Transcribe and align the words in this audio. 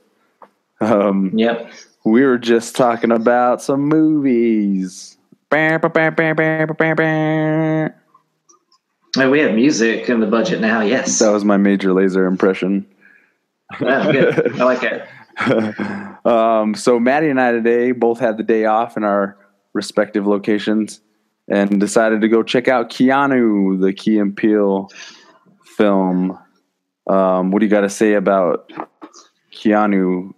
Um, 0.82 1.32
Yep. 1.36 1.72
we 2.06 2.24
were 2.24 2.38
just 2.38 2.76
talking 2.76 3.12
about 3.12 3.62
some 3.62 3.82
movies. 3.82 5.18
We 5.52 5.58
have 9.40 9.54
music 9.54 10.10
in 10.10 10.20
the 10.20 10.28
budget 10.28 10.60
now. 10.62 10.82
Yes. 10.82 11.20
That 11.20 11.32
was 11.32 11.46
my 11.46 11.58
Major 11.58 11.90
Lazer 11.90 12.28
impression. 12.28 12.86
Good. 13.80 14.60
I 14.60 14.64
like 14.64 14.84
it. 14.84 15.08
um, 16.26 16.76
so 16.76 17.00
Maddie 17.00 17.30
and 17.30 17.40
I 17.40 17.52
today 17.52 17.92
both 17.92 18.20
had 18.20 18.38
the 18.38 18.44
day 18.44 18.66
off 18.66 18.98
in 18.98 19.04
our 19.04 19.38
respective 19.74 20.26
locations 20.28 21.02
and 21.48 21.80
decided 21.80 22.22
to 22.22 22.28
go 22.28 22.44
check 22.44 22.68
out 22.68 22.90
Keanu, 22.90 23.80
the 23.80 23.94
Key 23.94 24.20
and 24.20 24.36
Peele 24.36 24.90
film. 25.78 26.38
Um, 27.08 27.52
what 27.52 27.60
do 27.60 27.66
you 27.66 27.70
got 27.70 27.82
to 27.82 27.90
say 27.90 28.14
about 28.14 28.72
Keanu? 29.54 30.34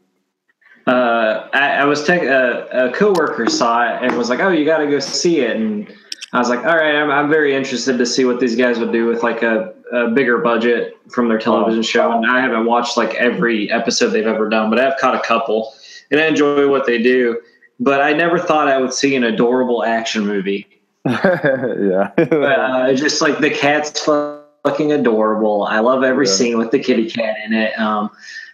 Uh, 0.87 1.49
I, 1.53 1.77
I 1.77 1.85
was 1.85 2.03
tech, 2.03 2.23
uh, 2.23 2.67
a 2.71 2.91
coworker 2.91 3.49
saw 3.49 3.83
it 3.87 4.03
and 4.03 4.17
was 4.17 4.29
like, 4.29 4.39
"Oh, 4.39 4.49
you 4.49 4.65
got 4.65 4.79
to 4.79 4.87
go 4.87 4.99
see 4.99 5.39
it." 5.39 5.55
And 5.55 5.91
I 6.31 6.37
was 6.37 6.49
like, 6.49 6.59
"All 6.59 6.75
right, 6.75 6.95
I'm, 6.95 7.09
I'm 7.09 7.29
very 7.29 7.55
interested 7.55 7.97
to 7.97 8.05
see 8.05 8.25
what 8.25 8.39
these 8.39 8.55
guys 8.55 8.77
would 8.77 8.91
do 8.91 9.07
with 9.07 9.23
like 9.23 9.41
a, 9.41 9.73
a 9.91 10.09
bigger 10.09 10.37
budget 10.39 10.95
from 11.09 11.27
their 11.27 11.39
television 11.39 11.81
show." 11.81 12.11
And 12.11 12.25
I 12.25 12.39
haven't 12.39 12.65
watched 12.65 12.97
like 12.97 13.15
every 13.15 13.71
episode 13.71 14.09
they've 14.09 14.27
ever 14.27 14.47
done, 14.47 14.69
but 14.69 14.79
I've 14.79 14.97
caught 14.99 15.15
a 15.15 15.21
couple, 15.21 15.73
and 16.11 16.19
I 16.19 16.27
enjoy 16.27 16.69
what 16.69 16.85
they 16.85 17.01
do. 17.01 17.41
But 17.79 18.01
I 18.01 18.13
never 18.13 18.37
thought 18.37 18.67
I 18.67 18.77
would 18.77 18.93
see 18.93 19.15
an 19.15 19.23
adorable 19.23 19.83
action 19.83 20.25
movie. 20.25 20.67
yeah, 21.05 22.11
uh, 22.17 22.93
just 22.93 23.21
like 23.21 23.39
the 23.39 23.49
cat's 23.51 23.99
fucking 24.03 24.91
adorable. 24.91 25.63
I 25.63 25.79
love 25.79 26.03
every 26.03 26.25
Yeah. 26.27 26.33
scene 26.33 26.57
with 26.57 26.71
the 26.71 26.79
kitty 26.79 27.09
cat 27.09 27.35
in 27.45 27.53
it. 27.53 27.77
Um, 27.79 28.09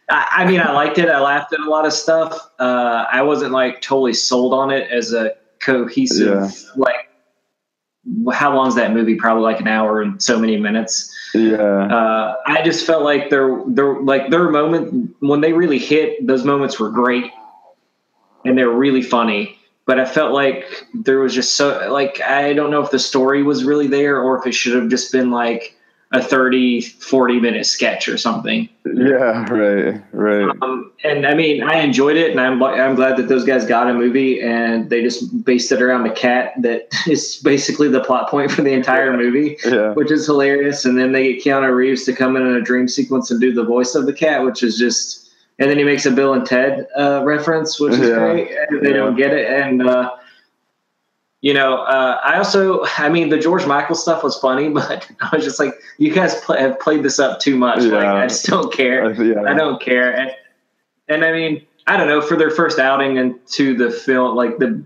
I, 0.10 0.28
I 0.40 0.46
mean, 0.46 0.60
I 0.60 0.72
liked 0.74 0.98
it. 0.98 1.08
I 1.10 1.20
laughed 1.22 1.54
at 1.54 1.62
a 1.62 1.70
lot 1.70 1.86
of 1.86 1.94
stuff. 1.94 2.38
Uh, 2.60 3.06
I 3.12 3.22
wasn't 3.22 3.54
like 3.54 3.82
totally 3.82 4.14
sold 4.14 4.54
on 4.54 4.70
it 4.72 4.92
as 4.92 5.14
a 5.14 5.32
cohesive 5.60 6.28
Yeah. 6.28 6.50
like. 6.76 7.08
How 8.34 8.54
long's 8.56 8.74
that 8.76 8.92
movie? 8.94 9.14
Probably 9.14 9.44
like 9.44 9.60
an 9.60 9.68
hour 9.68 10.02
and 10.02 10.22
so 10.22 10.40
many 10.40 10.58
minutes. 10.58 11.16
yeah, 11.36 11.56
Uh, 11.62 12.36
I 12.48 12.64
just 12.64 12.84
felt 12.86 13.04
like 13.04 13.30
there, 13.30 13.62
there, 13.68 14.02
like 14.02 14.32
their 14.32 14.50
moment 14.50 15.16
when 15.20 15.40
they 15.40 15.54
really 15.54 15.78
hit. 15.78 16.26
Those 16.26 16.44
moments 16.44 16.80
were 16.80 16.90
great, 16.90 17.32
and 18.44 18.58
they're 18.58 18.72
really 18.72 19.04
funny. 19.04 19.56
But 19.86 20.00
I 20.00 20.06
felt 20.06 20.32
like 20.32 20.86
there 20.94 21.20
was 21.20 21.34
just 21.34 21.56
so 21.56 21.92
like 21.92 22.22
I 22.22 22.54
don't 22.54 22.72
know 22.72 22.82
if 22.82 22.92
the 22.92 23.00
story 23.00 23.44
was 23.44 23.64
really 23.64 23.88
there 23.88 24.22
or 24.22 24.38
if 24.40 24.46
it 24.46 24.54
should 24.54 24.76
have 24.76 24.90
just 24.90 25.12
been 25.12 25.32
like 25.32 25.76
a 26.14 26.22
30, 26.22 26.82
40 26.82 27.40
minute 27.40 27.66
sketch 27.66 28.10
or 28.10 28.18
something. 28.18 28.68
yeah. 28.86 29.50
Right, 29.50 30.02
right. 30.12 30.56
Um, 30.62 30.92
and 31.06 31.26
I 31.26 31.34
mean, 31.34 31.64
I 31.64 31.80
enjoyed 31.80 32.18
it, 32.18 32.32
and 32.32 32.40
I'm 32.40 32.62
I'm 32.62 32.96
glad 32.96 33.16
that 33.18 33.30
those 33.30 33.46
guys 33.46 33.66
got 33.66 33.90
a 33.90 33.94
movie 33.94 34.42
and 34.42 34.90
they 34.90 35.02
just 35.02 35.46
based 35.46 35.72
it 35.72 35.82
around 35.82 36.06
a 36.06 36.14
cat 36.14 36.54
that 36.60 36.90
is 37.08 37.38
basically 37.38 37.88
the 37.88 38.04
plot 38.04 38.30
point 38.30 38.52
for 38.52 38.62
the 38.62 38.74
entire 38.74 39.16
movie 39.16 39.58
Yeah, 39.66 39.94
which 39.94 40.12
is 40.12 40.26
hilarious. 40.26 40.84
And 40.84 40.98
then 40.98 41.14
they 41.14 41.34
get 41.34 41.44
Keanu 41.44 41.74
Reeves 41.74 42.04
to 42.06 42.14
come 42.14 42.36
in 42.36 42.46
in 42.46 42.56
a 42.56 42.62
dream 42.62 42.88
sequence 42.88 43.32
and 43.32 43.40
do 43.40 43.54
the 43.54 43.64
voice 43.64 43.96
of 43.96 44.06
the 44.06 44.14
cat, 44.14 44.44
which 44.44 44.64
is 44.64 44.78
just. 44.78 45.21
And 45.62 45.70
then 45.70 45.78
he 45.78 45.84
makes 45.84 46.06
a 46.08 46.12
Bill 46.12 46.34
and 46.34 46.46
Ted 46.46 46.88
uh, 46.98 47.22
reference, 47.24 47.80
which 47.80 47.94
is 47.94 48.10
Yeah. 48.10 48.16
great. 48.16 48.50
And 48.70 48.82
they 48.82 48.90
Yeah. 48.90 48.98
don't 48.98 49.16
get 49.16 49.32
it, 49.32 49.48
and 49.48 49.88
uh, 49.88 50.16
you 51.42 51.54
know, 51.54 51.78
uh, 51.84 52.20
I 52.24 52.38
also, 52.38 52.84
I 52.98 53.10
mean, 53.10 53.30
the 53.30 53.38
George 53.40 53.66
Michael 53.66 53.96
stuff 53.96 54.24
was 54.24 54.38
funny, 54.38 54.70
but 54.80 55.08
I 55.22 55.36
was 55.36 55.44
just 55.46 55.60
like, 55.60 55.74
you 55.98 56.12
guys 56.12 56.36
play, 56.42 56.60
have 56.60 56.80
played 56.80 57.04
this 57.04 57.20
up 57.20 57.40
too 57.40 57.56
much. 57.58 57.80
Like, 57.84 58.04
Yeah. 58.04 58.14
I 58.16 58.28
just 58.28 58.46
don't 58.46 58.72
care. 58.74 59.06
I- 59.06 59.12
yeah. 59.14 59.44
I 59.44 59.54
don't 59.54 59.82
care. 59.82 60.12
And, 60.16 60.32
and 61.08 61.24
I 61.26 61.32
mean, 61.32 61.66
I 61.88 61.98
don't 61.98 62.08
know, 62.08 62.22
for 62.22 62.36
their 62.38 62.52
first 62.52 62.78
outing 62.80 63.18
into 63.18 63.76
the 63.76 63.90
film, 63.92 64.36
like 64.36 64.58
the 64.60 64.84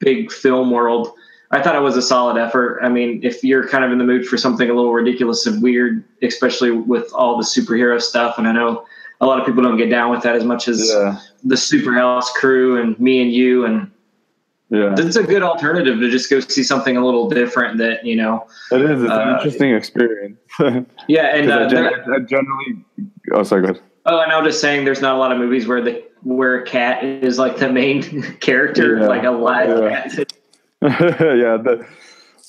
big 0.00 0.32
film 0.32 0.70
world, 0.70 1.12
I 1.52 1.62
thought 1.62 1.76
it 1.76 1.82
was 1.82 1.96
a 1.96 2.02
solid 2.02 2.36
effort. 2.36 2.80
I 2.82 2.88
mean, 2.88 3.20
if 3.22 3.44
you're 3.44 3.68
kind 3.68 3.84
of 3.84 3.92
in 3.92 3.98
the 3.98 4.04
mood 4.04 4.26
for 4.26 4.36
something 4.38 4.68
a 4.70 4.74
little 4.74 4.92
ridiculous 4.92 5.46
and 5.46 5.62
weird, 5.62 6.02
especially 6.22 6.70
with 6.72 7.12
all 7.12 7.36
the 7.36 7.44
superhero 7.44 8.00
stuff, 8.00 8.38
and 8.38 8.48
I 8.48 8.52
know 8.52 8.84
a 9.22 9.26
lot 9.26 9.38
of 9.40 9.46
people 9.46 9.62
don't 9.62 9.76
get 9.78 9.88
down 9.88 10.10
with 10.10 10.22
that 10.24 10.34
as 10.34 10.44
much 10.44 10.66
as 10.68 10.90
Yeah, 10.92 11.16
the 11.44 11.54
Superhouse 11.54 12.26
crew 12.34 12.80
and 12.82 12.98
me 12.98 13.22
and 13.22 13.32
you, 13.32 13.64
and 13.64 13.88
yeah. 14.68 14.94
it's 14.98 15.14
a 15.16 15.22
good 15.22 15.42
alternative 15.44 16.00
to 16.00 16.10
just 16.10 16.28
go 16.28 16.40
see 16.40 16.64
something 16.64 16.96
a 16.96 17.04
little 17.04 17.30
different 17.30 17.78
that, 17.78 18.04
you 18.04 18.16
know, 18.16 18.46
It 18.72 18.82
is. 18.82 19.02
It's 19.02 19.10
an 19.12 19.18
Uh, 19.28 19.34
interesting 19.36 19.74
experience. 19.74 20.38
Yeah. 21.08 21.34
And 21.36 21.52
I, 21.52 21.62
uh, 21.62 21.68
gen- 21.68 21.82
there- 21.84 22.14
I 22.14 22.18
generally. 22.18 22.84
Oh, 23.32 23.42
sorry. 23.44 23.62
Go 23.62 23.68
ahead. 23.70 23.80
Oh, 24.06 24.20
and 24.20 24.32
I 24.32 24.38
was 24.42 24.48
just 24.54 24.60
saying, 24.60 24.84
there's 24.84 25.00
not 25.00 25.14
a 25.14 25.18
lot 25.18 25.30
of 25.30 25.38
movies 25.38 25.66
where 25.68 25.80
the 25.80 26.02
where 26.24 26.56
a 26.60 26.64
cat 26.66 27.02
is 27.04 27.38
like 27.38 27.56
the 27.58 27.70
main 27.72 28.02
character, 28.40 28.98
Yeah. 28.98 29.06
like 29.06 29.22
a 29.24 29.30
live 29.30 29.68
Yeah. 29.68 30.02
cat. 30.08 30.32
yeah, 30.82 31.56
the, 31.56 31.86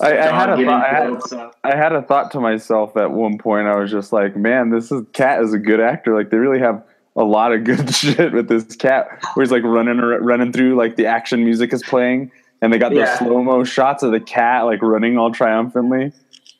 I, 0.04 0.18
I 0.30 0.34
had 0.36 0.50
a 0.50 0.66
thought. 0.66 0.84
I 0.84 0.90
had. 0.90 1.54
I 1.64 1.76
had 1.76 1.92
a 1.94 2.02
thought 2.02 2.32
to 2.32 2.40
myself 2.40 2.96
at 2.98 3.12
one 3.12 3.38
point. 3.38 3.68
I 3.68 3.76
was 3.78 3.90
just 3.92 4.12
like, 4.14 4.36
"Man, 4.36 4.70
this 4.70 4.92
is 4.92 5.04
cat 5.14 5.42
is 5.42 5.54
a 5.54 5.58
good 5.60 5.80
actor. 5.80 6.16
Like, 6.16 6.30
they 6.30 6.38
really 6.38 6.60
have 6.60 6.84
a 7.16 7.24
lot 7.24 7.54
of 7.54 7.64
good 7.64 7.94
shit 7.96 8.34
with 8.34 8.48
this 8.50 8.76
cat, 8.76 9.08
where 9.34 9.44
he's 9.44 9.52
like 9.52 9.64
running 9.64 9.98
running 10.00 10.52
through 10.52 10.76
like 10.76 10.96
the 10.96 11.06
action 11.06 11.44
music 11.44 11.74
is 11.74 11.84
playing, 11.84 12.32
and 12.62 12.74
they 12.74 12.78
got 12.78 12.90
those 12.90 13.00
Yeah. 13.00 13.18
slow 13.18 13.44
mo 13.44 13.64
shots 13.64 14.04
of 14.04 14.12
the 14.12 14.20
cat 14.20 14.66
like 14.66 14.82
running 14.82 15.18
all 15.18 15.32
triumphantly. 15.32 16.12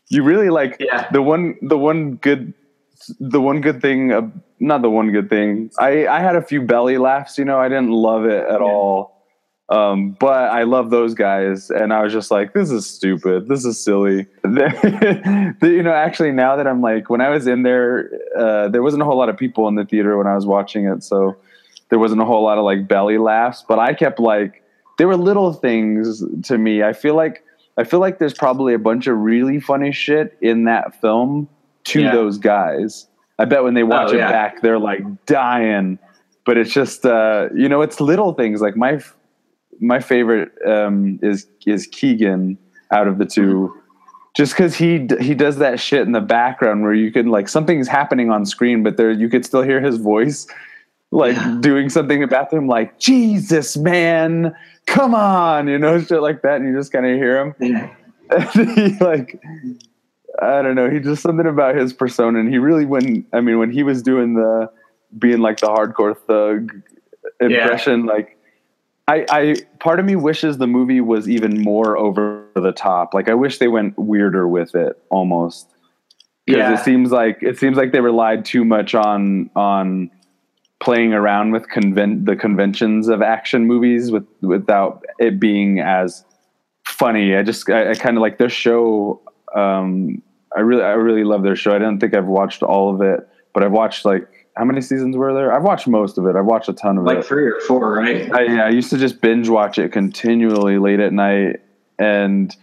You 0.10 0.24
really 0.24 0.50
like 0.50 0.78
Yeah. 0.80 1.10
the 1.12 1.22
one 1.22 1.56
the 1.62 1.78
one 1.78 2.16
good 2.16 2.54
the 3.20 3.42
one 3.42 3.60
good 3.62 3.82
thing 3.82 4.12
uh, 4.14 4.30
not 4.60 4.82
the 4.82 4.90
one 4.90 5.12
good 5.12 5.30
thing 5.30 5.70
i 5.78 6.08
i 6.08 6.22
had 6.22 6.38
a 6.38 6.42
few 6.42 6.62
belly 6.62 6.98
laughs 6.98 7.38
you 7.38 7.44
know 7.44 7.60
i 7.60 7.68
didn't 7.68 7.90
love 7.90 8.24
it 8.26 8.46
at 8.48 8.62
Yeah. 8.62 8.66
all 8.66 9.13
um 9.74 10.12
but 10.20 10.50
i 10.60 10.64
love 10.64 10.90
those 10.90 11.14
guys 11.14 11.70
and 11.70 11.94
i 11.94 12.02
was 12.04 12.12
just 12.14 12.30
like 12.32 12.54
this 12.54 12.70
is 12.70 12.86
stupid. 12.90 13.48
This 13.48 13.64
is 13.66 13.76
silly. 13.84 14.28
You 15.62 15.84
know 15.84 15.94
actually 15.94 16.32
now 16.32 16.56
that 16.58 16.68
i'm 16.68 16.82
like 16.82 17.10
when 17.10 17.22
i 17.22 17.30
was 17.30 17.48
in 17.48 17.64
there 17.64 18.10
uh 18.38 18.68
there 18.70 18.84
wasn't 18.84 19.02
a 19.02 19.06
whole 19.06 19.18
lot 19.18 19.30
of 19.30 19.38
people 19.38 19.68
in 19.68 19.76
the 19.76 19.86
theater 19.86 20.18
when 20.18 20.28
i 20.28 20.36
was 20.36 20.46
watching 20.46 20.86
it 20.86 21.04
so 21.04 21.36
there 21.90 22.00
wasn't 22.00 22.22
a 22.22 22.26
whole 22.26 22.44
lot 22.44 22.58
of 22.58 22.64
like 22.66 22.88
belly 22.88 23.18
laughs 23.18 23.64
but 23.68 23.80
i 23.80 23.94
kept 23.94 24.20
like 24.20 24.62
there 25.00 25.08
were 25.08 25.18
little 25.18 25.54
things 25.54 26.24
to 26.44 26.56
me. 26.58 26.84
I 26.84 26.94
feel 26.94 27.16
like 27.16 27.44
i 27.78 27.84
feel 27.84 28.00
like 28.00 28.20
there's 28.20 28.34
probably 28.46 28.74
a 28.76 28.80
bunch 28.80 29.08
of 29.08 29.18
really 29.18 29.60
funny 29.60 29.92
shit 29.92 30.38
in 30.42 30.66
that 30.66 31.00
film 31.02 31.48
to 31.86 32.02
Yeah. 32.02 32.12
those 32.14 32.38
guys. 32.38 33.08
I 33.40 33.46
bet 33.46 33.64
when 33.64 33.74
they 33.74 33.84
watch 33.84 34.12
Oh, 34.12 34.16
it 34.16 34.20
back 34.20 34.62
they're 34.62 34.78
like 34.80 35.02
dying. 35.26 35.98
But 36.46 36.58
it's 36.58 36.72
just 36.72 37.06
uh 37.06 37.50
you 37.56 37.68
know 37.70 37.82
it's 37.82 38.00
little 38.00 38.34
things. 38.34 38.62
Like 38.62 38.76
my 38.78 39.00
my 39.80 40.00
favorite 40.00 40.52
um 40.66 41.20
is 41.22 41.48
is 41.66 41.88
keegan 41.88 42.58
out 42.92 43.08
of 43.08 43.18
the 43.18 43.26
two 43.26 43.74
just 44.36 44.54
because 44.54 44.76
he 44.76 45.08
he 45.20 45.34
does 45.34 45.58
that 45.58 45.80
shit 45.80 46.02
in 46.02 46.12
the 46.12 46.22
background 46.22 46.84
where 46.84 46.94
you 46.94 47.12
can 47.12 47.28
like 47.28 47.48
something's 47.50 47.88
happening 47.88 48.30
on 48.32 48.46
screen 48.46 48.84
but 48.84 48.98
there 48.98 49.12
you 49.12 49.30
could 49.30 49.46
still 49.46 49.62
hear 49.62 49.80
his 49.82 49.98
voice 49.98 50.48
like 51.12 51.36
Yeah. 51.36 51.58
doing 51.62 51.90
something 51.90 52.18
in 52.22 52.28
the 52.30 52.36
bathroom 52.36 52.68
like 52.68 53.00
jesus 53.00 53.78
man 53.78 54.56
come 54.86 55.14
on 55.16 55.68
you 55.68 55.78
know 55.78 56.00
shit 56.04 56.22
like 56.22 56.42
that 56.42 56.58
and 56.62 56.68
you 56.68 56.76
just 56.78 56.92
kind 56.92 57.06
of 57.06 57.16
hear 57.16 57.40
him 57.40 57.56
Yeah. 57.60 57.94
and 58.56 58.72
he 58.72 58.98
like 59.00 59.40
I 60.42 60.64
don't 60.64 60.74
know. 60.74 60.90
He 60.90 61.00
just 61.00 61.22
something 61.22 61.46
about 61.46 61.76
his 61.76 61.94
persona, 61.94 62.40
and 62.40 62.50
he 62.50 62.58
really 62.58 62.86
when 62.86 63.24
I 63.34 63.40
mean 63.40 63.60
when 63.60 63.70
he 63.70 63.84
was 63.84 64.02
doing 64.02 64.34
the 64.34 64.68
being 65.20 65.42
like 65.42 65.60
the 65.60 65.68
hardcore 65.68 66.18
thug 66.18 66.74
impression, 67.40 68.06
like 68.08 68.33
I 69.08 69.26
I 69.30 69.56
part 69.80 70.00
of 70.00 70.06
me 70.06 70.16
wishes 70.16 70.58
the 70.58 70.68
movie 70.68 71.02
was 71.02 71.28
even 71.30 71.62
more 71.62 71.98
over 71.98 72.46
the 72.56 72.72
top. 72.72 73.14
Like 73.14 73.30
I 73.30 73.34
wish 73.34 73.58
they 73.58 73.68
went 73.68 73.98
weirder 73.98 74.48
with 74.48 74.76
it 74.76 75.02
almost 75.10 75.70
because 76.46 76.60
Yeah. 76.60 76.74
it 76.74 76.84
seems 76.84 77.12
like 77.12 77.40
it 77.42 77.58
seems 77.58 77.78
like 77.78 77.92
they 77.92 78.00
relied 78.02 78.46
too 78.46 78.64
much 78.64 78.96
on 78.96 79.50
on 79.56 80.10
playing 80.80 81.14
around 81.14 81.52
with 81.52 81.68
conven- 81.70 82.26
the 82.26 82.36
conventions 82.36 83.08
of 83.08 83.22
action 83.22 83.66
movies 83.66 84.12
with 84.12 84.26
without 84.42 85.04
it 85.20 85.40
being 85.40 85.80
as 85.80 86.24
funny. 86.86 87.36
I 87.36 87.44
just 87.44 87.70
I, 87.70 87.92
I 87.92 87.96
kind 87.96 88.18
of 88.18 88.22
like 88.22 88.38
their 88.38 88.50
show. 88.50 89.22
Um, 89.56 90.22
I 90.56 90.62
really 90.62 90.84
I 90.84 90.92
really 90.94 91.24
love 91.26 91.44
their 91.44 91.56
show. 91.56 91.76
I 91.76 91.80
don't 91.80 92.00
think 92.00 92.16
I've 92.16 92.26
watched 92.28 92.64
all 92.64 92.94
of 92.94 93.02
it, 93.02 93.28
but 93.54 93.64
I've 93.64 93.72
watched 93.72 94.06
like 94.06 94.43
how 94.56 94.66
many 94.66 94.82
seasons 94.82 95.16
were 95.18 95.34
there? 95.34 95.52
I've 95.54 95.64
watched 95.64 95.88
most 95.88 96.18
of 96.18 96.26
it. 96.28 96.36
I've 96.36 96.46
watched 96.46 96.70
a 96.70 96.74
ton 96.74 96.98
of 96.98 97.06
it. 97.06 97.08
like 97.16 97.24
three 97.26 97.46
or 97.48 97.60
four, 97.62 97.94
right? 97.94 98.32
I, 98.34 98.42
yeah, 98.44 98.66
I 98.66 98.70
used 98.70 98.90
to 98.92 98.98
just 98.98 99.20
binge 99.22 99.50
watch 99.50 99.78
it 99.80 99.92
continually 99.92 100.78
late 100.78 101.00
at 101.00 101.12
night 101.14 101.58
and 102.00 102.56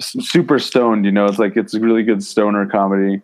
super 0.00 0.58
stoned. 0.58 1.04
You 1.04 1.12
know, 1.12 1.26
it's 1.26 1.38
like 1.38 1.56
it's 1.56 1.74
a 1.74 1.80
really 1.80 2.02
good 2.02 2.22
stoner 2.22 2.66
comedy 2.66 3.22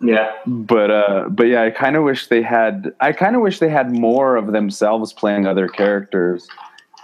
Yeah. 0.00 0.32
but 0.46 0.90
uh 0.90 1.28
but 1.30 1.44
yeah 1.46 1.62
i 1.62 1.70
kind 1.70 1.94
of 1.96 2.02
wish 2.02 2.26
they 2.26 2.42
had 2.42 2.92
i 3.00 3.12
kind 3.12 3.36
of 3.36 3.42
wish 3.42 3.58
they 3.60 3.68
had 3.68 3.92
more 3.92 4.34
of 4.36 4.50
themselves 4.52 5.12
playing 5.12 5.46
other 5.46 5.68
characters 5.68 6.46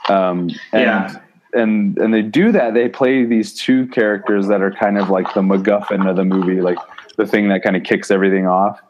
um 0.08 0.50
and 0.72 0.82
Yeah. 0.82 1.18
and 1.52 1.96
and 1.98 2.12
they 2.14 2.22
do 2.22 2.50
that. 2.52 2.74
They 2.74 2.88
play 2.88 3.24
these 3.24 3.54
two 3.54 3.86
characters 3.88 4.46
that 4.48 4.62
are 4.62 4.70
kind 4.72 4.98
of 4.98 5.08
like 5.10 5.32
the 5.34 5.42
MacGuffin 5.42 6.08
of 6.08 6.16
the 6.16 6.24
movie, 6.24 6.60
like 6.60 6.78
the 7.16 7.26
thing 7.26 7.48
that 7.48 7.62
kind 7.62 7.76
of 7.76 7.82
kicks 7.84 8.10
everything 8.10 8.46
off. 8.46 8.80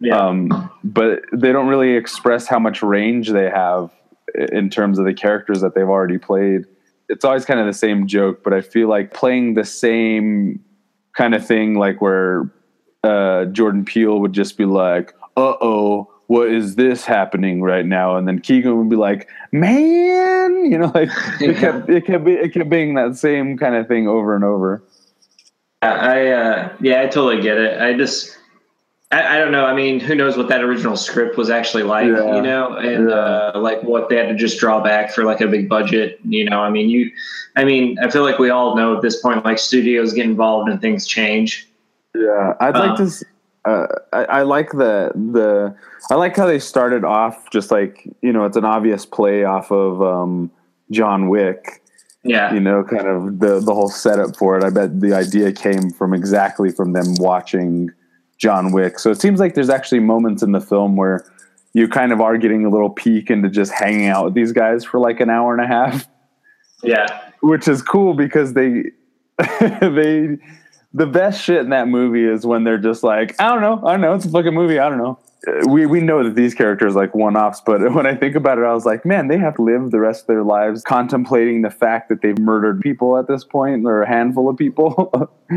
Yeah. 0.00 0.18
Um, 0.18 0.70
but 0.84 1.20
they 1.32 1.52
don't 1.52 1.68
really 1.68 1.94
express 1.94 2.46
how 2.46 2.58
much 2.58 2.82
range 2.82 3.30
they 3.30 3.50
have 3.50 3.90
in 4.52 4.70
terms 4.70 4.98
of 4.98 5.04
the 5.04 5.14
characters 5.14 5.60
that 5.60 5.74
they've 5.74 5.88
already 5.88 6.18
played. 6.18 6.66
It's 7.08 7.24
always 7.24 7.44
kind 7.44 7.58
of 7.58 7.66
the 7.66 7.72
same 7.72 8.06
joke, 8.06 8.44
but 8.44 8.52
I 8.52 8.60
feel 8.60 8.88
like 8.88 9.14
playing 9.14 9.54
the 9.54 9.64
same 9.64 10.62
kind 11.16 11.34
of 11.34 11.44
thing, 11.44 11.74
like 11.74 12.00
where 12.00 12.52
uh, 13.02 13.46
Jordan 13.46 13.84
Peele 13.84 14.20
would 14.20 14.32
just 14.32 14.56
be 14.56 14.66
like, 14.66 15.14
"Uh 15.36 15.54
oh, 15.60 16.12
what 16.26 16.48
is 16.48 16.76
this 16.76 17.04
happening 17.04 17.62
right 17.62 17.86
now?" 17.86 18.16
And 18.16 18.28
then 18.28 18.40
Keegan 18.40 18.76
would 18.78 18.90
be 18.90 18.96
like, 18.96 19.28
"Man," 19.52 20.66
you 20.70 20.78
know, 20.78 20.92
like 20.94 21.08
it 21.40 21.56
kept 21.56 21.88
it 21.88 22.04
kept 22.04 22.24
be, 22.24 22.32
it 22.32 22.52
kept 22.52 22.68
being 22.68 22.94
that 22.94 23.16
same 23.16 23.56
kind 23.56 23.74
of 23.74 23.88
thing 23.88 24.06
over 24.06 24.34
and 24.34 24.44
over. 24.44 24.82
I 25.80 26.28
uh, 26.28 26.76
yeah, 26.80 27.02
I 27.02 27.06
totally 27.06 27.40
get 27.40 27.56
it. 27.56 27.80
I 27.80 27.94
just 27.94 28.37
I, 29.10 29.36
I, 29.36 29.38
don't 29.38 29.52
know. 29.52 29.64
I 29.64 29.74
mean, 29.74 30.00
who 30.00 30.14
knows 30.14 30.36
what 30.36 30.48
that 30.48 30.60
original 30.62 30.96
script 30.96 31.38
was 31.38 31.48
actually 31.48 31.82
like, 31.82 32.06
yeah. 32.06 32.36
you 32.36 32.42
know, 32.42 32.74
and 32.74 33.08
yeah. 33.08 33.14
uh, 33.14 33.52
like 33.58 33.82
what 33.82 34.10
they 34.10 34.16
had 34.16 34.28
to 34.28 34.34
just 34.34 34.58
draw 34.58 34.82
back 34.82 35.12
for 35.12 35.24
like 35.24 35.40
a 35.40 35.46
big 35.46 35.68
budget, 35.68 36.20
you 36.24 36.44
know. 36.44 36.60
I 36.60 36.68
mean, 36.68 36.90
you, 36.90 37.10
I 37.56 37.64
mean, 37.64 37.98
I 38.00 38.10
feel 38.10 38.22
like 38.22 38.38
we 38.38 38.50
all 38.50 38.76
know 38.76 38.96
at 38.96 39.02
this 39.02 39.20
point, 39.20 39.44
like 39.44 39.58
studios 39.58 40.12
get 40.12 40.26
involved 40.26 40.68
and 40.68 40.78
things 40.80 41.06
change. 41.06 41.66
Yeah, 42.14 42.54
I'd 42.60 42.76
um, 42.76 42.88
like 42.88 42.98
to. 42.98 43.26
Uh, 43.64 43.86
I, 44.12 44.24
I, 44.24 44.42
like 44.42 44.70
the 44.70 45.10
the 45.14 45.74
I 46.10 46.14
like 46.14 46.36
how 46.36 46.46
they 46.46 46.58
started 46.58 47.04
off 47.04 47.50
just 47.50 47.70
like 47.70 48.08
you 48.22 48.32
know 48.32 48.44
it's 48.44 48.56
an 48.56 48.64
obvious 48.64 49.04
play 49.04 49.44
off 49.44 49.70
of 49.70 50.02
um, 50.02 50.50
John 50.90 51.28
Wick. 51.28 51.82
Yeah, 52.24 52.52
you 52.52 52.60
know, 52.60 52.84
kind 52.84 53.06
of 53.06 53.38
the 53.38 53.60
the 53.60 53.74
whole 53.74 53.88
setup 53.88 54.36
for 54.36 54.58
it. 54.58 54.64
I 54.64 54.70
bet 54.70 55.00
the 55.00 55.14
idea 55.14 55.50
came 55.52 55.90
from 55.90 56.12
exactly 56.12 56.70
from 56.70 56.92
them 56.92 57.14
watching 57.18 57.90
John 58.38 58.72
Wick. 58.72 58.98
So 58.98 59.10
it 59.10 59.20
seems 59.20 59.40
like 59.40 59.54
there's 59.54 59.70
actually 59.70 60.00
moments 60.00 60.42
in 60.42 60.52
the 60.52 60.60
film 60.60 60.96
where 60.96 61.30
you 61.74 61.88
kind 61.88 62.12
of 62.12 62.20
are 62.20 62.38
getting 62.38 62.64
a 62.64 62.70
little 62.70 62.90
peek 62.90 63.30
into 63.30 63.48
just 63.48 63.72
hanging 63.72 64.06
out 64.06 64.24
with 64.24 64.34
these 64.34 64.52
guys 64.52 64.84
for 64.84 64.98
like 64.98 65.20
an 65.20 65.28
hour 65.28 65.52
and 65.52 65.62
a 65.62 65.66
half. 65.66 66.08
Yeah. 66.82 67.06
Which 67.42 67.68
is 67.68 67.82
cool 67.82 68.14
because 68.14 68.54
they 68.54 68.84
they 69.60 70.38
the 70.92 71.06
best 71.06 71.42
shit 71.42 71.60
in 71.60 71.70
that 71.70 71.88
movie 71.88 72.24
is 72.24 72.46
when 72.46 72.64
they're 72.64 72.78
just 72.78 73.02
like, 73.02 73.34
I 73.40 73.48
don't 73.48 73.60
know, 73.60 73.86
I 73.86 73.92
don't 73.92 74.00
know, 74.00 74.14
it's 74.14 74.24
a 74.24 74.30
fucking 74.30 74.54
movie, 74.54 74.78
I 74.78 74.88
don't 74.88 74.98
know 74.98 75.18
we 75.66 75.86
we 75.86 76.00
know 76.00 76.24
that 76.24 76.34
these 76.34 76.54
characters 76.54 76.94
like 76.94 77.14
one 77.14 77.36
offs, 77.36 77.60
but 77.60 77.80
when 77.94 78.06
I 78.06 78.14
think 78.14 78.34
about 78.34 78.58
it, 78.58 78.64
I 78.64 78.74
was 78.74 78.84
like, 78.84 79.04
man, 79.04 79.28
they 79.28 79.38
have 79.38 79.56
to 79.56 79.62
live 79.62 79.90
the 79.90 80.00
rest 80.00 80.22
of 80.22 80.26
their 80.26 80.42
lives 80.42 80.82
contemplating 80.82 81.62
the 81.62 81.70
fact 81.70 82.08
that 82.08 82.22
they've 82.22 82.38
murdered 82.38 82.80
people 82.80 83.16
at 83.16 83.28
this 83.28 83.44
point, 83.44 83.86
or 83.86 84.02
a 84.02 84.08
handful 84.08 84.48
of 84.48 84.56
people. 84.56 85.30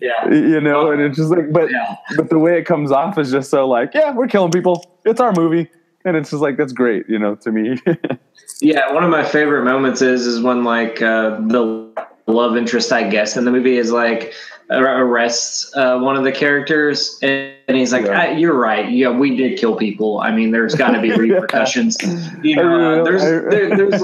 yeah, 0.00 0.28
you 0.30 0.60
know, 0.60 0.90
and 0.90 1.00
it's 1.00 1.16
just 1.16 1.30
like, 1.30 1.52
but 1.52 1.70
yeah. 1.70 1.96
but 2.16 2.30
the 2.30 2.38
way 2.38 2.58
it 2.58 2.64
comes 2.64 2.90
off 2.90 3.18
is 3.18 3.30
just 3.30 3.50
so 3.50 3.68
like, 3.68 3.94
yeah, 3.94 4.12
we're 4.12 4.28
killing 4.28 4.50
people. 4.50 4.98
It's 5.04 5.20
our 5.20 5.32
movie, 5.32 5.70
and 6.04 6.16
it's 6.16 6.30
just 6.30 6.42
like 6.42 6.56
that's 6.56 6.72
great, 6.72 7.08
you 7.08 7.18
know, 7.18 7.36
to 7.36 7.52
me. 7.52 7.78
yeah, 8.60 8.92
one 8.92 9.04
of 9.04 9.10
my 9.10 9.24
favorite 9.24 9.64
moments 9.64 10.02
is 10.02 10.26
is 10.26 10.40
when 10.40 10.64
like 10.64 11.00
uh, 11.00 11.40
the 11.46 11.88
love 12.28 12.56
interest, 12.56 12.92
I 12.92 13.08
guess, 13.08 13.36
in 13.36 13.44
the 13.44 13.50
movie 13.50 13.76
is 13.76 13.90
like 13.90 14.34
arrests 14.70 15.74
uh, 15.74 15.98
one 15.98 16.16
of 16.16 16.24
the 16.24 16.32
characters, 16.32 17.18
and, 17.22 17.54
and 17.68 17.76
he's 17.76 17.92
like, 17.92 18.04
yeah. 18.04 18.36
"You're 18.36 18.58
right. 18.58 18.90
Yeah, 18.90 19.10
we 19.10 19.36
did 19.36 19.58
kill 19.58 19.76
people. 19.76 20.20
I 20.20 20.30
mean, 20.30 20.50
there's 20.50 20.74
got 20.74 20.90
to 20.90 21.00
be 21.00 21.12
repercussions. 21.16 21.96
you 22.42 22.56
know, 22.56 23.00
uh, 23.00 23.04
there's 23.04 23.22
there, 23.22 23.76
there's." 23.76 24.02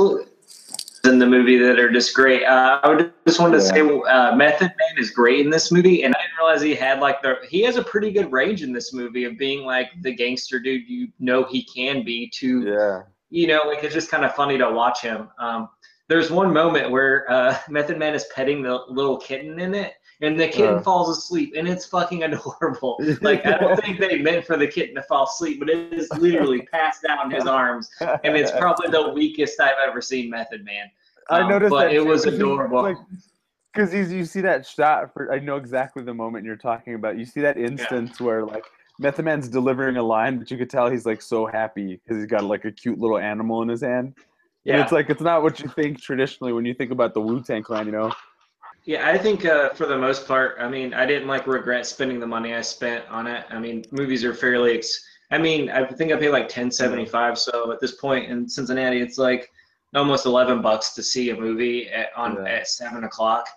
in 1.04 1.18
the 1.18 1.26
movie 1.26 1.58
that 1.58 1.78
are 1.78 1.92
just 1.92 2.14
great. 2.14 2.44
Uh, 2.44 2.80
I 2.82 2.88
would 2.88 3.12
just 3.26 3.38
wanted 3.38 3.58
to 3.58 3.64
yeah. 3.64 3.70
say 3.70 4.10
uh, 4.10 4.34
Method 4.36 4.68
Man 4.68 4.98
is 4.98 5.10
great 5.10 5.40
in 5.40 5.50
this 5.50 5.70
movie, 5.70 6.02
and 6.02 6.14
I 6.14 6.22
didn't 6.22 6.36
realize 6.38 6.62
he 6.62 6.74
had 6.74 7.00
like 7.00 7.22
the 7.22 7.36
he 7.48 7.62
has 7.62 7.76
a 7.76 7.84
pretty 7.84 8.10
good 8.10 8.32
range 8.32 8.62
in 8.62 8.72
this 8.72 8.92
movie 8.92 9.24
of 9.24 9.38
being 9.38 9.64
like 9.64 9.90
the 10.00 10.14
gangster 10.14 10.58
dude 10.58 10.88
you 10.88 11.08
know 11.18 11.44
he 11.44 11.62
can 11.62 12.04
be 12.04 12.28
to 12.30 12.62
yeah 12.62 13.02
you 13.30 13.46
know 13.46 13.62
like 13.66 13.84
it's 13.84 13.94
just 13.94 14.10
kind 14.10 14.24
of 14.24 14.34
funny 14.34 14.56
to 14.58 14.70
watch 14.70 15.02
him. 15.02 15.28
Um, 15.38 15.68
there's 16.08 16.30
one 16.30 16.52
moment 16.52 16.90
where 16.90 17.30
uh, 17.30 17.56
Method 17.68 17.98
Man 17.98 18.14
is 18.14 18.26
petting 18.34 18.62
the 18.62 18.82
little 18.88 19.18
kitten 19.18 19.58
in 19.58 19.74
it, 19.74 19.94
and 20.20 20.38
the 20.38 20.48
kitten 20.48 20.76
uh. 20.76 20.82
falls 20.82 21.16
asleep, 21.16 21.54
and 21.56 21.68
it's 21.68 21.86
fucking 21.86 22.22
adorable. 22.24 22.98
Like 23.20 23.46
I 23.46 23.58
don't 23.58 23.76
think 23.84 24.00
they 24.00 24.18
meant 24.18 24.46
for 24.46 24.56
the 24.56 24.66
kitten 24.66 24.94
to 24.96 25.02
fall 25.02 25.24
asleep, 25.24 25.60
but 25.60 25.70
it 25.70 25.92
is 25.92 26.10
literally 26.18 26.62
passed 26.62 27.02
down 27.06 27.30
his 27.30 27.46
arms, 27.46 27.90
and 28.00 28.36
it's 28.36 28.50
probably 28.52 28.90
the 28.90 29.10
weakest 29.10 29.60
I've 29.60 29.76
ever 29.86 30.00
seen 30.00 30.30
Method 30.30 30.64
Man. 30.64 30.90
Um, 31.30 31.44
I 31.44 31.48
noticed 31.48 31.70
but 31.70 31.84
that 31.84 31.94
it 31.94 32.04
was 32.04 32.26
adorable. 32.26 32.82
Like, 32.82 32.98
because 33.72 33.92
you 33.92 34.24
see 34.24 34.40
that 34.42 34.64
shot 34.64 35.12
for 35.12 35.32
I 35.32 35.40
know 35.40 35.56
exactly 35.56 36.04
the 36.04 36.14
moment 36.14 36.44
you're 36.44 36.56
talking 36.56 36.94
about. 36.94 37.18
You 37.18 37.24
see 37.24 37.40
that 37.40 37.56
instance 37.56 38.16
yeah. 38.20 38.26
where 38.26 38.44
like 38.44 38.64
Method 39.00 39.24
Man's 39.24 39.48
delivering 39.48 39.96
a 39.96 40.02
line, 40.02 40.38
but 40.38 40.50
you 40.50 40.56
could 40.58 40.70
tell 40.70 40.88
he's 40.88 41.06
like 41.06 41.20
so 41.20 41.46
happy 41.46 41.96
because 41.96 42.18
he's 42.18 42.30
got 42.30 42.44
like 42.44 42.64
a 42.64 42.70
cute 42.70 42.98
little 42.98 43.18
animal 43.18 43.62
in 43.62 43.68
his 43.68 43.80
hand. 43.80 44.14
Yeah. 44.64 44.74
And 44.74 44.82
it's 44.82 44.92
like 44.92 45.10
it's 45.10 45.20
not 45.20 45.42
what 45.42 45.60
you 45.60 45.68
think 45.68 46.00
traditionally 46.00 46.52
when 46.52 46.64
you 46.64 46.74
think 46.74 46.90
about 46.90 47.14
the 47.14 47.20
Wu 47.20 47.42
Tang 47.42 47.62
Clan, 47.62 47.86
you 47.86 47.92
know. 47.92 48.12
Yeah, 48.86 49.08
I 49.08 49.16
think 49.16 49.46
uh, 49.46 49.70
for 49.70 49.86
the 49.86 49.96
most 49.96 50.28
part, 50.28 50.56
I 50.58 50.68
mean, 50.68 50.92
I 50.92 51.06
didn't 51.06 51.26
like 51.26 51.46
regret 51.46 51.86
spending 51.86 52.20
the 52.20 52.26
money 52.26 52.54
I 52.54 52.60
spent 52.60 53.04
on 53.08 53.26
it. 53.26 53.46
I 53.48 53.58
mean, 53.58 53.84
movies 53.90 54.24
are 54.24 54.34
fairly. 54.34 54.76
Ex- 54.76 55.02
I 55.30 55.38
mean, 55.38 55.70
I 55.70 55.86
think 55.86 56.12
I 56.12 56.16
paid 56.16 56.30
like 56.30 56.48
ten 56.48 56.70
seventy 56.70 57.06
five. 57.06 57.38
So 57.38 57.72
at 57.72 57.80
this 57.80 57.92
point 57.92 58.30
in 58.30 58.48
Cincinnati, 58.48 59.00
it's 59.00 59.16
like 59.16 59.50
almost 59.94 60.26
eleven 60.26 60.60
bucks 60.60 60.92
to 60.94 61.02
see 61.02 61.30
a 61.30 61.36
movie 61.36 61.88
at 61.88 62.08
on 62.16 62.36
yeah. 62.36 62.52
at 62.52 62.68
seven 62.68 63.04
o'clock. 63.04 63.48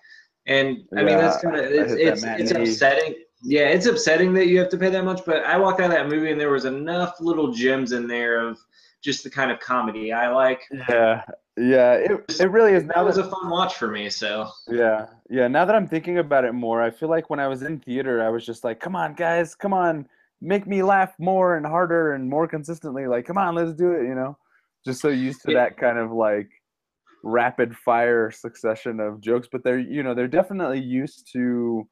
And 0.45 0.83
I 0.95 1.01
yeah, 1.01 1.05
mean, 1.05 1.17
that's 1.17 1.41
kind 1.41 1.57
of 1.57 1.65
it's 1.65 1.93
it's, 1.93 2.23
it's 2.23 2.51
upsetting. 2.51 3.15
Yeah, 3.43 3.67
it's 3.67 3.85
upsetting 3.85 4.33
that 4.35 4.47
you 4.47 4.59
have 4.59 4.69
to 4.69 4.77
pay 4.77 4.89
that 4.89 5.03
much. 5.03 5.25
But 5.25 5.43
I 5.45 5.57
walked 5.57 5.81
out 5.81 5.87
of 5.87 5.91
that 5.91 6.07
movie 6.07 6.31
and 6.31 6.39
there 6.39 6.51
was 6.51 6.65
enough 6.65 7.15
little 7.19 7.51
gems 7.51 7.91
in 7.91 8.07
there 8.07 8.47
of 8.47 8.57
just 9.03 9.23
the 9.23 9.29
kind 9.29 9.51
of 9.51 9.59
comedy 9.59 10.11
I 10.11 10.29
like. 10.29 10.61
Yeah, 10.71 11.23
yeah, 11.57 11.93
it, 11.93 12.11
it 12.39 12.51
really 12.51 12.73
is. 12.73 12.83
Now 12.83 12.95
that 12.95 13.05
was 13.05 13.17
a 13.17 13.23
fun 13.23 13.49
watch 13.49 13.75
for 13.75 13.87
me. 13.87 14.09
So 14.09 14.49
yeah, 14.69 15.07
yeah. 15.29 15.47
Now 15.47 15.65
that 15.65 15.75
I'm 15.75 15.87
thinking 15.87 16.19
about 16.19 16.45
it 16.45 16.53
more, 16.53 16.81
I 16.81 16.91
feel 16.91 17.09
like 17.09 17.29
when 17.29 17.39
I 17.39 17.47
was 17.47 17.63
in 17.63 17.79
theater, 17.79 18.23
I 18.23 18.29
was 18.29 18.45
just 18.45 18.63
like, 18.63 18.79
"Come 18.79 18.95
on, 18.95 19.13
guys, 19.13 19.55
come 19.55 19.73
on, 19.73 20.07
make 20.41 20.67
me 20.67 20.83
laugh 20.83 21.13
more 21.19 21.57
and 21.57 21.65
harder 21.65 22.13
and 22.13 22.29
more 22.29 22.47
consistently." 22.47 23.07
Like, 23.07 23.25
come 23.25 23.37
on, 23.37 23.55
let's 23.55 23.73
do 23.73 23.91
it. 23.91 24.03
You 24.03 24.15
know, 24.15 24.37
just 24.85 25.01
so 25.01 25.09
used 25.09 25.41
to 25.43 25.53
that 25.53 25.77
kind 25.77 25.97
of 25.97 26.11
like 26.11 26.49
rapid 27.23 27.75
fire 27.75 28.29
succession 28.31 28.99
of 28.99 29.19
jokes. 29.21 29.47
But 29.51 29.63
they're 29.63 29.79
you 29.79 30.03
know 30.03 30.13
they're 30.13 30.27
definitely 30.27 30.79
used 30.81 31.31
to 31.33 31.87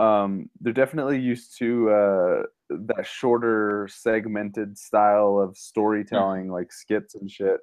um, 0.00 0.48
they're 0.60 0.72
definitely 0.72 1.20
used 1.20 1.58
to 1.58 1.90
uh, 1.90 2.42
that 2.70 3.06
shorter 3.06 3.88
segmented 3.90 4.78
style 4.78 5.38
of 5.38 5.56
storytelling, 5.56 6.44
mm-hmm. 6.44 6.52
like 6.52 6.72
skits 6.72 7.14
and 7.14 7.30
shit 7.30 7.60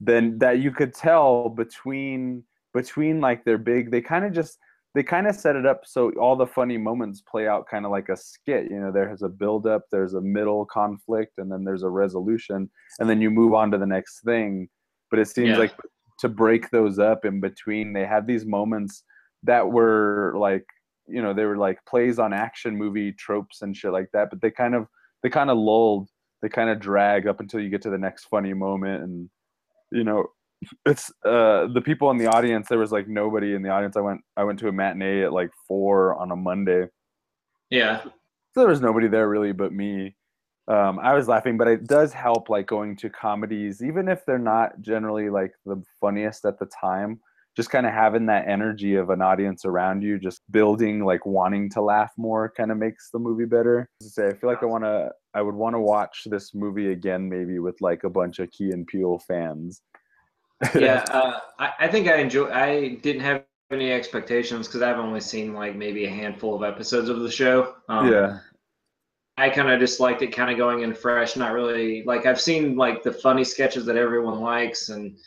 then 0.00 0.38
that 0.38 0.60
you 0.60 0.70
could 0.70 0.94
tell 0.94 1.48
between 1.48 2.42
between 2.72 3.20
like 3.20 3.44
their 3.44 3.58
big 3.58 3.90
they 3.90 4.00
kind 4.00 4.24
of 4.24 4.32
just 4.32 4.58
they 4.94 5.02
kind 5.02 5.26
of 5.26 5.34
set 5.34 5.56
it 5.56 5.66
up 5.66 5.82
so 5.84 6.10
all 6.12 6.36
the 6.36 6.46
funny 6.46 6.76
moments 6.76 7.22
play 7.22 7.46
out 7.46 7.66
kind 7.68 7.84
of 7.84 7.90
like 7.90 8.08
a 8.08 8.16
skit 8.16 8.70
you 8.70 8.78
know 8.78 8.92
there's 8.92 9.22
a 9.22 9.28
build 9.28 9.66
up 9.66 9.82
there's 9.90 10.14
a 10.14 10.20
middle 10.20 10.64
conflict 10.66 11.38
and 11.38 11.50
then 11.50 11.64
there's 11.64 11.82
a 11.82 11.88
resolution 11.88 12.68
and 12.98 13.08
then 13.08 13.20
you 13.20 13.30
move 13.30 13.54
on 13.54 13.70
to 13.70 13.78
the 13.78 13.86
next 13.86 14.20
thing 14.22 14.68
but 15.10 15.18
it 15.18 15.28
seems 15.28 15.50
yeah. 15.50 15.58
like 15.58 15.74
to 16.18 16.28
break 16.28 16.70
those 16.70 16.98
up 16.98 17.24
in 17.24 17.40
between 17.40 17.92
they 17.92 18.04
had 18.04 18.26
these 18.26 18.44
moments 18.44 19.04
that 19.42 19.68
were 19.68 20.34
like 20.36 20.64
you 21.06 21.22
know 21.22 21.34
they 21.34 21.44
were 21.44 21.56
like 21.56 21.78
plays 21.86 22.18
on 22.18 22.32
action 22.32 22.76
movie 22.76 23.12
tropes 23.12 23.62
and 23.62 23.76
shit 23.76 23.92
like 23.92 24.10
that 24.12 24.30
but 24.30 24.40
they 24.40 24.50
kind 24.50 24.74
of 24.74 24.86
they 25.22 25.28
kind 25.28 25.50
of 25.50 25.58
lulled 25.58 26.08
they 26.42 26.48
kind 26.48 26.70
of 26.70 26.80
drag 26.80 27.26
up 27.26 27.40
until 27.40 27.60
you 27.60 27.70
get 27.70 27.82
to 27.82 27.90
the 27.90 27.98
next 27.98 28.24
funny 28.24 28.52
moment 28.52 29.02
and 29.02 29.28
you 29.94 30.04
know, 30.04 30.26
it's 30.84 31.10
uh 31.24 31.66
the 31.72 31.82
people 31.82 32.10
in 32.10 32.18
the 32.18 32.26
audience. 32.26 32.68
There 32.68 32.78
was 32.78 32.92
like 32.92 33.08
nobody 33.08 33.54
in 33.54 33.62
the 33.62 33.70
audience. 33.70 33.96
I 33.96 34.00
went 34.00 34.20
I 34.36 34.44
went 34.44 34.58
to 34.58 34.68
a 34.68 34.72
matinee 34.72 35.24
at 35.24 35.32
like 35.32 35.50
four 35.66 36.14
on 36.16 36.30
a 36.30 36.36
Monday. 36.36 36.88
Yeah. 37.70 38.02
So 38.02 38.60
there 38.60 38.68
was 38.68 38.80
nobody 38.80 39.08
there 39.08 39.28
really 39.28 39.52
but 39.52 39.72
me. 39.72 40.16
Um, 40.66 40.98
I 40.98 41.12
was 41.12 41.28
laughing, 41.28 41.58
but 41.58 41.68
it 41.68 41.86
does 41.86 42.12
help 42.12 42.48
like 42.48 42.66
going 42.66 42.96
to 42.96 43.10
comedies, 43.10 43.82
even 43.82 44.08
if 44.08 44.24
they're 44.24 44.38
not 44.38 44.80
generally 44.80 45.28
like 45.28 45.52
the 45.66 45.82
funniest 46.00 46.46
at 46.46 46.58
the 46.58 46.66
time. 46.66 47.20
Just 47.56 47.70
kind 47.70 47.86
of 47.86 47.92
having 47.92 48.26
that 48.26 48.48
energy 48.48 48.96
of 48.96 49.10
an 49.10 49.22
audience 49.22 49.64
around 49.64 50.02
you, 50.02 50.18
just 50.18 50.42
building 50.50 51.04
like 51.04 51.24
wanting 51.24 51.70
to 51.70 51.80
laugh 51.80 52.12
more, 52.16 52.52
kind 52.56 52.72
of 52.72 52.78
makes 52.78 53.10
the 53.10 53.18
movie 53.18 53.44
better. 53.44 53.88
Say, 54.00 54.26
I 54.28 54.34
feel 54.34 54.50
like 54.50 54.62
I 54.62 54.66
want 54.66 54.84
to 54.84 55.10
I 55.34 55.42
would 55.42 55.54
want 55.54 55.74
to 55.74 55.80
watch 55.80 56.26
this 56.26 56.54
movie 56.54 56.92
again, 56.92 57.28
maybe 57.28 57.58
with 57.58 57.80
like 57.80 58.04
a 58.04 58.10
bunch 58.10 58.38
of 58.38 58.50
Key 58.50 58.70
and 58.70 58.86
Peele 58.86 59.18
fans. 59.18 59.82
yeah, 60.74 61.04
uh, 61.10 61.38
I, 61.58 61.72
I 61.80 61.88
think 61.88 62.08
I 62.08 62.16
enjoy. 62.16 62.50
I 62.50 62.96
didn't 63.02 63.22
have 63.22 63.44
any 63.70 63.92
expectations 63.92 64.66
because 64.66 64.82
I've 64.82 64.98
only 64.98 65.20
seen 65.20 65.54
like 65.54 65.76
maybe 65.76 66.04
a 66.06 66.10
handful 66.10 66.54
of 66.54 66.62
episodes 66.62 67.08
of 67.08 67.20
the 67.20 67.30
show. 67.30 67.74
Um, 67.88 68.10
yeah. 68.10 68.38
I 69.36 69.50
kind 69.50 69.68
of 69.68 69.80
just 69.80 69.98
liked 69.98 70.22
it 70.22 70.28
kind 70.28 70.50
of 70.50 70.56
going 70.56 70.82
in 70.82 70.94
fresh, 70.94 71.36
not 71.36 71.52
really 71.52 72.04
like 72.04 72.24
I've 72.24 72.40
seen 72.40 72.76
like 72.76 73.02
the 73.02 73.12
funny 73.12 73.42
sketches 73.42 73.84
that 73.86 73.96
everyone 73.96 74.40
likes 74.40 74.90
and 74.90 75.18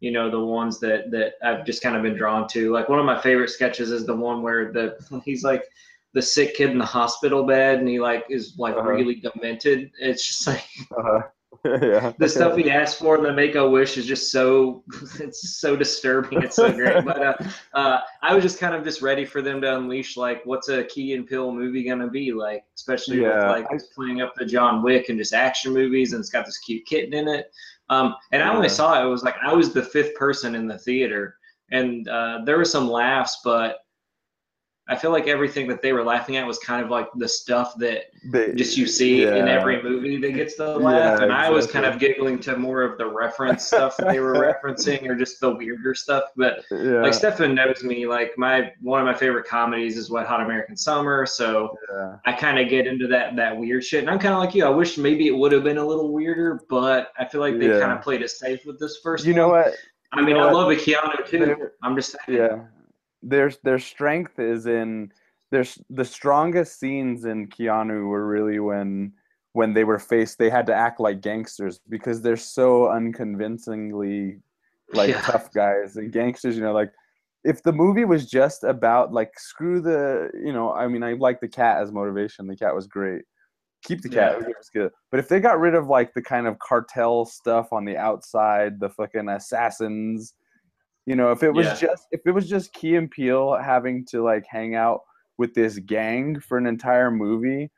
you 0.00 0.12
know 0.12 0.30
the 0.30 0.40
ones 0.40 0.78
that 0.80 1.10
that 1.10 1.34
I've 1.42 1.64
just 1.64 1.82
kind 1.82 1.96
of 1.96 2.02
been 2.02 2.16
drawn 2.16 2.48
to. 2.48 2.72
Like 2.72 2.88
one 2.88 2.98
of 2.98 3.04
my 3.04 3.20
favorite 3.20 3.50
sketches 3.50 3.90
is 3.90 4.06
the 4.06 4.16
one 4.16 4.42
where 4.42 4.72
the 4.72 5.22
he's 5.24 5.42
like 5.42 5.64
the 6.14 6.22
sick 6.22 6.54
kid 6.54 6.70
in 6.70 6.78
the 6.78 6.84
hospital 6.84 7.44
bed 7.44 7.78
and 7.78 7.88
he 7.88 8.00
like 8.00 8.24
is 8.30 8.54
like 8.58 8.74
uh-huh. 8.74 8.88
really 8.88 9.16
demented. 9.16 9.90
It's 10.00 10.26
just 10.26 10.46
like 10.46 10.64
uh-huh. 10.96 11.22
yeah. 11.64 12.12
the 12.18 12.28
stuff 12.28 12.56
he 12.56 12.70
asked 12.70 12.98
for 12.98 13.16
in 13.16 13.22
the 13.22 13.32
Make 13.32 13.56
a 13.56 13.68
Wish 13.68 13.96
is 13.98 14.06
just 14.06 14.30
so 14.30 14.84
it's 15.18 15.58
so 15.58 15.76
disturbing. 15.76 16.42
It's 16.42 16.56
so 16.56 16.72
great. 16.72 17.04
but 17.04 17.22
uh, 17.22 17.34
uh, 17.74 18.00
I 18.22 18.34
was 18.34 18.44
just 18.44 18.58
kind 18.58 18.74
of 18.74 18.84
just 18.84 19.02
ready 19.02 19.24
for 19.24 19.42
them 19.42 19.60
to 19.62 19.76
unleash 19.76 20.16
like 20.16 20.42
what's 20.44 20.68
a 20.68 20.84
Key 20.84 21.14
and 21.14 21.26
Peele 21.26 21.52
movie 21.52 21.84
gonna 21.84 22.08
be 22.08 22.32
like, 22.32 22.64
especially 22.76 23.22
yeah. 23.22 23.58
with 23.58 23.70
like 23.70 23.82
playing 23.94 24.20
up 24.20 24.34
the 24.36 24.46
John 24.46 24.82
Wick 24.82 25.08
and 25.08 25.18
just 25.18 25.34
action 25.34 25.72
movies 25.72 26.12
and 26.12 26.20
it's 26.20 26.30
got 26.30 26.46
this 26.46 26.58
cute 26.58 26.86
kitten 26.86 27.14
in 27.14 27.28
it. 27.28 27.50
Um, 27.90 28.14
and 28.32 28.42
I 28.42 28.54
only 28.54 28.68
saw 28.68 29.00
it, 29.00 29.06
it 29.06 29.08
was 29.08 29.22
like 29.22 29.36
I 29.42 29.52
was 29.52 29.72
the 29.72 29.82
fifth 29.82 30.14
person 30.14 30.54
in 30.54 30.66
the 30.66 30.78
theater. 30.78 31.36
And 31.70 32.08
uh, 32.08 32.40
there 32.44 32.56
were 32.56 32.64
some 32.64 32.90
laughs, 32.90 33.40
but 33.44 33.78
I 34.90 34.96
feel 34.96 35.10
like 35.10 35.26
everything 35.26 35.68
that 35.68 35.82
they 35.82 35.92
were 35.92 36.02
laughing 36.02 36.36
at 36.36 36.46
was 36.46 36.58
kind 36.58 36.82
of 36.82 36.90
like 36.90 37.08
the 37.16 37.28
stuff 37.28 37.74
that 37.76 38.04
they, 38.24 38.54
just 38.54 38.78
you 38.78 38.86
see 38.86 39.22
yeah. 39.22 39.36
in 39.36 39.46
every 39.46 39.82
movie 39.82 40.16
that 40.16 40.32
gets 40.32 40.56
the 40.56 40.78
laugh. 40.78 41.18
Yeah, 41.18 41.24
and 41.24 41.32
I 41.32 41.50
was 41.50 41.66
kind 41.66 41.84
of 41.84 41.98
giggling 41.98 42.38
to 42.40 42.56
more 42.56 42.80
of 42.80 42.96
the 42.96 43.06
reference 43.06 43.66
stuff 43.66 43.98
they 43.98 44.18
were 44.18 44.32
referencing 44.64 45.06
or 45.06 45.14
just 45.14 45.40
the 45.40 45.50
weirder 45.54 45.94
stuff. 45.94 46.24
But 46.36 46.64
yeah. 46.70 47.02
like 47.02 47.12
Stefan 47.12 47.54
knows 47.54 47.84
me, 47.84 48.06
like 48.06 48.32
my 48.38 48.72
one 48.80 48.98
of 48.98 49.06
my 49.06 49.12
favorite 49.12 49.46
comedies 49.46 49.98
is 49.98 50.08
Wet 50.08 50.26
Hot 50.26 50.40
American 50.40 50.74
Summer. 50.74 51.26
So 51.26 51.76
I 52.24 52.32
kind 52.32 52.58
of 52.58 52.70
get 52.70 52.86
into 52.86 53.06
that 53.08 53.36
that 53.36 53.54
weird 53.54 53.84
shit. 53.84 54.00
And 54.00 54.08
I'm 54.08 54.18
kind 54.18 54.32
of 54.32 54.40
like 54.40 54.54
you. 54.54 54.64
I 54.64 54.70
wish 54.70 54.96
maybe 54.96 55.26
it 55.26 55.36
would 55.36 55.52
have 55.52 55.64
been 55.64 55.78
a 55.78 55.86
little 55.86 56.14
weirder, 56.14 56.62
but 56.70 57.12
I 57.18 57.26
feel 57.26 57.42
like 57.42 57.58
they 57.58 57.68
kind 57.68 57.92
of 57.92 58.00
played 58.00 58.22
it 58.22 58.30
safe 58.30 58.64
with 58.64 58.80
this 58.80 59.00
first. 59.02 59.26
You 59.26 59.34
know 59.34 59.48
what? 59.48 59.74
I 60.12 60.22
mean, 60.22 60.38
I 60.38 60.50
love 60.50 60.70
a 60.70 60.76
Keanu 60.76 61.28
too. 61.28 61.68
I'm 61.82 61.94
just 61.94 62.16
saying. 62.26 62.38
Yeah 62.38 62.60
their 63.28 63.50
their 63.62 63.78
strength 63.78 64.38
is 64.38 64.66
in 64.66 65.12
there's 65.50 65.78
the 65.90 66.04
strongest 66.04 66.78
scenes 66.78 67.24
in 67.24 67.48
Keanu 67.48 68.08
were 68.08 68.26
really 68.26 68.58
when 68.58 69.12
when 69.52 69.74
they 69.74 69.84
were 69.84 69.98
faced 69.98 70.38
they 70.38 70.50
had 70.50 70.66
to 70.66 70.74
act 70.74 71.00
like 71.00 71.20
gangsters 71.20 71.80
because 71.88 72.22
they're 72.22 72.36
so 72.36 72.90
unconvincingly 72.90 74.38
like 74.92 75.10
yeah. 75.10 75.20
tough 75.22 75.52
guys 75.52 75.96
and 75.96 76.12
gangsters 76.12 76.56
you 76.56 76.62
know 76.62 76.72
like 76.72 76.92
if 77.44 77.62
the 77.62 77.72
movie 77.72 78.04
was 78.04 78.26
just 78.26 78.64
about 78.64 79.12
like 79.12 79.38
screw 79.38 79.80
the 79.80 80.30
you 80.34 80.52
know 80.52 80.72
i 80.72 80.86
mean 80.86 81.02
i 81.02 81.12
like 81.14 81.40
the 81.40 81.48
cat 81.48 81.82
as 81.82 81.92
motivation 81.92 82.46
the 82.46 82.56
cat 82.56 82.74
was 82.74 82.86
great 82.86 83.22
keep 83.84 84.00
the 84.02 84.08
cat 84.08 84.38
yeah. 84.40 84.46
was 84.46 84.70
good 84.72 84.90
but 85.10 85.20
if 85.20 85.28
they 85.28 85.40
got 85.40 85.60
rid 85.60 85.74
of 85.74 85.88
like 85.88 86.12
the 86.14 86.22
kind 86.22 86.46
of 86.46 86.58
cartel 86.58 87.24
stuff 87.24 87.72
on 87.72 87.84
the 87.84 87.96
outside 87.96 88.80
the 88.80 88.90
fucking 88.90 89.28
assassins 89.28 90.34
you 91.08 91.16
know, 91.16 91.32
if 91.32 91.42
it 91.42 91.50
was 91.50 91.64
yeah. 91.64 91.74
just 91.74 92.06
if 92.12 92.20
it 92.26 92.32
was 92.32 92.46
just 92.46 92.74
Key 92.74 92.96
and 92.96 93.10
Peele 93.10 93.56
having 93.56 94.04
to 94.10 94.22
like 94.22 94.44
hang 94.46 94.74
out 94.74 95.00
with 95.38 95.54
this 95.54 95.78
gang 95.78 96.38
for 96.38 96.58
an 96.58 96.66
entire 96.66 97.10
movie, 97.10 97.70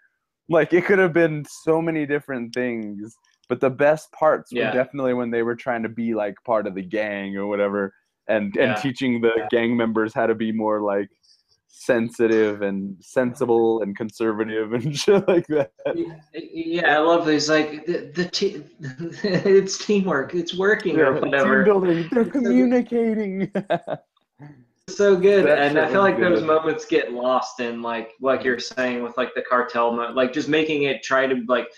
like 0.49 0.73
it 0.73 0.85
could 0.85 0.99
have 0.99 1.13
been 1.13 1.45
so 1.63 1.81
many 1.81 2.07
different 2.07 2.53
things. 2.53 3.15
But 3.49 3.61
the 3.61 3.71
best 3.71 4.11
parts 4.11 4.51
yeah. 4.51 4.67
were 4.67 4.75
definitely 4.75 5.15
when 5.15 5.31
they 5.31 5.45
were 5.45 5.55
trying 5.55 5.85
to 5.85 5.89
be 5.89 6.13
like 6.13 6.35
part 6.45 6.67
of 6.67 6.75
the 6.75 6.83
gang 6.83 7.37
or 7.37 7.47
whatever, 7.47 7.95
and 8.27 8.53
yeah. 8.57 8.73
and 8.73 8.83
teaching 8.83 9.21
the 9.21 9.47
gang 9.49 9.77
members 9.77 10.13
how 10.13 10.27
to 10.27 10.35
be 10.35 10.51
more 10.51 10.81
like 10.81 11.09
sensitive 11.73 12.63
and 12.63 12.97
sensible 13.01 13.83
and 13.83 13.97
conservative 13.97 14.73
and 14.73 14.97
shit 14.99 15.27
like 15.27 15.47
that. 15.47 15.73
Yeah, 16.35 16.97
I 16.97 16.99
love 16.99 17.27
these 17.27 17.49
like 17.49 17.87
the, 17.87 18.11
the 18.15 18.25
te- 18.27 18.65
it's 19.23 19.85
teamwork, 19.85 20.35
it's 20.35 20.57
working 20.57 20.97
yeah, 20.97 21.05
or 21.05 21.21
whatever. 21.21 21.65
Team 21.65 21.73
building, 21.73 22.09
they're 22.13 22.25
communicating. 22.25 23.51
so 24.89 25.17
good, 25.17 25.47
that 25.47 25.59
and 25.59 25.79
I 25.79 25.91
feel 25.91 26.03
like 26.03 26.17
good. 26.17 26.33
those 26.33 26.43
moments 26.43 26.85
get 26.85 27.13
lost 27.13 27.61
in 27.61 27.83
like 27.83 28.13
like 28.21 28.45
you're 28.45 28.59
saying 28.59 29.03
with 29.03 29.17
like 29.17 29.31
the 29.35 29.43
cartel, 29.43 29.93
mo- 29.93 30.13
like 30.13 30.33
just 30.33 30.49
making 30.49 30.83
it 30.83 31.03
try 31.03 31.27
to 31.27 31.43
like 31.49 31.69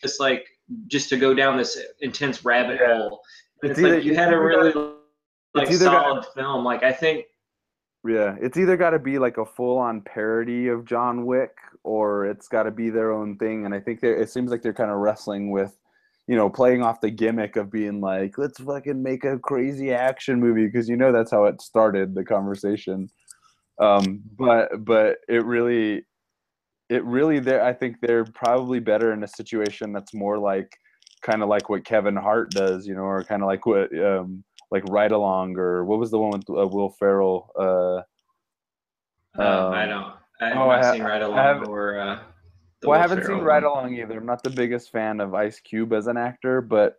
just 0.00 0.18
like 0.18 0.46
just 0.86 1.08
to 1.10 1.16
go 1.16 1.34
down 1.34 1.56
this 1.56 1.78
intense 2.00 2.44
rabbit 2.44 2.80
yeah. 2.80 2.96
hole. 2.96 3.20
It's, 3.62 3.72
it's 3.72 3.78
either, 3.78 3.96
like 3.96 4.04
you 4.04 4.14
had 4.14 4.32
a 4.32 4.38
really 4.38 4.72
like 5.54 5.70
solid 5.72 6.22
got, 6.22 6.34
film. 6.34 6.64
Like 6.64 6.82
I 6.82 6.92
think 6.92 7.26
yeah, 8.06 8.36
it's 8.40 8.56
either 8.56 8.76
got 8.76 8.90
to 8.90 8.98
be 8.98 9.18
like 9.18 9.38
a 9.38 9.44
full-on 9.44 10.00
parody 10.00 10.68
of 10.68 10.84
John 10.84 11.24
Wick, 11.24 11.56
or 11.84 12.26
it's 12.26 12.48
got 12.48 12.64
to 12.64 12.70
be 12.70 12.90
their 12.90 13.12
own 13.12 13.36
thing. 13.38 13.64
And 13.64 13.74
I 13.74 13.80
think 13.80 14.02
it 14.02 14.30
seems 14.30 14.50
like 14.50 14.62
they're 14.62 14.74
kind 14.74 14.90
of 14.90 14.98
wrestling 14.98 15.50
with, 15.50 15.78
you 16.26 16.36
know, 16.36 16.50
playing 16.50 16.82
off 16.82 17.00
the 17.00 17.10
gimmick 17.10 17.56
of 17.56 17.70
being 17.70 18.00
like, 18.00 18.38
let's 18.38 18.60
fucking 18.60 19.02
make 19.02 19.24
a 19.24 19.38
crazy 19.38 19.92
action 19.92 20.40
movie 20.40 20.66
because 20.66 20.88
you 20.88 20.96
know 20.96 21.12
that's 21.12 21.30
how 21.30 21.44
it 21.44 21.60
started 21.60 22.14
the 22.14 22.24
conversation. 22.24 23.08
Um, 23.78 24.22
but 24.38 24.84
but 24.84 25.18
it 25.28 25.44
really, 25.44 26.04
it 26.88 27.04
really 27.04 27.38
there. 27.38 27.64
I 27.64 27.72
think 27.72 27.96
they're 28.00 28.24
probably 28.24 28.80
better 28.80 29.12
in 29.12 29.22
a 29.22 29.28
situation 29.28 29.92
that's 29.92 30.12
more 30.12 30.38
like, 30.38 30.76
kind 31.22 31.42
of 31.42 31.48
like 31.48 31.68
what 31.68 31.84
Kevin 31.84 32.16
Hart 32.16 32.50
does, 32.50 32.86
you 32.86 32.94
know, 32.94 33.02
or 33.02 33.22
kind 33.22 33.42
of 33.42 33.46
like 33.46 33.64
what. 33.64 33.96
Um, 33.96 34.44
like 34.72 34.84
Ride 34.88 35.12
Along 35.12 35.56
or 35.58 35.84
what 35.84 35.98
was 35.98 36.10
the 36.10 36.18
one 36.18 36.30
with 36.30 36.48
uh, 36.48 36.66
Will 36.66 36.88
Ferrell? 36.88 37.52
Uh, 37.54 37.96
um, 39.40 39.72
I 39.74 39.86
don't. 39.86 40.14
I 40.40 40.46
haven't 40.46 40.58
oh, 40.58 40.70
I 40.70 40.78
ha- 40.78 40.92
seen 40.92 41.02
Ride 41.02 41.22
Along 41.22 41.66
or. 41.68 42.00
Uh, 42.00 42.18
well, 42.82 42.98
I 42.98 43.02
haven't 43.02 43.24
seen 43.24 43.38
Ride 43.38 43.62
Along 43.62 43.94
either. 43.94 44.18
I'm 44.18 44.26
not 44.26 44.42
the 44.42 44.50
biggest 44.50 44.90
fan 44.90 45.20
of 45.20 45.34
Ice 45.34 45.60
Cube 45.60 45.92
as 45.92 46.06
an 46.08 46.16
actor, 46.16 46.60
but 46.62 46.96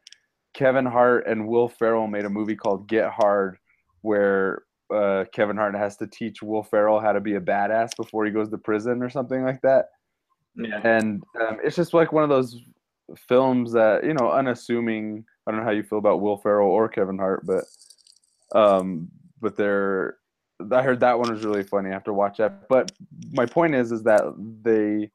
Kevin 0.53 0.85
Hart 0.85 1.25
and 1.27 1.47
Will 1.47 1.67
Ferrell 1.67 2.07
made 2.07 2.25
a 2.25 2.29
movie 2.29 2.55
called 2.55 2.87
Get 2.87 3.11
Hard, 3.11 3.57
where 4.01 4.63
uh, 4.93 5.25
Kevin 5.33 5.57
Hart 5.57 5.75
has 5.75 5.97
to 5.97 6.07
teach 6.07 6.43
Will 6.43 6.63
Ferrell 6.63 6.99
how 6.99 7.11
to 7.11 7.19
be 7.19 7.35
a 7.35 7.41
badass 7.41 7.97
before 7.97 8.23
he 8.23 8.31
goes 8.31 8.49
to 8.49 8.57
prison 8.57 9.01
or 9.01 9.09
something 9.09 9.43
like 9.43 9.61
that. 9.63 9.87
Yeah. 10.55 10.79
And 10.83 11.23
um, 11.41 11.57
it's 11.63 11.75
just 11.75 11.93
like 11.93 12.13
one 12.13 12.23
of 12.23 12.29
those 12.29 12.55
films 13.27 13.73
that 13.73 14.05
you 14.05 14.13
know, 14.13 14.31
unassuming 14.31 15.25
I 15.45 15.51
don't 15.51 15.59
know 15.59 15.65
how 15.65 15.71
you 15.71 15.83
feel 15.83 15.99
about 15.99 16.21
Will 16.21 16.37
Ferrell 16.37 16.69
or 16.69 16.87
Kevin 16.87 17.17
Hart, 17.17 17.45
but 17.45 17.65
um, 18.57 19.09
but 19.41 19.55
they're 19.55 20.17
I 20.71 20.81
heard 20.81 20.99
that 21.01 21.17
one 21.19 21.31
was 21.31 21.43
really 21.43 21.63
funny 21.63 21.89
I 21.89 21.93
have 21.93 22.03
to 22.05 22.13
watch 22.13 22.37
that. 22.37 22.67
But 22.69 22.91
my 23.31 23.45
point 23.45 23.75
is, 23.75 23.91
is 23.91 24.03
that 24.03 24.21
they, 24.61 25.09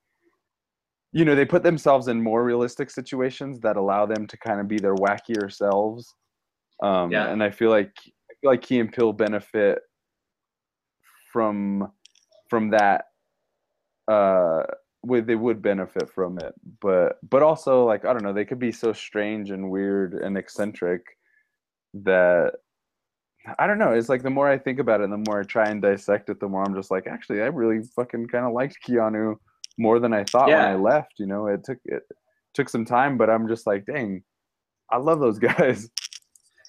you 1.13 1.25
know, 1.25 1.35
they 1.35 1.45
put 1.45 1.63
themselves 1.63 2.09
in 2.09 2.23
more 2.23 2.45
realistic 2.45 2.91
situations 2.91 3.61
that 3.61 3.77
allow 3.77 4.05
them 4.05 4.27
to 4.27 4.37
kind 4.37 4.61
of 4.61 4.69
be 4.69 4.79
their 4.79 4.97
wackier 4.97 5.53
selves. 5.53 6.15
Um, 6.83 7.11
yeah. 7.11 7.29
And 7.29 7.43
I 7.43 7.51
feel 7.51 7.71
like 7.71 7.93
I 8.07 8.35
feel 8.41 8.51
like 8.51 8.63
Key 8.63 8.81
and 8.81 8.93
Peele 8.93 9.13
benefit 9.13 9.81
from 11.33 11.93
from 12.49 12.71
that 12.71 13.05
uh 14.11 14.63
would 15.03 15.27
they 15.27 15.35
would 15.35 15.63
benefit 15.63 16.11
from 16.11 16.39
it 16.39 16.55
but 16.81 17.19
but 17.29 17.43
also 17.43 17.85
like 17.85 18.05
i 18.05 18.13
don't 18.13 18.23
know 18.23 18.33
they 18.33 18.45
could 18.45 18.59
be 18.59 18.73
so 18.73 18.93
strange 18.93 19.51
and 19.51 19.71
weird 19.71 20.15
and 20.15 20.37
eccentric 20.37 21.03
that 21.95 22.53
i 23.59 23.67
don't 23.67 23.79
know 23.79 23.93
it's 23.93 24.09
like 24.09 24.23
the 24.23 24.31
more 24.31 24.49
i 24.49 24.59
think 24.59 24.79
about 24.79 25.01
it 25.01 25.09
the 25.09 25.25
more 25.29 25.41
i 25.41 25.45
try 25.45 25.69
and 25.69 25.83
dissect 25.83 26.29
it 26.29 26.41
the 26.41 26.49
more 26.49 26.65
i'm 26.65 26.75
just 26.75 26.91
like 26.91 27.07
actually 27.07 27.41
i 27.41 27.47
really 27.47 27.83
fucking 27.95 28.27
kind 28.27 28.45
of 28.45 28.53
liked 28.53 28.77
keanu 28.87 29.37
more 29.79 30.01
than 30.01 30.13
i 30.13 30.25
thought 30.25 30.49
yeah. 30.49 30.73
when 30.73 30.73
i 30.73 30.77
left 30.77 31.15
you 31.19 31.27
know 31.27 31.47
it 31.47 31.63
took 31.65 31.79
it 31.85 32.03
took 32.53 32.69
some 32.69 32.85
time 32.85 33.17
but 33.17 33.31
i'm 33.31 33.47
just 33.47 33.67
like 33.67 33.87
dang 33.87 34.23
i 34.91 34.97
love 34.97 35.21
those 35.21 35.39
guys 35.39 35.89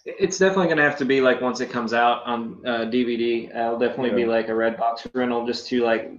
it's 0.05 0.37
definitely 0.37 0.67
going 0.67 0.77
to 0.77 0.83
have 0.83 0.97
to 0.97 1.05
be 1.05 1.21
like 1.21 1.41
once 1.41 1.59
it 1.59 1.69
comes 1.69 1.93
out 1.93 2.23
on 2.25 2.61
uh, 2.65 2.85
DVD. 2.85 3.55
I'll 3.55 3.77
definitely 3.77 4.09
yeah. 4.11 4.15
be 4.15 4.25
like 4.25 4.47
a 4.47 4.55
red 4.55 4.77
box 4.77 5.05
rental 5.13 5.45
just 5.45 5.67
to 5.67 5.83
like 5.83 6.11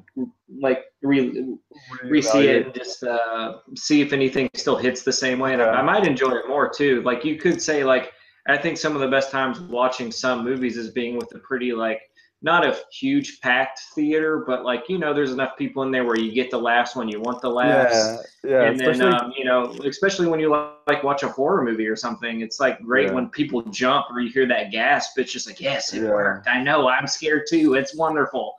like 0.60 0.84
re 1.02 1.56
re 2.04 2.22
see 2.22 2.48
it 2.48 2.66
and 2.66 2.74
just 2.74 3.02
uh, 3.02 3.58
see 3.76 4.00
if 4.00 4.12
anything 4.12 4.50
still 4.54 4.76
hits 4.76 5.02
the 5.02 5.12
same 5.12 5.38
way. 5.38 5.52
And 5.52 5.60
yeah. 5.60 5.68
I, 5.68 5.80
I 5.80 5.82
might 5.82 6.06
enjoy 6.06 6.32
it 6.32 6.48
more 6.48 6.68
too. 6.68 7.02
Like 7.02 7.24
you 7.24 7.36
could 7.36 7.60
say 7.62 7.84
like 7.84 8.12
I 8.46 8.56
think 8.56 8.78
some 8.78 8.94
of 8.94 9.00
the 9.00 9.08
best 9.08 9.30
times 9.30 9.60
watching 9.60 10.10
some 10.10 10.44
movies 10.44 10.76
is 10.76 10.90
being 10.90 11.16
with 11.16 11.34
a 11.34 11.38
pretty 11.38 11.72
like 11.72 12.02
not 12.42 12.66
a 12.66 12.78
huge 12.90 13.40
packed 13.40 13.80
theater, 13.94 14.44
but 14.46 14.64
like 14.64 14.88
you 14.88 14.98
know, 14.98 15.12
there's 15.12 15.32
enough 15.32 15.56
people 15.58 15.82
in 15.82 15.90
there 15.90 16.04
where 16.04 16.18
you 16.18 16.32
get 16.32 16.50
the 16.50 16.58
laughs 16.58 16.96
when 16.96 17.08
you 17.08 17.20
want 17.20 17.42
the 17.42 17.50
laughs. 17.50 18.24
Yeah, 18.42 18.50
yeah. 18.50 18.62
And 18.62 18.80
then 18.80 19.02
um, 19.02 19.32
you 19.36 19.44
know, 19.44 19.74
especially 19.84 20.26
when 20.26 20.40
you 20.40 20.48
like 20.86 21.02
watch 21.02 21.22
a 21.22 21.28
horror 21.28 21.62
movie 21.62 21.86
or 21.86 21.96
something, 21.96 22.40
it's 22.40 22.58
like 22.58 22.80
great 22.80 23.08
yeah. 23.08 23.12
when 23.12 23.28
people 23.28 23.62
jump 23.62 24.06
or 24.10 24.20
you 24.20 24.30
hear 24.30 24.46
that 24.48 24.72
gasp. 24.72 25.18
It's 25.18 25.32
just 25.32 25.46
like, 25.46 25.60
yes, 25.60 25.92
it 25.92 26.02
yeah. 26.02 26.10
worked. 26.10 26.48
I 26.48 26.62
know, 26.62 26.88
I'm 26.88 27.06
scared 27.06 27.42
too. 27.48 27.74
It's 27.74 27.94
wonderful. 27.94 28.54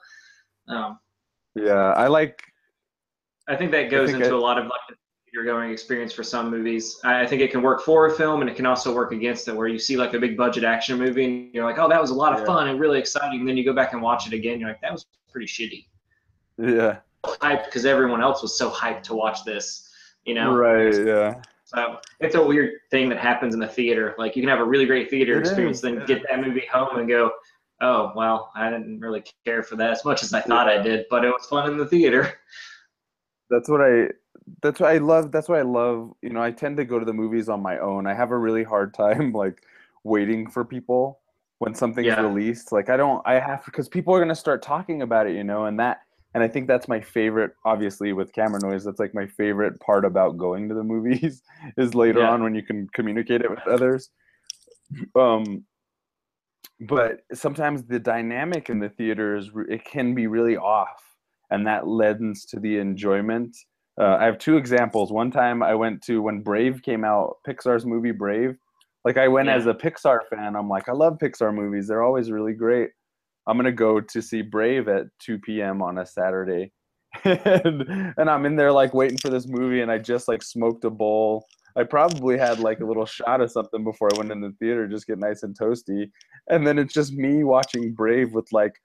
Um, 0.67 0.99
yeah, 1.55 1.93
I 1.93 2.07
like. 2.07 2.43
I 3.47 3.55
think 3.55 3.71
that 3.71 3.89
goes 3.89 4.11
think 4.11 4.23
into 4.23 4.35
I, 4.35 4.37
a 4.37 4.41
lot 4.41 4.59
of 4.59 4.65
like 4.65 4.97
theater 5.31 5.45
going 5.45 5.71
experience 5.71 6.11
for 6.11 6.23
some 6.23 6.49
movies. 6.49 6.99
I 7.03 7.25
think 7.25 7.41
it 7.41 7.51
can 7.51 7.61
work 7.61 7.81
for 7.81 8.07
a 8.07 8.15
film 8.15 8.41
and 8.41 8.49
it 8.49 8.55
can 8.55 8.65
also 8.65 8.93
work 8.93 9.11
against 9.11 9.47
it, 9.47 9.55
where 9.55 9.67
you 9.67 9.79
see 9.79 9.95
like 9.97 10.13
a 10.13 10.19
big 10.19 10.35
budget 10.35 10.63
action 10.63 10.97
movie 10.97 11.25
and 11.25 11.53
you're 11.53 11.65
like, 11.65 11.79
oh, 11.79 11.87
that 11.89 12.01
was 12.01 12.09
a 12.09 12.13
lot 12.13 12.33
of 12.33 12.39
yeah. 12.39 12.45
fun 12.45 12.67
and 12.67 12.79
really 12.79 12.99
exciting. 12.99 13.39
And 13.39 13.47
then 13.47 13.57
you 13.57 13.63
go 13.63 13.73
back 13.73 13.93
and 13.93 14.01
watch 14.01 14.27
it 14.27 14.33
again, 14.33 14.59
you're 14.59 14.69
like, 14.69 14.81
that 14.81 14.91
was 14.91 15.05
pretty 15.31 15.47
shitty. 15.47 15.85
Yeah. 16.57 16.97
Hyped 17.23 17.65
because 17.65 17.85
everyone 17.85 18.21
else 18.21 18.41
was 18.41 18.57
so 18.57 18.69
hyped 18.69 19.03
to 19.03 19.13
watch 19.13 19.43
this, 19.45 19.89
you 20.25 20.33
know? 20.33 20.53
Right. 20.53 20.93
Yeah. 20.93 21.41
So 21.63 21.97
it's 22.19 22.35
a 22.35 22.43
weird 22.43 22.73
thing 22.89 23.07
that 23.09 23.17
happens 23.17 23.53
in 23.53 23.59
the 23.59 23.67
theater. 23.67 24.15
Like 24.17 24.35
you 24.35 24.41
can 24.41 24.49
have 24.49 24.59
a 24.59 24.65
really 24.65 24.85
great 24.85 25.09
theater 25.09 25.37
It 25.37 25.41
experience, 25.41 25.77
is, 25.77 25.81
then 25.81 25.95
yeah. 25.95 26.05
get 26.05 26.23
that 26.29 26.41
movie 26.45 26.65
home 26.71 26.97
and 26.97 27.07
go, 27.07 27.31
oh 27.79 28.11
well, 28.15 28.51
I 28.55 28.69
didn't 28.69 28.99
really 28.99 29.23
care 29.45 29.63
for 29.63 29.77
that 29.77 29.91
as 29.91 30.03
much 30.03 30.23
as 30.23 30.33
I 30.33 30.41
thought 30.41 30.67
I 30.67 30.81
did, 30.81 31.05
but 31.09 31.23
it 31.23 31.29
was 31.29 31.45
fun 31.45 31.71
in 31.71 31.77
the 31.77 31.85
theater. 31.85 32.33
that's 33.51 33.69
what 33.69 33.81
I 33.81 34.09
that's 34.63 34.79
what 34.79 34.91
I 34.91 34.97
love 34.97 35.31
that's 35.31 35.49
what 35.49 35.59
I 35.59 35.63
love 35.63 36.13
you 36.23 36.31
know 36.31 36.41
I 36.41 36.51
tend 36.51 36.77
to 36.77 36.85
go 36.85 36.97
to 36.99 37.05
the 37.05 37.13
movies 37.13 37.49
on 37.49 37.61
my 37.61 37.77
own 37.79 38.07
I 38.07 38.15
have 38.15 38.31
a 38.31 38.37
really 38.37 38.63
hard 38.63 38.93
time 39.03 39.33
like 39.33 39.63
waiting 40.03 40.49
for 40.49 40.65
people 40.65 41.19
when 41.59 41.75
something's 41.75 42.07
Yeah. 42.07 42.21
released 42.21 42.71
like 42.71 42.89
I 42.89 42.97
don't 42.97 43.21
I 43.25 43.35
have 43.35 43.63
because 43.65 43.87
people 43.89 44.15
are 44.15 44.19
going 44.19 44.29
to 44.29 44.35
start 44.35 44.63
talking 44.63 45.03
about 45.03 45.27
it 45.27 45.35
you 45.35 45.43
know 45.43 45.65
and 45.65 45.79
that 45.79 46.01
and 46.33 46.43
I 46.43 46.47
think 46.47 46.67
that's 46.67 46.87
my 46.87 47.01
favorite 47.01 47.51
obviously 47.65 48.13
with 48.13 48.33
camera 48.33 48.59
noise 48.59 48.83
that's 48.83 48.99
like 48.99 49.13
my 49.13 49.27
favorite 49.27 49.79
part 49.79 50.05
about 50.05 50.37
going 50.37 50.69
to 50.69 50.75
the 50.75 50.83
movies 50.83 51.43
is 51.77 51.93
later 51.93 52.21
Yeah. 52.21 52.31
on 52.31 52.43
when 52.43 52.55
you 52.55 52.63
can 52.63 52.87
communicate 52.93 53.41
it 53.41 53.49
with 53.51 53.67
others 53.67 54.09
um 55.15 55.65
but 56.79 57.21
sometimes 57.33 57.83
the 57.83 57.99
dynamic 57.99 58.69
in 58.69 58.79
the 58.79 58.89
theater 58.89 59.35
is 59.35 59.51
it 59.69 59.85
can 59.85 60.15
be 60.15 60.25
really 60.25 60.57
off 60.57 61.10
and 61.51 61.67
that 61.67 61.87
lends 61.87 62.45
to 62.45 62.59
the 62.59 62.77
enjoyment. 62.77 63.55
Uh, 63.99 64.17
i 64.19 64.25
have 64.25 64.37
two 64.39 64.57
examples. 64.57 65.11
One 65.11 65.29
time 65.31 65.61
i 65.61 65.75
went 65.75 66.01
to 66.03 66.21
when 66.21 66.41
brave 66.41 66.81
came 66.81 67.03
out 67.03 67.35
pixar's 67.47 67.85
movie 67.85 68.11
brave 68.11 68.55
like 69.05 69.17
i 69.17 69.27
went 69.27 69.47
Yeah. 69.49 69.55
as 69.55 69.65
a 69.67 69.73
pixar 69.73 70.19
fan. 70.29 70.55
I'm 70.55 70.69
like 70.69 70.87
i 70.89 70.93
love 70.93 71.17
pixar 71.21 71.53
movies. 71.53 71.87
They're 71.87 72.03
always 72.03 72.31
really 72.31 72.53
great. 72.53 72.89
I'm 73.47 73.57
gonna 73.57 73.71
go 73.71 73.99
to 73.99 74.21
see 74.21 74.41
brave 74.41 74.87
at 74.87 75.07
2 75.19 75.39
p.m 75.39 75.81
on 75.81 75.97
a 75.99 76.05
saturday. 76.05 76.71
And, 77.25 78.13
and 78.17 78.29
i'm 78.29 78.45
in 78.45 78.55
there 78.55 78.71
like 78.71 78.93
waiting 78.93 79.17
for 79.17 79.29
this 79.29 79.45
movie 79.47 79.81
and 79.81 79.91
i 79.91 79.97
just 79.97 80.27
like 80.29 80.41
smoked 80.41 80.85
a 80.85 80.89
bowl. 80.89 81.45
I 81.75 81.83
probably 81.83 82.37
had 82.37 82.59
like 82.59 82.79
a 82.81 82.85
little 82.85 83.05
shot 83.05 83.41
of 83.41 83.51
something 83.51 83.83
before 83.83 84.09
i 84.13 84.17
went 84.17 84.31
in 84.31 84.39
the 84.41 84.53
theater 84.59 84.87
just 84.87 85.07
get 85.07 85.19
nice 85.19 85.43
and 85.43 85.57
toasty. 85.57 86.09
And 86.49 86.65
then 86.65 86.79
it's 86.79 86.93
just 86.93 87.11
me 87.13 87.43
watching 87.43 87.93
brave 87.93 88.33
with 88.33 88.47
like 88.53 88.75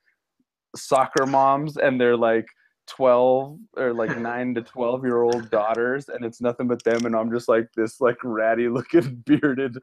soccer 0.76 1.26
moms 1.26 1.76
and 1.76 2.00
they're 2.00 2.16
like 2.16 2.46
12 2.88 3.58
or 3.76 3.92
like 3.92 4.16
9 4.18 4.54
to 4.54 4.62
12 4.62 5.04
year 5.04 5.22
old 5.22 5.50
daughters 5.50 6.08
and 6.08 6.24
it's 6.24 6.40
nothing 6.40 6.68
but 6.68 6.82
them 6.84 7.04
and 7.04 7.16
i'm 7.16 7.32
just 7.32 7.48
like 7.48 7.68
this 7.74 8.00
like 8.00 8.16
ratty 8.22 8.68
looking 8.68 9.16
bearded 9.26 9.76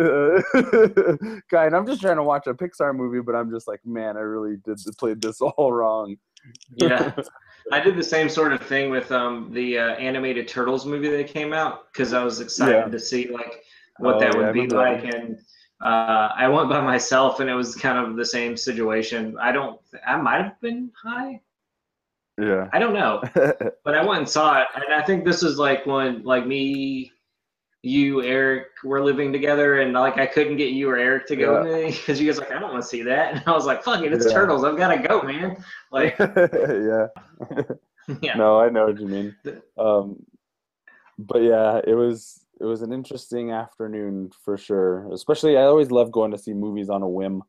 uh, 0.00 0.40
guy 1.50 1.66
and 1.66 1.76
i'm 1.76 1.86
just 1.86 2.00
trying 2.00 2.16
to 2.16 2.22
watch 2.22 2.46
a 2.46 2.54
pixar 2.54 2.94
movie 2.96 3.20
but 3.20 3.34
i'm 3.34 3.50
just 3.50 3.68
like 3.68 3.80
man 3.84 4.16
i 4.16 4.20
really 4.20 4.56
did 4.64 4.78
played 4.98 5.20
this 5.20 5.40
all 5.40 5.72
wrong 5.72 6.16
Yeah. 6.76 7.12
I 7.70 7.80
did 7.80 7.96
the 7.96 8.02
same 8.02 8.28
sort 8.28 8.52
of 8.52 8.62
thing 8.62 8.90
with 8.90 9.12
um, 9.12 9.50
the 9.52 9.78
uh, 9.78 9.94
animated 9.96 10.48
Turtles 10.48 10.86
movie 10.86 11.10
that 11.10 11.26
came 11.28 11.52
out 11.52 11.92
because 11.92 12.12
I 12.14 12.24
was 12.24 12.40
excited 12.40 12.86
Yeah. 12.86 12.88
to 12.88 12.98
see 12.98 13.28
like 13.28 13.62
what 13.98 14.16
Oh, 14.16 14.20
that 14.20 14.32
yeah, 14.34 14.38
would 14.38 14.52
be 14.54 14.60
remember 14.60 14.76
that. 14.76 15.04
like, 15.04 15.14
and 15.14 15.38
uh, 15.80 16.28
I 16.36 16.48
went 16.48 16.68
by 16.68 16.80
myself, 16.80 17.40
and 17.40 17.48
it 17.48 17.54
was 17.54 17.74
kind 17.74 17.98
of 17.98 18.16
the 18.16 18.24
same 18.24 18.56
situation. 18.56 19.36
I 19.40 19.52
don't, 19.52 19.80
I 20.06 20.16
might 20.16 20.42
have 20.42 20.60
been 20.60 20.90
high, 21.02 21.40
yeah. 22.40 22.68
I 22.72 22.78
don't 22.78 22.94
know, 22.94 23.22
but 23.84 23.94
I 23.94 24.04
went 24.04 24.20
and 24.20 24.28
saw 24.28 24.62
it, 24.62 24.68
and 24.74 24.94
I 24.94 25.02
think 25.02 25.24
this 25.24 25.42
is 25.42 25.58
like 25.58 25.86
when 25.86 26.22
like 26.22 26.46
me, 26.46 27.12
you, 27.82 28.22
Eric, 28.22 28.68
were 28.84 29.02
living 29.02 29.32
together, 29.32 29.80
and 29.80 29.92
like 29.92 30.18
I 30.18 30.26
couldn't 30.26 30.56
get 30.56 30.70
you 30.70 30.88
or 30.90 30.96
Eric 30.96 31.26
to 31.28 31.36
go 31.36 31.62
with 31.62 31.72
me 31.72 31.90
because 31.90 32.20
you 32.20 32.26
guys 32.26 32.38
like 32.38 32.50
I 32.50 32.58
don't 32.58 32.72
want 32.72 32.82
to 32.82 32.88
see 32.88 33.02
that, 33.02 33.34
and 33.34 33.42
I 33.46 33.52
was 33.52 33.66
like 33.66 33.82
fuck 33.82 34.02
it, 34.02 34.12
it's 34.12 34.26
Yeah. 34.26 34.32
Turtles, 34.32 34.64
I've 34.64 34.76
got 34.76 34.94
to 34.94 35.06
go, 35.06 35.22
man. 35.22 35.62
Like 35.92 36.18
yeah. 36.18 37.06
Yeah, 38.22 38.34
no 38.34 38.60
i 38.60 38.68
know 38.68 38.86
what 38.86 38.98
you 38.98 39.06
mean. 39.06 39.36
Um 39.78 40.16
but 41.18 41.42
yeah 41.42 41.80
it 41.86 41.94
was 41.94 42.44
it 42.60 42.64
was 42.64 42.82
an 42.82 42.92
interesting 42.92 43.50
afternoon 43.52 44.30
for 44.44 44.56
sure 44.56 45.08
especially 45.12 45.56
i 45.56 45.62
always 45.62 45.90
love 45.90 46.10
going 46.12 46.30
to 46.30 46.38
see 46.38 46.52
movies 46.52 46.88
on 46.90 47.02
a 47.02 47.08
whim 47.08 47.42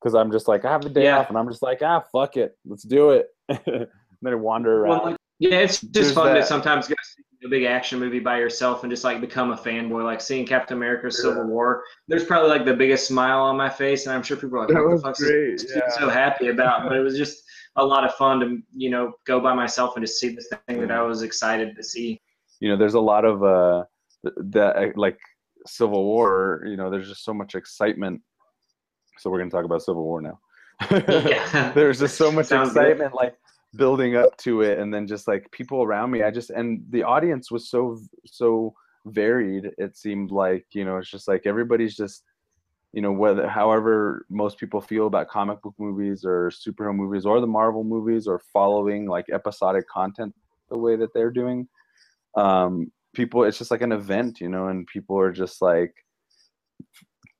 because 0.00 0.14
i'm 0.14 0.30
just 0.32 0.48
like 0.48 0.64
i 0.64 0.70
have 0.70 0.82
the 0.82 0.88
day 0.90 1.04
Yeah. 1.04 1.18
off 1.18 1.28
and 1.28 1.38
i'm 1.38 1.48
just 1.48 1.62
like 1.62 1.82
ah 1.82 2.02
fuck 2.12 2.36
it 2.36 2.56
let's 2.66 2.82
do 2.82 3.10
it 3.10 3.26
and 3.48 3.86
then 4.22 4.32
i 4.32 4.34
wander 4.34 4.84
around 4.84 5.02
Well, 5.04 5.16
yeah, 5.40 5.58
it's 5.58 5.80
just 5.80 5.92
There's 5.92 6.12
fun 6.12 6.34
to 6.34 6.44
sometimes 6.44 6.88
go 6.88 6.96
see 7.00 7.22
a 7.46 7.48
big 7.48 7.62
action 7.62 8.00
movie 8.00 8.18
by 8.18 8.38
yourself 8.38 8.82
and 8.82 8.90
just 8.90 9.04
like 9.04 9.20
become 9.20 9.52
a 9.52 9.56
fanboy. 9.56 10.02
Like 10.02 10.20
seeing 10.20 10.44
Captain 10.44 10.76
America: 10.76 11.08
Civil 11.12 11.44
War. 11.46 11.84
There's 12.08 12.24
probably 12.24 12.50
like 12.50 12.64
the 12.64 12.74
biggest 12.74 13.06
smile 13.06 13.38
on 13.42 13.56
my 13.56 13.68
face, 13.68 14.06
and 14.06 14.16
I'm 14.16 14.24
sure 14.24 14.36
people 14.36 14.58
are 14.58 14.62
like, 14.66 14.74
That 14.74 14.82
"What 14.82 14.96
the 14.96 15.00
fuck's 15.00 15.20
great, 15.22 15.52
this 15.52 15.62
dude 15.72 15.76
yeah. 15.76 15.90
so 15.90 16.08
happy 16.08 16.48
about?" 16.48 16.88
But 16.88 16.96
it 16.96 17.02
was 17.02 17.16
just 17.16 17.44
a 17.76 17.86
lot 17.86 18.04
of 18.04 18.12
fun 18.16 18.40
to 18.40 18.58
you 18.76 18.90
know 18.90 19.12
go 19.28 19.38
by 19.38 19.54
myself 19.54 19.94
and 19.94 20.04
just 20.04 20.18
see 20.18 20.30
this 20.34 20.48
thing 20.66 20.80
that 20.80 20.90
I 20.90 21.02
was 21.02 21.22
excited 21.22 21.76
to 21.76 21.84
see. 21.84 22.20
you 22.58 22.68
know 22.68 22.76
there's 22.76 22.94
a 22.94 23.00
lot 23.00 23.24
of 23.24 23.44
uh 23.44 23.84
th- 23.84 23.86
that 24.36 24.76
uh, 24.76 24.86
like 24.96 25.18
civil 25.66 26.04
war 26.04 26.62
you 26.66 26.76
know 26.76 26.90
there's 26.90 27.08
just 27.08 27.24
so 27.24 27.34
much 27.34 27.54
excitement 27.54 28.20
so 29.18 29.28
we're 29.30 29.38
going 29.38 29.50
to 29.50 29.54
talk 29.56 29.64
about 29.64 29.82
civil 29.82 30.04
war 30.04 30.20
now 30.22 30.38
Yeah. 30.90 31.72
there's 31.74 31.98
just 31.98 32.16
so 32.16 32.30
much 32.36 32.46
Sounds 32.46 32.72
good. 32.72 32.82
excitement 32.86 33.14
like 33.14 33.34
building 33.76 34.16
up 34.16 34.36
to 34.38 34.62
it 34.62 34.78
and 34.78 34.92
then 34.94 35.06
just 35.06 35.28
like 35.28 35.50
people 35.50 35.82
around 35.82 36.10
me 36.10 36.22
i 36.22 36.30
just 36.30 36.50
and 36.50 36.82
the 36.90 37.02
audience 37.02 37.50
was 37.50 37.68
so 37.68 37.98
so 38.24 38.72
varied 39.06 39.70
it 39.78 39.96
seemed 39.96 40.30
like 40.30 40.64
you 40.72 40.84
know 40.84 40.96
it's 40.96 41.10
just 41.10 41.28
like 41.28 41.42
everybody's 41.46 41.94
just 41.96 42.24
you 42.92 43.02
know 43.02 43.12
whether 43.12 43.46
however 43.46 44.24
most 44.30 44.58
people 44.58 44.80
feel 44.80 45.06
about 45.06 45.28
comic 45.28 45.60
book 45.60 45.74
movies 45.78 46.24
or 46.24 46.50
superhero 46.50 46.94
movies 46.94 47.26
or 47.26 47.40
the 47.40 47.46
marvel 47.46 47.84
movies 47.84 48.26
or 48.26 48.38
following 48.52 49.06
like 49.06 49.26
episodic 49.30 49.86
content 49.88 50.34
the 50.70 50.78
way 50.78 50.96
that 50.96 51.12
they're 51.12 51.30
doing 51.30 51.68
um 52.36 52.90
people 53.18 53.42
it's 53.42 53.58
just 53.58 53.72
like 53.72 53.82
an 53.82 53.90
event 53.90 54.40
you 54.40 54.48
know 54.48 54.68
and 54.68 54.86
people 54.86 55.18
are 55.18 55.32
just 55.32 55.60
like 55.60 55.92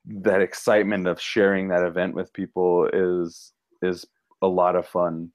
that 0.05 0.43
excitement 0.43 1.07
of 1.07 1.21
sharing 1.21 1.69
that 1.69 1.85
event 1.85 2.17
with 2.17 2.33
people 2.33 2.88
is 2.93 3.53
is 3.81 4.05
a 4.43 4.49
lot 4.49 4.75
of 4.75 4.87
fun. 4.87 5.31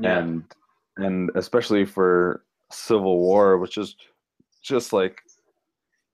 Yeah. 0.00 0.18
and 0.18 0.44
and 0.96 1.30
especially 1.36 1.84
for 1.84 2.44
civil 2.72 3.18
war 3.18 3.58
which 3.58 3.78
is 3.78 3.94
just 4.62 4.92
like 4.92 5.20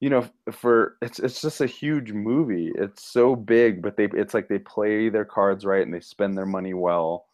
you 0.00 0.10
know 0.10 0.28
for 0.52 0.96
it's 1.00 1.18
it's 1.18 1.40
just 1.40 1.62
a 1.62 1.66
huge 1.66 2.12
movie. 2.12 2.72
It's 2.74 3.10
so 3.10 3.36
big 3.36 3.80
but 3.80 3.96
they 3.96 4.08
it's 4.12 4.34
like 4.34 4.48
they 4.48 4.58
play 4.58 5.08
their 5.08 5.24
cards 5.24 5.64
right 5.64 5.86
and 5.86 5.94
they 5.94 6.00
spend 6.00 6.36
their 6.36 6.46
money 6.58 6.74
well 6.74 7.26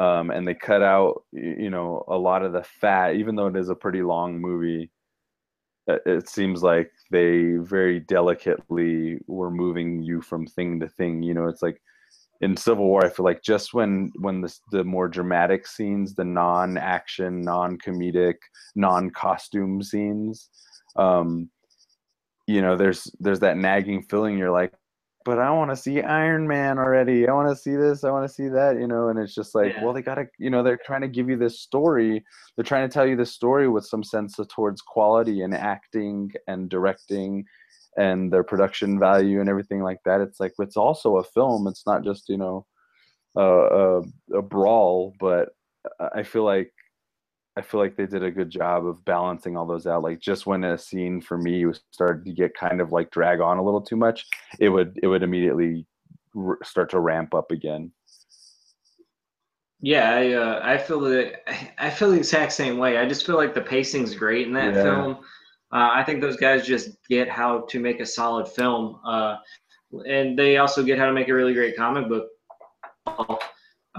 um 0.00 0.30
and 0.30 0.46
they 0.48 0.54
cut 0.54 0.82
out 0.82 1.22
you 1.32 1.70
know 1.70 2.04
a 2.08 2.16
lot 2.16 2.44
of 2.44 2.52
the 2.52 2.64
fat 2.80 3.14
even 3.14 3.36
though 3.36 3.46
it 3.46 3.56
is 3.56 3.68
a 3.68 3.82
pretty 3.84 4.02
long 4.02 4.40
movie 4.40 4.90
it, 5.88 6.02
it 6.06 6.28
seems 6.28 6.62
like 6.62 6.92
they 7.10 7.56
very 7.56 8.00
delicately 8.00 9.18
were 9.26 9.50
moving 9.50 10.02
you 10.02 10.20
from 10.20 10.46
thing 10.46 10.78
to 10.80 10.88
thing 10.88 11.22
you 11.22 11.34
know 11.34 11.46
it's 11.48 11.62
like 11.62 11.80
in 12.40 12.56
Civil 12.56 12.84
War, 12.86 13.04
I 13.04 13.08
feel 13.08 13.24
like 13.24 13.42
just 13.42 13.74
when 13.74 14.12
when 14.20 14.40
the 14.40 14.56
the 14.70 14.84
more 14.84 15.08
dramatic 15.08 15.66
scenes, 15.66 16.14
the 16.14 16.24
non-action, 16.24 17.40
non-comedic, 17.40 18.36
non-costume 18.76 19.82
scenes, 19.82 20.48
um, 20.96 21.50
you 22.46 22.62
know, 22.62 22.76
there's 22.76 23.10
there's 23.18 23.40
that 23.40 23.56
nagging 23.56 24.02
feeling. 24.02 24.38
You're 24.38 24.52
like, 24.52 24.72
but 25.28 25.38
I 25.38 25.50
want 25.50 25.70
to 25.70 25.76
see 25.76 26.00
Iron 26.00 26.48
Man 26.48 26.78
already. 26.78 27.28
I 27.28 27.34
want 27.34 27.54
to 27.54 27.62
see 27.62 27.76
this. 27.76 28.02
I 28.02 28.10
want 28.10 28.26
to 28.26 28.32
see 28.32 28.48
that. 28.48 28.80
You 28.80 28.86
know, 28.86 29.08
and 29.10 29.18
it's 29.18 29.34
just 29.34 29.54
like, 29.54 29.74
Yeah. 29.74 29.84
well, 29.84 29.92
they 29.92 30.00
gotta, 30.00 30.26
you 30.38 30.48
know, 30.48 30.62
they're 30.62 30.80
trying 30.86 31.02
to 31.02 31.06
give 31.08 31.28
you 31.28 31.36
this 31.36 31.60
story. 31.60 32.24
They're 32.56 32.64
trying 32.64 32.88
to 32.88 32.92
tell 32.94 33.06
you 33.06 33.14
this 33.14 33.34
story 33.34 33.68
with 33.68 33.84
some 33.84 34.02
sense 34.02 34.38
of 34.38 34.48
towards 34.48 34.80
quality 34.80 35.42
and 35.42 35.54
acting 35.54 36.32
and 36.46 36.70
directing 36.70 37.44
and 37.98 38.32
their 38.32 38.42
production 38.42 38.98
value 38.98 39.38
and 39.40 39.50
everything 39.50 39.82
like 39.82 39.98
that. 40.06 40.22
It's 40.22 40.40
like 40.40 40.54
it's 40.60 40.78
also 40.78 41.18
a 41.18 41.24
film. 41.24 41.66
It's 41.66 41.86
not 41.86 42.04
just 42.04 42.30
you 42.30 42.38
know 42.38 42.64
a, 43.36 43.42
a, 43.44 44.02
a 44.38 44.40
brawl, 44.40 45.12
but 45.20 45.50
I 46.00 46.22
feel 46.22 46.44
like 46.44 46.72
I 47.58 47.60
feel 47.60 47.80
like 47.80 47.96
they 47.96 48.06
did 48.06 48.22
a 48.22 48.30
good 48.30 48.50
job 48.50 48.86
of 48.86 49.04
balancing 49.04 49.56
all 49.56 49.66
those 49.66 49.84
out. 49.88 50.04
Like 50.04 50.20
just 50.20 50.46
when 50.46 50.62
a 50.62 50.78
scene 50.78 51.20
for 51.20 51.36
me 51.36 51.66
was 51.66 51.80
started 51.90 52.24
to 52.26 52.32
get 52.32 52.54
kind 52.54 52.80
of 52.80 52.92
like 52.92 53.10
drag 53.10 53.40
on 53.40 53.58
a 53.58 53.64
little 53.64 53.80
too 53.80 53.96
much, 53.96 54.26
it 54.60 54.68
would 54.68 54.96
it 55.02 55.08
would 55.08 55.24
immediately 55.24 55.84
r- 56.36 56.60
start 56.62 56.88
to 56.90 57.00
ramp 57.00 57.34
up 57.34 57.50
again. 57.50 57.90
Yeah, 59.80 60.08
I 60.08 60.32
uh, 60.34 60.60
I 60.62 60.78
feel 60.78 61.00
the 61.00 61.32
I 61.78 61.90
feel 61.90 62.12
the 62.12 62.18
exact 62.18 62.52
same 62.52 62.78
way. 62.78 62.96
I 62.96 63.08
just 63.08 63.26
feel 63.26 63.34
like 63.36 63.54
the 63.54 63.60
pacing's 63.60 64.14
great 64.14 64.46
in 64.46 64.52
that 64.52 64.74
Yeah. 64.76 64.82
film. 64.84 65.16
Uh, 65.72 65.90
I 65.92 66.04
think 66.04 66.20
those 66.20 66.36
guys 66.36 66.64
just 66.64 66.90
get 67.08 67.28
how 67.28 67.62
to 67.70 67.80
make 67.80 67.98
a 67.98 68.06
solid 68.06 68.46
film, 68.46 69.00
uh, 69.04 69.36
and 70.06 70.38
they 70.38 70.58
also 70.58 70.84
get 70.84 70.96
how 70.96 71.06
to 71.06 71.12
make 71.12 71.28
a 71.28 71.34
really 71.34 71.54
great 71.54 71.76
comic 71.76 72.08
book. 72.08 72.28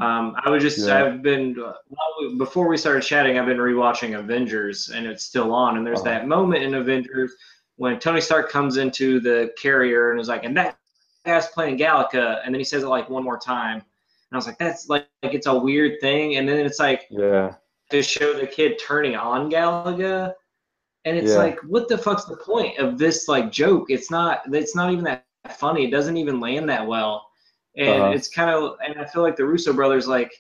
Um, 0.01 0.35
I 0.45 0.49
was 0.49 0.63
just 0.63 0.87
Yeah. 0.87 1.03
I've 1.05 1.21
been 1.21 1.59
uh, 1.59 1.73
while 1.89 2.13
we- 2.21 2.35
before 2.37 2.67
we 2.67 2.77
started 2.77 3.03
chatting, 3.03 3.37
I've 3.37 3.45
been 3.45 3.57
rewatching 3.57 4.17
Avengers, 4.17 4.89
and 4.89 5.05
it's 5.05 5.23
still 5.23 5.51
on. 5.53 5.77
And 5.77 5.85
there's 5.85 5.99
Uh-huh. 6.01 6.09
that 6.11 6.27
moment 6.27 6.63
in 6.63 6.75
Avengers 6.75 7.35
when 7.77 7.99
Tony 7.99 8.21
Stark 8.21 8.49
comes 8.49 8.77
into 8.77 9.19
the 9.19 9.53
carrier 9.61 10.11
and 10.11 10.19
is 10.19 10.27
like, 10.27 10.43
"And 10.45 10.55
that 10.57 10.77
guy's 11.25 11.47
playing 11.47 11.77
Galaga," 11.77 12.41
and 12.43 12.53
then 12.53 12.59
he 12.59 12.63
says 12.65 12.83
it 12.83 12.87
like 12.87 13.09
one 13.09 13.23
more 13.23 13.37
time. 13.37 13.75
And 13.77 14.33
I 14.33 14.37
was 14.37 14.47
like, 14.47 14.57
that's 14.59 14.89
like, 14.89 15.07
like 15.23 15.33
it's 15.33 15.47
a 15.47 15.57
weird 15.57 15.99
thing. 16.01 16.37
And 16.37 16.47
then 16.47 16.65
it's 16.65 16.79
like 16.79 17.07
Yeah, 17.09 17.55
to 17.89 18.01
show 18.03 18.33
the 18.33 18.45
kid 18.47 18.79
turning 18.79 19.15
on 19.15 19.49
Galaga. 19.51 20.33
And 21.05 21.17
it's 21.17 21.31
Yeah. 21.31 21.37
like, 21.39 21.59
what 21.61 21.87
the 21.87 21.97
fuck's 21.97 22.25
the 22.25 22.37
point 22.37 22.77
of 22.77 22.97
this 22.97 23.27
like 23.27 23.51
joke? 23.51 23.89
It's 23.89 24.11
not. 24.11 24.41
It's 24.53 24.75
not 24.75 24.91
even 24.91 25.03
that 25.05 25.25
funny. 25.57 25.85
It 25.85 25.91
doesn't 25.91 26.17
even 26.17 26.39
land 26.39 26.69
that 26.69 26.85
well. 26.85 27.28
And 27.77 27.89
Uh-huh. 27.89 28.11
it's 28.11 28.27
kind 28.29 28.49
of. 28.49 28.77
And 28.85 28.99
I 28.99 29.05
feel 29.05 29.21
like 29.21 29.35
the 29.35 29.45
Russo 29.45 29.73
brothers, 29.73 30.07
like, 30.07 30.31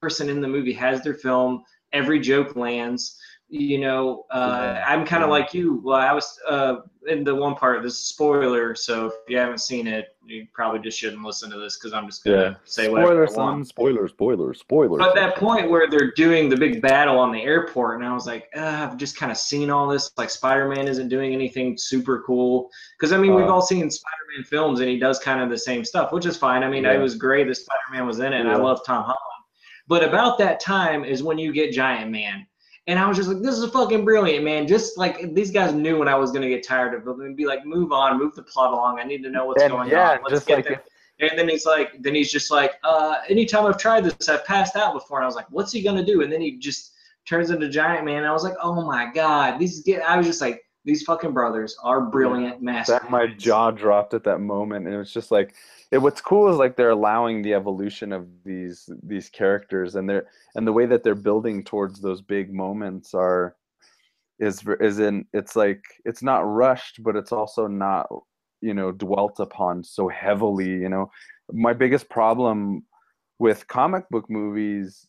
person 0.00 0.28
in 0.28 0.40
the 0.40 0.48
movie 0.48 0.72
has 0.74 1.02
their 1.02 1.14
film. 1.14 1.64
Every 1.92 2.20
joke 2.20 2.56
lands. 2.56 3.18
You 3.48 3.78
know, 3.78 4.24
uh, 4.32 4.74
Yeah. 4.74 4.84
I'm 4.88 5.06
kind 5.06 5.22
of 5.22 5.28
Yeah. 5.28 5.32
like 5.34 5.54
you. 5.54 5.80
Well, 5.84 5.96
I 5.96 6.12
was 6.12 6.36
uh, 6.48 6.78
in 7.06 7.22
the 7.22 7.32
one 7.32 7.54
part. 7.54 7.80
This 7.84 7.92
is 7.94 8.00
a 8.00 8.04
spoiler, 8.06 8.74
so 8.74 9.06
if 9.06 9.12
you 9.28 9.38
haven't 9.38 9.60
seen 9.60 9.86
it, 9.86 10.16
you 10.26 10.48
probably 10.52 10.80
just 10.80 10.98
shouldn't 10.98 11.22
listen 11.22 11.48
to 11.52 11.58
this 11.60 11.78
because 11.78 11.92
I'm 11.92 12.06
just 12.06 12.24
gonna 12.24 12.36
Yeah. 12.36 12.54
say 12.64 12.88
whatever 12.88 13.24
Spoiler, 13.28 13.46
I 13.46 13.46
want. 13.52 13.58
son. 13.58 13.64
Spoiler, 13.66 14.08
spoiler, 14.08 14.52
spoiler. 14.52 14.98
But 14.98 15.14
that 15.14 15.36
point 15.36 15.70
where 15.70 15.88
they're 15.88 16.10
doing 16.16 16.48
the 16.48 16.56
big 16.56 16.82
battle 16.82 17.20
on 17.20 17.30
the 17.30 17.40
airport, 17.40 18.00
and 18.00 18.04
I 18.08 18.12
was 18.12 18.26
like, 18.26 18.48
I've 18.56 18.96
just 18.96 19.16
kind 19.16 19.30
of 19.30 19.38
seen 19.38 19.70
all 19.70 19.86
this. 19.86 20.10
Like 20.18 20.30
Spider-Man 20.30 20.88
isn't 20.88 21.08
doing 21.08 21.32
anything 21.32 21.78
super 21.78 22.24
cool. 22.26 22.68
Because 22.98 23.12
I 23.12 23.16
mean, 23.16 23.32
we've 23.36 23.46
Uh. 23.46 23.52
all 23.52 23.62
seen 23.62 23.88
Spider-Man 23.88 24.42
films, 24.42 24.80
and 24.80 24.88
he 24.88 24.98
does 24.98 25.20
kind 25.20 25.40
of 25.40 25.50
the 25.50 25.58
same 25.58 25.84
stuff, 25.84 26.10
which 26.10 26.26
is 26.26 26.36
fine. 26.36 26.64
I 26.64 26.68
mean, 26.68 26.82
Yeah. 26.82 26.94
it 26.94 27.00
was 27.00 27.14
great 27.14 27.46
that 27.46 27.54
Spider-Man 27.54 28.08
was 28.08 28.18
in 28.18 28.32
it, 28.32 28.40
and 28.40 28.48
I 28.48 28.56
Yeah. 28.56 28.62
love 28.64 28.84
Tom 28.84 29.04
Holland. 29.04 29.20
But 29.86 30.02
about 30.02 30.36
that 30.38 30.58
time 30.58 31.04
is 31.04 31.22
when 31.22 31.38
you 31.38 31.52
get 31.52 31.70
Giant 31.70 32.10
Man. 32.10 32.44
And 32.88 32.98
I 32.98 33.08
was 33.08 33.16
just 33.16 33.28
like, 33.28 33.42
this 33.42 33.58
is 33.58 33.68
fucking 33.70 34.04
brilliant, 34.04 34.44
man. 34.44 34.68
Just 34.68 34.96
like 34.96 35.34
these 35.34 35.50
guys 35.50 35.74
knew 35.74 35.98
when 35.98 36.08
I 36.08 36.14
was 36.14 36.30
gonna 36.30 36.48
get 36.48 36.64
tired 36.64 36.94
of 36.94 37.04
them 37.04 37.20
and 37.20 37.36
be 37.36 37.46
like, 37.46 37.64
move 37.64 37.92
on, 37.92 38.18
move 38.18 38.34
the 38.34 38.42
plot 38.42 38.72
along. 38.72 39.00
I 39.00 39.04
need 39.04 39.22
to 39.24 39.30
know 39.30 39.46
what's 39.46 39.62
And 39.62 39.72
going 39.72 39.90
yeah, 39.90 40.12
on. 40.12 40.18
Let's 40.22 40.34
just 40.34 40.46
get 40.46 40.66
like 40.66 40.84
and 41.18 41.38
then 41.38 41.48
he's 41.48 41.64
like, 41.64 41.90
then 42.02 42.14
he's 42.14 42.30
just 42.30 42.50
like, 42.50 42.74
uh, 42.84 43.16
anytime 43.28 43.64
I've 43.64 43.78
tried 43.78 44.04
this, 44.04 44.28
I've 44.28 44.44
passed 44.44 44.76
out 44.76 44.92
before. 44.92 45.18
And 45.18 45.24
I 45.24 45.26
was 45.26 45.34
like, 45.34 45.50
what's 45.50 45.72
he 45.72 45.82
gonna 45.82 46.04
do? 46.04 46.22
And 46.22 46.30
then 46.30 46.40
he 46.40 46.58
just 46.58 46.92
turns 47.26 47.50
into 47.50 47.68
Giant 47.68 48.04
Man. 48.04 48.18
And 48.18 48.26
I 48.26 48.32
was 48.32 48.44
like, 48.44 48.56
oh 48.62 48.82
my 48.86 49.10
god, 49.12 49.58
these 49.58 49.82
get. 49.82 50.02
I 50.02 50.16
was 50.16 50.26
just 50.26 50.40
like, 50.40 50.62
these 50.84 51.02
fucking 51.02 51.32
brothers 51.32 51.76
are 51.82 52.00
brilliant 52.00 52.62
masters. 52.62 53.00
that 53.00 53.10
my 53.10 53.26
jaw 53.26 53.72
dropped 53.72 54.14
at 54.14 54.22
that 54.24 54.38
moment 54.38 54.86
and 54.86 54.94
it 54.94 54.98
was 54.98 55.12
just 55.12 55.32
like 55.32 55.54
it, 55.92 55.98
what's 55.98 56.20
cool 56.20 56.50
is 56.50 56.56
like 56.56 56.76
they're 56.76 56.90
allowing 56.90 57.42
the 57.42 57.54
evolution 57.54 58.12
of 58.12 58.26
these 58.44 58.88
these 59.02 59.28
characters 59.28 59.94
and 59.94 60.08
they're 60.08 60.26
and 60.54 60.66
the 60.66 60.72
way 60.72 60.86
that 60.86 61.02
they're 61.02 61.14
building 61.14 61.62
towards 61.62 62.00
those 62.00 62.20
big 62.20 62.52
moments 62.52 63.14
are 63.14 63.56
is 64.38 64.62
is 64.80 64.98
in 64.98 65.24
it's 65.32 65.56
like 65.56 65.82
it's 66.04 66.22
not 66.22 66.40
rushed 66.40 67.02
but 67.02 67.16
it's 67.16 67.32
also 67.32 67.66
not 67.66 68.06
you 68.60 68.74
know 68.74 68.90
dwelt 68.92 69.38
upon 69.40 69.84
so 69.84 70.08
heavily 70.08 70.68
you 70.68 70.88
know? 70.88 71.10
My 71.52 71.72
biggest 71.72 72.08
problem 72.08 72.84
with 73.38 73.68
comic 73.68 74.08
book 74.10 74.28
movies 74.28 75.06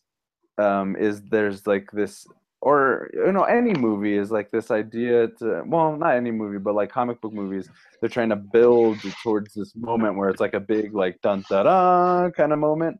um 0.58 0.96
is 0.96 1.22
there's 1.22 1.66
like 1.66 1.88
this 1.92 2.26
or 2.60 3.08
you 3.12 3.30
know 3.32 3.44
any 3.44 3.72
movie 3.72 4.16
is 4.16 4.30
like 4.30 4.50
this 4.50 4.70
idea 4.70 5.28
to 5.28 5.62
well 5.66 5.96
not 5.96 6.16
any 6.16 6.30
movie 6.32 6.58
but 6.58 6.74
like 6.74 6.90
comic 6.90 7.20
book 7.20 7.32
movies 7.32 7.68
they're 8.00 8.10
trying 8.10 8.28
to 8.30 8.36
build 8.36 8.98
towards 9.22 9.54
this 9.54 9.74
moment 9.76 10.16
where 10.16 10.28
it's 10.28 10.40
like 10.40 10.54
a 10.54 10.60
big 10.60 10.92
like 10.94 11.20
dun 11.22 11.44
da 11.48 11.62
da 11.62 12.30
kind 12.30 12.52
of 12.52 12.58
moment 12.58 12.98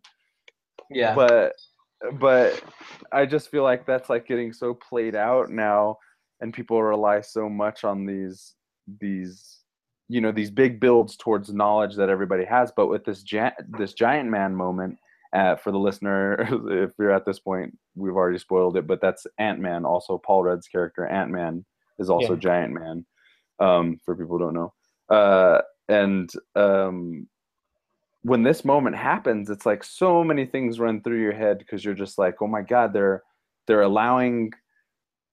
Yeah. 0.91 1.15
but 1.15 1.53
but 2.21 2.63
i 3.11 3.27
just 3.27 3.51
feel 3.51 3.65
like 3.65 3.85
that's 3.85 4.09
like 4.09 4.27
getting 4.29 4.53
so 4.53 4.75
played 4.75 5.17
out 5.17 5.51
now 5.51 5.99
and 6.41 6.55
people 6.55 6.81
rely 6.81 7.21
so 7.21 7.49
much 7.49 7.83
on 7.83 8.07
these 8.07 8.55
these 9.01 9.59
you 10.09 10.21
know 10.21 10.31
these 10.31 10.51
big 10.53 10.79
builds 10.79 11.17
towards 11.17 11.53
knowledge 11.53 11.97
that 11.97 12.09
everybody 12.09 12.45
has 12.45 12.71
but 12.77 12.87
with 12.87 13.05
this 13.05 13.23
gi- 13.23 13.51
this 13.77 13.93
giant 13.93 14.31
man 14.31 14.55
moment 14.55 14.97
uh, 15.33 15.57
for 15.57 15.73
the 15.73 15.79
listener 15.79 16.37
if 16.71 16.93
you're 16.99 17.13
at 17.13 17.25
this 17.27 17.39
point 17.39 17.77
we've 17.97 18.15
already 18.17 18.39
spoiled 18.39 18.77
it 18.77 18.87
but 18.87 19.01
that's 19.01 19.27
ant-man. 19.39 19.85
Also 19.85 20.19
paul 20.19 20.43
rudd's 20.45 20.69
character 20.69 21.07
ant-man 21.07 21.65
is 21.99 22.11
also 22.11 22.35
Yeah. 22.35 22.41
giant 22.41 22.73
man 22.75 23.07
um, 23.61 23.99
for 24.05 24.15
people 24.15 24.39
who 24.39 24.45
don't 24.45 24.55
know. 24.55 24.73
Uh, 25.09 25.61
and 25.89 26.31
um, 26.55 27.27
when 28.23 28.43
this 28.43 28.65
moment 28.65 28.97
happens 28.97 29.49
it's 29.51 29.67
like 29.67 29.83
so 29.85 30.23
many 30.25 30.45
things 30.47 30.81
run 30.81 31.01
through 31.03 31.21
your 31.21 31.33
head 31.35 31.59
because 31.59 31.85
you're 31.85 31.95
just 31.95 32.19
like 32.19 32.37
oh 32.43 32.47
my 32.47 32.63
god 32.63 32.93
they're 32.93 33.23
they're 33.67 33.83
allowing 33.83 34.51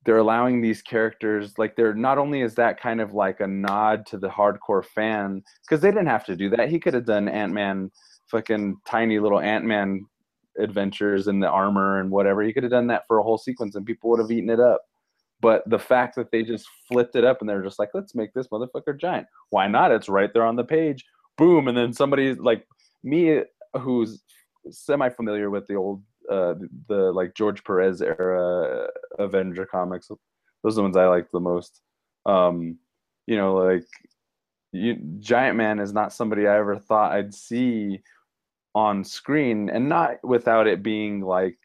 they're 0.06 0.18
allowing 0.18 0.62
these 0.62 0.82
characters 0.84 1.58
like 1.58 1.76
they're 1.76 1.96
not 1.96 2.18
only 2.20 2.42
is 2.42 2.56
that 2.56 2.80
kind 2.80 3.02
of 3.02 3.14
like 3.14 3.40
a 3.40 3.48
nod 3.48 4.06
to 4.06 4.18
the 4.18 4.30
hardcore 4.30 4.86
fan 4.86 5.42
because 5.64 5.82
they 5.82 5.90
didn't 5.90 6.06
have 6.08 6.26
to 6.26 6.36
do 6.36 6.50
that. 6.52 6.70
He 6.70 6.80
could 6.80 6.94
have 6.94 7.06
done 7.06 7.28
ant-man 7.28 7.92
fucking 8.30 8.78
tiny 8.86 9.20
little 9.20 9.40
ant-man 9.40 10.06
adventures 10.58 11.28
in 11.28 11.40
the 11.40 11.50
armor 11.50 12.00
and 12.00 12.10
whatever. 12.10 12.42
He 12.42 12.54
could 12.54 12.64
have 12.64 12.72
done 12.72 12.88
that 12.88 13.06
for 13.08 13.20
a 13.20 13.24
whole 13.24 13.38
sequence 13.38 13.76
and 13.76 13.86
people 13.86 14.10
would 14.10 14.20
have 14.20 14.32
eaten 14.32 14.50
it 14.50 14.60
up. 14.60 14.82
But 15.42 15.70
the 15.70 15.80
fact 15.80 16.16
that 16.16 16.32
they 16.32 16.44
just 16.44 16.68
flipped 16.88 17.16
it 17.16 17.26
up 17.26 17.42
and 17.42 17.50
they're 17.50 17.62
just 17.62 17.78
like 17.78 17.90
let's 17.94 18.16
make 18.16 18.34
this 18.34 18.48
motherfucker 18.48 19.00
giant. 19.00 19.28
Why 19.50 19.68
not? 19.68 19.92
It's 19.92 20.10
right 20.10 20.32
there 20.34 20.46
on 20.46 20.56
the 20.56 20.64
page. 20.64 21.06
Boom. 21.38 21.68
And 21.68 21.78
then 21.78 21.94
somebody 21.94 22.34
like 22.34 22.66
me 23.04 23.42
who's 23.80 24.24
semi 24.70 25.10
familiar 25.10 25.50
with 25.50 25.68
the 25.68 25.76
old 25.76 26.02
uh 26.32 26.56
the 26.88 27.12
like 27.12 27.36
george 27.36 27.64
perez 27.64 28.02
era 28.02 28.88
avenger 29.20 29.64
comics 29.64 30.08
those 30.64 30.74
are 30.74 30.78
the 30.78 30.82
ones 30.82 30.98
i 30.98 31.06
like 31.06 31.30
the 31.30 31.40
most. 31.40 31.82
Um 32.26 32.80
you 33.28 33.38
know 33.38 33.56
like 33.56 33.86
you, 34.72 34.96
giant 35.20 35.56
man 35.56 35.80
is 35.80 35.94
not 35.94 36.14
somebody 36.14 36.48
i 36.48 36.58
ever 36.58 36.78
thought 36.78 37.12
i'd 37.12 37.34
see 37.34 38.02
on 38.76 39.04
screen 39.04 39.70
and 39.70 39.90
not 39.90 40.24
without 40.24 40.68
it 40.68 40.84
being 40.84 41.22
like 41.22 41.58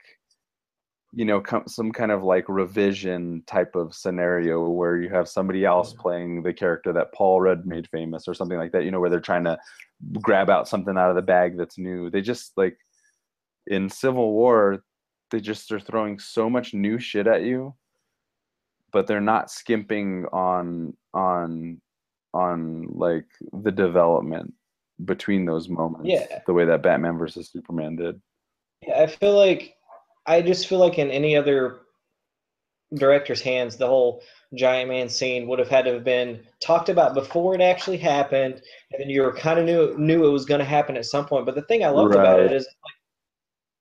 you 1.13 1.25
know 1.25 1.43
some 1.67 1.91
kind 1.91 2.13
of 2.13 2.23
like 2.23 2.49
revision 2.49 3.43
type 3.47 3.75
of 3.75 3.93
scenario 3.93 4.69
where 4.71 4.97
you 4.97 5.09
have 5.09 5.29
somebody 5.29 5.65
else 5.65 5.93
playing 5.93 6.41
the 6.41 6.53
character 6.53 6.93
that 6.93 7.13
paul 7.13 7.41
rudd 7.41 7.67
made 7.67 7.89
famous 7.89 8.29
or 8.29 8.35
something 8.35 8.59
like 8.59 8.71
that 8.71 8.85
you 8.85 8.93
know 8.93 9.01
where 9.01 9.11
they're 9.11 9.19
trying 9.19 9.43
to 9.43 9.59
grab 10.21 10.51
out 10.51 10.69
something 10.69 10.97
out 10.97 11.11
of 11.11 11.17
the 11.17 11.23
bag 11.23 11.57
that's 11.57 11.79
new. 11.79 12.11
They 12.11 12.21
just 12.21 12.53
like 12.57 12.77
in 13.67 13.89
civil 13.89 14.33
war 14.33 14.83
they 15.31 15.41
just 15.41 15.71
are 15.71 15.81
throwing 15.81 16.19
so 16.19 16.51
much 16.51 16.75
new 16.75 16.99
shit 16.99 17.27
at 17.27 17.43
you 17.43 17.75
but 18.93 19.07
they're 19.07 19.21
not 19.21 19.51
skimping 19.51 20.27
on 20.33 20.97
on 21.15 21.81
on 22.33 22.87
like 22.91 23.27
the 23.53 23.71
development 23.71 24.55
between 25.05 25.45
those 25.45 25.69
moments 25.69 26.09
Yeah. 26.09 26.41
the 26.47 26.53
way 26.53 26.65
that 26.65 26.83
batman 26.83 27.19
versus 27.19 27.51
superman 27.51 27.97
did 27.97 28.21
Yeah, 28.87 29.03
I 29.03 29.07
feel 29.07 29.37
like 29.37 29.77
I 30.27 30.43
just 30.43 30.67
feel 30.69 30.79
like 30.79 30.99
in 30.99 31.11
any 31.11 31.37
other 31.37 31.81
director's 32.95 33.41
hands, 33.41 33.77
the 33.77 33.87
whole 33.87 34.23
giant 34.55 34.89
man 34.89 35.09
scene 35.09 35.47
would 35.47 35.59
have 35.59 35.69
had 35.69 35.85
to 35.85 35.95
have 35.95 36.05
been 36.05 36.41
talked 36.61 36.89
about 36.89 37.15
before 37.15 37.55
it 37.55 37.61
actually 37.61 37.97
happened, 37.97 38.61
and 38.99 39.11
you 39.11 39.23
were 39.23 39.33
kind 39.33 39.59
of 39.59 39.65
knew 39.65 39.97
knew 39.97 40.27
it 40.27 40.31
was 40.31 40.45
going 40.45 40.59
to 40.59 40.65
happen 40.65 40.97
at 40.97 41.07
some 41.07 41.27
point. 41.27 41.47
But 41.47 41.55
the 41.55 41.63
thing 41.63 41.85
I 41.85 41.89
loved 41.89 42.15
about 42.15 42.41
it 42.41 42.53
is 42.53 42.65
like 42.65 43.00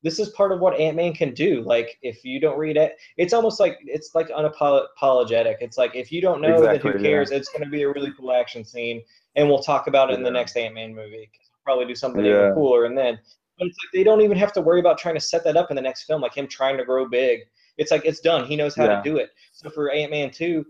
this 0.04 0.20
is 0.20 0.30
part 0.30 0.52
of 0.52 0.60
what 0.60 0.80
Ant 0.80 0.96
Man 0.96 1.14
can 1.14 1.34
do. 1.34 1.62
Like 1.62 1.98
if 2.02 2.24
you 2.24 2.40
don't 2.40 2.58
read 2.58 2.78
it, 2.78 2.96
it's 3.18 3.34
almost 3.34 3.60
like 3.60 3.78
it's 3.84 4.16
like 4.16 4.30
unapologetic. 4.30 5.58
It's 5.62 5.78
like 5.78 5.96
if 5.96 6.12
you 6.12 6.22
don't 6.22 6.42
know, 6.42 6.54
Exactly, 6.56 6.92
then 6.92 6.98
who 6.98 7.04
yeah. 7.04 7.10
cares? 7.10 7.32
It's 7.32 7.50
going 7.50 7.64
to 7.64 7.70
be 7.70 7.84
a 7.84 7.90
really 7.90 8.12
cool 8.18 8.32
action 8.32 8.64
scene, 8.64 9.02
and 9.36 9.48
we'll 9.48 9.64
talk 9.64 9.88
about 9.88 10.10
it 10.12 10.14
in 10.16 10.24
the 10.24 10.32
next 10.32 10.56
Ant 10.56 10.74
Man 10.76 10.96
movie. 10.96 11.30
Probably 11.66 11.86
do 11.86 11.96
something 11.96 12.24
Yeah. 12.24 12.32
even 12.40 12.54
cooler, 12.54 12.86
and 12.86 12.98
then 12.98 13.20
but 13.58 13.68
it's 13.68 13.78
like 13.84 13.92
they 13.94 14.04
don't 14.04 14.22
even 14.22 14.38
have 14.38 14.54
to 14.54 14.62
worry 14.62 14.80
about 14.80 14.98
trying 14.98 15.16
to 15.16 15.22
set 15.22 15.44
that 15.44 15.58
up 15.58 15.70
in 15.70 15.76
the 15.76 15.82
next 15.82 16.04
film, 16.04 16.22
like 16.22 16.34
him 16.34 16.48
trying 16.48 16.78
to 16.78 16.86
grow 16.86 17.08
big. 17.10 17.42
It's 17.78 17.92
like 17.92 18.06
it's 18.06 18.22
done. 18.22 18.46
He 18.46 18.56
knows 18.56 18.76
how 18.76 18.86
Yeah. 18.86 19.02
to 19.02 19.10
do 19.10 19.18
it. 19.18 19.32
So 19.52 19.70
for 19.70 19.92
Ant 19.92 20.12
Man 20.12 20.32
two, 20.32 20.66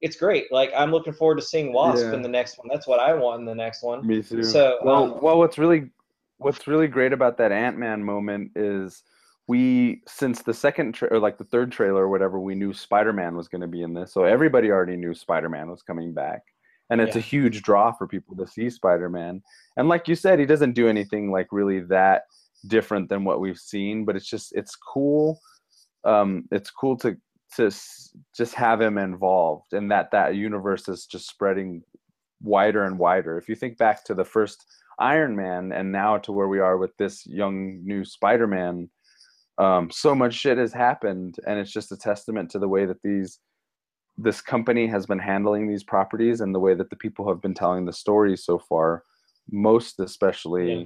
it's 0.00 0.16
great. 0.16 0.50
Like 0.50 0.72
I'm 0.76 0.90
looking 0.90 1.12
forward 1.12 1.36
to 1.36 1.42
seeing 1.42 1.72
Wasp 1.72 2.04
Yeah. 2.06 2.14
in 2.14 2.22
the 2.22 2.28
next 2.28 2.58
one. 2.58 2.66
That's 2.68 2.88
what 2.88 2.98
I 2.98 3.14
want 3.14 3.38
in 3.40 3.46
the 3.46 3.54
next 3.54 3.84
one. 3.84 4.04
Me 4.04 4.22
too. 4.22 4.42
So, 4.42 4.78
well, 4.82 5.04
um, 5.14 5.20
well, 5.22 5.38
what's 5.38 5.56
really 5.58 5.90
what's 6.38 6.66
really 6.66 6.88
great 6.88 7.12
about 7.12 7.38
that 7.38 7.52
Ant 7.52 7.78
Man 7.78 8.02
moment 8.02 8.52
is 8.56 9.02
we 9.48 10.02
since 10.06 10.42
the 10.42 10.54
second 10.54 10.92
tra- 10.92 11.08
or 11.12 11.18
like 11.18 11.38
the 11.38 11.44
third 11.44 11.72
trailer 11.72 12.04
or 12.04 12.08
whatever, 12.08 12.38
we 12.38 12.54
knew 12.54 12.72
Spider 12.72 13.12
Man 13.12 13.36
was 13.36 13.48
going 13.48 13.60
to 13.60 13.66
be 13.66 13.82
in 13.82 13.94
this, 13.94 14.12
so 14.12 14.24
everybody 14.24 14.70
already 14.70 14.96
knew 14.96 15.14
Spider 15.14 15.48
Man 15.48 15.70
was 15.70 15.82
coming 15.82 16.12
back, 16.12 16.42
and 16.90 17.00
it's 17.00 17.16
a 17.16 17.20
huge 17.20 17.62
draw 17.62 17.92
for 17.92 18.06
people 18.06 18.36
to 18.36 18.46
see 18.46 18.70
Spider 18.70 19.08
Man. 19.08 19.42
And 19.76 19.88
like 19.88 20.08
you 20.08 20.14
said, 20.14 20.38
he 20.38 20.46
doesn't 20.46 20.74
do 20.74 20.88
anything 20.88 21.30
like 21.30 21.48
really 21.50 21.80
that 21.80 22.22
different 22.68 23.08
than 23.08 23.24
what 23.24 23.40
we've 23.40 23.58
seen, 23.58 24.04
but 24.04 24.16
it's 24.16 24.28
just 24.28 24.52
it's 24.54 24.76
cool. 24.76 25.40
Um, 26.04 26.48
it's 26.50 26.70
cool 26.70 26.96
to 26.98 27.16
to 27.56 27.66
s- 27.66 28.14
just 28.36 28.54
have 28.54 28.80
him 28.80 28.98
involved, 28.98 29.72
and 29.72 29.90
that 29.90 30.10
that 30.12 30.36
universe 30.36 30.88
is 30.88 31.06
just 31.06 31.28
spreading 31.28 31.82
wider 32.42 32.84
and 32.84 32.98
wider. 32.98 33.38
If 33.38 33.48
you 33.48 33.54
think 33.54 33.78
back 33.78 34.04
to 34.04 34.14
the 34.14 34.24
first 34.24 34.66
Iron 35.02 35.34
Man 35.36 35.72
and 35.72 35.90
now 35.92 36.18
to 36.18 36.32
where 36.32 36.48
we 36.48 36.60
are 36.60 36.76
with 36.78 36.96
this 36.96 37.26
young 37.26 37.80
new 37.84 38.04
Spider 38.04 38.46
Man, 38.46 38.88
um, 39.58 39.90
so 39.90 40.14
much 40.14 40.34
shit 40.34 40.58
has 40.58 40.72
happened, 40.72 41.36
and 41.46 41.58
it's 41.58 41.72
just 41.72 41.92
a 41.92 41.96
testament 41.96 42.50
to 42.50 42.58
the 42.58 42.68
way 42.68 42.86
that 42.86 43.02
these 43.02 43.38
this 44.18 44.40
company 44.42 44.86
has 44.86 45.06
been 45.06 45.18
handling 45.18 45.66
these 45.66 45.84
properties 45.84 46.40
and 46.42 46.54
the 46.54 46.60
way 46.60 46.74
that 46.74 46.90
the 46.90 46.96
people 47.04 47.26
have 47.28 47.40
been 47.40 47.54
telling 47.54 47.84
the 47.86 47.92
stories 48.04 48.44
so 48.44 48.58
far. 48.58 49.04
Most 49.50 49.98
especially 50.00 50.72
Yeah. 50.72 50.84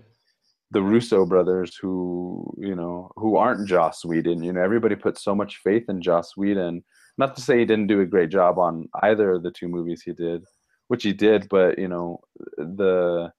the 0.72 0.82
Russo 0.82 1.26
brothers, 1.26 1.76
who 1.80 2.52
you 2.58 2.74
know 2.74 3.10
who 3.16 3.36
aren't 3.36 3.68
Joss 3.68 4.04
Whedon. 4.04 4.42
You 4.42 4.52
know, 4.52 4.62
everybody 4.62 4.96
put 4.96 5.18
so 5.18 5.34
much 5.34 5.58
faith 5.66 5.84
in 5.88 6.00
Joss 6.02 6.36
Whedon 6.36 6.82
not 7.18 7.34
to 7.34 7.40
say 7.42 7.58
he 7.58 7.64
didn't 7.64 7.86
do 7.86 8.00
a 8.00 8.06
great 8.14 8.30
job 8.30 8.58
on 8.58 8.88
either 9.02 9.32
of 9.32 9.42
the 9.42 9.50
two 9.50 9.68
movies 9.68 10.02
he 10.02 10.12
did, 10.12 10.44
which 10.88 11.02
he 11.02 11.12
did, 11.12 11.48
but 11.48 11.78
you 11.78 11.88
know, 11.88 12.20
the 12.58 13.32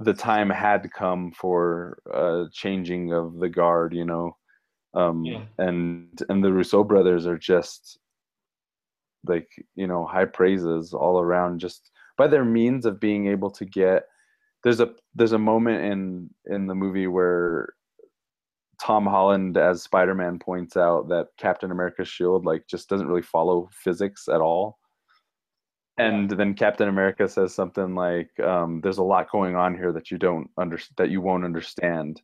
the 0.00 0.14
time 0.14 0.50
had 0.50 0.90
come 0.92 1.32
for 1.32 1.98
a 2.12 2.46
changing 2.52 3.12
of 3.12 3.38
the 3.40 3.48
guard, 3.48 3.94
you 3.94 4.04
know. 4.04 4.36
Um 4.94 5.24
Yeah. 5.24 5.46
and 5.58 6.20
and 6.28 6.44
the 6.44 6.52
Russo 6.52 6.84
brothers 6.84 7.26
are 7.26 7.38
just 7.38 7.98
like, 9.24 9.48
you 9.74 9.86
know, 9.86 10.06
high 10.06 10.24
praises 10.24 10.92
all 10.94 11.20
around 11.20 11.58
just 11.60 11.90
by 12.16 12.26
their 12.28 12.44
means 12.44 12.86
of 12.86 13.00
being 13.00 13.26
able 13.26 13.50
to 13.50 13.64
get 13.64 14.04
there's 14.64 14.80
a 14.80 14.94
there's 15.14 15.32
a 15.32 15.38
moment 15.38 15.84
in 15.84 16.30
in 16.46 16.66
the 16.68 16.74
movie 16.76 17.08
where 17.08 17.74
Tom 18.80 19.06
Holland 19.06 19.56
as 19.56 19.82
Spider-Man 19.82 20.38
points 20.38 20.76
out 20.76 21.08
that 21.08 21.28
Captain 21.36 21.70
America's 21.70 22.08
shield 22.08 22.44
like 22.46 22.66
just 22.68 22.88
doesn't 22.88 23.08
really 23.08 23.22
follow 23.22 23.68
physics 23.72 24.28
at 24.28 24.40
all. 24.40 24.78
And 25.98 26.30
then 26.30 26.54
Captain 26.54 26.88
America 26.88 27.28
says 27.28 27.54
something 27.54 27.94
like, 27.94 28.38
um, 28.40 28.80
"There's 28.80 28.98
a 28.98 29.02
lot 29.02 29.30
going 29.30 29.56
on 29.56 29.74
here 29.74 29.92
that 29.92 30.10
you 30.10 30.18
don't 30.18 30.50
under 30.56 30.78
that 30.96 31.10
you 31.10 31.20
won't 31.20 31.44
understand." 31.44 32.22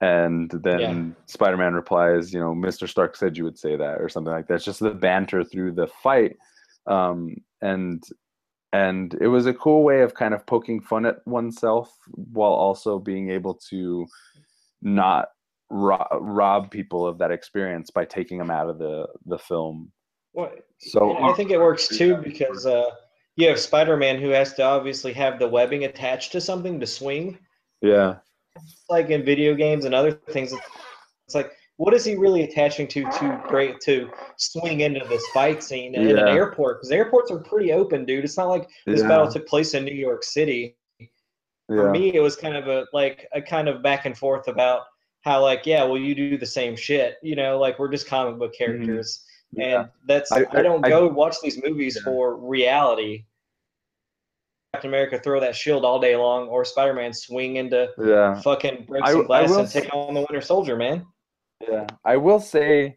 And 0.00 0.50
then 0.50 0.80
Yeah. 0.80 1.24
Spider-Man 1.26 1.74
replies, 1.74 2.32
"You 2.32 2.40
know, 2.40 2.54
Mr. 2.54 2.88
Stark 2.88 3.16
said 3.16 3.36
you 3.36 3.44
would 3.44 3.58
say 3.58 3.76
that," 3.76 4.00
or 4.00 4.08
something 4.08 4.32
like 4.32 4.46
that. 4.48 4.54
It's 4.54 4.64
just 4.64 4.80
the 4.80 4.90
banter 4.90 5.44
through 5.44 5.72
the 5.72 5.86
fight, 5.86 6.36
um, 6.86 7.36
and 7.60 8.02
and 8.72 9.14
it 9.20 9.28
was 9.28 9.46
a 9.46 9.54
cool 9.54 9.84
way 9.84 10.00
of 10.02 10.14
kind 10.14 10.34
of 10.34 10.46
poking 10.46 10.80
fun 10.80 11.04
at 11.06 11.26
oneself 11.26 11.94
while 12.10 12.52
also 12.52 12.98
being 12.98 13.30
able 13.30 13.54
to 13.70 14.06
not 14.80 15.28
ro- 15.70 16.06
rob 16.20 16.70
people 16.70 17.06
of 17.06 17.18
that 17.18 17.30
experience 17.30 17.90
by 17.90 18.04
taking 18.04 18.38
them 18.38 18.50
out 18.50 18.68
of 18.68 18.78
the 18.78 19.06
the 19.26 19.38
film. 19.38 19.92
Well, 20.34 20.50
So 20.78 21.18
I 21.18 21.32
think 21.34 21.50
it 21.50 21.58
works 21.58 21.88
too 21.88 22.16
because 22.16 22.66
uh, 22.66 22.90
you 23.36 23.48
have 23.48 23.58
Spider-Man 23.58 24.20
who 24.20 24.28
has 24.30 24.54
to 24.54 24.62
obviously 24.62 25.12
have 25.12 25.38
the 25.38 25.48
webbing 25.48 25.84
attached 25.84 26.32
to 26.32 26.40
something 26.40 26.80
to 26.80 26.86
swing, 26.86 27.38
yeah, 27.80 28.16
like 28.88 29.10
in 29.10 29.24
video 29.24 29.54
games 29.54 29.84
and 29.84 29.94
other 29.94 30.12
things. 30.12 30.52
It's 31.26 31.34
like, 31.34 31.52
what 31.76 31.94
is 31.94 32.04
he 32.04 32.16
really 32.16 32.42
attaching 32.44 32.86
to 32.88 33.04
to 33.04 33.42
great 33.46 33.80
to 33.82 34.10
swing 34.36 34.80
into 34.80 35.04
this 35.08 35.24
fight 35.34 35.62
scene 35.62 35.94
in 35.94 36.18
an 36.18 36.28
airport? 36.28 36.78
Because 36.78 36.90
airports 36.90 37.30
are 37.30 37.38
pretty 37.38 37.72
open, 37.72 38.04
dude. 38.04 38.24
It's 38.24 38.36
not 38.36 38.48
like 38.48 38.68
this 38.86 39.00
Yeah. 39.00 39.08
battle 39.08 39.30
took 39.30 39.46
place 39.46 39.74
in 39.74 39.84
New 39.84 39.94
York 39.94 40.24
City. 40.24 40.76
For 41.68 41.86
yeah, 41.86 41.92
me, 41.92 42.14
it 42.14 42.20
was 42.20 42.36
kind 42.36 42.56
of 42.56 42.68
a 42.68 42.86
like 42.92 43.28
a 43.32 43.40
kind 43.40 43.68
of 43.68 43.82
back 43.82 44.04
and 44.04 44.16
forth 44.16 44.48
about 44.48 44.82
how 45.22 45.40
like, 45.40 45.64
yeah, 45.64 45.84
well, 45.84 45.98
you 45.98 46.14
do 46.14 46.36
the 46.36 46.46
same 46.46 46.74
shit, 46.76 47.16
you 47.22 47.36
know, 47.36 47.58
like 47.58 47.78
we're 47.78 47.88
just 47.88 48.06
comic 48.06 48.38
book 48.38 48.52
characters. 48.56 49.18
Mm-hmm. 49.18 49.28
Yeah. 49.52 49.80
and 49.82 49.88
that's 50.06 50.32
I- 50.32 50.40
I, 50.40 50.46
I- 50.52 50.62
don't 50.62 50.84
I- 50.84 50.88
go 50.88 51.06
watch 51.08 51.36
these 51.42 51.62
movies 51.62 51.96
Yeah. 51.96 52.04
for 52.04 52.36
reality. 52.36 53.24
Captain 54.74 54.88
America 54.88 55.18
throw 55.22 55.38
that 55.40 55.54
shield 55.54 55.84
all 55.84 56.00
day 56.00 56.16
long, 56.16 56.48
or 56.48 56.64
Spider 56.64 56.94
Man 56.94 57.12
swing 57.12 57.56
into 57.56 57.90
yeah. 57.98 58.40
fucking 58.40 58.86
break 58.88 59.04
I- 59.04 59.12
some 59.12 59.20
I 59.22 59.24
glass 59.24 59.50
and 59.56 59.68
take 59.70 59.92
on 59.94 60.14
the 60.14 60.20
Winter 60.20 60.40
Soldier, 60.40 60.76
man. 60.76 61.06
Yeah, 61.60 61.86
I 62.04 62.16
will 62.16 62.40
say, 62.40 62.96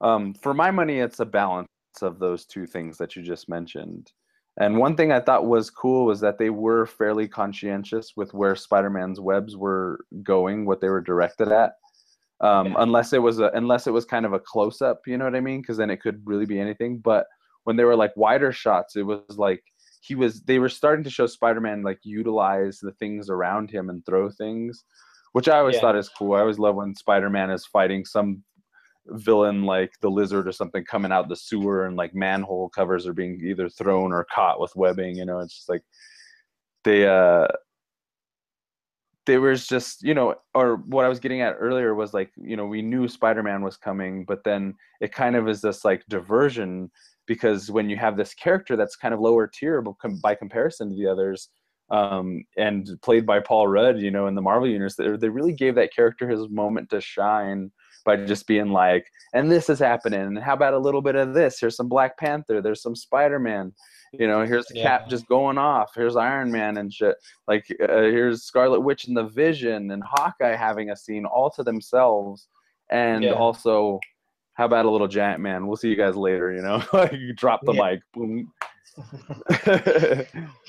um, 0.00 0.34
for 0.34 0.52
my 0.52 0.70
money, 0.70 0.98
it's 0.98 1.20
a 1.20 1.24
balance 1.24 1.68
of 2.02 2.18
those 2.18 2.44
two 2.44 2.66
things 2.66 2.98
that 2.98 3.14
you 3.16 3.22
just 3.22 3.48
mentioned. 3.48 4.12
And 4.58 4.76
one 4.76 4.96
thing 4.96 5.12
I 5.12 5.20
thought 5.20 5.46
was 5.46 5.70
cool 5.70 6.04
was 6.04 6.20
that 6.20 6.36
they 6.36 6.50
were 6.50 6.84
fairly 6.84 7.26
conscientious 7.26 8.12
with 8.16 8.34
where 8.34 8.54
Spider-Man's 8.54 9.18
webs 9.18 9.56
were 9.56 10.00
going, 10.22 10.66
what 10.66 10.80
they 10.80 10.90
were 10.90 11.00
directed 11.00 11.50
at. 11.52 11.74
Um, 12.42 12.68
Yeah. 12.68 12.74
Unless 12.78 13.12
it 13.12 13.22
was 13.22 13.38
a, 13.38 13.50
unless 13.54 13.86
it 13.86 13.92
was 13.92 14.04
kind 14.04 14.26
of 14.26 14.32
a 14.32 14.40
close-up, 14.40 15.00
you 15.06 15.16
know 15.16 15.24
what 15.24 15.36
I 15.36 15.40
mean? 15.40 15.60
Because 15.60 15.76
then 15.76 15.90
it 15.90 16.00
could 16.00 16.20
really 16.24 16.46
be 16.46 16.58
anything. 16.60 16.98
But 16.98 17.26
when 17.64 17.76
they 17.76 17.84
were 17.84 17.96
like 17.96 18.16
wider 18.16 18.52
shots, 18.52 18.96
it 18.96 19.02
was 19.02 19.38
like 19.38 19.62
he 20.00 20.14
was. 20.16 20.42
They 20.42 20.58
were 20.58 20.68
starting 20.68 21.04
to 21.04 21.10
show 21.10 21.26
Spider-Man 21.26 21.82
like 21.82 22.00
utilize 22.02 22.78
the 22.80 22.92
things 22.92 23.30
around 23.30 23.70
him 23.70 23.88
and 23.88 24.04
throw 24.04 24.28
things 24.30 24.84
which 25.32 25.48
I 25.48 25.58
always 25.58 25.76
Yeah. 25.76 25.80
thought 25.80 25.96
is 25.96 26.08
cool. 26.10 26.34
I 26.34 26.40
always 26.40 26.58
love 26.58 26.76
when 26.76 26.94
Spider-Man 26.94 27.50
is 27.50 27.66
fighting 27.66 28.04
some 28.04 28.44
villain 29.06 29.64
like 29.64 29.92
the 30.00 30.10
lizard 30.10 30.46
or 30.46 30.52
something 30.52 30.84
coming 30.84 31.10
out 31.10 31.28
the 31.28 31.34
sewer 31.36 31.86
and 31.86 31.96
like 31.96 32.14
manhole 32.14 32.68
covers 32.68 33.06
are 33.06 33.12
being 33.12 33.40
either 33.44 33.68
thrown 33.68 34.12
or 34.12 34.24
caught 34.32 34.60
with 34.60 34.76
webbing. 34.76 35.16
You 35.16 35.24
know, 35.24 35.40
it's 35.40 35.56
just 35.56 35.68
like 35.68 35.82
they 36.84 37.06
uh 37.06 37.48
they 39.26 39.38
was 39.38 39.66
just 39.66 40.02
you 40.02 40.14
know 40.14 40.34
or 40.54 40.76
what 40.86 41.04
i 41.04 41.08
was 41.08 41.20
getting 41.20 41.40
at 41.40 41.56
earlier 41.58 41.94
was 41.94 42.12
like 42.12 42.30
you 42.36 42.56
know 42.56 42.66
we 42.66 42.82
knew 42.82 43.06
spider-man 43.08 43.62
was 43.62 43.76
coming 43.76 44.24
but 44.24 44.42
then 44.44 44.74
it 45.00 45.12
kind 45.12 45.36
of 45.36 45.48
is 45.48 45.60
this 45.60 45.84
like 45.84 46.02
diversion 46.08 46.90
because 47.26 47.70
when 47.70 47.88
you 47.88 47.96
have 47.96 48.16
this 48.16 48.34
character 48.34 48.76
that's 48.76 48.96
kind 48.96 49.14
of 49.14 49.20
lower 49.20 49.46
tier 49.46 49.82
by 50.22 50.34
comparison 50.34 50.88
to 50.88 50.96
the 50.96 51.06
others 51.06 51.48
um, 51.90 52.42
and 52.56 52.88
played 53.02 53.26
by 53.26 53.38
paul 53.38 53.68
rudd 53.68 53.98
you 53.98 54.10
know 54.10 54.26
in 54.26 54.34
the 54.34 54.42
marvel 54.42 54.68
universe 54.68 54.96
they 54.96 55.28
really 55.28 55.52
gave 55.52 55.74
that 55.74 55.94
character 55.94 56.28
his 56.28 56.48
moment 56.48 56.90
to 56.90 57.00
shine 57.00 57.70
by 58.04 58.16
just 58.16 58.46
being 58.46 58.70
like 58.70 59.06
and 59.32 59.50
this 59.50 59.70
is 59.70 59.78
happening 59.78 60.20
and 60.20 60.38
how 60.38 60.54
about 60.54 60.74
a 60.74 60.78
little 60.78 61.02
bit 61.02 61.14
of 61.14 61.34
this? 61.34 61.58
Here's 61.60 61.76
some 61.76 61.88
black 61.88 62.18
panther 62.18 62.60
there's 62.60 62.82
some 62.82 62.96
spider-man 62.96 63.72
you 64.12 64.26
know 64.26 64.44
here's 64.44 64.66
the 64.66 64.74
Yeah. 64.74 64.82
cap 64.82 65.08
just 65.08 65.26
going 65.26 65.56
off 65.58 65.92
here's 65.94 66.16
iron 66.16 66.50
man 66.52 66.76
and 66.76 66.92
shit 66.92 67.16
like 67.48 67.64
uh, 67.82 68.02
here's 68.02 68.44
scarlet 68.44 68.80
witch 68.80 69.06
and 69.06 69.16
the 69.16 69.24
vision 69.24 69.90
and 69.90 70.02
hawkeye 70.04 70.54
having 70.54 70.90
a 70.90 70.96
scene 70.96 71.24
all 71.24 71.50
to 71.50 71.62
themselves 71.62 72.48
and 72.90 73.24
Yeah. 73.24 73.32
also 73.32 73.98
how 74.54 74.66
about 74.66 74.84
a 74.84 74.90
little 74.90 75.08
giant 75.08 75.40
man 75.40 75.66
we'll 75.66 75.76
see 75.76 75.88
you 75.88 75.96
guys 75.96 76.14
later 76.16 76.52
you 76.52 76.60
know 76.62 76.82
like 76.92 77.12
you 77.12 77.32
drop 77.32 77.60
the 77.64 77.72
Yeah. 77.72 77.90
mic 77.92 78.00
boom 78.12 78.52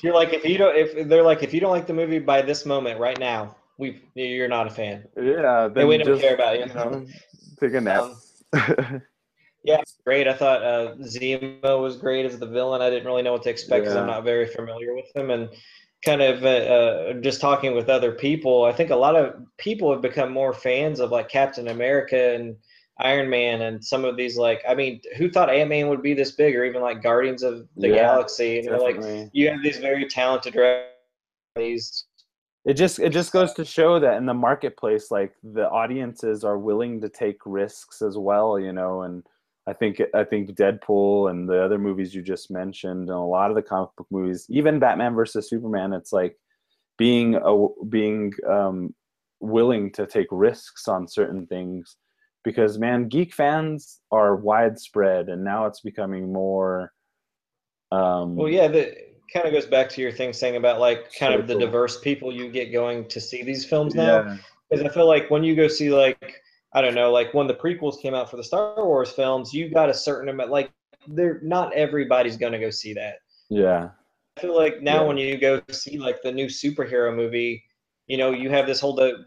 You're 0.01 0.13
like 0.13 0.33
if 0.33 0.45
you 0.45 0.57
don't 0.57 0.75
if 0.77 1.07
they're 1.09 1.23
like 1.23 1.43
if 1.43 1.53
you 1.53 1.59
don't 1.59 1.71
like 1.71 1.87
the 1.87 1.93
movie 1.93 2.19
by 2.19 2.41
this 2.41 2.65
moment 2.65 2.99
right 2.99 3.19
now, 3.19 3.55
we 3.77 4.01
you're 4.15 4.47
not 4.47 4.67
a 4.67 4.69
fan. 4.69 5.03
yeah 5.17 5.67
then 5.67 5.81
And 5.81 5.87
we 5.89 5.97
don't 5.97 6.07
just, 6.07 6.21
care 6.21 6.33
about 6.35 6.59
you. 6.59 6.65
know, 6.73 7.05
take 7.59 7.73
a 7.73 7.81
nap 7.81 8.05
Um, 8.53 9.01
Yeah, 9.63 9.81
great. 10.05 10.27
I 10.27 10.33
thought 10.33 10.61
uh, 10.61 10.95
Zemo 11.01 11.81
was 11.81 11.95
great 11.95 12.25
as 12.25 12.37
the 12.37 12.47
villain. 12.47 12.81
I 12.81 12.89
didn't 12.89 13.05
really 13.05 13.21
know 13.21 13.31
what 13.31 13.43
to 13.43 13.49
expect 13.49 13.83
because 13.83 13.95
I'm 13.95 14.07
not 14.07 14.23
very 14.23 14.45
familiar 14.45 14.93
with 14.93 15.05
him. 15.15 15.29
And 15.29 15.49
kind 16.03 16.21
of 16.21 16.43
uh, 16.43 16.47
uh, 16.47 17.13
just 17.21 17.39
talking 17.39 17.73
with 17.73 17.89
other 17.89 18.11
people, 18.11 18.65
I 18.65 18.73
think 18.73 18.89
a 18.89 18.95
lot 18.95 19.15
of 19.15 19.35
people 19.57 19.91
have 19.91 20.01
become 20.01 20.33
more 20.33 20.53
fans 20.53 20.99
of 20.99 21.11
like 21.11 21.29
Captain 21.29 21.69
America 21.69 22.35
and 22.35 22.57
Iron 22.99 23.29
Man 23.29 23.61
and 23.61 23.83
some 23.83 24.03
of 24.03 24.17
these 24.17 24.37
like 24.37 24.61
I 24.67 24.75
mean, 24.75 24.99
who 25.17 25.31
thought 25.31 25.49
Ant 25.49 25.69
Man 25.69 25.87
would 25.87 26.01
be 26.01 26.13
this 26.13 26.31
big 26.31 26.55
or 26.55 26.65
even 26.65 26.81
like 26.81 27.01
Guardians 27.01 27.41
of 27.41 27.67
the 27.77 27.87
Yeah, 27.87 27.95
Galaxy? 27.95 28.59
And 28.59 28.67
they're 28.67 28.79
like 28.79 29.29
you 29.31 29.49
have 29.49 29.63
these 29.63 29.77
very 29.77 30.05
talented 30.07 30.53
directors. 30.53 30.89
These 31.55 32.05
it 32.65 32.75
just 32.75 32.99
it 32.99 33.09
just 33.09 33.31
goes 33.31 33.53
to 33.53 33.65
show 33.65 33.99
that 33.99 34.17
in 34.17 34.25
the 34.25 34.33
marketplace 34.33 35.11
like 35.11 35.33
the 35.43 35.69
audiences 35.69 36.43
are 36.43 36.57
willing 36.57 37.01
to 37.01 37.09
take 37.09 37.37
risks 37.45 38.01
as 38.01 38.17
well 38.17 38.57
you 38.57 38.71
know 38.71 39.01
and 39.01 39.23
i 39.67 39.73
think 39.73 40.01
i 40.13 40.23
think 40.23 40.49
deadpool 40.51 41.29
and 41.29 41.47
the 41.47 41.61
other 41.63 41.77
movies 41.77 42.13
you 42.13 42.21
just 42.21 42.51
mentioned 42.51 43.09
and 43.09 43.17
a 43.17 43.17
lot 43.19 43.49
of 43.49 43.55
the 43.55 43.61
comic 43.61 43.89
book 43.97 44.07
movies 44.11 44.45
even 44.49 44.79
batman 44.79 45.13
versus 45.15 45.49
superman 45.49 45.93
it's 45.93 46.11
like 46.13 46.37
being 46.97 47.35
a, 47.35 47.67
being 47.89 48.31
um, 48.47 48.93
willing 49.39 49.91
to 49.91 50.05
take 50.05 50.27
risks 50.31 50.87
on 50.87 51.07
certain 51.07 51.47
things 51.47 51.97
because 52.43 52.77
man 52.77 53.07
geek 53.07 53.33
fans 53.33 53.99
are 54.11 54.35
widespread 54.35 55.29
and 55.29 55.43
now 55.43 55.65
it's 55.65 55.81
becoming 55.81 56.31
more 56.31 56.91
um 57.91 58.35
Well, 58.35 58.49
yeah, 58.49 58.67
that 58.67 58.97
kind 59.33 59.47
of 59.47 59.53
goes 59.53 59.65
back 59.65 59.89
to 59.89 60.01
your 60.01 60.11
thing 60.11 60.33
saying 60.33 60.55
about 60.55 60.79
like 60.79 61.13
kind 61.17 61.33
of 61.33 61.47
the 61.47 61.53
Social. 61.53 61.67
diverse 61.67 61.99
people 61.99 62.31
you 62.33 62.49
get 62.51 62.71
going 62.71 63.07
to 63.09 63.19
see 63.21 63.43
these 63.43 63.65
films 63.65 63.95
now. 63.95 64.23
yeah 64.23 64.37
Because 64.69 64.85
I 64.85 64.89
feel 64.93 65.07
like 65.07 65.29
when 65.29 65.43
you 65.43 65.55
go 65.55 65.67
see 65.67 65.91
like 65.91 66.41
I 66.73 66.81
don't 66.81 66.95
know, 66.95 67.11
like 67.11 67.33
when 67.33 67.47
the 67.47 67.53
prequels 67.53 68.01
came 68.01 68.13
out 68.15 68.29
for 68.31 68.37
the 68.37 68.43
Star 68.43 68.83
Wars 68.85 69.11
films, 69.11 69.53
you 69.53 69.69
got 69.69 69.89
a 69.89 69.93
certain 69.93 70.29
amount. 70.29 70.49
Like, 70.51 70.71
they're 71.07 71.39
not 71.43 71.73
everybody's 71.73 72.37
gonna 72.37 72.59
go 72.59 72.69
see 72.69 72.93
that. 72.93 73.15
yeah 73.49 73.89
I 74.37 74.41
feel 74.41 74.55
like 74.55 74.81
now 74.81 75.01
Yeah. 75.01 75.07
when 75.07 75.17
you 75.17 75.37
go 75.37 75.61
see 75.71 75.97
like 75.97 76.21
the 76.23 76.31
new 76.31 76.47
superhero 76.47 77.15
movie, 77.15 77.63
you 78.07 78.17
know, 78.17 78.31
you 78.31 78.49
have 78.49 78.65
this 78.67 78.79
whole 78.79 78.95
the 78.95 79.25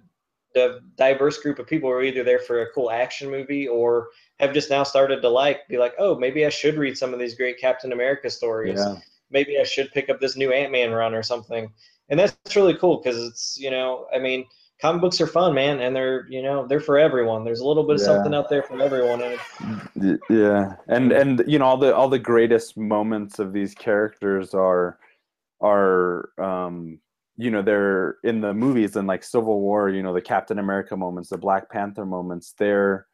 the 0.55 0.81
diverse 0.97 1.39
group 1.39 1.59
of 1.59 1.67
people 1.67 1.91
who 1.91 1.95
are 1.97 2.03
either 2.03 2.25
there 2.25 2.39
for 2.39 2.63
a 2.63 2.71
cool 2.73 2.91
action 2.91 3.31
movie 3.31 3.69
or 3.69 4.09
have 4.41 4.55
just 4.55 4.71
now 4.71 4.83
started 4.83 5.21
to 5.21 5.29
like 5.29 5.69
be 5.69 5.77
like, 5.79 5.95
oh, 5.99 6.19
maybe 6.19 6.47
I 6.47 6.49
should 6.49 6.77
read 6.77 6.97
some 6.97 7.13
of 7.13 7.21
these 7.21 7.35
great 7.37 7.59
Captain 7.61 7.93
America 7.93 8.31
stories 8.31 8.79
yeah 8.79 8.95
maybe 9.31 9.59
I 9.59 9.65
should 9.65 9.91
pick 9.93 10.09
up 10.09 10.21
this 10.21 10.37
new 10.37 10.53
Ant 10.53 10.71
Man 10.73 10.93
run 10.93 11.13
or 11.15 11.23
something. 11.23 11.69
And 12.09 12.21
that's 12.21 12.55
really 12.55 12.75
cool 12.77 13.01
because 13.03 13.21
it's, 13.27 13.59
you 13.59 13.71
know, 13.73 14.07
I 14.15 14.21
mean, 14.21 14.47
comic 14.81 15.01
books 15.01 15.21
are 15.21 15.27
fun, 15.27 15.55
man, 15.55 15.81
and 15.81 15.95
they're, 15.95 16.27
you 16.29 16.43
know, 16.43 16.67
they're 16.67 16.81
for 16.81 16.99
everyone. 16.99 17.45
There's 17.45 17.61
a 17.61 17.67
little 17.67 17.85
bit 17.85 17.97
of 17.97 18.03
Yeah. 18.03 18.07
something 18.09 18.35
out 18.35 18.49
there 18.49 18.63
for 18.63 18.81
everyone. 18.81 19.23
And 19.23 19.39
yeah 20.29 20.75
and 20.89 21.13
and 21.13 21.43
you 21.47 21.59
know 21.59 21.65
all 21.65 21.79
the 21.79 21.95
all 21.95 22.09
the 22.11 22.19
greatest 22.19 22.77
moments 22.77 23.39
of 23.39 23.55
these 23.55 23.75
characters 23.75 24.53
are 24.53 24.99
are 25.63 26.29
um 26.39 27.01
you 27.39 27.51
know 27.51 27.63
they're 27.63 28.17
in 28.23 28.43
the 28.43 28.53
movies 28.53 28.97
and 28.97 29.09
like 29.09 29.25
civil 29.25 29.61
war 29.61 29.89
you 29.89 30.03
know 30.03 30.13
the 30.13 30.21
captain 30.21 30.59
america 30.59 30.95
moments 30.95 31.31
the 31.31 31.39
black 31.39 31.71
panther 31.71 32.05
moments 32.05 32.55
they're 32.59 33.07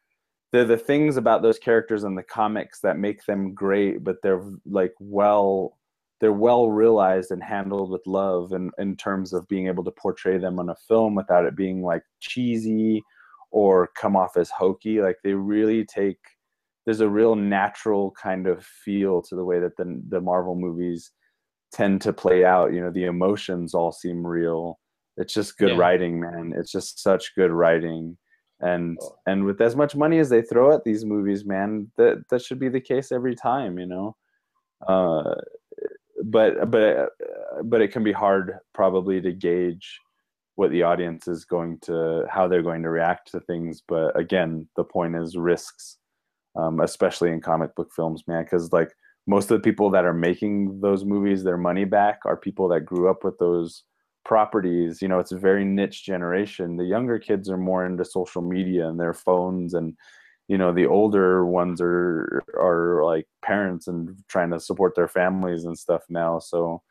they're 0.53 0.64
the 0.66 0.77
things 0.77 1.16
about 1.16 1.42
those 1.42 1.59
characters 1.59 2.05
in 2.05 2.14
the 2.14 2.22
comics 2.22 2.81
that 2.81 2.98
make 2.98 3.25
them 3.25 3.55
great, 3.55 4.05
but 4.05 4.20
they're 4.22 4.42
like 4.66 4.92
well 5.01 5.79
they're 6.22 6.32
well 6.32 6.70
realized 6.70 7.32
and 7.32 7.42
handled 7.42 7.90
with 7.90 8.00
love 8.06 8.52
and 8.52 8.70
in 8.78 8.96
terms 8.96 9.32
of 9.32 9.46
being 9.48 9.66
able 9.66 9.82
to 9.82 9.90
portray 9.90 10.38
them 10.38 10.61
on 10.61 10.68
a 10.70 10.76
film 10.88 11.16
without 11.16 11.44
it 11.44 11.56
being 11.56 11.82
like 11.82 12.04
cheesy 12.20 13.02
or 13.50 13.88
come 14.00 14.14
off 14.16 14.37
as 14.37 14.48
hokey. 14.48 15.02
Like 15.02 15.16
they 15.24 15.35
really 15.35 15.85
take 15.85 16.18
there's 16.87 17.00
a 17.00 17.08
real 17.08 17.35
natural 17.35 18.12
kind 18.12 18.46
of 18.46 18.64
feel 18.64 19.20
to 19.22 19.35
the 19.35 19.44
way 19.44 19.58
that 19.58 19.76
the 19.76 20.00
the 20.08 20.20
Marvel 20.20 20.54
movies 20.54 21.11
tend 21.72 22.00
to 22.02 22.12
play 22.12 22.44
out. 22.44 22.72
You 22.72 22.80
know 22.82 22.92
the 22.92 23.04
emotions 23.06 23.74
all 23.74 23.90
seem 23.92 24.24
real. 24.24 24.78
It's 25.16 25.35
just 25.35 25.58
good 25.58 25.70
Yeah. 25.72 25.76
writing 25.76 26.20
man. 26.20 26.54
It's 26.56 26.70
just 26.70 27.02
such 27.02 27.35
good 27.35 27.50
writing. 27.50 28.16
And 28.61 28.96
and 29.26 29.44
with 29.44 29.61
as 29.61 29.74
much 29.74 29.96
money 29.96 30.18
as 30.20 30.28
they 30.30 30.42
throw 30.42 30.72
at 30.72 30.85
these 30.85 31.04
movies 31.04 31.44
man 31.44 31.90
that 31.96 32.22
that 32.30 32.42
should 32.42 32.61
be 32.61 32.68
the 32.68 32.80
case 32.80 33.11
every 33.11 33.35
time 33.35 33.76
you 33.80 33.87
know? 33.87 34.16
Uh 34.87 35.35
but 36.22 36.70
but 36.70 37.11
but 37.64 37.80
it 37.80 37.88
can 37.88 38.04
be 38.04 38.12
hard 38.12 38.58
probably 38.72 39.20
to 39.20 39.32
gauge 39.32 40.00
what 40.54 40.70
the 40.70 40.82
audience 40.82 41.26
is 41.26 41.44
going 41.44 41.78
to 41.80 42.24
how 42.28 42.46
they're 42.46 42.62
going 42.62 42.82
to 42.82 42.90
react 42.90 43.32
to 43.32 43.40
things. 43.40 43.82
But 43.87 44.18
again 44.18 44.68
the 44.76 44.85
point 44.85 45.16
is 45.16 45.37
risks 45.37 45.98
um, 46.56 46.80
especially 46.80 47.30
in 47.30 47.40
comic 47.40 47.74
book 47.74 47.90
films 47.94 48.22
man 48.26 48.44
because 48.44 48.72
like 48.72 48.92
most 49.26 49.50
of 49.50 49.56
the 49.56 49.62
people 49.62 49.90
that 49.90 50.04
are 50.04 50.14
making 50.14 50.80
those 50.80 51.04
movies 51.04 51.42
their 51.42 51.56
money 51.56 51.85
back 51.85 52.20
are 52.24 52.37
people 52.37 52.68
that 52.68 52.85
grew 52.85 53.08
up 53.08 53.24
with 53.24 53.38
those 53.38 53.85
properties. 54.24 55.02
You 55.02 55.08
know 55.08 55.18
it's 55.18 55.32
a 55.32 55.38
very 55.38 55.64
niche 55.64 56.04
generation. 56.04 56.76
The 56.76 56.85
younger 56.85 57.18
kids 57.18 57.48
are 57.50 57.56
more 57.56 57.85
into 57.87 58.04
social 58.04 58.42
media 58.42 58.88
and 58.88 58.98
their 59.00 59.14
phones 59.14 59.74
and 59.74 59.96
you 60.48 60.59
know 60.59 60.72
the 60.72 60.87
older 60.87 61.46
ones 61.46 61.81
are 61.81 62.42
are 62.59 63.05
like 63.05 63.26
parents 63.44 63.88
and 63.88 64.16
trying 64.28 64.50
to 64.50 64.61
support 64.61 64.94
their 64.94 65.09
families 65.09 65.64
and 65.64 65.78
stuff 65.78 66.02
now. 66.09 66.38
So 66.38 66.83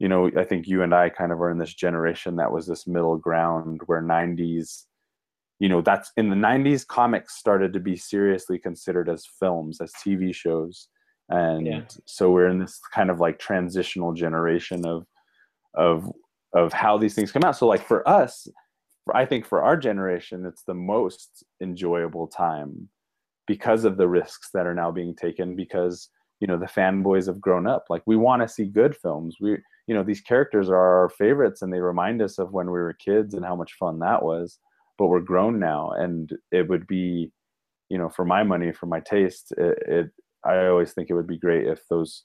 you 0.00 0.08
know 0.08 0.28
i 0.36 0.42
think 0.42 0.66
you 0.66 0.82
and 0.82 0.92
i 0.92 1.08
kind 1.08 1.30
of 1.30 1.40
are 1.40 1.52
in 1.52 1.58
this 1.58 1.72
generation 1.72 2.34
that 2.34 2.50
was 2.50 2.66
this 2.66 2.84
middle 2.84 3.16
ground 3.16 3.80
where 3.86 4.02
90s 4.02 4.86
you 5.60 5.68
know 5.68 5.80
that's 5.80 6.10
in 6.16 6.28
the 6.30 6.36
90s 6.36 6.86
comics 6.86 7.36
started 7.36 7.72
to 7.72 7.80
be 7.80 7.96
seriously 7.96 8.58
considered 8.58 9.08
as 9.08 9.26
films 9.38 9.80
as 9.80 9.92
tv 9.92 10.34
shows. 10.34 10.88
And 11.28 11.66
Yeah. 11.66 11.82
so 12.06 12.30
we're 12.30 12.48
in 12.48 12.58
this 12.58 12.80
kind 12.92 13.10
of 13.10 13.20
like 13.20 13.38
transitional 13.38 14.12
generation 14.12 14.84
of 14.84 15.06
of 15.74 16.10
of 16.54 16.72
how 16.72 16.98
these 16.98 17.14
things 17.14 17.32
come 17.32 17.44
out. 17.44 17.56
So 17.56 17.66
like 17.66 17.82
for 17.82 18.06
us 18.08 18.46
I 19.12 19.26
think 19.26 19.46
for 19.46 19.62
our 19.62 19.76
generation, 19.76 20.46
it's 20.46 20.62
the 20.62 20.74
most 20.74 21.44
enjoyable 21.60 22.26
time 22.26 22.88
because 23.46 23.84
of 23.84 23.96
the 23.96 24.08
risks 24.08 24.50
that 24.54 24.66
are 24.66 24.74
now 24.74 24.90
being 24.90 25.14
taken. 25.14 25.56
Because 25.56 26.08
you 26.40 26.46
know 26.46 26.58
the 26.58 26.66
fanboys 26.66 27.26
have 27.26 27.40
grown 27.40 27.66
up. 27.66 27.84
Like 27.88 28.02
we 28.06 28.16
want 28.16 28.42
to 28.42 28.48
see 28.48 28.66
good 28.66 28.96
films. 28.96 29.36
We, 29.40 29.58
you 29.86 29.94
know, 29.94 30.02
these 30.02 30.20
characters 30.20 30.68
are 30.68 31.00
our 31.02 31.08
favorites, 31.10 31.62
and 31.62 31.72
they 31.72 31.80
remind 31.80 32.22
us 32.22 32.38
of 32.38 32.52
when 32.52 32.66
we 32.66 32.72
were 32.72 32.94
kids 32.94 33.34
and 33.34 33.44
how 33.44 33.56
much 33.56 33.74
fun 33.78 33.98
that 34.00 34.22
was. 34.22 34.58
But 34.96 35.08
we're 35.08 35.20
grown 35.20 35.58
now, 35.58 35.90
and 35.90 36.30
it 36.52 36.68
would 36.68 36.86
be, 36.86 37.32
you 37.88 37.98
know, 37.98 38.08
for 38.08 38.24
my 38.24 38.42
money, 38.42 38.72
for 38.72 38.86
my 38.86 39.00
taste, 39.00 39.52
it. 39.56 39.78
it 39.86 40.10
I 40.46 40.66
always 40.66 40.92
think 40.92 41.08
it 41.08 41.14
would 41.14 41.26
be 41.26 41.38
great 41.38 41.66
if 41.66 41.80
those 41.88 42.24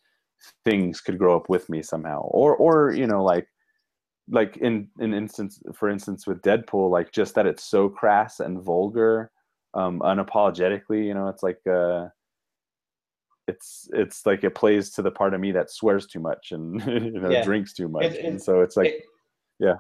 things 0.66 1.00
could 1.00 1.18
grow 1.18 1.38
up 1.38 1.48
with 1.50 1.70
me 1.70 1.82
somehow, 1.82 2.22
or 2.24 2.56
or 2.56 2.92
you 2.92 3.08
know, 3.08 3.24
like 3.24 3.48
like 4.32 4.58
in 4.58 4.88
in 5.00 5.14
instance 5.14 5.62
for 5.74 5.90
instance 5.90 6.28
with 6.28 6.42
deadpool 6.42 6.90
like 6.92 7.12
just 7.12 7.36
that 7.36 7.46
it's 7.48 7.64
so 7.64 7.90
crass 7.90 8.40
and 8.40 8.62
vulgar 8.62 9.32
um 9.74 10.00
unapologetically 10.02 11.06
you 11.06 11.14
know 11.14 11.28
it's 11.28 11.42
like 11.44 11.60
uh 11.68 12.08
it's 13.48 13.90
it's 13.94 14.26
like 14.26 14.44
it 14.44 14.54
plays 14.54 14.92
to 14.92 15.02
the 15.02 15.12
part 15.12 15.34
of 15.34 15.42
me 15.42 15.52
that 15.52 15.72
swears 15.72 16.06
too 16.06 16.20
much 16.20 16.52
and 16.52 16.82
you 16.86 17.20
know 17.20 17.32
Yeah. 17.32 17.44
drinks 17.44 17.74
too 17.74 17.88
much 17.88 18.04
It- 18.06 18.16
it- 18.16 18.26
and 18.26 18.42
so 18.42 18.62
it's 18.62 18.78
like 18.78 18.88
It- 18.88 19.04
yeah. 19.60 19.76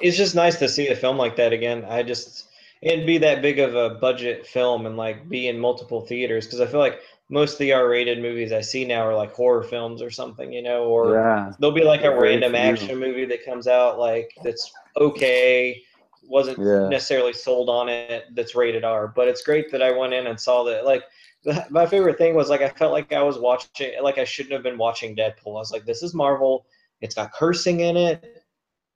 It's 0.00 0.16
just 0.16 0.34
nice 0.34 0.58
to 0.58 0.68
see 0.68 0.88
a 0.88 0.96
film 0.96 1.16
like 1.16 1.36
that 1.36 1.52
again. 1.52 1.84
I 1.88 2.02
just 2.02 2.48
it'd 2.82 3.06
be 3.06 3.18
that 3.18 3.40
big 3.40 3.58
of 3.60 3.74
a 3.76 3.90
budget 3.90 4.46
film 4.46 4.84
and 4.84 4.96
like 4.96 5.28
be 5.28 5.46
in 5.48 5.58
multiple 5.58 6.00
theaters 6.02 6.44
because 6.46 6.60
I 6.60 6.66
feel 6.66 6.80
like 6.80 7.00
most 7.28 7.54
of 7.54 7.58
the 7.58 7.72
R-rated 7.72 8.20
movies 8.22 8.52
I 8.52 8.60
see 8.60 8.84
now 8.84 9.06
are 9.06 9.14
like 9.14 9.32
horror 9.32 9.62
films 9.62 10.02
or 10.02 10.10
something, 10.10 10.52
you 10.52 10.62
know, 10.62 10.84
or 10.84 11.10
yeah 11.12 11.52
there'll 11.58 11.74
be 11.74 11.84
like 11.84 12.04
a 12.04 12.10
Very 12.10 12.18
random 12.18 12.54
few. 12.54 12.54
action 12.54 12.98
movie 12.98 13.24
that 13.26 13.44
comes 13.44 13.66
out 13.66 13.98
like 13.98 14.30
that's 14.42 14.70
okay, 14.96 15.82
wasn't 16.22 16.58
Yeah. 16.58 16.90
necessarily 16.90 17.32
sold 17.32 17.68
on 17.68 17.88
it 17.88 18.26
that's 18.34 18.54
rated 18.54 18.84
R, 18.84 19.08
but 19.08 19.28
it's 19.28 19.42
great 19.42 19.70
that 19.72 19.82
I 19.82 19.90
went 19.92 20.14
in 20.14 20.26
and 20.28 20.38
saw 20.40 20.64
that. 20.64 20.84
Like 20.84 21.04
the, 21.44 21.66
my 21.70 21.86
favorite 21.86 22.18
thing 22.18 22.34
was 22.34 22.48
like 22.50 22.62
I 22.62 22.68
felt 22.70 22.92
like 22.92 23.12
I 23.12 23.22
was 23.22 23.38
watching 23.38 23.92
like 24.02 24.18
I 24.18 24.24
shouldn't 24.24 24.52
have 24.52 24.62
been 24.62 24.78
watching 24.78 25.16
Deadpool. 25.16 25.48
I 25.56 25.60
was 25.60 25.72
like, 25.72 25.84
this 25.86 26.02
is 26.02 26.14
Marvel. 26.14 26.66
It's 27.00 27.14
got 27.14 27.32
cursing 27.32 27.80
in 27.80 27.96
it, 27.96 28.42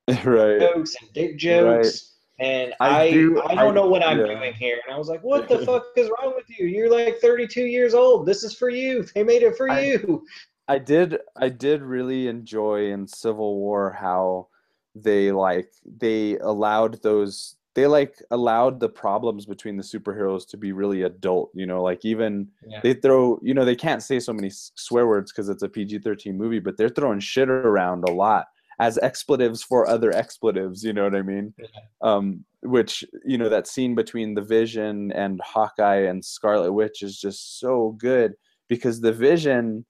right 0.24 0.60
jokes 0.60 0.94
and 1.00 1.12
dick 1.12 1.38
jokes. 1.38 2.16
And 2.40 2.72
I 2.81 3.00
I, 3.03 3.11
do- 3.12 3.42
I, 3.42 3.55
don't 3.55 3.72
I- 3.72 3.74
know 3.74 3.87
what 3.87 4.03
I'm 4.05 4.18
yeah. 4.18 4.26
doing 4.26 4.55
here. 4.55 4.79
And 4.87 4.94
I 4.94 4.98
was 4.98 5.09
like, 5.09 5.22
what 5.22 5.48
the 5.48 5.59
fuck 5.66 5.85
is 5.96 6.09
wrong 6.09 6.33
with 6.35 6.46
you? 6.48 6.66
You're 6.66 6.90
like 6.90 7.18
32 7.20 7.62
years 7.66 7.94
old. 7.94 8.26
This 8.26 8.42
is 8.42 8.55
for 8.55 8.70
you. 8.70 9.05
They 9.14 9.22
made 9.22 9.42
it 9.42 9.57
for 9.57 9.70
I- 9.70 9.81
you. 9.81 10.24
I 10.68 10.79
did 10.79 11.18
I 11.37 11.48
did 11.48 11.83
really 11.83 12.29
enjoy 12.29 12.92
in 12.92 13.07
Civil 13.07 13.57
War 13.57 13.90
how 13.92 14.46
they 14.94 15.33
like 15.33 15.68
they 15.98 16.38
allowed 16.38 17.03
those 17.03 17.57
they 17.74 17.87
like 17.88 18.16
allowed 18.31 18.79
the 18.81 18.88
problems 18.88 19.46
between 19.46 19.76
the 19.76 19.83
superheroes 19.83 20.46
to 20.48 20.57
be 20.57 20.70
really 20.72 21.03
adult, 21.03 21.50
you 21.55 21.66
know, 21.66 21.83
like 21.83 22.05
even 22.05 22.48
Yeah. 22.66 22.81
they 22.83 22.94
throw, 22.94 23.38
you 23.42 23.53
know, 23.55 23.64
they 23.64 23.76
can't 23.76 24.03
say 24.03 24.18
so 24.20 24.33
many 24.33 24.50
swear 24.53 25.07
words 25.07 25.31
because 25.33 25.48
it's 25.48 25.62
a 25.62 25.68
PG-13 25.68 26.35
movie, 26.35 26.59
but 26.61 26.76
they're 26.76 26.88
throwing 26.88 27.20
shit 27.20 27.48
around 27.48 28.05
a 28.09 28.12
lot 28.12 28.46
as 28.80 28.98
expletives 28.98 29.62
for 29.62 29.86
other 29.86 30.10
expletives, 30.10 30.82
you 30.82 30.92
know 30.92 31.04
what 31.04 31.14
I 31.14 31.22
mean? 31.22 31.54
Yeah. 31.58 31.66
Um 32.02 32.44
which, 32.62 33.04
you 33.24 33.38
know, 33.38 33.48
that 33.48 33.66
scene 33.66 33.94
between 33.94 34.34
the 34.34 34.42
Vision 34.42 35.12
and 35.12 35.40
Hawkeye 35.42 36.02
and 36.02 36.22
Scarlet 36.22 36.72
Witch 36.72 37.02
is 37.02 37.18
just 37.18 37.58
so 37.60 37.96
good 37.98 38.34
because 38.68 39.00
the 39.00 39.12
Vision 39.12 39.86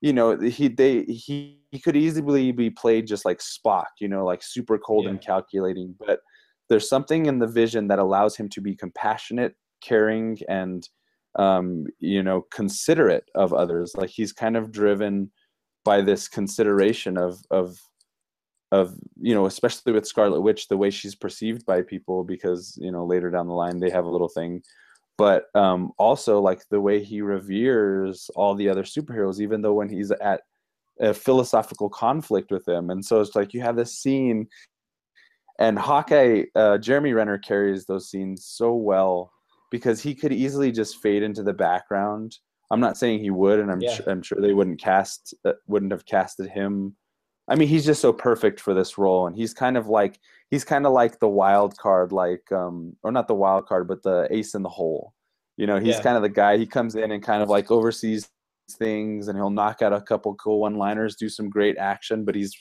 you 0.00 0.12
know 0.12 0.38
he 0.38 0.68
they 0.68 1.02
he, 1.04 1.60
he 1.70 1.78
could 1.78 1.96
easily 1.96 2.52
be 2.52 2.70
played 2.70 3.06
just 3.06 3.24
like 3.24 3.38
spock 3.38 3.86
you 4.00 4.08
know 4.08 4.24
like 4.24 4.42
super 4.42 4.78
cold 4.78 5.06
and 5.06 5.20
calculating 5.20 5.94
but 5.98 6.20
there's 6.68 6.88
something 6.88 7.26
in 7.26 7.38
the 7.38 7.46
vision 7.46 7.88
that 7.88 7.98
allows 7.98 8.36
him 8.36 8.48
to 8.48 8.60
be 8.60 8.74
compassionate 8.74 9.54
caring 9.82 10.38
and 10.48 10.88
um 11.38 11.86
you 11.98 12.22
know 12.22 12.44
considerate 12.52 13.28
of 13.34 13.52
others 13.52 13.92
like 13.96 14.10
he's 14.10 14.32
kind 14.32 14.56
of 14.56 14.72
driven 14.72 15.30
by 15.84 16.00
this 16.00 16.28
consideration 16.28 17.16
of 17.16 17.38
of 17.50 17.78
of 18.72 18.94
you 19.20 19.34
know 19.34 19.46
especially 19.46 19.92
with 19.92 20.06
scarlet 20.06 20.40
witch 20.40 20.68
the 20.68 20.76
way 20.76 20.90
she's 20.90 21.14
perceived 21.14 21.66
by 21.66 21.82
people 21.82 22.22
because 22.22 22.78
you 22.80 22.92
know 22.92 23.04
later 23.04 23.30
down 23.30 23.48
the 23.48 23.52
line 23.52 23.80
they 23.80 23.90
have 23.90 24.04
a 24.04 24.10
little 24.10 24.28
thing 24.28 24.62
but 25.20 25.54
um, 25.54 25.92
also 25.98 26.40
like 26.40 26.62
the 26.70 26.80
way 26.80 27.04
he 27.04 27.20
reveres 27.20 28.30
all 28.34 28.54
the 28.54 28.70
other 28.70 28.84
superheroes, 28.84 29.38
even 29.38 29.60
though 29.60 29.74
when 29.74 29.90
he's 29.90 30.10
at 30.12 30.40
a 30.98 31.12
philosophical 31.12 31.90
conflict 31.90 32.50
with 32.50 32.64
them. 32.64 32.88
And 32.88 33.04
so 33.04 33.20
it's 33.20 33.36
like 33.36 33.52
you 33.52 33.60
have 33.60 33.76
this 33.76 33.98
scene, 33.98 34.48
and 35.58 35.78
Hawkeye, 35.78 36.44
uh, 36.54 36.78
Jeremy 36.78 37.12
Renner 37.12 37.36
carries 37.36 37.84
those 37.84 38.08
scenes 38.08 38.46
so 38.46 38.72
well 38.74 39.30
because 39.70 40.00
he 40.00 40.14
could 40.14 40.32
easily 40.32 40.72
just 40.72 41.02
fade 41.02 41.22
into 41.22 41.42
the 41.42 41.52
background. 41.52 42.38
I'm 42.70 42.80
not 42.80 42.96
saying 42.96 43.20
he 43.20 43.28
would, 43.28 43.60
and 43.60 43.70
I'm 43.70 43.82
Yeah. 43.82 43.96
su- 43.96 44.04
I'm 44.06 44.22
sure 44.22 44.40
they 44.40 44.54
wouldn't 44.54 44.80
cast 44.80 45.34
uh, 45.44 45.52
wouldn't 45.66 45.92
have 45.92 46.06
casted 46.06 46.48
him. 46.48 46.96
I 47.50 47.56
mean, 47.56 47.68
he's 47.68 47.84
just 47.84 48.00
so 48.00 48.12
perfect 48.12 48.60
for 48.60 48.72
this 48.74 48.96
role, 48.96 49.26
and 49.26 49.36
he's 49.36 49.52
kind 49.52 49.76
of 49.76 49.88
like 49.88 50.20
he's 50.50 50.64
kind 50.64 50.86
of 50.86 50.92
like 50.92 51.18
the 51.18 51.28
wild 51.28 51.76
card, 51.76 52.12
like 52.12 52.50
um, 52.52 52.96
or 53.02 53.10
not 53.12 53.26
the 53.28 53.34
wild 53.34 53.66
card, 53.66 53.88
but 53.88 54.02
the 54.02 54.26
ace 54.30 54.54
in 54.54 54.62
the 54.62 54.68
hole. 54.68 55.12
You 55.56 55.66
know, 55.66 55.78
he's 55.78 55.96
Yeah. 55.96 56.02
kind 56.02 56.16
of 56.16 56.22
the 56.22 56.28
guy. 56.28 56.56
He 56.56 56.64
comes 56.66 56.94
in 56.94 57.10
and 57.10 57.22
kind 57.22 57.42
of 57.42 57.48
like 57.50 57.70
oversees 57.70 58.30
things, 58.78 59.26
and 59.28 59.36
he'll 59.36 59.50
knock 59.50 59.82
out 59.82 59.92
a 59.92 60.00
couple 60.00 60.34
cool 60.36 60.60
one-liners, 60.60 61.16
do 61.16 61.28
some 61.28 61.50
great 61.50 61.76
action, 61.76 62.24
but 62.24 62.34
he's 62.36 62.54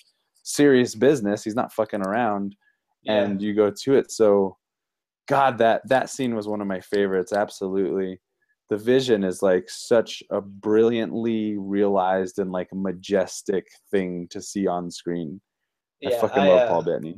serious 0.43 0.95
business. 0.95 1.43
He's 1.43 1.55
not 1.55 1.71
fucking 1.71 2.01
around, 2.01 2.55
Yeah. 3.03 3.21
and 3.21 3.41
you 3.41 3.53
go 3.53 3.69
to 3.69 3.93
it. 3.95 4.11
So, 4.11 4.57
God, 5.27 5.59
that 5.59 5.87
that 5.87 6.09
scene 6.09 6.35
was 6.35 6.47
one 6.47 6.61
of 6.61 6.67
my 6.67 6.79
favorites. 6.81 7.31
Absolutely, 7.31 8.19
the 8.69 8.77
vision 8.77 9.23
is 9.23 9.41
like 9.41 9.69
such 9.69 10.23
a 10.29 10.39
brilliantly 10.39 11.57
realized 11.57 12.39
and 12.39 12.51
like 12.51 12.69
majestic 12.73 13.67
thing 13.89 14.27
to 14.29 14.41
see 14.41 14.67
on 14.67 14.91
screen. 14.91 15.41
I 16.05 16.11
fucking 16.11 16.43
I, 16.43 16.47
love 16.47 16.61
uh, 16.61 16.67
Paul 16.67 16.83
Bettany. 16.83 17.17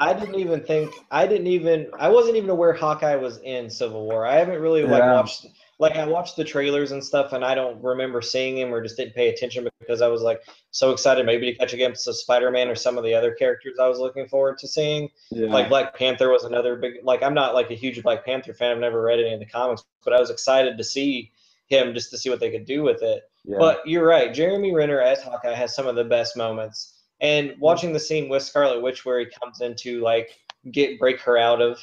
I 0.00 0.12
didn't 0.14 0.36
even 0.36 0.62
think 0.62 0.92
I 1.10 1.26
didn't 1.26 1.46
even 1.46 1.88
I 1.98 2.08
wasn't 2.08 2.36
even 2.36 2.50
aware 2.50 2.72
Hawkeye 2.72 3.16
was 3.16 3.38
in 3.38 3.70
Civil 3.70 4.04
War. 4.04 4.26
I 4.26 4.34
haven't 4.36 4.60
really 4.60 4.82
like 4.82 5.02
Yeah. 5.02 5.12
watched 5.12 5.46
like 5.78 5.96
I 5.96 6.06
watched 6.06 6.36
the 6.36 6.44
trailers 6.44 6.92
and 6.92 7.04
stuff 7.04 7.32
and 7.32 7.44
I 7.44 7.54
don't 7.54 7.82
remember 7.82 8.20
seeing 8.20 8.58
him 8.58 8.74
or 8.74 8.82
just 8.82 8.96
didn't 8.96 9.14
pay 9.14 9.28
attention 9.28 9.69
because 9.80 10.02
I 10.02 10.08
was 10.08 10.22
like 10.22 10.42
so 10.70 10.92
excited 10.92 11.26
maybe 11.26 11.50
to 11.50 11.58
catch 11.58 11.72
against 11.72 12.04
the 12.04 12.14
Spider-Man 12.14 12.68
or 12.68 12.74
some 12.74 12.96
of 12.96 13.04
the 13.04 13.14
other 13.14 13.32
characters 13.32 13.78
I 13.80 13.88
was 13.88 13.98
looking 13.98 14.28
forward 14.28 14.58
to 14.58 14.68
seeing. 14.68 15.08
Yeah. 15.30 15.48
Like 15.48 15.68
Black 15.68 15.96
Panther 15.96 16.30
was 16.30 16.44
another 16.44 16.76
big 16.76 16.94
like 17.02 17.22
I'm 17.22 17.34
not 17.34 17.54
like 17.54 17.70
a 17.70 17.74
huge 17.74 18.02
Black 18.02 18.24
Panther 18.24 18.54
fan. 18.54 18.72
I've 18.72 18.78
never 18.78 19.02
read 19.02 19.18
any 19.18 19.32
of 19.34 19.40
the 19.40 19.46
comics, 19.46 19.82
but 20.04 20.12
I 20.12 20.20
was 20.20 20.30
excited 20.30 20.78
to 20.78 20.84
see 20.84 21.32
him 21.66 21.94
just 21.94 22.10
to 22.10 22.18
see 22.18 22.30
what 22.30 22.40
they 22.40 22.50
could 22.50 22.64
do 22.66 22.82
with 22.82 23.02
it. 23.02 23.22
yeah. 23.44 23.56
But 23.58 23.86
you're 23.86 24.06
right, 24.06 24.32
Jeremy 24.34 24.74
Renner 24.74 25.00
as 25.00 25.22
Hawkeye 25.22 25.54
has 25.54 25.74
some 25.74 25.86
of 25.86 25.96
the 25.96 26.04
best 26.04 26.36
moments. 26.36 26.96
And 27.20 27.54
watching 27.58 27.92
the 27.92 28.00
scene 28.00 28.28
with 28.28 28.42
Scarlet 28.42 28.80
Witch 28.80 29.04
where 29.04 29.18
he 29.20 29.26
comes 29.26 29.60
into 29.60 30.00
like 30.00 30.30
get 30.70 30.98
break 30.98 31.20
her 31.20 31.36
out 31.38 31.62
of 31.62 31.78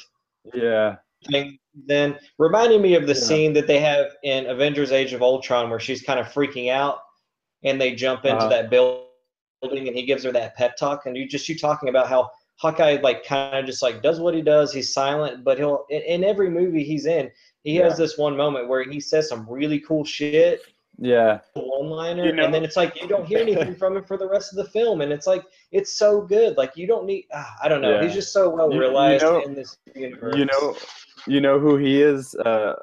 yeah. 0.54 0.96
thing 1.30 1.58
then 1.86 2.16
reminded 2.38 2.80
me 2.80 2.94
of 2.94 3.02
the 3.06 3.14
Yeah. 3.14 3.20
scene 3.20 3.52
that 3.54 3.66
they 3.66 3.80
have 3.80 4.06
in 4.24 4.46
Avengers 4.46 4.92
Age 4.92 5.12
of 5.12 5.22
Ultron 5.22 5.70
where 5.70 5.78
she's 5.80 6.02
kind 6.02 6.18
of 6.20 6.26
freaking 6.26 6.70
out 6.70 7.00
and 7.64 7.80
they 7.80 7.94
jump 7.94 8.24
into 8.24 8.36
Uh-huh. 8.38 8.48
that 8.48 8.70
building 8.70 9.88
and 9.88 9.96
he 9.96 10.02
gives 10.04 10.22
her 10.24 10.32
that 10.32 10.56
pep 10.56 10.76
talk 10.76 11.06
and 11.06 11.16
you 11.16 11.26
just 11.26 11.48
you 11.48 11.58
talking 11.58 11.88
about 11.88 12.08
how 12.08 12.30
Hawkeye 12.56 12.98
like 13.02 13.24
kind 13.24 13.58
of 13.58 13.66
just 13.66 13.82
like 13.82 14.02
does 14.02 14.20
what 14.20 14.34
he 14.34 14.42
does 14.42 14.72
he's 14.72 14.92
silent 14.92 15.42
but 15.44 15.58
he'll 15.58 15.84
in, 15.90 16.02
in 16.02 16.24
every 16.24 16.50
movie 16.50 16.84
he's 16.84 17.06
in 17.06 17.30
he 17.64 17.78
Yeah. 17.78 17.84
has 17.84 17.96
this 17.98 18.16
one 18.18 18.36
moment 18.36 18.68
where 18.68 18.82
he 18.88 19.00
says 19.00 19.28
some 19.28 19.46
really 19.48 19.80
cool 19.80 20.04
shit 20.04 20.60
Yeah. 20.96 21.40
one 21.54 21.86
liner 21.90 22.24
You 22.26 22.32
know- 22.32 22.44
and 22.44 22.54
then 22.54 22.64
it's 22.64 22.76
like 22.76 23.00
you 23.00 23.08
don't 23.08 23.26
hear 23.26 23.38
anything 23.48 23.74
from 23.74 23.96
him 23.96 24.04
for 24.04 24.16
the 24.16 24.28
rest 24.28 24.52
of 24.52 24.56
the 24.64 24.70
film 24.70 25.00
and 25.00 25.12
it's 25.12 25.26
like 25.26 25.44
it's 25.72 25.92
so 25.92 26.20
good 26.20 26.56
like 26.56 26.76
you 26.76 26.86
don't 26.86 27.04
need 27.06 27.26
ah, 27.32 27.52
I 27.62 27.68
don't 27.68 27.80
know 27.82 27.94
Yeah. 27.96 28.04
he's 28.04 28.14
just 28.14 28.32
so 28.32 28.48
well 28.48 28.68
You- 28.68 28.74
you 28.76 28.80
realized 28.80 29.24
know- 29.24 29.40
in 29.42 29.54
this 29.54 29.76
universe 29.96 30.36
You 30.36 30.44
know, 30.46 30.76
you 31.26 31.40
know 31.40 31.58
who 31.58 31.76
he 31.76 32.00
is. 32.00 32.34
Uh, 32.36 32.74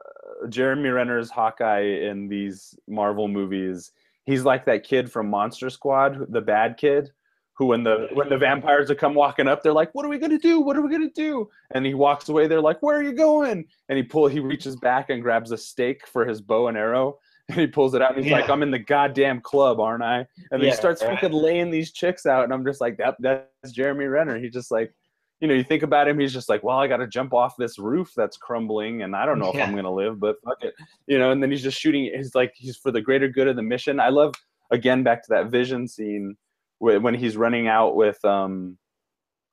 Jeremy 0.50 0.90
Renner's 0.90 1.32
Hawkeye 1.32 1.80
in 2.10 2.28
these 2.28 2.78
Marvel 2.88 3.28
movies. 3.30 3.92
He's 4.26 4.44
like 4.44 4.66
that 4.66 4.84
kid 4.84 5.12
from 5.12 5.30
Monster 5.30 5.70
Squad, 5.70 6.32
the 6.32 6.42
bad 6.42 6.78
kid, 6.78 7.12
who 7.58 7.68
when 7.68 7.84
the 7.84 8.10
when 8.14 8.30
the 8.30 8.38
vampires 8.38 8.92
are 8.92 8.96
come 8.96 9.14
walking 9.14 9.48
up, 9.48 9.64
they're 9.64 9.74
like, 9.74 9.94
"What 9.94 10.06
are 10.06 10.10
we 10.10 10.18
gonna 10.18 10.38
do? 10.38 10.60
What 10.60 10.76
are 10.76 10.82
we 10.82 10.90
gonna 10.90 11.12
do?" 11.12 11.50
And 11.72 11.86
he 11.86 11.94
walks 11.94 12.28
away. 12.28 12.48
They're 12.48 12.62
like, 12.62 12.82
"Where 12.82 12.98
are 12.98 13.04
you 13.04 13.14
going?" 13.14 13.66
And 13.88 13.98
he 13.98 14.04
pull 14.04 14.28
he 14.28 14.40
reaches 14.40 14.76
back 14.76 15.10
and 15.10 15.22
grabs 15.22 15.52
a 15.52 15.58
stake 15.58 16.08
for 16.08 16.26
his 16.26 16.42
bow 16.42 16.68
and 16.68 16.78
arrow. 16.78 17.20
And 17.48 17.60
he 17.60 17.68
pulls 17.68 17.94
it 17.94 18.02
out 18.02 18.16
and 18.16 18.24
he's 18.24 18.34
like, 18.34 18.50
I'm 18.50 18.64
in 18.64 18.72
the 18.72 18.80
goddamn 18.80 19.40
club, 19.40 19.80
aren't 19.80 20.02
I? 20.02 20.26
And 20.50 20.60
then 20.60 20.62
he 20.62 20.72
starts 20.72 21.04
right. 21.04 21.12
fucking 21.12 21.32
laying 21.32 21.70
these 21.70 21.92
chicks 21.92 22.26
out. 22.26 22.44
And 22.44 22.52
I'm 22.52 22.66
just 22.66 22.82
like, 22.82 22.98
that, 22.98 23.18
that's 23.20 23.72
Jeremy 23.72 24.06
Renner. 24.06 24.40
He 24.40 24.50
just 24.50 24.72
like, 24.72 24.92
you 25.42 25.48
know, 25.48 25.54
you 25.54 25.64
think 25.64 25.84
about 25.84 26.08
him, 26.08 26.20
he's 26.20 26.34
just 26.34 26.48
like, 26.50 26.64
well, 26.64 26.78
I 26.78 26.88
got 26.88 26.98
to 26.98 27.08
jump 27.08 27.34
off 27.34 27.56
this 27.58 27.78
roof 27.78 28.12
that's 28.16 28.38
crumbling, 28.38 29.02
and 29.04 29.16
I 29.16 29.26
don't 29.26 29.38
know 29.40 29.50
if 29.54 29.62
I'm 29.62 29.76
gonna 29.76 29.94
live, 29.94 30.20
but 30.20 30.38
fuck 30.46 30.64
it, 30.64 30.74
you 31.08 31.18
know. 31.20 31.32
And 31.32 31.42
then 31.44 31.52
he's 31.52 31.62
just 31.64 31.80
shooting. 31.80 32.10
He's 32.16 32.34
like, 32.36 32.54
he's 32.56 32.78
for 32.78 32.92
the 32.92 33.02
greater 33.02 33.28
good 33.28 33.48
of 33.48 33.56
the 33.56 33.62
mission. 33.62 34.00
I 34.00 34.10
love 34.10 34.34
again 34.72 35.04
back 35.04 35.22
to 35.24 35.30
that 35.30 35.48
vision 35.52 35.88
scene 35.88 36.36
where, 36.80 37.00
when 37.00 37.14
he's 37.14 37.38
running 37.38 37.68
out 37.68 37.96
with 37.96 38.24
um 38.26 38.78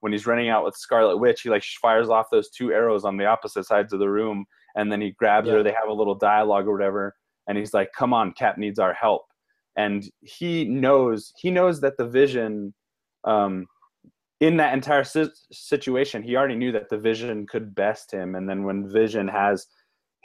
when 0.00 0.10
he's 0.12 0.26
running 0.26 0.48
out 0.48 0.64
with 0.64 0.74
Scarlet 0.76 1.18
Witch. 1.18 1.42
He 1.42 1.48
like 1.50 1.62
fires 1.80 2.08
off 2.10 2.26
those 2.32 2.50
two 2.50 2.72
arrows 2.72 3.04
on 3.04 3.16
the 3.16 3.26
opposite 3.26 3.64
sides 3.64 3.92
of 3.92 3.98
the 4.00 4.08
room, 4.10 4.44
and 4.76 4.90
then 4.90 5.00
he 5.00 5.10
grabs 5.12 5.46
Yeah. 5.48 5.54
her. 5.54 5.62
They 5.62 5.70
have 5.72 5.88
a 5.88 5.92
little 5.92 6.14
dialogue 6.16 6.66
or 6.66 6.72
whatever, 6.72 7.14
and 7.48 7.56
he's 7.58 7.74
like, 7.74 7.90
"Come 7.96 8.12
on, 8.14 8.32
Cap 8.32 8.56
needs 8.58 8.78
our 8.78 8.94
help." 8.94 9.22
And 9.76 10.04
he 10.20 10.64
knows 10.64 11.32
he 11.36 11.50
knows 11.50 11.80
that 11.80 11.96
the 11.96 12.06
vision. 12.06 12.72
Um, 13.24 13.66
in 14.42 14.56
that 14.56 14.74
entire 14.74 15.04
si- 15.04 15.30
situation, 15.52 16.20
he 16.20 16.34
already 16.34 16.56
knew 16.56 16.72
that 16.72 16.88
the 16.88 16.98
Vision 16.98 17.46
could 17.46 17.76
best 17.76 18.10
him. 18.10 18.34
And 18.34 18.48
then 18.48 18.64
when 18.64 18.90
Vision 18.90 19.28
has 19.28 19.68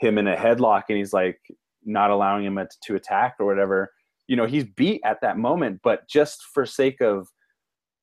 him 0.00 0.18
in 0.18 0.26
a 0.26 0.34
headlock 0.34 0.82
and 0.88 0.98
he's 0.98 1.12
like 1.12 1.38
not 1.84 2.10
allowing 2.10 2.44
him 2.44 2.56
to, 2.56 2.68
to 2.86 2.96
attack 2.96 3.36
or 3.38 3.46
whatever, 3.46 3.92
you 4.26 4.34
know, 4.34 4.44
he's 4.44 4.64
beat 4.64 5.00
at 5.04 5.20
that 5.20 5.38
moment. 5.38 5.78
But 5.84 6.08
just 6.08 6.42
for 6.52 6.66
sake 6.66 7.00
of 7.00 7.28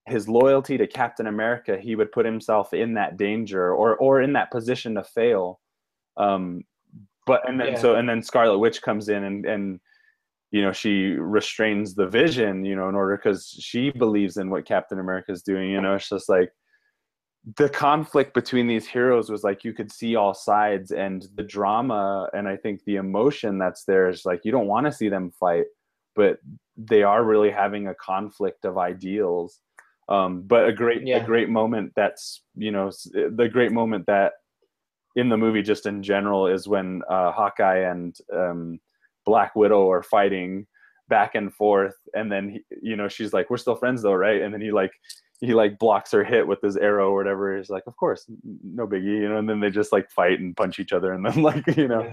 his 0.07 0.29
loyalty 0.29 0.77
to 0.77 0.87
Captain 0.87 1.27
America, 1.27 1.77
he 1.77 1.97
would 1.97 2.13
put 2.13 2.25
himself 2.25 2.73
in 2.73 2.93
that 2.93 3.17
danger 3.17 3.73
or 3.73 3.97
or 3.97 4.21
in 4.21 4.31
that 4.33 4.51
position 4.51 4.95
to 4.95 5.03
fail. 5.03 5.59
Um, 6.15 6.63
but 7.25 7.47
and 7.49 7.59
then 7.59 7.73
Yeah. 7.73 7.79
so 7.79 7.95
and 7.95 8.07
then 8.07 8.23
Scarlet 8.23 8.59
Witch 8.59 8.81
comes 8.81 9.09
in 9.09 9.21
and 9.25 9.45
and 9.45 9.79
you 10.55 10.61
know 10.61 10.71
she 10.71 11.17
restrains 11.19 11.95
the 11.95 12.07
vision 12.07 12.63
you 12.63 12.77
know 12.77 12.87
in 12.87 12.95
order 12.95 13.17
because 13.17 13.49
she 13.59 13.89
believes 13.89 14.37
in 14.37 14.49
what 14.49 14.65
captain 14.65 14.99
america 14.99 15.29
is 15.33 15.43
doing 15.43 15.69
you 15.69 15.81
know 15.81 15.95
it's 15.95 16.07
just 16.07 16.29
like 16.29 16.49
the 17.57 17.67
conflict 17.67 18.33
between 18.33 18.65
these 18.65 18.87
heroes 18.87 19.29
was 19.29 19.43
like 19.43 19.65
you 19.65 19.73
could 19.73 19.91
see 19.91 20.15
all 20.15 20.33
sides 20.33 20.91
and 20.91 21.27
the 21.35 21.43
drama 21.43 22.29
and 22.33 22.47
i 22.47 22.55
think 22.55 22.79
the 22.85 22.95
emotion 22.95 23.57
that's 23.57 23.83
there 23.83 24.07
is 24.07 24.23
like 24.23 24.39
you 24.45 24.51
don't 24.51 24.65
want 24.67 24.85
to 24.85 24.93
see 24.93 25.09
them 25.09 25.29
fight 25.29 25.65
but 26.15 26.39
they 26.77 27.03
are 27.03 27.25
really 27.25 27.51
having 27.51 27.89
a 27.89 27.95
conflict 27.95 28.63
of 28.63 28.77
ideals 28.77 29.59
um, 30.07 30.43
but 30.43 30.69
a 30.69 30.71
great 30.71 31.05
Yeah. 31.05 31.17
a 31.17 31.25
great 31.25 31.49
moment 31.49 31.91
that's 31.97 32.43
you 32.55 32.71
know 32.71 32.91
the 33.13 33.49
great 33.51 33.73
moment 33.73 34.05
that 34.05 34.33
in 35.17 35.27
the 35.27 35.37
movie 35.37 35.63
just 35.63 35.85
in 35.85 36.01
general 36.01 36.47
is 36.47 36.65
when 36.65 37.01
uh, 37.09 37.31
hawkeye 37.33 37.79
and 37.91 38.15
um, 38.33 38.79
Black 39.25 39.55
Widow 39.55 39.89
are 39.89 40.03
fighting 40.03 40.67
back 41.07 41.35
and 41.35 41.53
forth, 41.53 41.95
and 42.13 42.31
then 42.31 42.49
he, 42.49 42.63
you 42.81 42.95
know 42.95 43.07
she's 43.07 43.33
like, 43.33 43.49
"We're 43.49 43.57
still 43.57 43.75
friends 43.75 44.01
though, 44.01 44.13
right?" 44.13 44.41
And 44.41 44.53
then 44.53 44.61
he 44.61 44.71
like 44.71 44.91
he 45.41 45.53
like 45.53 45.77
blocks 45.79 46.11
her 46.11 46.23
hit 46.23 46.47
with 46.47 46.61
his 46.61 46.77
arrow 46.77 47.11
or 47.11 47.15
whatever. 47.15 47.57
He's 47.57 47.69
like, 47.69 47.83
"Of 47.87 47.95
course, 47.97 48.25
no 48.63 48.87
biggie," 48.87 49.21
you 49.21 49.29
know. 49.29 49.37
And 49.37 49.49
then 49.49 49.59
they 49.59 49.69
just 49.69 49.91
like 49.91 50.09
fight 50.11 50.39
and 50.39 50.55
punch 50.55 50.79
each 50.79 50.93
other, 50.93 51.13
and 51.13 51.25
then 51.25 51.41
like 51.43 51.65
you 51.75 51.87
know, 51.87 52.11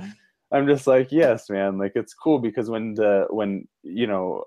I'm 0.52 0.66
just 0.66 0.86
like, 0.86 1.10
yes, 1.10 1.48
man, 1.48 1.78
like 1.78 1.92
it's 1.94 2.14
cool 2.14 2.38
because 2.38 2.68
when 2.70 2.94
the 2.94 3.26
when 3.30 3.66
you 3.82 4.06
know 4.06 4.44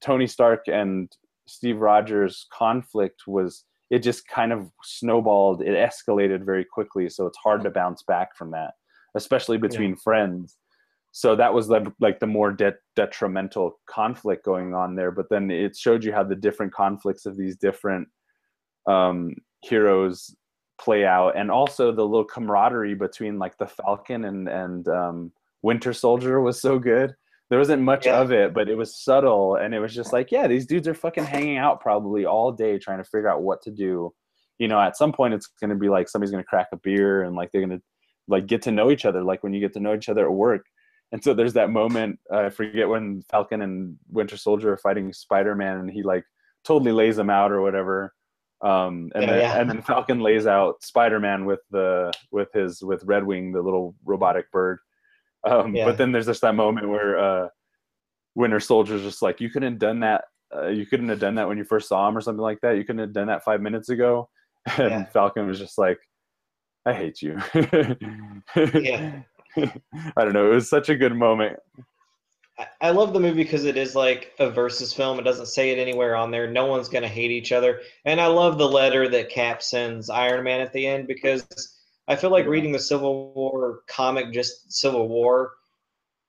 Tony 0.00 0.26
Stark 0.26 0.68
and 0.68 1.10
Steve 1.46 1.78
Rogers 1.78 2.46
conflict 2.52 3.22
was 3.26 3.64
it 3.90 3.98
just 3.98 4.26
kind 4.26 4.52
of 4.52 4.70
snowballed, 4.82 5.60
it 5.60 5.74
escalated 5.74 6.44
very 6.44 6.64
quickly, 6.64 7.10
so 7.10 7.26
it's 7.26 7.36
hard 7.36 7.62
to 7.62 7.70
bounce 7.70 8.02
back 8.02 8.34
from 8.34 8.50
that, 8.52 8.72
especially 9.14 9.58
between 9.58 9.96
friends 9.96 10.56
so 11.14 11.36
that 11.36 11.52
was 11.52 11.68
like, 11.68 11.84
like 12.00 12.20
the 12.20 12.26
more 12.26 12.50
de- 12.50 12.74
detrimental 12.96 13.78
conflict 13.86 14.44
going 14.44 14.74
on 14.74 14.94
there 14.96 15.10
but 15.10 15.26
then 15.30 15.50
it 15.50 15.76
showed 15.76 16.02
you 16.04 16.12
how 16.12 16.22
the 16.24 16.34
different 16.34 16.72
conflicts 16.72 17.26
of 17.26 17.36
these 17.36 17.56
different 17.56 18.08
um, 18.86 19.34
heroes 19.62 20.34
play 20.80 21.04
out 21.04 21.36
and 21.36 21.50
also 21.50 21.92
the 21.92 22.04
little 22.04 22.24
camaraderie 22.24 22.94
between 22.94 23.38
like 23.38 23.56
the 23.58 23.66
falcon 23.66 24.24
and 24.24 24.48
and 24.48 24.88
um, 24.88 25.32
winter 25.62 25.92
soldier 25.92 26.40
was 26.40 26.60
so 26.60 26.78
good. 26.78 27.14
There 27.50 27.58
wasn't 27.58 27.82
much 27.82 28.06
Yeah. 28.06 28.20
of 28.20 28.32
it 28.32 28.52
but 28.54 28.68
it 28.68 28.76
was 28.76 29.00
subtle 29.04 29.56
and 29.56 29.74
it 29.74 29.78
was 29.78 29.94
just 29.94 30.12
like 30.12 30.32
yeah 30.32 30.48
these 30.48 30.66
dudes 30.66 30.88
are 30.88 30.94
fucking 30.94 31.24
hanging 31.24 31.58
out 31.58 31.80
probably 31.80 32.24
all 32.24 32.50
day 32.50 32.78
trying 32.78 32.98
to 32.98 33.04
figure 33.04 33.28
out 33.28 33.42
what 33.42 33.62
to 33.62 33.70
do. 33.70 34.12
You 34.58 34.66
know 34.68 34.80
at 34.80 34.96
some 34.96 35.12
point 35.12 35.34
it's 35.34 35.46
going 35.60 35.70
to 35.70 35.76
be 35.76 35.88
like 35.88 36.08
somebody's 36.08 36.32
going 36.32 36.42
to 36.42 36.48
crack 36.48 36.68
a 36.72 36.76
beer 36.78 37.22
and 37.22 37.36
like 37.36 37.50
they're 37.52 37.64
going 37.64 37.78
to 37.78 37.84
like 38.26 38.46
get 38.46 38.62
to 38.62 38.72
know 38.72 38.90
each 38.90 39.04
other. 39.04 39.22
Like 39.22 39.44
when 39.44 39.52
you 39.52 39.60
get 39.60 39.74
to 39.74 39.80
know 39.80 39.94
each 39.94 40.08
other 40.08 40.24
at 40.24 40.32
work 40.32 40.64
and 41.12 41.22
so 41.22 41.34
there's 41.34 41.52
that 41.52 41.70
moment 41.70 42.18
uh, 42.32 42.38
i 42.38 42.50
forget 42.50 42.88
when 42.88 43.22
falcon 43.30 43.62
and 43.62 43.96
winter 44.10 44.36
soldier 44.36 44.72
are 44.72 44.78
fighting 44.78 45.12
spider-man 45.12 45.78
and 45.78 45.90
he 45.90 46.02
like 46.02 46.24
totally 46.64 46.92
lays 46.92 47.18
him 47.18 47.30
out 47.30 47.52
or 47.52 47.60
whatever 47.60 48.12
um, 48.62 49.10
and, 49.16 49.24
Yeah, 49.24 49.30
then, 49.30 49.40
yeah. 49.40 49.60
and 49.60 49.70
then 49.70 49.82
falcon 49.82 50.20
lays 50.20 50.46
out 50.46 50.82
spider-man 50.82 51.44
with 51.44 51.60
the 51.70 52.12
with 52.30 52.52
his 52.52 52.82
with 52.82 53.02
red 53.04 53.24
wing 53.24 53.52
the 53.52 53.60
little 53.62 53.94
robotic 54.04 54.50
bird 54.52 54.78
um, 55.48 55.74
Yeah. 55.74 55.84
but 55.86 55.98
then 55.98 56.12
there's 56.12 56.26
just 56.26 56.42
that 56.42 56.54
moment 56.54 56.88
where 56.88 57.18
uh, 57.18 57.48
winter 58.34 58.60
soldier's 58.60 59.02
just 59.02 59.20
like 59.22 59.40
you 59.40 59.50
couldn't 59.50 59.72
have 59.72 59.80
done 59.80 60.00
that 60.00 60.24
uh, 60.56 60.68
you 60.68 60.86
couldn't 60.86 61.08
have 61.08 61.18
done 61.18 61.34
that 61.34 61.48
when 61.48 61.58
you 61.58 61.64
first 61.64 61.88
saw 61.88 62.08
him 62.08 62.16
or 62.16 62.20
something 62.20 62.42
like 62.42 62.60
that 62.62 62.76
you 62.76 62.84
couldn't 62.84 63.00
have 63.00 63.12
done 63.12 63.26
that 63.26 63.42
five 63.44 63.60
minutes 63.60 63.88
ago 63.88 64.28
and 64.78 65.08
falcon 65.08 65.46
was 65.46 65.58
just 65.58 65.76
like 65.76 65.98
i 66.86 66.92
hate 66.92 67.20
you 67.20 67.36
Yeah. 68.74 69.22
I 70.16 70.24
don't 70.24 70.32
know. 70.32 70.50
It 70.50 70.54
was 70.54 70.68
such 70.68 70.88
a 70.88 70.96
good 70.96 71.14
moment. 71.14 71.58
I- 72.80 72.90
love 72.90 73.12
the 73.12 73.20
movie 73.20 73.42
because 73.42 73.64
it 73.64 73.76
is 73.76 73.94
like 73.94 74.32
a 74.38 74.50
versus 74.50 74.92
film. 74.92 75.18
It 75.18 75.24
doesn't 75.24 75.46
say 75.46 75.70
it 75.70 75.78
anywhere 75.78 76.14
on 76.14 76.30
there. 76.30 76.50
No 76.50 76.66
one's 76.66 76.88
gonna 76.88 77.08
hate 77.08 77.30
each 77.30 77.52
other. 77.52 77.80
And 78.04 78.20
I 78.20 78.26
love 78.26 78.58
the 78.58 78.68
letter 78.68 79.08
that 79.08 79.30
Cap 79.30 79.62
sends 79.62 80.10
Iron 80.10 80.44
Man 80.44 80.60
at 80.60 80.72
the 80.72 80.86
end 80.86 81.06
because 81.06 81.46
I 82.08 82.16
feel 82.16 82.30
like 82.30 82.46
reading 82.46 82.72
the 82.72 82.78
Civil 82.78 83.32
War 83.32 83.80
comic, 83.88 84.32
just 84.32 84.72
Civil 84.72 85.08
War, 85.08 85.52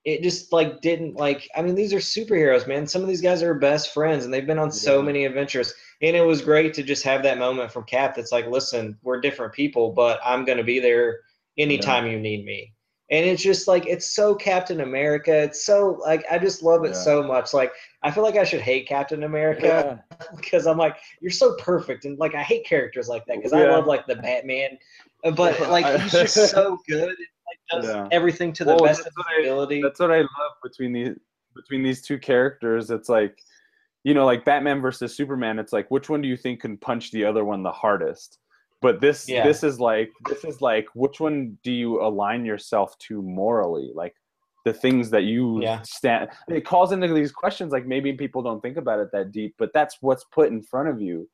it 0.06 0.22
just 0.22 0.52
like 0.52 0.82
didn't 0.82 1.16
like. 1.16 1.50
I 1.56 1.62
mean, 1.62 1.76
these 1.76 1.94
are 1.94 1.98
superheroes, 1.98 2.68
man. 2.68 2.88
Some 2.88 3.02
of 3.02 3.08
these 3.08 3.22
guys 3.22 3.44
are 3.44 3.54
best 3.54 3.94
friends, 3.94 4.26
and 4.26 4.34
they've 4.34 4.48
been 4.48 4.60
on 4.60 4.72
so 4.72 5.02
many 5.02 5.26
adventures. 5.26 5.74
And 6.02 6.16
it 6.16 6.26
was 6.26 6.42
great 6.42 6.74
to 6.76 6.84
just 6.84 7.04
have 7.04 7.24
that 7.24 7.38
moment 7.38 7.72
from 7.72 7.86
Cap. 7.86 8.16
That's 8.16 8.32
like, 8.32 8.48
listen, 8.48 8.98
we're 9.04 9.22
different 9.22 9.54
people, 9.54 9.92
but 9.92 10.20
I'm 10.24 10.46
gonna 10.46 10.64
be 10.64 10.80
there 10.80 11.22
anytime 11.58 12.08
you 12.08 12.20
need 12.20 12.46
me 12.46 12.74
and 13.12 13.26
it's 13.26 13.44
just 13.44 13.68
like 13.68 13.86
it's 13.86 14.16
so 14.16 14.34
Captain 14.34 14.82
America. 14.82 15.32
It's 15.44 15.66
so 15.66 16.00
like 16.02 16.26
I 16.32 16.38
just 16.38 16.64
love 16.64 16.84
it 16.86 16.90
Yeah. 16.90 17.04
so 17.04 17.24
much. 17.24 17.54
Like 17.54 17.72
I 18.02 18.12
feel 18.12 18.24
like 18.24 18.38
I 18.38 18.44
should 18.44 18.62
hate 18.62 18.88
Captain 18.88 19.24
America 19.24 20.04
because 20.36 20.66
I'm 20.68 20.78
like 20.78 20.98
you're 21.22 21.32
so 21.32 21.56
perfect 21.58 22.06
and 22.06 22.18
like 22.18 22.34
I 22.36 22.44
hate 22.44 22.66
characters 22.66 23.08
like 23.08 23.26
that 23.26 23.38
because 23.38 23.54
I 23.54 23.68
love 23.70 23.86
like 23.86 24.08
the 24.08 24.16
Batman, 24.16 24.78
Uh, 25.24 25.32
but 25.32 25.60
like 25.70 26.02
he's 26.02 26.12
just 26.12 26.52
so 26.52 26.78
good. 26.88 27.10
And, 27.10 27.18
like 27.48 27.84
does 27.84 27.86
Yeah. 27.90 28.08
everything 28.12 28.54
to 28.54 28.64
the 28.64 28.74
Well, 28.74 28.84
best 28.84 29.02
of 29.02 29.14
his 29.16 29.46
ability. 29.46 29.82
That's 29.82 30.00
what 30.00 30.12
I 30.12 30.20
love 30.20 30.54
between 30.64 30.94
these 30.94 31.18
between 31.56 31.84
these 31.84 32.02
two 32.02 32.18
characters. 32.18 32.90
It's 32.90 33.10
like 33.10 33.38
you 34.06 34.14
know, 34.14 34.26
like 34.26 34.44
Batman 34.44 34.82
versus 34.82 35.16
Superman, 35.16 35.60
it's 35.60 35.72
like 35.72 35.90
which 35.92 36.10
one 36.10 36.22
do 36.22 36.28
you 36.28 36.36
think 36.36 36.62
can 36.62 36.78
punch 36.78 37.12
the 37.12 37.24
other 37.26 37.46
one 37.46 37.64
the 37.64 37.72
hardest? 37.72 38.40
But 38.84 39.00
this 39.02 39.28
Yeah. 39.28 39.48
this 39.48 39.64
is 39.64 39.80
like 39.80 40.12
this 40.30 40.44
is 40.44 40.62
like 40.62 40.88
which 40.94 41.20
one 41.20 41.58
do 41.64 41.72
you 41.72 42.02
align 42.02 42.46
yourself 42.46 42.96
to 43.08 43.22
morally? 43.22 43.92
Like 43.96 44.16
the 44.66 44.74
things 44.74 45.10
that 45.10 45.24
you 45.24 45.62
Yeah. 45.62 45.82
stand 45.84 46.30
it 46.48 46.66
calls 46.66 46.92
into 46.92 47.08
these 47.14 47.32
questions 47.32 47.72
like 47.72 47.86
maybe 47.86 48.14
people 48.14 48.42
don't 48.44 48.62
think 48.62 48.78
about 48.78 49.00
it 49.00 49.12
that 49.14 49.32
deep, 49.32 49.56
but 49.58 49.72
that's 49.74 49.98
what's 50.02 50.26
put 50.26 50.50
in 50.50 50.62
front 50.62 50.90
of 50.90 51.02
you. 51.02 51.28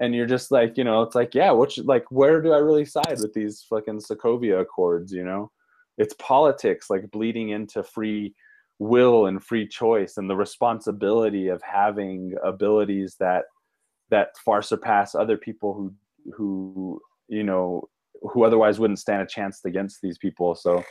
And 0.00 0.14
you're 0.14 0.26
just 0.26 0.50
like, 0.50 0.76
you 0.76 0.82
know, 0.84 1.02
it's 1.02 1.14
like, 1.14 1.34
yeah, 1.34 1.52
which 1.52 1.78
like 1.78 2.04
where 2.10 2.42
do 2.42 2.52
I 2.52 2.58
really 2.58 2.84
side 2.84 3.20
with 3.20 3.32
these 3.34 3.62
fucking 3.68 4.00
Sokovia 4.00 4.60
Accords, 4.60 5.12
you 5.12 5.24
know? 5.24 5.52
It's 5.98 6.14
politics 6.18 6.90
like 6.90 7.10
bleeding 7.12 7.50
into 7.50 7.82
free 7.84 8.34
will 8.80 9.26
and 9.26 9.44
free 9.44 9.68
choice 9.68 10.16
and 10.16 10.28
the 10.28 10.34
responsibility 10.36 11.46
of 11.48 11.62
having 11.62 12.34
abilities 12.42 13.14
that 13.20 13.44
that 14.10 14.36
far 14.44 14.62
surpass 14.62 15.14
other 15.14 15.36
people 15.36 15.72
who 15.74 15.94
who 16.32 17.00
you 17.28 17.42
know 17.42 17.88
who 18.22 18.44
otherwise 18.44 18.78
wouldn't 18.78 18.98
stand 18.98 19.22
a 19.22 19.26
chance 19.26 19.60
against 19.64 19.98
these 20.02 20.18
people. 20.18 20.54
So 20.54 20.82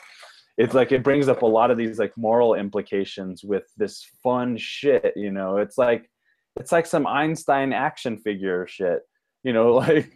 it's 0.58 0.74
like 0.74 0.92
it 0.92 1.04
brings 1.04 1.28
up 1.28 1.42
a 1.42 1.48
lot 1.48 1.72
of 1.72 1.78
these 1.78 2.00
like 2.00 2.14
moral 2.18 2.54
implications 2.54 3.44
with 3.44 3.64
this 3.78 4.06
fun 4.22 4.58
shit 4.58 5.14
you 5.16 5.32
know? 5.32 5.58
It's 5.58 5.78
like 5.78 6.10
it's 6.56 6.72
like 6.72 6.86
some 6.86 7.08
einstein 7.08 7.74
action 7.74 8.18
figure 8.18 8.68
shit 8.68 9.00
you 9.44 9.54
know? 9.54 9.74
Like 9.78 10.16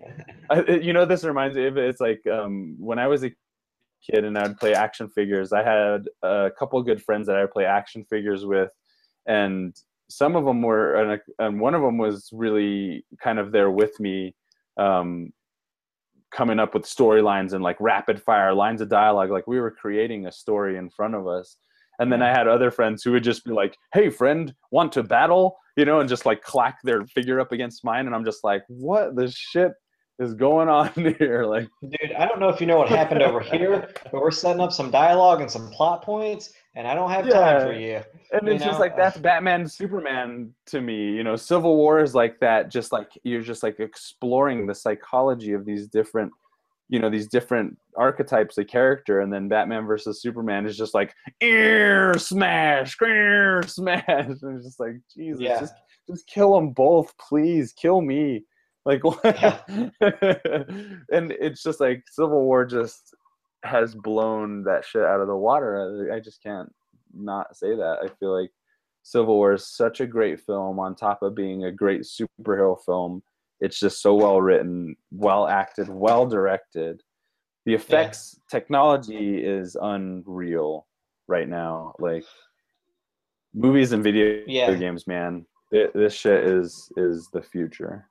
I, 0.50 0.62
you 0.72 0.94
know 0.94 1.06
this 1.06 1.24
reminds 1.24 1.58
me 1.58 1.68
of 1.68 1.78
it's 1.78 2.00
like 2.00 2.22
um 2.32 2.76
when 2.80 3.00
i 3.00 3.08
was 3.08 3.24
a 3.24 3.32
kid 4.10 4.24
and 4.24 4.38
i'd 4.38 4.58
play 4.58 4.74
action 4.74 5.10
figures 5.10 5.52
i 5.52 5.64
had 5.64 6.06
a 6.24 6.52
couple 6.58 6.82
good 6.84 7.02
friends 7.02 7.28
that 7.28 7.36
i 7.36 7.42
would 7.42 7.52
play 7.52 7.66
action 7.66 8.06
figures 8.10 8.46
with 8.46 8.70
and 9.28 9.76
some 10.10 10.38
of 10.38 10.46
them 10.46 10.62
were 10.62 10.96
and, 10.96 11.22
and 11.40 11.60
one 11.60 11.74
of 11.74 11.82
them 11.82 11.98
was 11.98 12.30
really 12.32 13.06
kind 13.22 13.40
of 13.40 13.52
there 13.52 13.72
with 13.72 14.00
me 14.00 14.34
um 14.78 15.32
coming 16.32 16.60
up 16.60 16.74
with 16.74 16.84
storylines 16.84 17.54
and 17.54 17.64
like 17.64 17.78
rapid 17.80 18.22
fire 18.22 18.54
lines 18.54 18.82
of 18.82 18.90
dialogue. 18.90 19.32
Like 19.32 19.48
we 19.48 19.60
were 19.60 19.72
creating 19.72 20.26
a 20.26 20.32
story 20.32 20.78
in 20.78 20.90
front 20.90 21.16
of 21.16 21.28
us. 21.28 21.58
And 22.00 22.12
then 22.12 22.22
i 22.22 22.30
had 22.30 22.48
other 22.48 22.70
friends 22.70 23.02
who 23.02 23.14
would 23.14 23.24
just 23.24 23.44
be 23.44 23.52
like 23.52 23.76
hey 23.94 24.10
friend 24.10 24.54
want 24.72 24.92
to 24.94 25.04
battle? 25.04 25.58
You 25.76 25.86
know 25.86 26.00
and 26.00 26.10
just 26.10 26.26
like 26.26 26.42
clack 26.42 26.78
their 26.84 27.06
figure 27.08 27.40
up 27.40 27.52
against 27.52 27.84
mine. 27.84 28.06
And 28.06 28.16
i'm 28.16 28.26
just 28.26 28.44
like 28.44 28.64
what 28.68 29.16
the 29.16 29.32
shit 29.32 29.74
is 30.20 30.34
going 30.34 30.68
on 30.68 30.92
here? 31.20 31.46
Like 31.46 31.68
Dude, 31.82 32.14
I 32.18 32.26
don't 32.26 32.40
know 32.40 32.50
if 32.50 32.60
you 32.60 32.68
know 32.68 32.78
what 32.78 32.90
happened 32.90 33.22
over 33.22 33.40
here, 33.40 33.90
but 34.12 34.14
we're 34.14 34.32
setting 34.32 34.62
up 34.62 34.72
some 34.72 34.92
dialogue 34.92 35.42
and 35.42 35.50
some 35.50 35.70
plot 35.70 36.04
points, 36.04 36.54
and 36.78 36.88
I 36.88 36.94
don't 36.94 37.10
have 37.10 37.28
time 37.28 37.62
for 37.68 37.74
you. 37.74 38.02
and 38.32 38.48
You 38.48 38.54
it's 38.54 38.64
just 38.64 38.80
like 38.80 38.96
that's 38.96 39.18
batman 39.18 39.68
superman 39.68 40.54
to 40.68 40.80
me 40.80 41.12
you 41.18 41.24
know? 41.24 41.36
Civil 41.36 41.76
war 41.76 42.00
is 42.02 42.14
like 42.14 42.40
that 42.40 42.70
just 42.70 42.92
like 42.92 43.10
you're 43.24 43.42
just 43.42 43.64
like 43.64 43.80
exploring 43.80 44.68
the 44.68 44.76
psychology 44.76 45.54
of 45.54 45.66
these 45.66 45.88
different 45.88 46.32
you 46.90 47.00
know 47.00 47.10
these 47.10 47.28
different 47.28 47.78
archetypes 47.98 48.58
of 48.60 48.68
character. 48.68 49.20
And 49.22 49.34
then 49.34 49.48
batman 49.50 49.86
versus 49.86 50.22
superman 50.22 50.66
is 50.68 50.78
just 50.78 50.94
like 50.94 51.14
ear 51.42 52.18
smash 52.18 52.96
ear 53.02 53.64
smash. 53.68 54.04
And 54.08 54.32
it's 54.56 54.66
just 54.66 54.80
like 54.80 54.96
jesus 55.16 55.42
Yeah. 55.42 55.60
just 55.60 55.74
just 56.10 56.28
kill 56.28 56.54
them 56.56 56.70
both 56.70 57.14
please. 57.18 57.74
Kill 57.74 58.02
me. 58.02 58.46
Like 58.86 59.04
what? 59.08 59.20
Yeah. 59.26 59.60
and 61.12 61.32
it's 61.32 61.62
just 61.64 61.80
like 61.82 62.04
civil 62.10 62.44
war 62.46 62.66
just 62.66 63.14
has 63.68 63.94
blown 63.96 64.64
that 64.64 64.84
shit 64.86 65.04
out 65.04 65.22
of 65.22 65.28
the 65.28 65.36
water 65.36 66.12
i, 66.14 66.20
just 66.20 66.42
can't 66.42 66.74
not 67.14 67.56
say 67.56 67.76
that. 67.76 68.00
I 68.04 68.08
feel 68.20 68.40
like 68.40 68.52
Civil 69.04 69.36
War 69.36 69.54
is 69.54 69.66
such 69.66 70.02
a 70.02 70.06
great 70.06 70.40
film 70.42 70.78
on 70.80 70.94
top 70.94 71.24
of 71.24 71.34
being 71.34 71.64
a 71.64 71.72
great 71.72 72.02
superhero 72.02 72.78
film. 72.86 73.24
It's 73.62 73.80
just 73.80 74.02
so 74.02 74.14
well 74.14 74.42
written, 74.42 74.96
well 75.12 75.48
acted, 75.48 75.88
well 75.90 76.28
directed. 76.28 77.02
The 77.66 77.74
effects 77.74 78.40
technology 78.52 79.38
is 79.44 79.78
unreal 79.82 80.86
right 81.28 81.48
now. 81.48 81.94
Like 82.00 82.26
movies 83.54 83.94
and 83.94 84.04
video 84.04 84.44
Yeah. 84.46 84.74
games, 84.76 85.08
man. 85.08 85.46
Thi- 85.72 85.88
This 85.96 86.14
shit 86.14 86.44
is 86.44 86.92
is 86.98 87.30
the 87.32 87.42
future. 87.42 88.08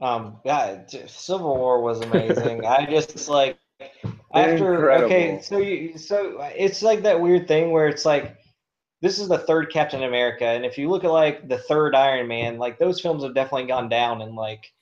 Um, 0.00 0.38
yeah, 0.44 0.86
Civil 1.06 1.56
War 1.56 1.80
was 1.80 2.00
amazing. 2.00 2.64
I 2.64 2.86
just 2.90 3.28
like 3.28 3.58
after 4.34 4.92
okay, 4.92 5.40
so 5.42 5.58
you 5.58 5.96
so 5.96 6.40
it's 6.54 6.82
like 6.82 7.02
that 7.02 7.20
weird 7.20 7.48
thing 7.48 7.70
where 7.70 7.88
it's 7.88 8.04
like 8.04 8.36
this 9.00 9.18
is 9.18 9.28
the 9.28 9.38
third 9.38 9.70
Captain 9.72 10.02
America, 10.02 10.44
and 10.44 10.64
if 10.64 10.76
you 10.76 10.90
look 10.90 11.04
at 11.04 11.10
like 11.10 11.48
the 11.48 11.58
third 11.58 11.94
Iron 11.94 12.28
Man, 12.28 12.58
like 12.58 12.78
those 12.78 13.00
films 13.00 13.22
have 13.22 13.34
definitely 13.34 13.66
gone 13.66 13.88
down 13.88 14.22
and 14.22 14.34
like 14.34 14.72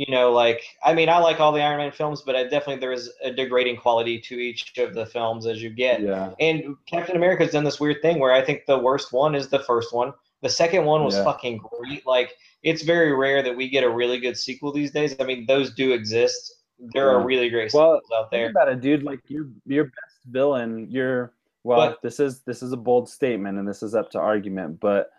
you 0.00 0.10
know, 0.10 0.32
like 0.32 0.62
I 0.82 0.94
mean, 0.94 1.10
I 1.10 1.18
like 1.18 1.40
all 1.40 1.52
the 1.52 1.60
Iron 1.60 1.76
Man 1.76 1.92
films, 1.92 2.22
but 2.22 2.34
I 2.34 2.44
definitely 2.44 2.76
there 2.76 2.90
is 2.92 3.12
a 3.22 3.30
degrading 3.30 3.76
quality 3.76 4.18
to 4.18 4.34
each 4.34 4.72
of 4.78 4.94
the 4.94 5.04
films 5.04 5.44
as 5.44 5.62
you 5.62 5.68
get. 5.68 6.00
Yeah. 6.00 6.32
And 6.40 6.74
Captain 6.86 7.16
America's 7.16 7.52
done 7.52 7.64
this 7.64 7.78
weird 7.78 8.00
thing 8.00 8.18
where 8.18 8.32
I 8.32 8.42
think 8.42 8.64
the 8.64 8.78
worst 8.78 9.12
one 9.12 9.34
is 9.34 9.50
the 9.50 9.58
first 9.58 9.92
one. 9.92 10.14
The 10.42 10.48
second 10.48 10.84
one 10.84 11.04
was 11.04 11.16
Yeah. 11.16 11.24
fucking 11.24 11.58
great. 11.58 12.06
Like 12.06 12.34
it's 12.62 12.82
very 12.82 13.14
rare 13.14 13.42
that 13.42 13.56
we 13.56 13.68
get 13.68 13.84
a 13.84 13.90
really 13.90 14.18
good 14.18 14.36
sequel 14.36 14.72
these 14.72 14.90
days. 14.90 15.14
I 15.20 15.24
mean, 15.24 15.46
those 15.46 15.74
do 15.74 15.92
exist. 15.92 16.54
There 16.94 17.10
are 17.10 17.22
really 17.24 17.50
great 17.50 17.72
Well, 17.74 17.96
sequels 18.00 18.10
out 18.18 18.30
there. 18.30 18.46
Think 18.46 18.56
about 18.56 18.68
it, 18.68 18.80
dude. 18.80 19.02
Like 19.02 19.20
your 19.28 19.48
your 19.66 19.84
best 19.84 20.16
villain, 20.26 20.90
your 20.90 21.34
well, 21.62 21.90
But- 21.90 22.02
this 22.02 22.20
is 22.20 22.42
this 22.42 22.62
is 22.62 22.72
a 22.72 22.76
bold 22.76 23.08
statement, 23.08 23.58
and 23.58 23.68
this 23.68 23.82
is 23.82 23.94
up 23.94 24.10
to 24.12 24.18
argument, 24.18 24.80
but 24.80 25.10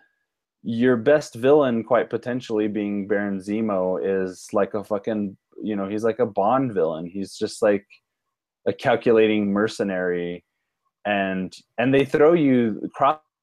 your 0.64 0.96
best 0.96 1.34
villain, 1.34 1.82
quite 1.84 2.08
potentially 2.10 2.68
being 2.68 3.06
Baron 3.08 3.38
Zemo, 3.38 3.98
is 4.02 4.48
like 4.52 4.74
a 4.74 4.82
fucking 4.84 5.36
you 5.62 5.76
know 5.76 5.88
he's 5.88 6.02
like 6.04 6.18
a 6.18 6.26
Bond 6.26 6.72
villain. 6.72 7.06
He's 7.06 7.36
just 7.36 7.62
like 7.62 7.86
a 8.66 8.72
calculating 8.72 9.52
mercenary, 9.52 10.44
and 11.04 11.52
and 11.78 11.94
they 11.94 12.04
throw 12.04 12.32
you 12.32 12.88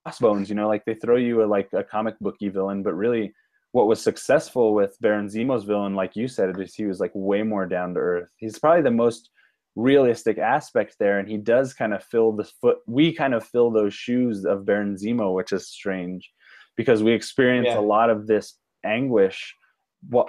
crossbones. 0.03 0.49
You 0.49 0.55
know, 0.55 0.67
like 0.67 0.85
they 0.85 0.95
throw 0.95 1.17
you 1.17 1.43
a 1.43 1.45
like 1.45 1.69
a 1.73 1.83
comic 1.83 2.15
booky 2.19 2.49
villain, 2.49 2.83
but 2.83 2.93
really. 2.93 3.33
What 3.71 3.85
was 3.85 4.01
successful 4.01 4.73
with 4.73 4.97
Baron 4.99 5.27
Zemo's 5.27 5.63
villain, 5.63 5.93
like 5.93 6.15
you 6.15 6.27
said, 6.27 6.59
is 6.59 6.73
he 6.73 6.85
was 6.85 6.99
like 6.99 7.11
way 7.13 7.43
more 7.43 7.67
down 7.67 7.93
to 7.93 7.99
earth. 7.99 8.31
He's 8.37 8.57
probably 8.57 8.81
the 8.81 8.89
most 8.89 9.29
realistic 9.75 10.37
aspect 10.37 10.95
there 10.99 11.19
and 11.19 11.29
he 11.29 11.37
does 11.37 11.73
kind 11.73 11.93
of 11.93 12.03
fill 12.03 12.31
the 12.33 12.43
foot 12.43 12.79
we 12.87 13.13
kind 13.13 13.33
of 13.33 13.45
fill 13.45 13.71
those 13.71 13.93
shoes 13.93 14.43
of 14.45 14.65
Baron 14.65 14.95
Zemo 14.95 15.33
which 15.33 15.53
is 15.53 15.67
strange 15.69 16.29
because 16.75 17.03
we 17.03 17.13
experience 17.13 17.67
Yeah. 17.67 17.79
a 17.79 17.81
lot 17.81 18.09
of 18.09 18.27
this 18.27 18.55
anguish 18.83 19.55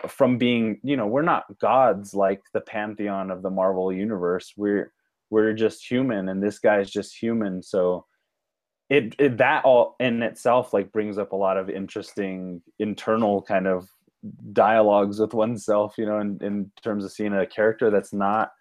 from 0.09 0.39
being 0.39 0.79
you 0.85 0.97
know 0.97 1.07
we're 1.07 1.23
not 1.23 1.45
gods 1.59 2.13
like 2.15 2.43
the 2.53 2.61
pantheon 2.61 3.31
of 3.31 3.43
the 3.43 3.51
Marvel 3.51 3.93
universe 3.93 4.53
we're 4.57 4.93
we're 5.31 5.53
just 5.53 5.89
human 5.91 6.29
and 6.29 6.43
this 6.43 6.59
guy's 6.59 6.91
just 6.91 7.17
human 7.21 7.63
so 7.63 8.05
it, 8.91 9.15
it 9.19 9.39
that 9.39 9.65
all 9.65 9.97
in 10.01 10.23
itself 10.23 10.75
like 10.75 10.93
brings 10.93 11.17
up 11.17 11.33
a 11.33 11.37
lot 11.37 11.57
of 11.57 11.71
interesting 11.71 12.61
internal 12.79 13.41
kind 13.43 13.67
of 13.67 13.89
dialogues 14.53 15.19
with 15.19 15.33
oneself 15.33 15.95
you 15.97 16.05
know 16.05 16.19
in, 16.19 16.39
in 16.43 16.71
terms 16.83 17.05
of 17.05 17.13
seeing 17.13 17.33
a 17.33 17.47
character 17.47 17.91
that's 17.91 18.13
not 18.13 18.53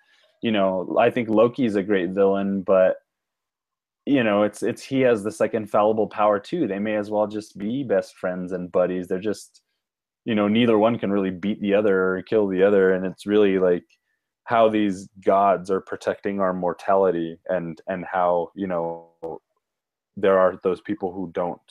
you 0.41 0.51
know 0.51 0.95
i 0.97 1.09
think 1.09 1.27
loki's 1.27 1.75
a 1.75 1.83
great 1.83 2.11
villain 2.11 2.61
but 2.61 2.97
you 4.09 4.23
know 4.23 4.41
it's 4.41 4.63
it's 4.63 4.83
he 4.83 5.01
has 5.01 5.23
this 5.23 5.39
like 5.39 5.53
infallible 5.53 6.07
power 6.07 6.39
too. 6.39 6.67
They 6.67 6.79
may 6.79 6.95
as 6.95 7.11
well 7.11 7.27
just 7.27 7.57
be 7.57 7.83
best 7.83 8.17
friends 8.17 8.51
and 8.53 8.71
buddies. 8.71 9.07
They're 9.07 9.19
just 9.19 9.61
you 10.25 10.33
know 10.33 10.47
neither 10.47 10.79
one 10.79 10.97
can 10.97 11.11
really 11.11 11.29
beat 11.29 11.61
the 11.61 11.75
other 11.75 12.15
or 12.15 12.21
kill 12.23 12.47
the 12.47 12.63
other. 12.63 12.93
And 12.93 13.05
it's 13.05 13.27
really 13.27 13.59
like 13.59 13.85
how 14.45 14.67
these 14.67 15.07
gods 15.23 15.69
are 15.69 15.81
protecting 15.81 16.39
our 16.39 16.53
mortality 16.53 17.37
and 17.49 17.79
and 17.87 18.03
how 18.11 18.49
you 18.55 18.65
know 18.65 19.09
there 20.21 20.37
are 20.39 20.59
those 20.63 20.81
people 20.81 21.11
who 21.11 21.31
don't 21.33 21.61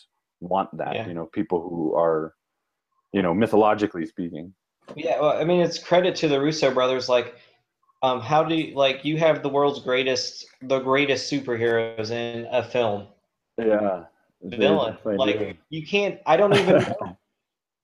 want 0.41 0.69
that 0.77 0.95
Yeah. 0.95 1.07
you 1.07 1.15
know 1.15 1.27
people 1.27 1.61
who 1.69 1.95
are 1.95 2.35
you 3.13 3.23
know 3.23 3.35
mythologically 3.35 4.07
speaking 4.07 4.55
Yeah, 4.97 5.21
well, 5.21 5.37
I 5.39 5.45
mean, 5.45 5.61
it's 5.61 5.79
credit 5.79 6.17
to 6.17 6.29
the 6.29 6.41
Russo 6.41 6.73
brothers. 6.73 7.11
Like, 7.11 7.35
um, 8.03 8.21
how 8.21 8.43
do 8.43 8.55
you 8.55 8.75
like 8.75 9.05
you 9.05 9.19
have 9.19 9.43
the 9.43 9.49
world's 9.51 9.81
greatest, 9.81 10.47
the 10.63 10.79
greatest 10.79 11.31
superheroes 11.31 12.11
in 12.11 12.47
a 12.51 12.63
film 12.63 13.07
yeah 13.59 14.05
villain? 14.43 14.95
definitely 14.95 15.33
do. 15.33 15.45
Like, 15.47 15.59
you 15.69 15.87
can't. 15.87 16.21
I 16.27 16.37
don't 16.37 16.55
even 16.55 16.77
know. 17.01 17.19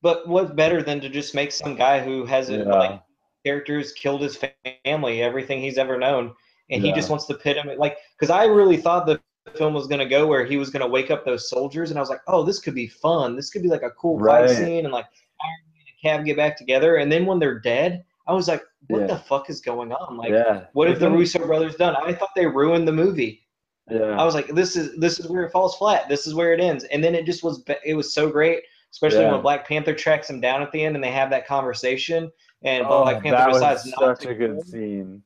But 0.01 0.27
what's 0.27 0.51
better 0.51 0.81
than 0.81 0.99
to 1.01 1.09
just 1.09 1.35
make 1.35 1.51
some 1.51 1.75
guy 1.75 2.03
who 2.03 2.25
has 2.25 2.49
yeah. 2.49 2.63
like 2.63 3.01
characters 3.45 3.91
killed 3.91 4.21
his 4.21 4.37
family, 4.83 5.21
everything 5.21 5.61
he's 5.61 5.77
ever 5.77 5.97
known, 5.97 6.33
and 6.69 6.81
he 6.83 6.91
just 6.91 7.09
wants 7.09 7.25
to 7.25 7.33
pit 7.35 7.57
him 7.57 7.69
like 7.77 7.97
because 8.17 8.29
I 8.29 8.45
really 8.45 8.77
thought 8.77 9.05
the 9.05 9.19
film 9.51 9.73
was 9.73 9.87
going 9.87 9.99
to 9.99 10.05
go 10.05 10.27
where 10.27 10.43
he 10.45 10.57
was 10.57 10.69
going 10.69 10.81
to 10.81 10.87
wake 10.87 11.11
up 11.11 11.25
those 11.25 11.49
soldiers, 11.49 11.89
and 11.91 11.97
I 11.97 12.01
was 12.01 12.09
like, 12.09 12.21
oh, 12.27 12.43
this 12.43 12.59
could 12.59 12.75
be 12.75 12.87
fun. 12.87 13.35
This 13.35 13.49
could 13.49 13.61
be 13.61 13.69
like 13.69 13.83
a 13.83 13.91
cool 13.91 14.17
Right. 14.17 14.47
fight 14.47 14.57
scene, 14.57 14.85
and 14.85 14.93
like 14.93 15.05
Iron 15.41 15.61
Man 15.73 15.83
and 15.87 16.01
Cap 16.19 16.25
get 16.25 16.37
back 16.37 16.57
together, 16.57 16.97
and 16.97 17.11
then 17.11 17.25
when 17.25 17.39
they're 17.39 17.59
dead, 17.59 18.03
I 18.27 18.33
was 18.33 18.47
like, 18.47 18.63
what 18.87 19.01
Yeah. 19.01 19.07
the 19.07 19.17
fuck 19.17 19.49
is 19.49 19.61
going 19.61 19.91
on? 19.91 20.17
Like, 20.17 20.29
yeah 20.31 20.65
what 20.73 20.87
have 20.87 20.99
the 20.99 21.09
Russo 21.11 21.39
brothers 21.45 21.75
done? 21.75 21.95
I 21.95 22.13
thought 22.13 22.29
they 22.35 22.45
ruined 22.47 22.87
the 22.87 22.91
movie. 22.93 23.41
Yeah. 23.89 24.19
I 24.19 24.23
was 24.25 24.33
like, 24.33 24.47
this 24.47 24.75
is 24.75 24.95
this 24.97 25.19
is 25.19 25.27
where 25.29 25.43
it 25.43 25.51
falls 25.51 25.75
flat. 25.77 26.09
This 26.09 26.25
is 26.25 26.33
where 26.33 26.53
it 26.53 26.59
ends. 26.59 26.83
And 26.85 27.03
then 27.03 27.13
it 27.13 27.25
just 27.25 27.43
was 27.43 27.63
it 27.85 27.93
was 27.93 28.13
so 28.13 28.29
great, 28.29 28.63
especially 28.91 29.21
Yeah. 29.21 29.31
when 29.33 29.41
Black 29.41 29.67
Panther 29.67 29.93
tracks 29.93 30.27
him 30.29 30.41
down 30.41 30.63
at 30.63 30.71
the 30.71 30.83
end 30.83 30.95
and 30.95 31.03
they 31.03 31.11
have 31.11 31.29
that 31.29 31.45
conversation. 31.45 32.31
And 32.63 32.83
Oh, 32.87 33.03
Black 33.03 33.21
Panther 33.21 33.37
that 33.37 33.47
was 33.49 33.57
decides 33.57 33.85
not 33.87 33.99
such 34.17 34.19
to 34.21 34.29
a 34.29 34.33
good 34.33 34.55
go. 34.55 34.61
scene. 34.63 35.21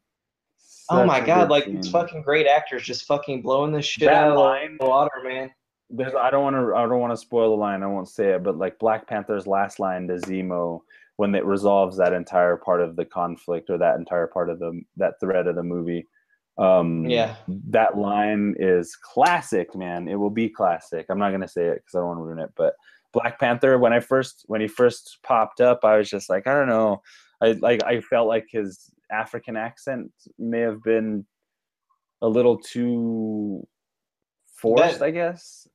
Oh 0.89 1.05
my 1.05 1.19
god, 1.19 1.49
like 1.49 1.65
scene. 1.65 1.75
these 1.75 1.89
fucking 1.91 2.21
great 2.23 2.47
actors 2.47 2.83
just 2.83 3.05
fucking 3.05 3.41
blowing 3.41 3.71
this 3.71 3.85
shit 3.85 4.07
That 4.07 4.23
out 4.23 4.31
of 4.31 4.37
line- 4.39 4.77
the 4.79 4.85
water, 4.87 5.11
man. 5.23 5.51
There's, 5.91 6.13
I 6.13 6.29
don't 6.29 6.43
want 6.43 6.55
to. 6.55 6.75
I 6.75 6.81
don't 6.87 6.99
want 6.99 7.13
to 7.13 7.17
spoil 7.17 7.49
the 7.49 7.55
line. 7.61 7.81
I 7.81 7.87
won't 7.87 8.07
say 8.09 8.29
it, 8.33 8.43
but 8.43 8.57
like 8.57 8.77
Black 8.79 9.07
Panther's 9.07 9.47
last 9.47 9.79
line 9.79 10.07
to 10.07 10.15
Zemo 10.15 10.81
when 11.17 11.33
it 11.35 11.43
resolves 11.45 11.97
that 11.97 12.13
entire 12.13 12.57
part 12.57 12.81
of 12.81 12.95
the 12.95 13.05
conflict 13.05 13.69
or 13.71 13.77
that 13.79 13.97
entire 13.97 14.27
part 14.27 14.49
of 14.49 14.59
the 14.59 14.79
that 14.97 15.13
thread 15.19 15.47
of 15.47 15.55
the 15.55 15.63
movie. 15.63 16.05
Um, 16.59 17.05
Yeah. 17.05 17.35
that 17.69 17.97
line 17.97 18.53
is 18.59 18.95
classic, 18.95 19.73
man. 19.75 20.07
It 20.07 20.15
will 20.15 20.29
be 20.29 20.47
classic. 20.49 21.05
I'm 21.09 21.17
not 21.17 21.31
gonna 21.31 21.47
say 21.47 21.65
it 21.65 21.75
because 21.75 21.95
I 21.95 21.99
don't 21.99 22.07
want 22.07 22.19
to 22.19 22.23
ruin 22.23 22.39
it. 22.39 22.51
But 22.55 22.73
Black 23.11 23.39
Panther, 23.39 23.79
when 23.79 23.91
I 23.93 23.99
first 23.99 24.43
when 24.47 24.61
he 24.61 24.67
first 24.67 25.17
popped 25.23 25.59
up, 25.61 25.83
I 25.83 25.97
was 25.97 26.09
just 26.09 26.29
like, 26.29 26.45
I 26.45 26.53
don't 26.53 26.67
know. 26.69 27.01
I 27.41 27.53
like 27.53 27.83
I 27.83 28.01
felt 28.01 28.27
like 28.27 28.45
his 28.51 28.91
African 29.11 29.55
accent 29.57 30.11
may 30.37 30.59
have 30.59 30.83
been 30.83 31.25
a 32.21 32.27
little 32.27 32.57
too 32.57 33.65
forced, 34.55 34.99
That- 34.99 35.05
I 35.05 35.11
guess. 35.11 35.67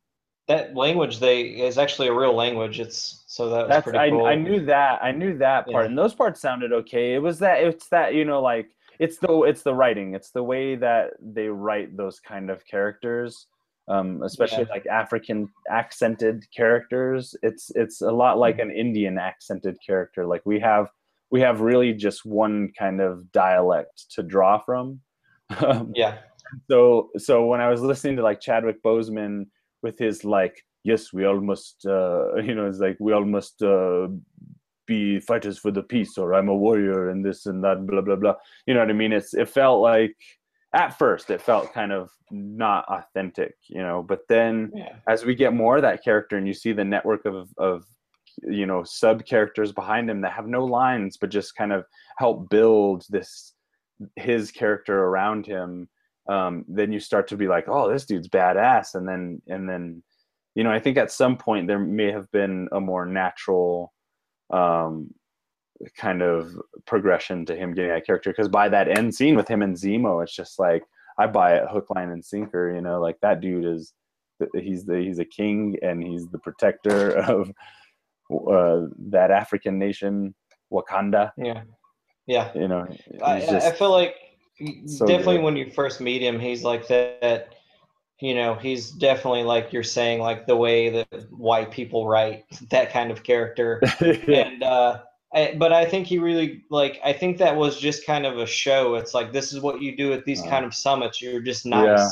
That 0.47 0.77
language 0.77 1.21
they 1.21 1.41
is 1.41 1.79
actually 1.79 2.09
a 2.09 2.13
real 2.13 2.35
language. 2.35 2.79
It's 2.79 3.25
so 3.27 3.49
that 3.49 3.67
That's 3.69 3.85
pretty 3.85 3.99
I, 3.99 4.11
cool. 4.11 4.27
I 4.27 4.35
knew 4.35 4.63
that 4.67 5.03
I 5.03 5.11
knew 5.11 5.39
that 5.39 5.65
part 5.67 5.85
Yeah. 5.85 5.89
and 5.89 5.97
those 5.97 6.15
parts 6.15 6.39
sounded 6.39 6.71
okay. 6.71 7.15
It 7.15 7.19
was 7.19 7.39
that 7.39 7.63
it's 7.63 7.89
that 7.89 8.13
you 8.13 8.27
know 8.27 8.43
like 8.43 8.69
it's 8.99 9.17
the 9.17 9.45
it's 9.45 9.63
the 9.63 9.73
writing 9.73 10.15
it's 10.15 10.33
the 10.33 10.43
way 10.43 10.77
that 10.77 11.13
they 11.19 11.49
write 11.49 11.97
those 11.97 12.21
kind 12.21 12.51
of 12.51 12.63
characters, 12.67 13.47
um, 13.89 14.23
especially 14.23 14.65
Yeah. 14.65 14.73
like 14.75 14.87
African 14.87 15.49
accented 15.71 16.45
characters. 16.55 17.35
It's 17.43 17.71
it's 17.75 18.03
a 18.03 18.13
lot 18.13 18.37
like 18.37 18.57
Mm-hmm. 18.59 18.69
an 18.69 18.77
Indian 18.77 19.17
accented 19.19 19.79
character. 19.81 20.27
Like 20.27 20.43
we 20.45 20.61
have 20.61 20.91
we 21.35 21.41
have 21.41 21.61
really 21.71 21.93
just 22.07 22.21
one 22.25 22.71
kind 22.79 23.01
of 23.01 23.13
dialect 23.33 23.97
to 24.15 24.23
draw 24.35 24.55
from. 24.67 25.01
Yeah. 26.03 26.15
so 26.71 26.79
so 27.29 27.35
when 27.51 27.61
I 27.61 27.69
was 27.75 27.81
listening 27.91 28.17
to 28.17 28.23
like 28.29 28.41
Chadwick 28.47 28.79
Boseman 28.87 29.35
with 29.85 29.97
his 29.99 30.17
like 30.25 30.57
yes 30.91 31.03
we 31.17 31.23
all 31.29 31.41
must 31.53 31.77
uh 31.99 32.35
you 32.49 32.55
know 32.57 32.67
it's 32.71 32.79
like 32.87 32.97
we 33.07 33.13
all 33.13 33.25
must 33.39 33.57
uh 33.63 34.07
be 34.87 35.19
fighters 35.29 35.59
for 35.63 35.71
the 35.77 35.83
peace 35.95 36.17
or 36.19 36.35
I'm 36.35 36.49
a 36.49 36.55
warrior 36.67 37.01
and 37.11 37.21
this 37.27 37.47
and 37.47 37.59
that 37.65 37.79
blah 37.89 38.03
blah 38.07 38.17
blah 38.23 38.37
you 38.67 38.73
know 38.75 38.81
what 38.85 38.91
I 38.95 38.99
mean 39.03 39.13
it's 39.19 39.33
it 39.43 39.49
felt 39.49 39.79
like 39.93 40.17
at 40.83 40.91
first 40.99 41.31
it 41.31 41.41
felt 41.51 41.73
kind 41.81 41.93
of 41.93 42.11
not 42.31 42.83
authentic 42.99 43.55
you 43.77 43.83
know 43.87 43.99
but 44.11 44.21
then 44.29 44.71
Yeah. 44.75 44.97
as 45.15 45.25
we 45.25 45.35
get 45.35 45.53
more 45.63 45.77
of 45.77 45.83
that 45.83 46.05
character 46.05 46.37
and 46.39 46.47
you 46.47 46.55
see 46.63 46.73
the 46.73 46.85
network 46.95 47.25
of 47.25 47.49
of 47.59 47.79
you 48.43 48.67
know 48.67 48.83
sub 48.85 49.25
characters 49.25 49.73
behind 49.73 50.09
him 50.11 50.21
that 50.21 50.33
have 50.33 50.47
no 50.47 50.65
lines 50.65 51.17
but 51.17 51.31
just 51.31 51.55
kind 51.57 51.73
of 51.73 51.85
help 52.19 52.49
build 52.51 53.05
this 53.11 53.55
his 54.17 54.51
character 54.51 55.05
around 55.05 55.47
him 55.47 55.89
um, 56.29 56.65
then 56.69 56.91
you 56.91 57.01
start 57.01 57.29
to 57.29 57.37
be 57.37 57.49
like 57.49 57.69
oh 57.69 57.91
this 57.91 58.07
dude's 58.07 58.29
badass. 58.29 58.95
And 58.95 59.09
then 59.09 59.43
and 59.49 59.69
then 59.69 60.03
you 60.55 60.65
know 60.65 60.71
i 60.71 60.79
think 60.79 60.97
at 60.97 61.11
some 61.11 61.37
point 61.37 61.67
there 61.67 61.79
may 61.79 62.11
have 62.11 62.31
been 62.31 62.69
a 62.73 62.81
more 62.81 63.07
natural 63.07 63.93
um, 64.51 65.11
kind 65.97 66.23
of 66.23 66.53
progression 66.87 67.45
to 67.47 67.57
him 67.57 67.75
getting 67.75 67.91
that 67.91 68.07
character. 68.07 68.31
Because 68.31 68.49
by 68.49 68.69
that 68.69 68.89
end 68.89 69.15
scene 69.15 69.37
with 69.37 69.49
him 69.49 69.63
and 69.63 69.77
zemo 69.77 70.23
it's 70.23 70.35
just 70.35 70.59
like 70.59 70.83
i 71.19 71.27
buy 71.27 71.55
it 71.55 71.69
hook 71.71 71.87
line 71.95 72.11
and 72.11 72.25
sinker 72.25 72.75
you 72.75 72.81
know 72.81 73.01
like 73.01 73.17
that 73.21 73.41
dude 73.41 73.65
is 73.65 73.93
he's 74.55 74.85
the 74.85 74.99
he's 74.99 75.19
a 75.19 75.25
king 75.25 75.77
and 75.83 76.03
he's 76.03 76.27
the 76.29 76.39
protector 76.39 77.11
of 77.31 77.51
uh, 78.41 78.89
that 79.11 79.31
african 79.31 79.79
nation 79.79 80.35
wakanda 80.73 81.33
Yeah. 81.37 81.63
Yeah. 82.27 82.51
you 82.55 82.69
know 82.69 82.87
I, 83.23 83.35
I- 83.43 83.71
feel 83.73 83.91
like 83.91 84.17
so 84.87 85.05
definitely 85.07 85.39
good. 85.39 85.45
when 85.45 85.57
you 85.57 85.71
first 85.71 86.01
meet 86.01 86.23
him, 86.23 86.39
he's 86.39 86.63
like 86.63 86.87
that. 86.89 87.55
You 88.21 88.37
know, 88.37 88.55
he's 88.55 88.93
definitely 88.93 89.43
like 89.43 89.73
you're 89.73 89.83
saying, 89.83 90.21
like 90.21 90.47
the 90.47 90.55
way 90.55 90.89
that 90.91 91.27
white 91.33 91.73
people 91.73 92.07
write 92.07 92.45
that 92.71 92.93
kind 92.93 93.11
of 93.11 93.25
character. 93.25 93.81
yeah. 94.01 94.47
And 94.47 94.63
uh, 94.63 95.01
I, 95.35 95.57
but 95.59 95.73
I 95.73 95.85
think 95.85 96.07
he 96.07 96.19
really 96.19 96.63
like. 96.71 97.01
I 97.05 97.13
think 97.13 97.39
that 97.39 97.57
was 97.57 97.81
just 97.81 98.07
kind 98.07 98.25
of 98.25 98.39
a 98.39 98.47
show. 98.47 98.95
It's 98.95 99.13
like 99.13 99.33
this 99.33 99.53
is 99.53 99.61
what 99.61 99.83
you 99.83 99.97
do 99.97 100.13
at 100.13 100.25
these 100.25 100.41
Uh, 100.43 100.49
kind 100.49 100.65
of 100.65 100.73
summits. 100.73 101.21
You're 101.21 101.41
just 101.43 101.67
nice. 101.67 101.99
Yeah. 101.99 102.09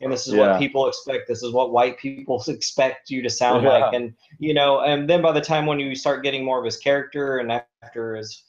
And 0.00 0.12
this 0.12 0.26
is 0.26 0.34
Yeah. 0.34 0.50
what 0.52 0.58
people 0.60 0.86
expect. 0.88 1.26
This 1.28 1.42
is 1.42 1.52
what 1.52 1.72
white 1.72 1.98
people 1.98 2.42
expect 2.48 3.10
you 3.10 3.22
to 3.22 3.30
sound 3.30 3.64
Yeah. 3.64 3.70
like. 3.78 3.94
And 3.94 4.14
you 4.38 4.54
know, 4.54 4.80
and 4.80 5.08
then 5.08 5.22
by 5.22 5.32
the 5.32 5.40
time 5.40 5.66
when 5.66 5.80
you 5.80 5.94
start 5.94 6.22
getting 6.22 6.44
more 6.44 6.58
of 6.58 6.64
his 6.64 6.76
character 6.76 7.38
and 7.38 7.50
after 7.82 8.16
his 8.16 8.42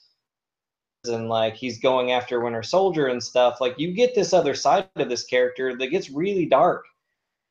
and 1.06 1.28
like 1.28 1.54
he's 1.54 1.78
going 1.78 2.12
after 2.12 2.40
Winter 2.40 2.62
Soldier 2.62 3.06
and 3.06 3.22
stuff, 3.22 3.60
like 3.60 3.78
you 3.78 3.92
get 3.94 4.14
this 4.14 4.32
other 4.32 4.54
side 4.54 4.88
of 4.96 5.08
this 5.08 5.24
character 5.24 5.76
that 5.76 5.86
gets 5.88 6.10
really 6.10 6.44
dark. 6.46 6.84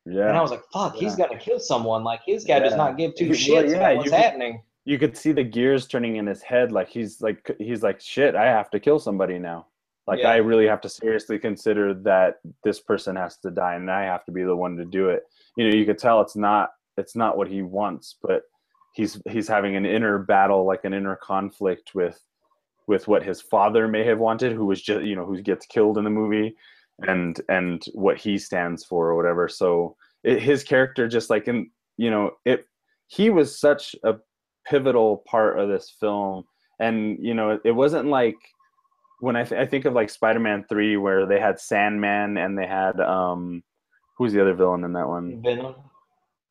yeah. 0.05 0.27
And 0.27 0.37
I 0.37 0.41
was 0.41 0.51
like, 0.51 0.63
fuck, 0.71 0.95
he's 0.95 1.15
gonna 1.15 1.37
kill 1.37 1.59
someone. 1.59 2.03
Like 2.03 2.21
his 2.25 2.43
guy 2.45 2.59
does 2.59 2.75
not 2.75 2.97
give 2.97 3.15
two 3.15 3.29
shits 3.29 3.71
yeah, 3.71 3.77
about 3.77 3.97
what's 3.97 4.09
could- 4.09 4.19
happening. 4.19 4.61
you 4.85 4.97
could 4.99 5.17
see 5.17 5.31
the 5.31 5.43
gears 5.43 5.87
turning 5.87 6.17
in 6.17 6.25
his 6.27 6.41
head 6.41 6.71
like 6.71 6.87
he's 6.87 7.19
like 7.21 7.51
he's 7.59 7.83
like 7.83 7.99
shit 7.99 8.35
i 8.35 8.45
have 8.45 8.69
to 8.69 8.79
kill 8.79 8.99
somebody 8.99 9.37
now 9.37 9.65
like 10.07 10.19
Yeah. 10.19 10.29
i 10.31 10.37
really 10.37 10.67
have 10.67 10.81
to 10.81 10.89
seriously 10.89 11.37
consider 11.37 11.93
that 11.93 12.39
this 12.63 12.79
person 12.79 13.15
has 13.15 13.37
to 13.39 13.51
die 13.51 13.75
and 13.75 13.91
i 13.91 14.03
have 14.03 14.25
to 14.25 14.31
be 14.31 14.43
the 14.43 14.55
one 14.55 14.77
to 14.77 14.85
do 14.85 15.09
it. 15.09 15.23
You 15.55 15.67
know 15.69 15.75
you 15.75 15.85
could 15.85 15.97
tell 15.97 16.21
it's 16.21 16.35
not 16.35 16.71
it's 16.97 17.15
not 17.15 17.37
what 17.37 17.47
he 17.47 17.61
wants 17.61 18.15
but 18.21 18.43
he's 18.93 19.21
he's 19.29 19.47
having 19.47 19.75
an 19.75 19.85
inner 19.85 20.17
battle 20.19 20.65
like 20.65 20.83
an 20.85 20.93
inner 20.93 21.15
conflict 21.15 21.93
with 21.93 22.19
with 22.87 23.07
what 23.07 23.21
his 23.23 23.41
father 23.41 23.87
may 23.87 24.03
have 24.05 24.19
wanted 24.19 24.53
who 24.53 24.65
was 24.65 24.81
just 24.81 25.03
you 25.05 25.15
know 25.15 25.25
who 25.25 25.41
gets 25.41 25.65
killed 25.65 25.97
in 25.97 26.03
the 26.03 26.09
movie 26.09 26.55
and 27.07 27.41
and 27.49 27.85
what 27.93 28.17
he 28.17 28.37
stands 28.37 28.83
for 28.83 29.09
or 29.09 29.15
whatever. 29.15 29.47
So 29.47 29.95
it, 30.23 30.41
his 30.41 30.63
character 30.63 31.07
just 31.07 31.29
like 31.29 31.47
in 31.47 31.69
you 31.97 32.09
know 32.09 32.31
it 32.45 32.65
he 33.07 33.29
was 33.29 33.59
such 33.59 33.95
a 34.03 34.15
pivotal 34.65 35.17
part 35.27 35.59
of 35.59 35.69
this 35.69 35.93
film. 35.99 36.45
And 36.79 37.17
you 37.21 37.33
know 37.33 37.51
it, 37.51 37.61
it 37.65 37.71
wasn't 37.71 38.07
like 38.07 38.37
when 39.19 39.35
I, 39.35 39.43
th- 39.43 39.59
I 39.59 39.65
think 39.65 39.85
of 39.85 39.93
like 39.93 40.09
spider-man 40.09 40.65
3 40.69 40.97
where 40.97 41.25
they 41.25 41.39
had 41.39 41.59
sandman 41.59 42.37
and 42.37 42.57
they 42.57 42.67
had 42.67 42.99
um 42.99 43.63
who's 44.17 44.33
the 44.33 44.41
other 44.41 44.53
villain 44.53 44.83
in 44.83 44.93
that 44.93 45.07
one 45.07 45.41
Venom 45.43 45.75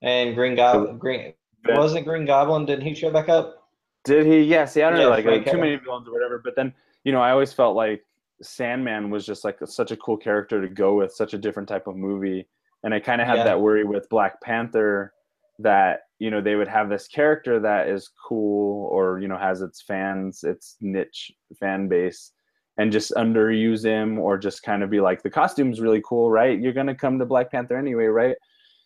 and 0.02 0.34
Green 0.34 0.54
Goblin. 0.56 0.98
Green 0.98 1.34
wasn't 1.68 2.06
Green 2.06 2.24
Goblin? 2.26 2.64
Didn't 2.66 2.84
he 2.86 2.94
show 2.94 3.10
back 3.10 3.28
up? 3.28 3.62
did 4.04 4.24
he 4.24 4.40
yeah 4.42 4.64
see 4.64 4.82
i 4.82 4.88
don't 4.88 5.00
Yeah, 5.00 5.06
know 5.06 5.10
like 5.10 5.24
Frank 5.24 5.50
too 5.50 5.58
many 5.58 5.74
villains 5.76 6.06
or 6.06 6.12
whatever 6.12 6.40
but 6.44 6.54
then 6.54 6.72
you 7.02 7.10
know 7.10 7.20
i 7.20 7.32
always 7.32 7.52
felt 7.52 7.74
like 7.74 8.04
sandman 8.40 9.10
was 9.10 9.26
just 9.26 9.42
like 9.44 9.58
such 9.64 9.90
a 9.90 9.96
cool 9.96 10.16
character 10.16 10.62
to 10.62 10.68
go 10.68 10.94
with 10.94 11.10
such 11.12 11.34
a 11.34 11.38
different 11.38 11.68
type 11.68 11.88
of 11.88 11.96
movie 11.96 12.46
and 12.84 12.94
i 12.94 13.00
kind 13.00 13.20
of 13.20 13.26
had 13.26 13.38
Yeah. 13.38 13.44
that 13.44 13.60
worry 13.60 13.82
with 13.82 14.08
black 14.08 14.40
panther 14.40 15.12
that 15.58 16.02
you 16.20 16.30
know 16.30 16.40
they 16.40 16.54
would 16.54 16.68
have 16.68 16.88
this 16.88 17.08
character 17.08 17.58
that 17.58 17.88
is 17.88 18.08
cool 18.28 18.86
or 18.92 19.18
you 19.18 19.26
know 19.26 19.38
has 19.38 19.60
its 19.60 19.82
fans 19.82 20.44
its 20.44 20.76
niche 20.80 21.32
fan 21.58 21.88
base 21.88 22.30
and 22.78 22.92
just 22.92 23.12
underuse 23.14 23.84
him 23.84 24.18
or 24.18 24.36
just 24.38 24.62
kind 24.62 24.82
of 24.82 24.90
be 24.90 25.00
like 25.00 25.22
the 25.22 25.30
costume's 25.30 25.80
really 25.80 26.02
cool 26.04 26.30
right 26.30 26.60
you're 26.60 26.72
gonna 26.72 26.94
come 26.94 27.18
to 27.18 27.26
black 27.26 27.50
panther 27.50 27.76
anyway 27.76 28.04
right 28.06 28.36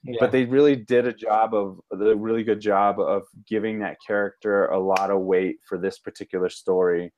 Yeah. 0.04 0.16
but 0.20 0.32
they 0.32 0.44
really 0.44 0.76
did 0.76 1.06
a 1.06 1.12
job 1.12 1.54
of 1.54 1.80
a 1.92 2.14
really 2.14 2.44
good 2.44 2.60
job 2.60 2.98
of 3.00 3.22
giving 3.48 3.78
that 3.80 3.98
character 4.06 4.66
a 4.66 4.78
lot 4.78 5.10
of 5.10 5.20
weight 5.20 5.56
for 5.68 5.76
this 5.78 5.98
particular 5.98 6.48
story 6.48 7.12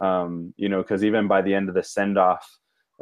um, 0.00 0.52
you 0.56 0.68
know 0.68 0.82
because 0.82 1.04
even 1.04 1.28
by 1.28 1.40
the 1.42 1.54
end 1.54 1.68
of 1.68 1.74
the 1.74 1.82
send-off 1.82 2.44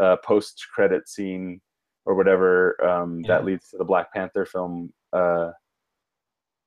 uh, 0.01 0.16
post 0.25 0.66
credit 0.75 1.09
scene 1.09 1.61
or 2.05 2.14
whatever 2.14 2.83
um, 2.85 3.20
Yeah. 3.20 3.29
that 3.39 3.45
leads 3.45 3.68
to 3.70 3.79
the 3.79 3.85
black 3.85 4.12
panther 4.12 4.45
film 4.45 4.93
uh, 5.12 5.53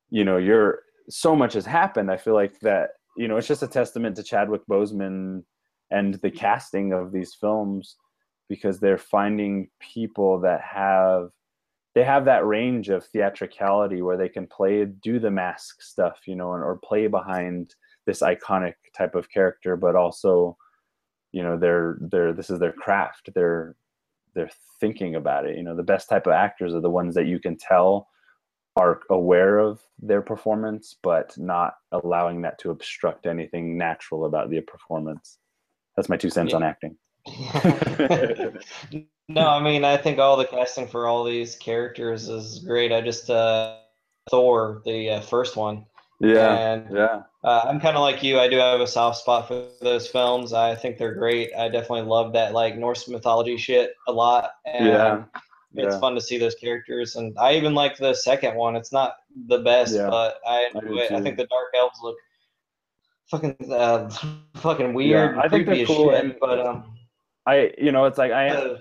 you 0.10 0.24
know 0.24 0.38
you're 0.38 0.80
so 1.10 1.36
much 1.36 1.53
has 1.53 1.66
happened 1.66 2.10
i 2.12 2.18
feel 2.18 2.34
like 2.34 2.60
that 2.62 2.91
you 3.18 3.28
know 3.28 3.38
it's 3.38 3.47
just 3.47 3.62
a 3.64 3.68
testament 3.68 4.16
to 4.16 4.24
chadwick 4.24 4.62
boseman 4.70 5.43
and 5.92 6.16
the 6.16 6.30
mm-hmm. 6.30 6.38
casting 6.38 6.94
of 6.94 7.12
these 7.12 7.34
films 7.34 7.98
because 8.48 8.80
they're 8.80 8.98
finding 8.98 9.70
people 9.80 10.40
that 10.40 10.62
have 10.62 11.30
they 11.96 12.04
have 12.04 12.26
that 12.26 12.46
range 12.46 12.90
of 12.90 13.06
theatricality 13.06 14.02
where 14.02 14.18
they 14.18 14.30
can 14.30 14.46
play 14.46 14.86
do 14.86 15.20
the 15.20 15.32
mask 15.32 15.82
stuff 15.82 16.20
you 16.28 16.36
know 16.36 16.54
and, 16.54 16.64
or 16.64 16.78
play 16.84 17.08
behind 17.08 17.76
this 18.06 18.22
iconic 18.22 18.74
type 18.96 19.16
of 19.16 19.30
character 19.30 19.76
but 19.76 19.96
also 19.96 20.58
you 21.36 21.44
know 21.44 21.58
they're 21.58 21.98
they're 22.00 22.32
this 22.32 22.50
is 22.50 22.60
their 22.60 22.72
craft. 22.72 23.30
They're 23.36 23.76
they're 24.34 24.50
thinking 24.80 25.16
about 25.16 25.46
it. 25.46 25.58
You 25.58 25.64
know 25.64 25.76
the 25.76 25.84
best 25.84 26.08
type 26.08 26.28
of 26.28 26.34
actors 26.34 26.74
are 26.74 26.80
the 26.80 26.90
ones 26.90 27.14
that 27.16 27.28
you 27.28 27.40
can 27.40 27.58
tell 27.58 28.08
are 28.78 29.02
aware 29.10 29.60
of 29.60 29.82
their 30.00 30.22
performance 30.22 30.96
but 31.02 31.38
not 31.38 31.76
allowing 31.92 32.42
that 32.42 32.60
to 32.60 32.72
obstruct 32.72 33.26
anything 33.26 33.78
natural 33.78 34.26
about 34.26 34.50
the 34.50 34.60
performance 34.62 35.38
that's 35.96 36.10
my 36.10 36.18
two 36.18 36.30
cents 36.30 36.54
Yeah. 36.54 36.56
on 36.56 36.64
acting 36.64 36.98
No, 39.28 39.48
I 39.48 39.60
mean 39.62 39.84
I 39.84 39.98
think 39.98 40.20
all 40.20 40.38
the 40.38 40.46
casting 40.46 40.88
for 40.88 41.08
all 41.08 41.24
these 41.24 41.56
characters 41.56 42.30
is 42.30 42.60
great. 42.60 42.91
I 42.91 43.02
just 43.02 43.30
uh, 43.30 43.78
Thor, 44.30 44.82
the 44.86 45.10
uh, 45.12 45.22
first 45.22 45.56
one. 45.56 45.86
Yeah, 46.20 46.52
And 46.52 46.91
yeah, 46.91 47.24
uh, 47.43 47.64
I'm 47.66 47.80
kind 47.80 47.98
of 47.98 48.02
like 48.02 48.22
you. 48.24 48.39
I 48.39 48.48
do 48.48 48.58
have 48.58 48.82
a 48.82 48.88
soft 48.88 49.20
spot 49.20 49.48
for 49.48 49.68
those 49.82 50.08
films. 50.08 50.54
I 50.54 50.76
think 50.76 50.98
they're 50.98 51.16
great. 51.16 51.52
I 51.58 51.70
definitely 51.70 52.04
love 52.04 52.34
that 52.34 52.54
like 52.54 52.78
Norse 52.78 53.08
mythology 53.08 53.58
shit 53.58 53.93
a 54.08 54.12
lot. 54.14 54.52
And 54.66 54.86
Yeah, 54.86 55.26
It's 55.76 55.96
yeah. 55.96 56.00
fun 56.00 56.16
to 56.16 56.22
see 56.22 56.38
those 56.38 56.56
characters, 56.56 57.16
and 57.16 57.36
I 57.39 57.56
even 57.56 57.74
like 57.74 57.98
the 57.98 58.14
second 58.14 58.56
one. 58.56 58.76
It's 58.76 58.91
not 58.91 59.16
the 59.48 59.60
best, 59.60 59.93
Yeah, 59.96 60.08
but 60.08 60.36
I 60.48 60.68
I 60.76 60.80
it. 61.00 61.12
I 61.16 61.22
think 61.22 61.38
the 61.38 61.48
dark 61.48 61.70
elves 61.78 62.00
look 62.04 62.18
fucking 63.30 63.55
uh, 63.71 64.09
fucking 64.55 64.93
weird. 64.93 65.38
I 65.38 65.47
think 65.47 65.65
they're 65.65 65.86
cool, 65.86 66.11
shit, 66.11 66.23
and- 66.23 66.36
but 66.39 66.59
um, 66.59 66.95
I 67.45 67.71
you 67.78 67.91
know 67.91 68.05
it's 68.05 68.17
like 68.17 68.32
I 68.32 68.49
uh, 68.49 68.78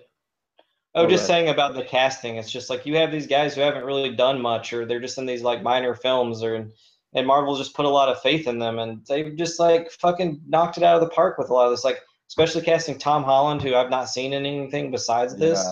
Oh, 0.97 1.09
just 1.09 1.26
saying 1.26 1.49
about 1.49 1.74
the 1.74 1.82
casting. 1.82 2.36
It's 2.36 2.51
just 2.53 2.70
like 2.70 2.86
you 2.86 2.97
have 2.99 3.11
these 3.11 3.26
guys 3.26 3.55
who 3.57 3.62
haven't 3.62 3.84
really 3.84 4.14
done 4.14 4.40
much, 4.40 4.72
or 4.72 4.86
they're 4.86 5.01
just 5.01 5.18
in 5.18 5.26
these 5.26 5.42
like 5.42 5.61
minor 5.62 5.95
films, 5.95 6.40
or 6.42 6.68
and 7.16 7.26
Marvel 7.26 7.57
just 7.57 7.74
put 7.74 7.84
a 7.84 7.88
lot 7.88 8.09
of 8.09 8.20
faith 8.22 8.47
in 8.47 8.61
them, 8.61 8.78
and 8.78 9.05
they've 9.09 9.34
just 9.36 9.59
like 9.59 9.90
fucking 9.90 10.40
knocked 10.47 10.76
it 10.76 10.84
out 10.84 10.95
of 10.95 11.01
the 11.09 11.12
park 11.14 11.36
with 11.36 11.51
a 11.51 11.53
lot 11.53 11.64
of 11.66 11.72
this. 11.72 11.82
Like 11.84 12.01
especially 12.28 12.62
casting 12.62 12.97
Tom 12.97 13.24
Holland, 13.24 13.61
who 13.61 13.74
I've 13.74 13.90
not 13.90 14.09
seen 14.09 14.32
in 14.32 14.47
anything 14.47 14.90
besides 14.92 15.36
this, 15.36 15.62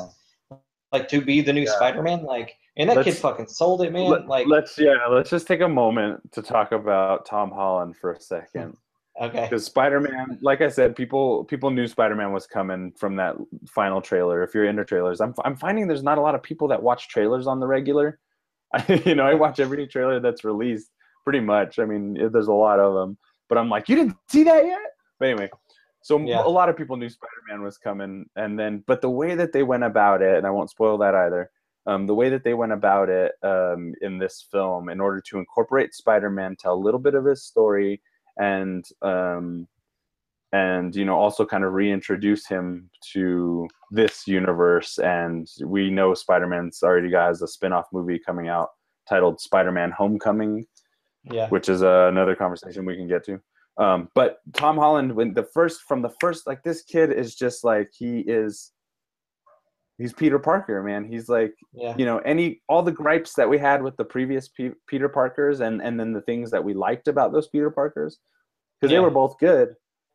Yeah. 0.51 0.57
like 0.91 1.09
to 1.09 1.21
be 1.21 1.41
the 1.41 1.53
new 1.53 1.63
Yeah. 1.63 1.73
Spider-Man. 1.77 2.25
Like, 2.25 2.55
and 2.77 2.89
that 2.91 2.97
kid 2.99 3.07
Let's- 3.07 3.21
fucking 3.21 3.47
sold 3.49 3.83
it, 3.83 3.93
man. 3.93 4.09
Let, 4.11 4.27
like, 4.29 4.47
let's 4.47 4.79
yeah, 4.79 5.07
let's 5.11 5.31
just 5.31 5.47
take 5.47 5.61
a 5.61 5.69
moment 5.69 6.33
to 6.33 6.43
talk 6.43 6.73
about 6.73 7.27
Tom 7.27 7.51
Holland 7.51 7.97
for 7.97 8.13
a 8.13 8.21
second. 8.21 8.77
okay, 9.21 9.43
Because 9.43 9.65
Spider-Man, 9.67 10.39
like 10.43 10.61
I 10.63 10.69
said, 10.69 10.97
people 10.97 11.45
people 11.45 11.71
knew 11.71 11.87
Spider-Man 11.87 12.33
was 12.33 12.47
coming 12.47 12.93
from 12.99 13.17
that 13.17 13.37
final 13.69 14.01
trailer. 14.01 14.43
If 14.43 14.55
you're 14.55 14.65
into 14.67 14.85
trailers, 14.85 15.21
I'm 15.21 15.35
I'm 15.45 15.57
finding 15.57 15.87
there's 15.87 16.03
not 16.03 16.19
a 16.19 16.23
lot 16.23 16.35
of 16.35 16.43
people 16.43 16.69
that 16.69 16.83
watch 16.83 17.09
trailers 17.09 17.47
on 17.47 17.61
the 17.61 17.67
regular. 17.67 18.19
I, 18.75 19.03
you 19.05 19.15
know, 19.15 19.25
I 19.25 19.35
watch 19.35 19.61
every 19.61 19.87
trailer 19.87 20.19
that's 20.21 20.45
released 20.45 20.91
pretty 21.25 21.41
much. 21.41 21.79
I 21.79 21.85
mean, 21.85 22.15
there's 22.33 22.49
a 22.49 22.53
lot 22.53 22.81
of 22.81 22.95
them, 22.95 23.19
but 23.51 23.59
I'm 23.59 23.69
like, 23.69 23.89
you 23.89 23.97
didn't 23.97 24.17
see 24.29 24.45
that 24.45 24.65
yet. 24.65 24.81
But 25.21 25.29
anyway, 25.29 25.51
so 26.03 26.19
Yeah. 26.19 26.43
a 26.43 26.49
lot 26.49 26.69
of 26.71 26.77
people 26.77 26.97
knew 26.97 27.11
Spider-Man 27.11 27.63
was 27.63 27.77
coming, 27.77 28.25
and 28.35 28.59
then 28.59 28.83
but 28.87 29.03
the 29.03 29.11
way 29.11 29.35
that 29.35 29.53
they 29.53 29.63
went 29.63 29.85
about 29.85 30.23
it, 30.23 30.39
and 30.39 30.47
I 30.47 30.51
won't 30.51 30.71
spoil 30.71 30.97
that 30.99 31.15
either. 31.15 31.51
Um, 31.87 32.07
the 32.07 32.15
way 32.15 32.29
that 32.29 32.45
they 32.45 32.55
went 32.55 32.73
about 32.73 33.09
it 33.09 33.33
um, 33.43 33.95
in 34.03 34.19
this 34.19 34.47
film, 34.51 34.89
in 34.89 35.01
order 35.01 35.21
to 35.23 35.39
incorporate 35.39 35.95
Spider-Man, 35.95 36.57
tell 36.57 36.75
a 36.75 36.77
little 36.77 37.01
bit 37.01 37.15
of 37.15 37.25
his 37.25 37.45
story, 37.45 38.01
and 38.39 38.85
um, 39.03 39.67
and 40.53 40.95
you 40.95 41.05
know 41.05 41.19
also 41.19 41.45
kind 41.45 41.65
of 41.65 41.73
reintroduce 41.73 42.47
him 42.47 42.89
to 43.13 43.67
this 43.91 44.29
universe. 44.29 44.99
And 44.99 45.49
we 45.65 45.91
know 45.91 46.15
Spider-Man's 46.15 46.83
already 46.85 47.11
got 47.11 47.29
has 47.29 47.43
a 47.43 47.49
spin-off 47.49 47.87
movie 47.93 48.19
coming 48.19 48.49
out 48.49 48.69
titled 49.09 49.41
Spider-Man: 49.41 49.91
Homecoming, 49.91 50.65
yeah, 51.25 51.49
which 51.49 51.69
is 51.69 51.83
uh, 51.83 52.07
another 52.09 52.37
conversation 52.37 52.85
we 52.85 52.97
can 52.97 53.09
get 53.09 53.25
to. 53.25 53.41
Um, 53.77 54.09
but 54.15 54.39
Tom 54.53 54.77
Holland, 54.77 55.17
when 55.17 55.35
the 55.35 55.49
first 55.53 55.81
from 55.83 56.01
the 56.01 56.13
first, 56.21 56.47
like 56.47 56.63
this 56.63 56.83
kid 56.83 57.11
is 57.13 57.35
just 57.35 57.65
like 57.65 57.91
he 57.93 58.21
is. 58.21 58.71
He's 60.03 60.13
Peter 60.13 60.41
Parker, 60.41 60.83
man. 60.83 61.05
He's 61.05 61.29
like 61.29 61.55
yeah, 61.73 61.95
you 61.97 62.05
know 62.05 62.19
any 62.19 62.61
all 62.69 62.83
the 62.83 62.91
gripes 62.91 63.35
that 63.35 63.49
we 63.49 63.57
had 63.57 63.83
with 63.85 63.97
the 63.97 64.05
previous 64.05 64.49
P- 64.49 64.73
Peter 64.89 65.09
Parkers, 65.09 65.61
and 65.61 65.81
and 65.81 65.99
then 65.99 66.13
the 66.13 66.23
things 66.23 66.51
that 66.51 66.65
we 66.65 66.75
liked 66.75 67.07
about 67.07 67.33
those 67.33 67.47
Peter 67.49 67.71
Parkers, 67.71 68.19
because 68.81 68.91
Yeah. 68.91 68.99
they 68.99 69.05
were 69.05 69.11
both 69.11 69.39
good, 69.39 69.75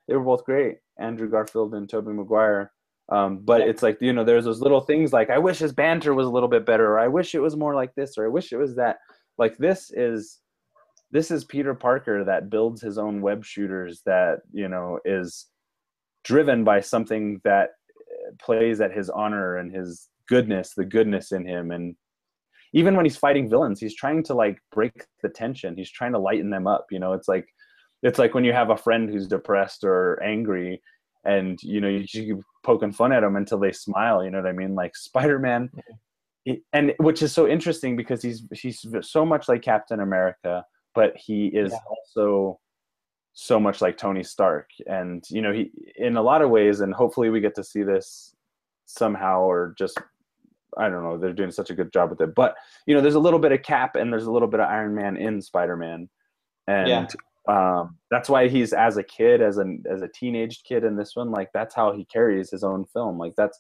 they 0.10 0.16
were 0.18 0.24
both 0.26 0.44
great, 0.44 0.80
Andrew 1.00 1.30
Garfield 1.30 1.74
and 1.74 1.88
Tobey 1.88 2.12
Maguire. 2.12 2.74
Um, 3.10 3.38
but 3.38 3.62
Yeah. 3.62 3.68
it's 3.68 3.82
like 3.82 4.02
you 4.02 4.12
know, 4.12 4.26
there's 4.26 4.44
those 4.44 4.60
little 4.60 4.82
things 4.82 5.14
like 5.14 5.30
I 5.30 5.38
wish 5.38 5.60
his 5.60 5.72
banter 5.72 6.14
was 6.14 6.28
a 6.28 6.32
little 6.32 6.50
bit 6.50 6.66
better, 6.66 6.86
or 6.92 7.00
I 7.00 7.08
wish 7.08 7.34
it 7.34 7.40
was 7.40 7.56
more 7.56 7.74
like 7.74 7.96
this, 7.96 8.18
or 8.18 8.26
I 8.26 8.30
wish 8.30 8.52
it 8.52 8.58
was 8.58 8.76
that. 8.76 8.98
Like 9.38 9.58
this 9.58 9.90
is 9.92 10.40
this 11.12 11.32
is 11.32 11.46
Peter 11.46 11.74
Parker 11.74 12.26
that 12.26 12.50
builds 12.50 12.82
his 12.82 12.98
own 12.98 13.22
web 13.22 13.46
shooters 13.46 14.02
that 14.06 14.40
you 14.52 14.68
know 14.68 15.00
is 15.06 15.46
driven 16.26 16.66
by 16.66 16.82
something 16.82 17.40
that 17.46 17.70
plays 18.40 18.82
at 18.82 18.92
his 18.94 19.10
honor 19.10 19.58
and 19.58 19.74
his 19.74 20.10
goodness, 20.28 20.74
the 20.76 20.86
goodness 20.86 21.32
in 21.32 21.46
him, 21.48 21.72
and 21.72 21.96
even 22.74 22.96
when 22.96 23.06
he's 23.06 23.18
fighting 23.18 23.50
villains, 23.50 23.80
he's 23.80 23.96
trying 23.96 24.24
to 24.24 24.34
like 24.34 24.58
break 24.72 25.06
the 25.24 25.30
tension. 25.30 25.76
He's 25.76 25.92
trying 25.92 26.12
to 26.14 26.20
lighten 26.20 26.50
them 26.50 26.68
up. 26.68 26.88
You 26.92 27.00
know, 27.00 27.14
it's 27.14 27.28
like 27.28 27.48
it's 28.04 28.20
like 28.20 28.34
when 28.34 28.44
you 28.44 28.54
have 28.54 28.70
a 28.70 28.78
friend 28.78 29.10
who's 29.10 29.28
depressed 29.28 29.84
or 29.84 30.22
angry, 30.22 30.82
and 31.26 31.58
you 31.64 31.82
know 31.82 31.88
you 31.88 32.06
keep 32.06 32.38
poking 32.64 32.92
fun 32.92 33.12
at 33.12 33.22
them 33.22 33.36
until 33.36 33.60
they 33.60 33.72
smile. 33.72 34.24
You 34.24 34.32
know 34.32 34.42
what 34.42 34.50
I 34.50 34.54
mean? 34.54 34.76
Like 34.76 34.96
Spider 34.96 35.40
Man, 35.40 35.70
mm-hmm. 35.76 36.54
and 36.74 36.94
which 36.98 37.22
is 37.22 37.34
so 37.34 37.48
interesting 37.48 37.96
because 37.96 38.22
he's 38.22 38.44
he's 38.54 38.86
so 39.02 39.26
much 39.26 39.48
like 39.48 39.62
Captain 39.62 40.02
America, 40.02 40.66
but 40.94 41.16
he 41.16 41.48
is 41.48 41.72
Yeah. 41.72 41.80
also 41.90 42.60
so 43.40 43.60
much 43.60 43.82
like 43.82 43.98
Tony 43.98 44.24
Stark. 44.24 44.72
And 44.88 45.24
you 45.30 45.44
know, 45.44 45.54
he 45.54 45.70
in 45.96 46.18
a 46.18 46.22
lot 46.24 46.42
of 46.42 46.50
ways, 46.50 46.80
and 46.82 46.92
hopefully 46.92 47.30
we 47.30 47.40
get 47.40 47.54
to 47.56 47.64
see 47.64 47.84
this 47.84 48.36
somehow 48.88 49.42
or 49.42 49.76
just 49.78 50.00
I 50.76 50.90
don't 50.90 51.04
know, 51.04 51.18
they're 51.20 51.34
doing 51.34 51.52
such 51.52 51.70
a 51.70 51.76
good 51.76 51.94
job 51.94 52.10
with 52.10 52.20
it. 52.22 52.34
But 52.34 52.56
you 52.88 52.96
know, 52.96 53.02
there's 53.02 53.14
a 53.16 53.20
little 53.20 53.40
bit 53.40 53.52
of 53.52 53.62
Cap 53.62 53.96
and 53.96 54.12
there's 54.12 54.26
a 54.26 54.32
little 54.32 54.48
bit 54.48 54.60
of 54.60 54.68
Iron 54.68 54.96
Man 54.96 55.18
in 55.18 55.40
Spider-Man. 55.40 56.10
And 56.68 56.90
Yeah. 57.48 57.80
um, 57.80 57.98
that's 58.10 58.28
why 58.28 58.48
he's 58.48 58.74
as 58.74 58.98
a 58.98 59.04
kid, 59.04 59.40
as 59.44 59.58
an 59.60 59.84
as 59.88 60.02
a 60.02 60.08
teenage 60.08 60.64
kid 60.64 60.84
in 60.84 60.96
this 60.96 61.16
one, 61.16 61.30
like 61.30 61.50
that's 61.54 61.76
how 61.76 61.92
he 61.92 62.06
carries 62.06 62.50
his 62.50 62.64
own 62.64 62.86
film. 62.86 63.20
Like 63.20 63.36
that's 63.38 63.60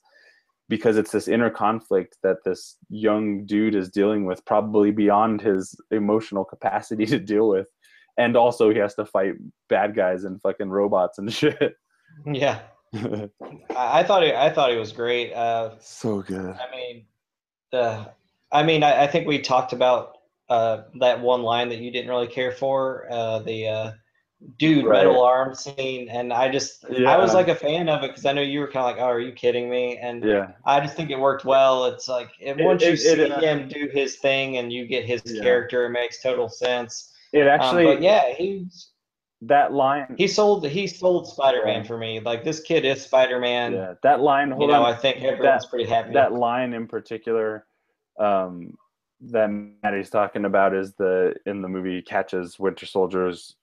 because 0.69 0.97
it's 0.97 1.11
this 1.11 1.27
inner 1.27 1.51
conflict 1.51 2.17
that 2.23 2.37
this 2.43 2.77
young 2.89 3.45
dude 3.45 3.75
is 3.75 3.89
dealing 3.89 4.25
with, 4.25 4.43
probably 4.45 4.89
beyond 4.89 5.39
his 5.39 5.79
emotional 5.91 6.43
capacity 6.43 7.05
to 7.13 7.19
deal 7.19 7.47
with. 7.47 7.67
And 8.17 8.35
also 8.35 8.69
he 8.71 8.79
has 8.79 8.95
to 8.95 9.05
fight 9.05 9.35
bad 9.69 9.95
guys 9.95 10.23
and 10.23 10.41
fucking 10.41 10.69
robots 10.69 11.17
and 11.19 11.31
shit. 11.41 11.75
yeah. 12.25 12.59
I, 12.95 13.29
I 13.75 14.03
thought 14.03 14.23
he, 14.23 14.33
I 14.33 14.49
thought 14.49 14.71
he 14.71 14.77
was 14.77 14.91
great. 14.91 15.33
Uh, 15.33 15.71
so 15.79 16.21
good. 16.21 16.55
I 16.55 16.71
mean, 16.75 17.05
the, 17.71 18.09
I 18.51 18.63
mean, 18.63 18.81
I, 18.83 19.03
I 19.03 19.07
think 19.07 19.27
we 19.27 19.39
talked 19.39 19.73
about 19.73 20.17
uh, 20.49 20.83
that 20.99 21.19
one 21.21 21.43
line 21.43 21.69
that 21.69 21.79
you 21.79 21.91
didn't 21.91 22.09
really 22.09 22.27
care 22.27 22.51
for, 22.53 23.05
uh, 23.11 23.39
the 23.39 23.67
uh, 23.67 23.91
dude 24.57 24.85
Right. 24.85 25.03
metal 25.05 25.21
arm 25.21 25.53
scene, 25.53 26.07
and 26.09 26.31
I 26.31 26.49
just, 26.49 26.85
I 26.85 27.17
was 27.17 27.33
like 27.33 27.49
a 27.49 27.55
fan 27.55 27.89
of 27.89 28.03
it 28.03 28.07
because 28.07 28.25
I 28.25 28.31
know 28.31 28.41
you 28.41 28.61
were 28.61 28.67
kind 28.67 28.85
of 28.89 28.95
like, 28.95 29.01
oh, 29.03 29.09
are 29.09 29.19
you 29.19 29.33
kidding 29.33 29.69
me? 29.69 29.97
And 29.97 30.23
Yeah. 30.23 30.51
I 30.65 30.79
just 30.79 30.95
think 30.95 31.09
it 31.09 31.19
worked 31.19 31.43
well. 31.43 31.85
It's 31.85 32.07
like 32.07 32.29
It- 32.39 32.57
once 32.57 32.81
you 32.83 32.93
it- 32.93 32.97
see 32.99 33.09
it, 33.21 33.31
uh, 33.31 33.39
him 33.41 33.67
do 33.67 33.89
his 33.91 34.15
thing 34.15 34.57
and 34.57 34.71
you 34.71 34.87
get 34.87 35.03
his 35.05 35.21
Yeah. 35.25 35.43
character, 35.43 35.85
it 35.85 35.89
makes 35.89 36.21
total 36.23 36.47
sense. 36.49 37.11
It 37.33 37.41
Um, 37.43 37.47
actually 37.47 37.85
but 37.85 38.01
yeah, 38.01 38.33
he's 38.33 38.91
that 39.41 39.71
line 39.71 40.15
he 40.17 40.27
sold 40.27 40.65
he 40.65 40.87
sold 40.87 41.27
Spider 41.27 41.63
Man 41.63 41.83
for 41.83 41.97
me. 41.97 42.19
Like 42.19 42.43
this 42.43 42.59
kid 42.59 42.85
is 42.85 43.03
Spider 43.03 43.39
Man. 43.39 43.73
yeah, 43.73 43.93
that 44.03 44.21
line 44.21 44.49
you 44.49 44.55
hold 44.55 44.69
know, 44.71 44.83
on. 44.83 44.93
I 44.93 44.97
think 44.97 45.17
everyone's 45.17 45.63
that, 45.63 45.69
pretty 45.69 45.85
happy. 45.85 46.13
that 46.13 46.33
line 46.33 46.73
in 46.73 46.87
particular 46.87 47.65
um 48.19 48.75
that 49.19 49.47
Maddie's 49.83 50.09
talking 50.09 50.45
about 50.45 50.73
is 50.73 50.93
the 50.93 51.33
in 51.45 51.61
the 51.61 51.67
movie 51.67 52.01
catches 52.01 52.59
Winter 52.59 52.85
Soldier's 52.85 53.55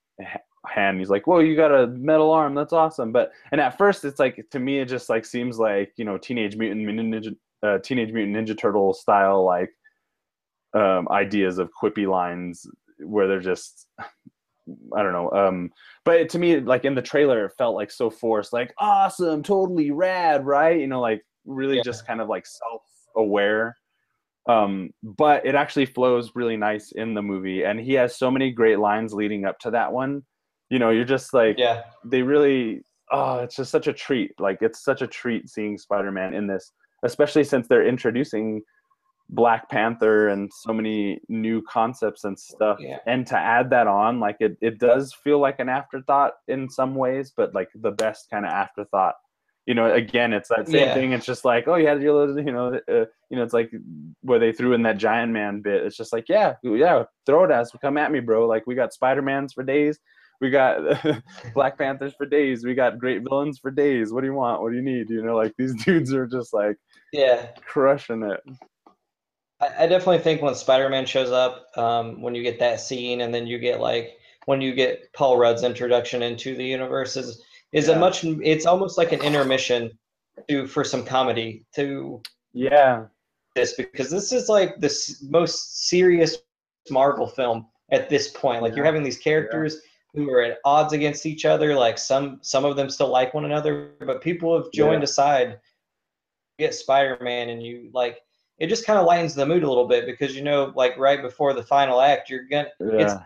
hand. 0.66 0.98
He's 0.98 1.10
like, 1.10 1.26
"Whoa, 1.26 1.40
you 1.40 1.56
got 1.56 1.72
a 1.72 1.86
metal 1.86 2.30
arm? 2.30 2.54
That's 2.54 2.72
awesome!" 2.72 3.12
But 3.12 3.32
and 3.52 3.60
at 3.60 3.78
first, 3.78 4.04
it's 4.04 4.18
like 4.18 4.44
to 4.50 4.58
me, 4.58 4.80
it 4.80 4.86
just 4.86 5.08
like 5.08 5.24
seems 5.24 5.58
like 5.58 5.92
you 5.96 6.04
know 6.04 6.18
Teenage 6.18 6.56
Mutant 6.56 6.86
Ninja, 6.86 7.36
uh, 7.62 7.78
Teenage 7.78 8.12
Mutant 8.12 8.36
Ninja 8.36 8.58
Turtle 8.58 8.92
style 8.92 9.44
like 9.44 9.70
um, 10.74 11.06
ideas 11.10 11.58
of 11.58 11.70
quippy 11.80 12.08
lines 12.08 12.66
where 12.98 13.26
they're 13.28 13.40
just 13.40 13.86
I 14.96 15.02
don't 15.02 15.12
know. 15.12 15.30
Um, 15.30 15.70
but 16.04 16.28
to 16.30 16.38
me, 16.38 16.58
like 16.60 16.84
in 16.86 16.94
the 16.94 17.02
trailer, 17.02 17.44
it 17.46 17.52
felt 17.58 17.74
like 17.74 17.90
so 17.90 18.08
forced, 18.08 18.52
like 18.52 18.72
awesome, 18.78 19.42
totally 19.42 19.90
rad, 19.90 20.46
right? 20.46 20.80
You 20.80 20.86
know, 20.86 21.00
like 21.00 21.22
really 21.44 21.76
Yeah. 21.76 21.82
just 21.84 22.06
kind 22.06 22.20
of 22.20 22.28
like 22.28 22.46
self-aware. 22.46 23.76
Um, 24.48 24.90
but 25.02 25.44
it 25.44 25.54
actually 25.54 25.86
flows 25.86 26.32
really 26.34 26.56
nice 26.56 26.92
in 26.92 27.14
the 27.14 27.22
movie, 27.22 27.64
and 27.64 27.78
he 27.78 27.92
has 27.94 28.16
so 28.16 28.30
many 28.30 28.50
great 28.50 28.78
lines 28.78 29.12
leading 29.12 29.44
up 29.44 29.58
to 29.60 29.70
that 29.72 29.92
one. 29.92 30.22
You 30.70 30.78
know, 30.78 30.90
you're 30.90 31.04
just 31.04 31.34
like, 31.34 31.58
yeah. 31.58 31.82
they 32.04 32.22
really 32.22 32.82
oh 33.12 33.40
it's 33.40 33.56
just 33.56 33.70
such 33.70 33.86
a 33.86 33.92
treat 33.92 34.32
like 34.40 34.58
it's 34.62 34.82
such 34.82 35.02
a 35.02 35.06
treat 35.06 35.48
seeing 35.48 35.76
spider-man 35.76 36.32
in 36.32 36.46
this 36.46 36.72
especially 37.04 37.44
since 37.44 37.68
they're 37.68 37.86
introducing 37.86 38.62
black 39.34 39.68
panther 39.70 40.28
and 40.28 40.50
so 40.52 40.72
many 40.72 41.20
new 41.28 41.62
concepts 41.62 42.24
and 42.24 42.38
stuff 42.38 42.78
Yeah. 42.80 42.98
and 43.06 43.26
to 43.28 43.36
add 43.36 43.70
that 43.70 43.86
on 43.86 44.20
like 44.20 44.36
it, 44.40 44.56
it 44.60 44.78
does 44.78 45.12
feel 45.12 45.38
like 45.38 45.58
an 45.60 45.68
afterthought 45.68 46.34
in 46.48 46.68
some 46.68 46.94
ways 46.94 47.32
but 47.36 47.54
like 47.54 47.68
the 47.74 47.90
best 47.90 48.28
kind 48.30 48.44
of 48.44 48.52
afterthought 48.52 49.14
you 49.66 49.74
know 49.74 49.92
again 49.92 50.32
it's 50.32 50.48
that 50.50 50.66
same 50.68 50.88
Yeah. 50.88 50.94
thing 50.94 51.12
it's 51.12 51.26
just 51.26 51.44
like 51.44 51.66
oh 51.68 51.76
you 51.76 51.86
had 51.86 52.02
your 52.02 52.14
little 52.14 52.38
you 52.44 52.52
know 52.52 52.74
uh, 52.88 53.06
you 53.30 53.36
know 53.36 53.42
it's 53.42 53.54
like 53.54 53.70
where 54.20 54.38
they 54.38 54.52
threw 54.52 54.72
in 54.74 54.82
that 54.82 54.98
giant 54.98 55.32
man 55.32 55.62
bit 55.62 55.84
it's 55.84 55.96
just 55.96 56.12
like 56.12 56.28
yeah 56.28 56.54
yeah 56.62 57.04
throw 57.26 57.44
it 57.44 57.50
at 57.50 57.60
us 57.60 57.72
come 57.80 57.96
at 57.96 58.12
me 58.12 58.20
bro 58.20 58.46
like 58.46 58.66
we 58.66 58.74
got 58.74 58.92
spider-mans 58.92 59.52
for 59.52 59.62
days 59.64 59.98
we 60.40 60.50
got 60.50 60.78
Black 61.54 61.78
Panthers 61.78 62.12
for 62.18 62.26
days. 62.26 62.64
We 62.64 62.74
got 62.74 62.98
great 62.98 63.22
villains 63.22 63.60
for 63.60 63.70
days. 63.70 64.12
What 64.12 64.22
do 64.22 64.26
you 64.26 64.34
want? 64.34 64.60
What 64.60 64.70
do 64.70 64.76
you 64.76 64.82
need? 64.82 65.08
You 65.08 65.22
know, 65.22 65.36
like 65.36 65.54
these 65.56 65.72
dudes 65.84 66.12
are 66.12 66.26
just 66.26 66.52
like 66.52 66.76
yeah, 67.12 67.46
crushing 67.64 68.24
it. 68.24 68.40
I, 69.64 69.84
I 69.84 69.86
definitely 69.86 70.18
think 70.18 70.42
when 70.42 70.54
Spider-Man 70.54 71.06
shows 71.06 71.30
up, 71.30 71.66
um, 71.76 72.20
when 72.22 72.34
you 72.34 72.42
get 72.42 72.58
that 72.60 72.80
scene, 72.80 73.22
and 73.22 73.34
then 73.34 73.46
you 73.46 73.58
get 73.58 73.80
like 73.80 74.18
when 74.46 74.60
you 74.60 74.74
get 74.74 75.12
Paul 75.14 75.36
Rudd's 75.38 75.62
introduction 75.62 76.22
into 76.22 76.54
the 76.56 76.64
universe 76.64 77.16
is 77.16 77.42
is 77.72 77.88
Yeah. 77.88 77.96
a 77.96 77.98
much. 77.98 78.24
It's 78.24 78.66
almost 78.66 78.98
like 78.98 79.12
an 79.12 79.20
intermission 79.20 79.90
to 80.48 80.66
for 80.66 80.84
some 80.84 81.04
comedy 81.04 81.64
to 81.76 82.20
Yeah, 82.52 83.06
this 83.54 83.74
because 83.74 84.10
this 84.10 84.32
is 84.32 84.48
like 84.48 84.78
the 84.80 84.86
s- 84.88 85.22
most 85.22 85.88
serious 85.88 86.38
Marvel 86.90 87.26
film 87.26 87.66
at 87.90 88.08
this 88.10 88.28
point. 88.28 88.62
Like 88.62 88.76
you're 88.76 88.84
having 88.84 89.02
these 89.02 89.18
characters 89.18 89.80
who 90.14 90.30
are 90.30 90.42
at 90.42 90.58
odds 90.64 90.92
against 90.92 91.26
each 91.26 91.44
other. 91.44 91.74
Like 91.74 91.98
some 91.98 92.38
some 92.42 92.64
of 92.64 92.76
them 92.76 92.90
still 92.90 93.08
like 93.08 93.32
one 93.34 93.44
another, 93.46 93.92
but 94.00 94.20
people 94.22 94.54
have 94.56 94.70
joined 94.72 95.00
Yeah. 95.02 95.04
aside. 95.04 95.60
You 96.58 96.66
get 96.66 96.74
Spider-Man, 96.74 97.48
and 97.48 97.62
you 97.62 97.90
like 97.94 98.18
it 98.58 98.68
just 98.68 98.86
kind 98.86 98.98
of 98.98 99.06
lightens 99.06 99.34
the 99.34 99.46
mood 99.46 99.62
a 99.62 99.68
little 99.68 99.88
bit 99.88 100.06
because 100.06 100.34
you 100.36 100.42
know, 100.42 100.72
like 100.76 100.96
right 100.98 101.20
before 101.20 101.52
the 101.52 101.62
final 101.62 102.00
act, 102.00 102.30
you're 102.30 102.44
gonna 102.44 102.68
it's 102.80 103.12
yeah, 103.12 103.22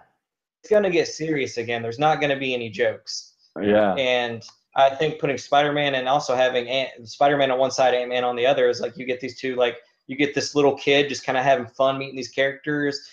it's 0.62 0.70
gonna 0.70 0.91
get 0.91 1.09
serious 1.09 1.59
again. 1.59 1.83
There's 1.83 1.99
not 1.99 2.20
gonna 2.20 2.39
be 2.39 2.55
any 2.55 2.70
jokes, 2.70 3.35
yeah, 3.61 3.95
and 3.95 4.43
I 4.74 4.91
think 4.91 5.18
putting 5.18 5.39
Spider-Man 5.39 5.95
and 5.97 6.09
also 6.09 6.35
having 6.35 6.68
Ant- 6.68 7.09
Spider-Man 7.09 7.51
on 7.51 7.59
one 7.59 7.70
side, 7.70 7.95
Ant-Man 7.95 8.24
on 8.24 8.37
the 8.37 8.47
other 8.47 8.68
is 8.68 8.81
like 8.81 8.97
you 8.97 9.05
get 9.05 9.20
these 9.20 9.39
two 9.39 9.57
like 9.57 9.79
you 10.07 10.16
get 10.16 10.35
this 10.35 10.55
little 10.55 10.76
kid 10.76 11.09
just 11.09 11.24
kind 11.24 11.37
of 11.39 11.45
having 11.45 11.66
fun 11.66 11.99
meeting 11.99 12.16
these 12.16 12.31
characters 12.31 13.11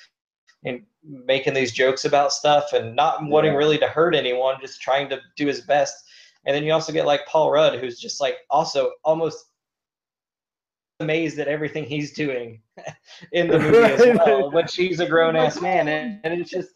and 0.64 0.84
making 1.04 1.54
these 1.54 1.72
jokes 1.72 2.06
about 2.06 2.34
stuff 2.34 2.74
and 2.74 2.96
not 2.96 3.24
wanting 3.24 3.54
really 3.54 3.78
to 3.78 3.88
hurt 3.88 4.16
anyone, 4.16 4.56
just 4.60 4.82
trying 4.82 5.10
to 5.10 5.20
do 5.36 5.46
his 5.46 5.62
best. 5.62 6.06
And 6.46 6.56
then 6.56 6.64
you 6.64 6.72
also 6.72 6.94
get 6.94 7.06
like 7.06 7.26
Paul 7.28 7.52
Rudd, 7.52 7.80
who's 7.80 8.00
just 8.00 8.22
like 8.22 8.38
also 8.50 8.92
almost 9.04 9.46
amazed 11.00 11.40
at 11.40 11.48
everything 11.48 11.84
he's 11.84 12.14
doing 12.14 12.62
in 13.32 13.48
the 13.48 13.60
movie 13.60 13.78
as 13.78 14.18
well, 14.26 14.50
but 14.52 14.70
she's 14.70 15.00
a 15.00 15.06
grown 15.08 15.36
ass 15.36 15.62
man, 15.62 15.88
and, 15.88 16.20
and 16.24 16.40
it's 16.40 16.50
just 16.50 16.70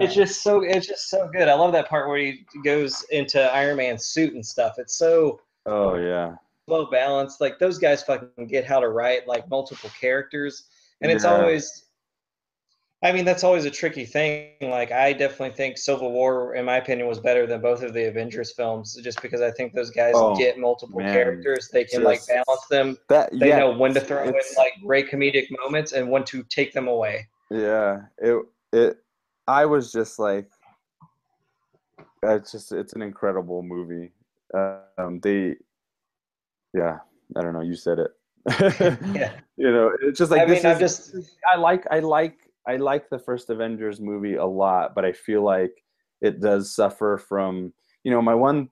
it's 0.00 0.14
just 0.14 0.42
so 0.42 0.62
it's 0.62 0.86
just 0.86 1.08
so 1.08 1.28
good. 1.32 1.48
I 1.48 1.54
love 1.54 1.72
that 1.72 1.88
part 1.88 2.08
where 2.08 2.18
he 2.18 2.44
goes 2.64 3.04
into 3.10 3.40
Iron 3.54 3.76
Man's 3.76 4.06
suit 4.06 4.34
and 4.34 4.44
stuff. 4.44 4.74
It's 4.78 4.96
so 4.96 5.40
oh 5.66 5.94
yeah, 5.96 6.34
well 6.66 6.90
balanced. 6.90 7.40
Like 7.40 7.58
those 7.58 7.78
guys 7.78 8.02
fucking 8.02 8.46
get 8.48 8.64
how 8.64 8.80
to 8.80 8.88
write 8.88 9.28
like 9.28 9.48
multiple 9.48 9.90
characters, 10.00 10.64
and 11.00 11.10
it's 11.12 11.24
Yeah. 11.24 11.34
always. 11.34 11.84
I 13.04 13.10
mean, 13.10 13.24
that's 13.24 13.42
always 13.42 13.64
a 13.64 13.70
tricky 13.70 14.04
thing. 14.04 14.50
Like, 14.60 14.92
I 14.92 15.12
definitely 15.12 15.56
think 15.56 15.76
Civil 15.76 16.12
War, 16.12 16.54
in 16.54 16.64
my 16.64 16.76
opinion, 16.76 17.08
was 17.08 17.18
better 17.18 17.46
than 17.48 17.60
both 17.60 17.82
of 17.82 17.92
the 17.92 18.06
Avengers 18.06 18.52
films, 18.52 18.94
just 19.02 19.20
because 19.20 19.40
I 19.40 19.50
think 19.50 19.72
those 19.74 19.90
guys 19.90 20.14
Oh, 20.16 20.36
get 20.38 20.56
multiple 20.56 21.00
man. 21.00 21.12
characters. 21.12 21.68
They 21.72 21.82
can 21.84 22.04
like 22.04 22.20
balance 22.28 22.66
them. 22.70 22.96
that 23.08 23.30
They 23.32 23.48
yeah, 23.48 23.58
know 23.58 23.72
when 23.76 23.92
to 23.94 24.00
throw 24.00 24.22
in 24.28 24.34
like 24.56 24.74
great 24.86 25.10
comedic 25.10 25.46
moments 25.64 25.90
and 25.92 26.08
when 26.10 26.22
to 26.26 26.44
take 26.44 26.72
them 26.72 26.86
away. 26.86 27.26
Yeah, 27.50 28.02
it 28.18 28.40
it. 28.72 28.98
I 29.48 29.66
was 29.66 29.90
just 29.90 30.20
like, 30.20 30.48
it's 32.22 32.52
just 32.52 32.70
it's 32.70 32.92
an 32.92 33.02
incredible 33.02 33.62
movie. 33.64 34.12
Um, 34.54 35.18
they, 35.20 35.56
yeah, 36.72 36.98
I 37.36 37.42
don't 37.42 37.52
know. 37.52 37.62
You 37.62 37.74
said 37.74 37.98
it. 37.98 38.12
Yeah. 39.12 39.32
You 39.56 39.70
know, 39.72 39.92
it's 40.02 40.18
just 40.18 40.30
like 40.30 40.42
I 40.42 40.44
this 40.46 40.62
mean, 40.62 40.72
I'm 40.72 40.80
is- 40.82 41.08
just 41.12 41.36
I 41.52 41.56
like 41.56 41.84
I 41.90 41.98
like 41.98 42.38
I 42.66 42.76
like 42.76 43.08
the 43.08 43.18
first 43.18 43.50
Avengers 43.50 44.00
movie 44.00 44.36
a 44.36 44.44
lot, 44.44 44.94
but 44.94 45.04
I 45.04 45.12
feel 45.12 45.42
like 45.42 45.82
it 46.20 46.40
does 46.40 46.74
suffer 46.74 47.18
from 47.18 47.72
you 48.04 48.10
know 48.10 48.22
my 48.22 48.34
one 48.34 48.68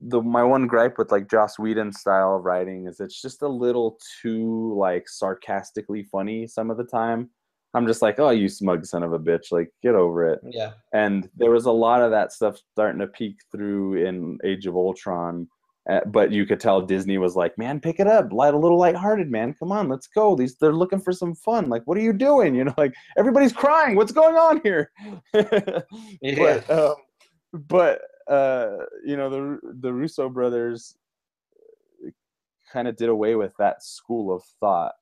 the 0.00 0.22
my 0.22 0.42
one 0.42 0.66
gripe 0.66 0.98
with 0.98 1.10
like 1.10 1.30
Joss 1.30 1.58
Whedon 1.58 1.92
style 1.92 2.36
of 2.36 2.44
writing 2.44 2.86
is 2.86 3.00
it's 3.00 3.20
just 3.20 3.42
a 3.42 3.48
little 3.48 3.98
too 4.22 4.74
like 4.78 5.08
sarcastically 5.08 6.04
funny 6.04 6.46
some 6.46 6.70
of 6.70 6.76
the 6.76 6.84
time. 6.84 7.30
I'm 7.74 7.86
just 7.86 8.00
like, 8.00 8.18
oh, 8.18 8.30
you 8.30 8.48
smug 8.48 8.86
son 8.86 9.02
of 9.02 9.12
a 9.12 9.18
bitch, 9.18 9.52
like 9.52 9.70
get 9.82 9.94
over 9.94 10.26
it. 10.26 10.40
yeah. 10.48 10.72
And 10.94 11.28
there 11.36 11.50
was 11.50 11.66
a 11.66 11.72
lot 11.72 12.00
of 12.00 12.10
that 12.12 12.32
stuff 12.32 12.58
starting 12.72 13.00
to 13.00 13.06
peek 13.06 13.36
through 13.52 14.06
in 14.06 14.38
Age 14.42 14.66
of 14.66 14.74
Ultron. 14.74 15.48
Uh, 15.88 16.00
but 16.06 16.30
you 16.30 16.44
could 16.44 16.60
tell 16.60 16.82
Disney 16.82 17.16
was 17.16 17.34
like, 17.34 17.56
"Man, 17.56 17.80
pick 17.80 17.98
it 17.98 18.06
up, 18.06 18.30
light 18.30 18.52
a 18.52 18.58
little 18.58 18.78
lighthearted, 18.78 19.30
man. 19.30 19.54
Come 19.54 19.72
on, 19.72 19.88
let's 19.88 20.06
go. 20.06 20.36
These 20.36 20.56
they're 20.56 20.72
looking 20.72 21.00
for 21.00 21.12
some 21.12 21.34
fun. 21.34 21.70
Like, 21.70 21.82
what 21.86 21.96
are 21.96 22.02
you 22.02 22.12
doing? 22.12 22.54
You 22.54 22.64
know, 22.64 22.74
like 22.76 22.94
everybody's 23.16 23.54
crying. 23.54 23.96
What's 23.96 24.12
going 24.12 24.36
on 24.36 24.60
here?" 24.62 24.90
Yeah. 26.20 26.60
But, 26.66 26.70
um, 26.70 26.94
but 27.52 28.00
uh, 28.28 28.84
you 29.04 29.16
know, 29.16 29.30
the 29.30 29.58
the 29.80 29.92
Russo 29.92 30.28
brothers 30.28 30.96
kind 32.70 32.86
of 32.86 32.96
did 32.96 33.08
away 33.08 33.34
with 33.34 33.52
that 33.58 33.82
school 33.82 34.34
of 34.34 34.42
thought, 34.60 34.92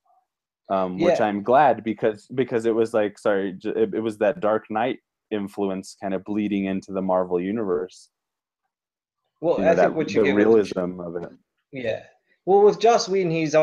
um, 0.70 0.98
which 0.98 1.20
I'm 1.20 1.42
glad 1.42 1.82
because 1.82 2.28
because 2.34 2.64
it 2.64 2.74
was 2.74 2.94
like, 2.94 3.18
sorry, 3.18 3.58
it, 3.64 3.94
it 3.94 4.00
was 4.00 4.18
that 4.18 4.40
Dark 4.40 4.70
Knight 4.70 5.00
influence 5.32 5.96
kind 6.00 6.14
of 6.14 6.22
bleeding 6.22 6.66
into 6.66 6.92
the 6.92 7.02
Marvel 7.02 7.40
universe. 7.40 8.10
Well, 9.40 9.58
You 9.58 9.64
know, 9.64 9.70
I 9.70 9.74
that, 9.74 9.82
think 9.84 9.96
what 9.96 10.10
you 10.12 10.20
the 10.20 10.26
get 10.28 10.34
with 10.36 10.46
realism 10.46 11.00
of 11.00 11.16
it. 11.16 11.30
Yeah. 11.72 12.02
Well, 12.46 12.62
with 12.62 12.80
Joss 12.80 13.08
Whedon, 13.08 13.30
he's 13.30 13.54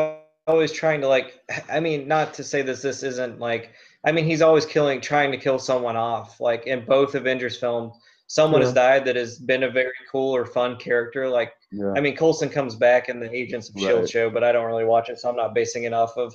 always 0.46 0.72
trying 0.72 1.00
to 1.00 1.08
like. 1.08 1.40
I 1.70 1.80
mean, 1.80 2.06
not 2.06 2.34
to 2.34 2.44
say 2.44 2.62
this. 2.62 2.82
This 2.82 3.02
isn't 3.02 3.40
like. 3.40 3.72
I 4.06 4.12
mean, 4.12 4.26
he's 4.26 4.42
always 4.42 4.66
killing, 4.66 5.00
trying 5.00 5.32
to 5.32 5.38
kill 5.38 5.58
someone 5.58 5.96
off. 5.96 6.40
Like 6.40 6.66
in 6.66 6.84
both 6.84 7.14
Avengers 7.14 7.56
films, 7.56 7.94
someone 8.26 8.60
has 8.60 8.72
died 8.72 9.04
that 9.06 9.16
has 9.16 9.38
been 9.38 9.62
a 9.62 9.70
very 9.70 9.92
cool 10.12 10.34
or 10.36 10.44
fun 10.44 10.76
character. 10.76 11.28
Like, 11.28 11.52
Yeah. 11.72 11.92
I 11.96 12.00
mean, 12.00 12.14
Coulson 12.16 12.50
comes 12.50 12.76
back 12.76 13.08
in 13.08 13.18
the 13.18 13.34
Agents 13.34 13.70
of 13.70 13.80
Shield 13.80 14.00
Right. 14.00 14.08
E 14.08 14.10
show, 14.12 14.30
but 14.30 14.44
I 14.44 14.52
don't 14.52 14.66
really 14.66 14.84
watch 14.84 15.08
it, 15.08 15.18
so 15.18 15.28
I'm 15.30 15.36
not 15.36 15.54
basing 15.54 15.84
it 15.84 15.92
off 15.94 16.16
of 16.16 16.34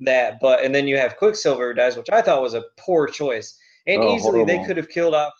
that. 0.00 0.38
But 0.40 0.62
and 0.64 0.72
then 0.74 0.86
you 0.86 0.96
have 0.96 1.16
Quicksilver 1.16 1.68
who 1.68 1.74
dies, 1.74 1.96
which 1.96 2.10
I 2.10 2.22
thought 2.22 2.40
was 2.42 2.54
a 2.54 2.64
poor 2.78 3.08
choice, 3.08 3.58
and 3.86 4.02
Oh, 4.02 4.14
easily 4.14 4.44
they 4.44 4.64
could 4.64 4.76
have 4.76 4.88
killed 4.88 5.14
off 5.14 5.32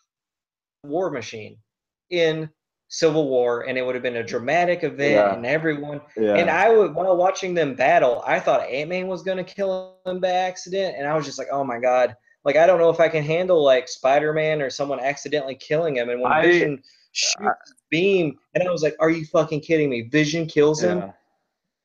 War 0.83 1.11
Machine 1.11 1.57
in 2.11 2.51
Civil 2.89 3.29
War, 3.29 3.69
and 3.69 3.77
it 3.77 3.85
would 3.85 3.95
have 3.95 4.03
been 4.03 4.17
a 4.17 4.23
dramatic 4.25 4.83
event, 4.83 5.13
Yeah. 5.13 5.35
and 5.35 5.45
everyone. 5.45 6.01
yeah. 6.17 6.35
And 6.35 6.49
I 6.51 6.71
would 6.75 6.95
while 6.95 7.17
watching 7.17 7.53
them 7.55 7.75
battle, 7.75 8.23
I 8.27 8.41
thought 8.41 8.63
Ant 8.69 8.89
Man 8.89 9.07
was 9.09 9.23
gonna 9.23 9.45
kill 9.45 9.97
him 10.07 10.21
by 10.21 10.31
accident, 10.31 10.97
and 10.97 11.07
I 11.07 11.15
was 11.15 11.25
just 11.27 11.39
like, 11.39 11.49
oh 11.53 11.63
my 11.65 11.79
god. 11.79 12.17
Like 12.45 12.57
I 12.57 12.67
don't 12.67 12.79
know 12.79 12.89
if 12.89 12.99
I 13.01 13.09
can 13.09 13.23
handle 13.23 13.63
like 13.63 13.89
Spider 13.89 14.33
Man 14.33 14.63
or 14.63 14.71
someone 14.71 15.01
accidentally 15.01 15.55
killing 15.55 15.97
him. 15.97 16.09
And 16.09 16.21
when 16.21 16.33
I- 16.33 16.43
Vision 16.43 16.83
shoots 17.13 17.37
his 17.67 17.75
beam, 17.91 18.39
and 18.55 18.67
I 18.67 18.71
was 18.71 18.83
like, 18.83 18.97
"Are 19.01 19.11
you 19.11 19.27
fucking 19.27 19.61
kidding 19.61 19.91
me?" 19.91 20.03
Vision 20.03 20.47
kills 20.47 20.83
him, 20.83 21.13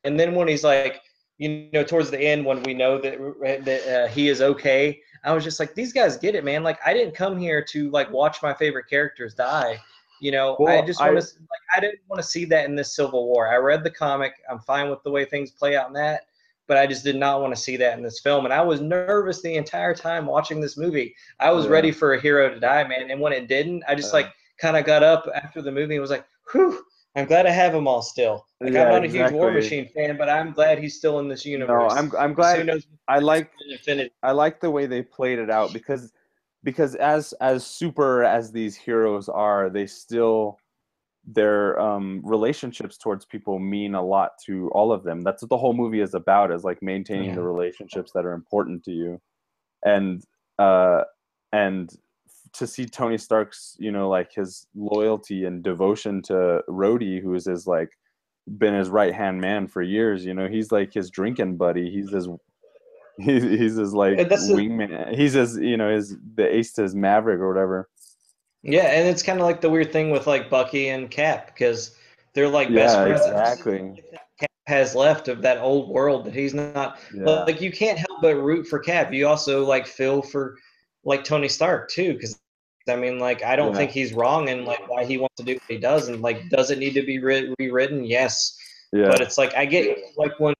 and 0.05 0.17
then 0.19 0.35
when 0.35 0.47
he's 0.47 0.63
like, 0.63 1.01
you 1.37 1.67
know, 1.73 1.83
towards 1.83 2.11
the 2.11 2.19
end 2.19 2.45
when 2.45 2.61
we 2.63 2.73
know 2.73 2.97
that 2.99 3.17
that 3.65 3.87
uh, 3.87 4.07
he 4.07 4.29
is 4.29 4.41
okay, 4.41 5.01
I 5.25 5.33
was 5.33 5.43
just 5.43 5.59
like, 5.59 5.73
"These 5.75 5.91
guys 5.91 6.15
get 6.17 6.35
it, 6.35 6.45
man." 6.45 6.63
Like 6.63 6.79
I 6.85 6.93
didn't 6.93 7.15
come 7.15 7.37
here 7.37 7.61
to 7.71 7.89
like 7.89 8.09
watch 8.11 8.41
my 8.41 8.53
favorite 8.53 8.87
characters 8.89 9.33
die. 9.33 9.81
You 10.23 10.31
know, 10.31 10.55
I 10.69 10.81
just 10.81 11.01
want 11.01 11.19
to 11.19 11.25
like 11.25 11.59
I 11.75 11.81
didn't 11.81 11.99
want 12.07 12.21
to 12.21 12.25
see 12.27 12.45
that 12.45 12.63
in 12.63 12.77
this 12.77 12.95
Civil 12.95 13.25
War. 13.27 13.49
I 13.49 13.57
read 13.57 13.83
the 13.83 13.89
comic. 13.89 14.31
I'm 14.49 14.59
fine 14.59 14.89
with 14.89 15.03
the 15.03 15.11
way 15.11 15.25
things 15.25 15.51
play 15.51 15.75
out 15.75 15.87
in 15.87 15.93
that, 15.95 16.21
but 16.65 16.77
I 16.77 16.87
just 16.87 17.03
did 17.03 17.17
not 17.17 17.41
want 17.41 17.53
to 17.53 17.61
see 17.61 17.75
that 17.75 17.97
in 17.97 18.03
this 18.05 18.21
film. 18.21 18.45
And 18.45 18.53
I 18.53 18.61
was 18.61 18.79
nervous 18.79 19.41
the 19.41 19.55
entire 19.55 19.93
time 19.93 20.25
watching 20.25 20.61
this 20.61 20.77
movie. 20.77 21.13
I 21.41 21.51
was 21.51 21.65
Yeah. 21.65 21.71
ready 21.71 21.91
for 21.91 22.13
a 22.13 22.21
hero 22.21 22.49
to 22.49 22.57
die, 22.57 22.87
man. 22.87 23.11
And 23.11 23.19
when 23.19 23.33
it 23.33 23.49
didn't, 23.49 23.83
I 23.85 23.95
just 23.95 24.13
Yeah. 24.13 24.19
like 24.21 24.33
kind 24.59 24.77
of 24.77 24.85
got 24.85 25.03
up 25.03 25.27
after 25.35 25.61
the 25.61 25.73
movie 25.73 25.95
and 25.95 26.01
was 26.01 26.09
like, 26.11 26.23
"Whew." 26.53 26.85
I'm 27.17 27.25
glad 27.25 27.45
I 27.45 27.51
have 27.51 27.73
them 27.73 27.85
all 27.85 28.01
still. 28.01 28.47
Like 28.61 28.71
Yeah, 28.71 28.85
I'm 28.85 28.91
not 28.91 29.03
a 29.03 29.07
huge 29.09 29.31
War. 29.33 29.51
Machine 29.51 29.89
fan, 29.89 30.15
but 30.15 30.29
I'm 30.29 30.53
glad 30.53 30.79
he's 30.79 30.95
still 30.95 31.19
in 31.19 31.27
this 31.27 31.45
universe. 31.45 31.91
No. 31.93 31.99
I'm 31.99 32.13
I'm 32.17 32.33
glad. 32.33 32.65
I 33.09 33.19
like 33.19 33.51
I 34.23 34.31
like 34.31 34.61
the 34.61 34.71
way 34.71 34.85
they 34.85 35.01
played 35.01 35.37
it 35.37 35.49
out 35.49 35.73
because 35.73 36.13
because 36.63 36.95
as 36.95 37.33
as 37.41 37.65
super 37.65 38.23
as 38.23 38.51
these 38.51 38.75
heroes 38.75 39.29
are, 39.29 39.69
they 39.69 39.85
still 39.85 40.57
their 41.25 41.79
um 41.79 42.21
relationships 42.23 42.97
towards 42.97 43.25
people 43.25 43.57
mean 43.57 43.95
a 43.95 44.01
lot 44.05 44.31
to 44.45 44.69
all 44.71 44.91
of 44.91 45.03
them. 45.03 45.21
That's 45.21 45.41
what 45.41 45.49
the 45.49 45.57
whole 45.57 45.73
movie 45.73 46.01
is 46.01 46.13
about 46.13 46.51
is 46.51 46.63
like 46.65 46.81
maintaining 46.81 47.29
Yeah. 47.29 47.35
the 47.35 47.43
relationships 47.43 48.11
that 48.13 48.25
are 48.25 48.33
important 48.33 48.83
to 48.85 48.91
you. 48.91 49.21
And 49.85 50.21
uh 50.59 51.03
and 51.53 51.89
to 52.53 52.67
see 52.67 52.85
Tony 52.85 53.17
Stark's, 53.17 53.75
you 53.79 53.91
know, 53.91 54.09
like 54.09 54.33
his 54.33 54.67
loyalty 54.75 55.45
and 55.45 55.63
devotion 55.63 56.21
to 56.23 56.61
Rhodey, 56.69 57.21
who 57.21 57.33
is 57.35 57.45
his 57.45 57.65
like 57.65 57.97
been 58.57 58.73
his 58.73 58.89
right 58.89 59.13
hand 59.13 59.39
man 59.39 59.67
for 59.67 59.81
years. 59.81 60.25
You 60.25 60.33
know, 60.33 60.47
he's 60.47 60.71
like 60.71 60.93
his 60.93 61.09
drinking 61.09 61.55
buddy. 61.57 61.89
He's 61.89 62.11
his 62.11 62.27
he's, 63.19 63.43
he's 63.43 63.75
his 63.75 63.93
like 63.93 64.17
And 64.17 64.29
that's 64.29 64.47
the- 64.47 64.53
wingman. 64.55 65.15
He's 65.15 65.33
his 65.33 65.57
you 65.57 65.77
know 65.77 65.93
his 65.93 66.15
the 66.35 66.53
ace 66.55 66.73
to 66.73 66.83
his 66.83 66.95
maverick 66.95 67.39
or 67.39 67.47
whatever. 67.47 67.89
Yeah, 68.63 68.85
and 68.85 69.07
it's 69.09 69.21
kind 69.23 69.39
of 69.39 69.45
like 69.45 69.59
the 69.61 69.69
weird 69.69 69.91
thing 69.91 70.09
with 70.09 70.25
like 70.25 70.49
Bucky 70.49 70.89
and 70.89 71.11
Cap 71.11 71.47
because 71.47 71.95
they're 72.33 72.47
like 72.49 72.73
best 72.73 72.95
friends. 72.95 73.21
exactly. 73.21 74.03
Cap 74.39 74.49
has 74.67 74.95
left 74.95 75.27
of 75.27 75.41
that 75.41 75.57
old 75.57 75.89
world 75.89 76.23
that 76.25 76.33
he's 76.33 76.53
not. 76.53 76.97
Yeah. 77.13 77.43
Like 77.43 77.59
you 77.61 77.71
can't 77.71 77.97
help 77.99 78.21
but 78.21 78.35
root 78.35 78.65
for 78.65 78.79
Cap. 78.79 79.11
You 79.13 79.27
also 79.27 79.65
like 79.65 79.85
feel 79.85 80.21
for 80.21 80.57
like 81.03 81.23
Tony 81.25 81.49
Stark 81.49 81.89
too 81.89 82.13
because 82.13 82.39
I 82.89 82.95
mean, 82.97 83.17
like, 83.19 83.43
I 83.43 83.55
don't 83.55 83.71
Yeah. 83.71 83.77
think 83.79 83.91
he's 83.91 84.13
wrong 84.13 84.47
in 84.49 84.65
like 84.65 84.89
why 84.89 85.05
he 85.05 85.17
wants 85.17 85.35
to 85.37 85.43
do 85.43 85.53
what 85.53 85.63
he 85.69 85.77
does, 85.77 86.07
and 86.09 86.21
like, 86.21 86.49
does 86.49 86.69
it 86.71 86.79
need 86.79 86.93
to 86.95 87.01
be 87.01 87.19
re- 87.19 87.53
rewritten? 87.59 88.03
Yes, 88.05 88.57
Yeah. 88.91 89.07
but 89.07 89.21
it's 89.21 89.37
like 89.37 89.53
I 89.55 89.65
get 89.65 89.97
like 90.17 90.37
when 90.39 90.53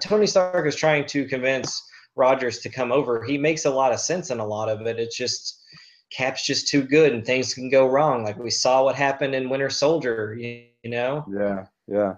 Tony 0.00 0.26
Stark 0.26 0.66
is 0.66 0.76
trying 0.76 1.06
to 1.06 1.26
convince 1.26 1.82
Rogers 2.16 2.58
to 2.60 2.68
come 2.68 2.92
over, 2.92 3.22
he 3.24 3.38
makes 3.38 3.64
a 3.64 3.70
lot 3.70 3.92
of 3.92 4.00
sense 4.00 4.30
in 4.30 4.40
a 4.40 4.46
lot 4.46 4.68
of 4.68 4.86
it. 4.86 4.98
It's 4.98 5.16
just 5.16 5.62
Cap's 6.10 6.46
just 6.46 6.68
too 6.68 6.82
good, 6.82 7.12
and 7.12 7.24
things 7.24 7.54
can 7.54 7.68
go 7.68 7.88
wrong. 7.88 8.24
Like 8.24 8.38
we 8.38 8.50
saw 8.50 8.84
what 8.84 8.94
happened 8.94 9.34
in 9.34 9.50
Winter 9.50 9.70
Soldier. 9.70 10.36
You, 10.38 10.66
you 10.82 10.90
know, 10.90 11.24
yeah. 11.32 11.64
Yeah. 11.86 12.14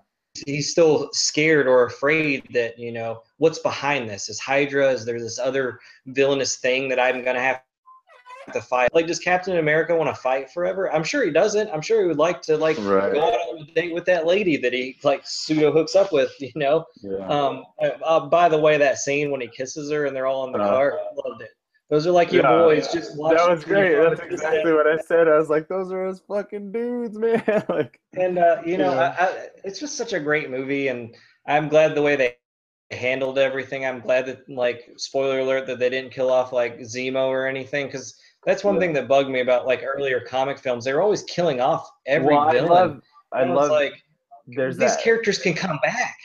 he's 0.46 0.70
still 0.70 1.08
scared 1.12 1.66
or 1.66 1.86
afraid 1.86 2.46
that 2.52 2.78
you 2.78 2.92
know 2.92 3.22
what's 3.38 3.58
behind 3.58 4.08
this. 4.08 4.28
Is 4.28 4.38
Hydra? 4.38 4.90
Is 4.92 5.04
there 5.04 5.18
this 5.18 5.38
other 5.38 5.80
villainous 6.06 6.56
thing 6.56 6.88
that 6.90 7.00
I'm 7.00 7.24
gonna 7.24 7.40
have 7.40 7.62
to 8.52 8.60
fight? 8.60 8.92
Like, 8.94 9.06
does 9.06 9.18
Captain 9.18 9.58
America 9.58 9.94
want 9.94 10.14
to 10.14 10.20
fight 10.20 10.50
forever? 10.50 10.92
I'm 10.92 11.04
sure 11.04 11.24
he 11.24 11.30
doesn't. 11.30 11.68
I'm 11.70 11.80
sure 11.82 12.00
he 12.02 12.06
would 12.08 12.18
like 12.18 12.42
to 12.42 12.56
like 12.56 12.76
Right. 12.78 13.12
go 13.12 13.22
out 13.26 13.32
on 13.34 13.58
a 13.62 13.64
date 13.74 13.92
with 13.94 14.04
that 14.06 14.26
lady 14.26 14.56
that 14.58 14.72
he 14.72 14.96
like 15.02 15.22
pseudo 15.24 15.72
hooks 15.72 15.94
up 15.96 16.12
with. 16.12 16.30
You 16.40 16.52
know. 16.54 16.84
Yeah. 17.02 17.26
Um. 17.28 17.64
uh, 17.82 17.90
uh, 18.04 18.20
by 18.26 18.48
the 18.48 18.58
way, 18.58 18.76
that 18.78 18.98
scene 18.98 19.30
when 19.30 19.40
he 19.40 19.48
kisses 19.48 19.90
her 19.90 20.06
and 20.06 20.14
they're 20.14 20.26
all 20.26 20.46
in 20.46 20.52
the 20.52 20.58
Uh, 20.58 20.68
car, 20.68 20.98
loved 21.24 21.42
it. 21.42 21.50
Those 21.88 22.06
are 22.06 22.10
like 22.10 22.32
your 22.32 22.42
Yeah. 22.42 22.58
boys. 22.58 22.92
Just 22.92 23.16
watch. 23.16 23.36
that 23.36 23.48
was 23.48 23.64
great. 23.64 23.94
That's 23.94 24.20
exactly 24.20 24.72
what 24.72 24.86
I 24.88 24.96
said. 24.98 25.28
I 25.28 25.38
was 25.38 25.48
like, 25.48 25.68
those 25.68 25.92
are 25.92 26.06
his 26.06 26.20
fucking 26.20 26.72
dudes, 26.72 27.16
man. 27.24 27.42
like, 27.68 28.00
And 28.18 28.38
uh, 28.38 28.60
you 28.66 28.76
know, 28.78 28.92
Yeah. 28.92 29.14
I, 29.18 29.24
I, 29.24 29.46
it's 29.64 29.78
just 29.78 29.96
such 29.96 30.12
a 30.12 30.18
great 30.20 30.50
movie, 30.50 30.88
and 30.88 31.14
I'm 31.46 31.68
glad 31.68 31.94
the 31.94 32.02
way 32.02 32.16
they 32.16 32.36
handled 32.90 33.38
everything. 33.38 33.84
I'm 33.86 34.00
glad 34.00 34.26
that, 34.26 34.48
like, 34.48 34.92
spoiler 34.96 35.40
alert, 35.40 35.66
that 35.68 35.78
they 35.78 35.90
didn't 35.90 36.10
kill 36.12 36.30
off 36.30 36.52
like 36.52 36.78
Zemo 36.80 37.26
or 37.28 37.46
anything, 37.46 37.86
because 37.86 38.18
that's 38.46 38.64
one 38.64 38.74
Yeah. 38.76 38.80
thing 38.80 38.92
that 38.94 39.08
bugged 39.08 39.28
me 39.28 39.40
about 39.40 39.66
like 39.66 39.82
earlier 39.84 40.20
comic 40.20 40.58
films. 40.58 40.84
They 40.84 40.94
were 40.94 41.02
always 41.02 41.22
killing 41.24 41.60
off 41.60 41.88
every 42.06 42.34
well, 42.34 42.48
I 42.48 42.60
love, 42.60 43.00
I 43.32 43.42
And 43.42 43.54
love, 43.54 43.70
like 43.70 43.92
there's 44.46 44.78
these 44.78 44.94
that. 44.94 45.02
characters 45.02 45.38
can 45.38 45.52
come 45.54 45.78
back. 45.82 46.16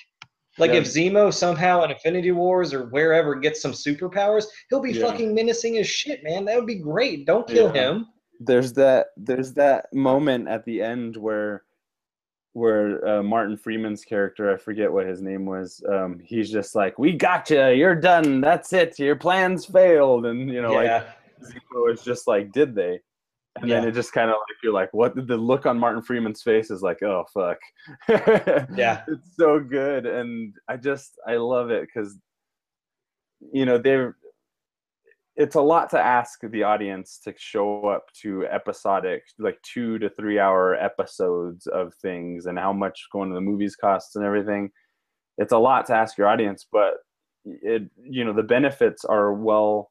Like 0.57 0.71
Yeah. 0.71 0.77
if 0.77 0.85
Zemo 0.85 1.33
somehow 1.33 1.83
in 1.83 1.91
Infinity 1.91 2.31
Wars 2.31 2.73
or 2.73 2.85
wherever 2.89 3.35
gets 3.35 3.61
some 3.61 3.71
superpowers, 3.71 4.45
he'll 4.69 4.79
be 4.81 4.91
Yeah. 4.93 5.07
fucking 5.07 5.33
menacing 5.33 5.77
as 5.79 5.87
shit, 5.87 6.23
man. 6.23 6.45
That 6.45 6.57
would 6.57 6.67
be 6.67 6.75
great. 6.79 7.25
Don't 7.25 7.47
kill 7.47 7.69
him. 7.69 8.07
there's 8.43 8.73
that 8.73 9.07
there's 9.17 9.53
that 9.53 9.85
moment 9.93 10.47
at 10.47 10.63
the 10.65 10.81
end 10.81 11.15
where 11.17 11.63
where 12.53 13.07
uh, 13.07 13.23
Martin 13.23 13.55
Freeman's 13.55 14.03
character, 14.03 14.51
I 14.53 14.57
forget 14.57 14.91
what 14.91 15.05
his 15.07 15.21
name 15.21 15.45
was, 15.45 15.81
um, 15.87 16.19
he's 16.19 16.51
just 16.51 16.75
like, 16.75 16.99
"We 16.99 17.13
got 17.13 17.49
you. 17.49 17.67
You're 17.67 17.95
done. 17.95 18.41
That's 18.41 18.73
it. 18.73 18.99
Your 18.99 19.15
plans 19.15 19.65
failed." 19.65 20.25
And 20.25 20.49
you 20.49 20.61
know, 20.61 20.73
yeah. 20.81 20.97
like 20.97 21.07
Zemo 21.43 21.91
is 21.91 22.03
just 22.03 22.27
like, 22.27 22.51
"Did 22.51 22.75
they?" 22.75 22.99
And 23.61 23.69
then 23.69 23.85
it 23.85 23.91
just 23.91 24.13
kind 24.13 24.29
of 24.29 24.35
like 24.35 24.57
you're 24.63 24.73
like, 24.73 24.93
"What?" 24.93 25.15
The 25.15 25.37
look 25.37 25.65
on 25.65 25.77
Martin 25.77 26.01
Freeman's 26.01 26.41
face 26.41 26.71
is 26.71 26.81
like, 26.81 27.03
"Oh 27.03 27.25
fuck." 27.33 27.57
Yeah. 28.75 29.03
it's 29.07 29.35
so 29.37 29.59
good, 29.59 30.05
and 30.05 30.53
I 30.67 30.77
just 30.77 31.19
I 31.27 31.35
love 31.35 31.69
it 31.69 31.87
because 31.87 32.17
you 33.51 33.65
know 33.65 33.77
they're 33.77 34.15
it's 35.35 35.55
a 35.55 35.61
lot 35.61 35.89
to 35.89 35.99
ask 35.99 36.39
the 36.41 36.63
audience 36.63 37.19
to 37.23 37.33
show 37.37 37.87
up 37.87 38.05
to 38.21 38.45
episodic 38.47 39.23
like 39.39 39.57
two 39.63 39.97
to 39.99 40.09
three 40.09 40.39
hour 40.39 40.75
episodes 40.75 41.67
of 41.67 41.93
things 41.95 42.45
and 42.45 42.59
how 42.59 42.73
much 42.73 43.07
going 43.11 43.29
to 43.29 43.35
the 43.35 43.41
movies 43.41 43.75
costs 43.75 44.15
and 44.15 44.25
everything 44.25 44.69
it's 45.37 45.53
a 45.53 45.57
lot 45.57 45.85
to 45.85 45.95
ask 45.95 46.17
your 46.17 46.27
audience 46.27 46.67
but 46.71 46.95
it 47.45 47.83
you 48.03 48.23
know 48.25 48.33
the 48.33 48.43
benefits 48.43 49.05
are 49.05 49.33
well 49.33 49.90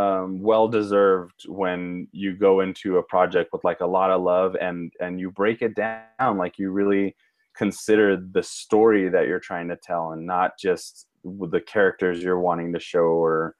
um, 0.00 0.40
well 0.40 0.66
deserved 0.66 1.42
when 1.46 2.08
you 2.12 2.34
go 2.34 2.60
into 2.60 2.96
a 2.96 3.02
project 3.02 3.50
with 3.52 3.62
like 3.64 3.80
a 3.80 3.86
lot 3.86 4.10
of 4.10 4.22
love 4.22 4.56
and 4.58 4.90
and 4.98 5.20
you 5.20 5.30
break 5.30 5.60
it 5.60 5.74
down 5.76 6.38
like 6.38 6.58
you 6.58 6.70
really 6.70 7.14
consider 7.54 8.16
the 8.16 8.42
story 8.42 9.10
that 9.10 9.26
you're 9.28 9.40
trying 9.50 9.68
to 9.68 9.76
tell 9.76 10.12
and 10.12 10.24
not 10.24 10.52
just 10.58 11.06
the 11.24 11.60
characters 11.60 12.22
you're 12.22 12.40
wanting 12.40 12.72
to 12.72 12.80
show 12.80 13.00
or 13.26 13.54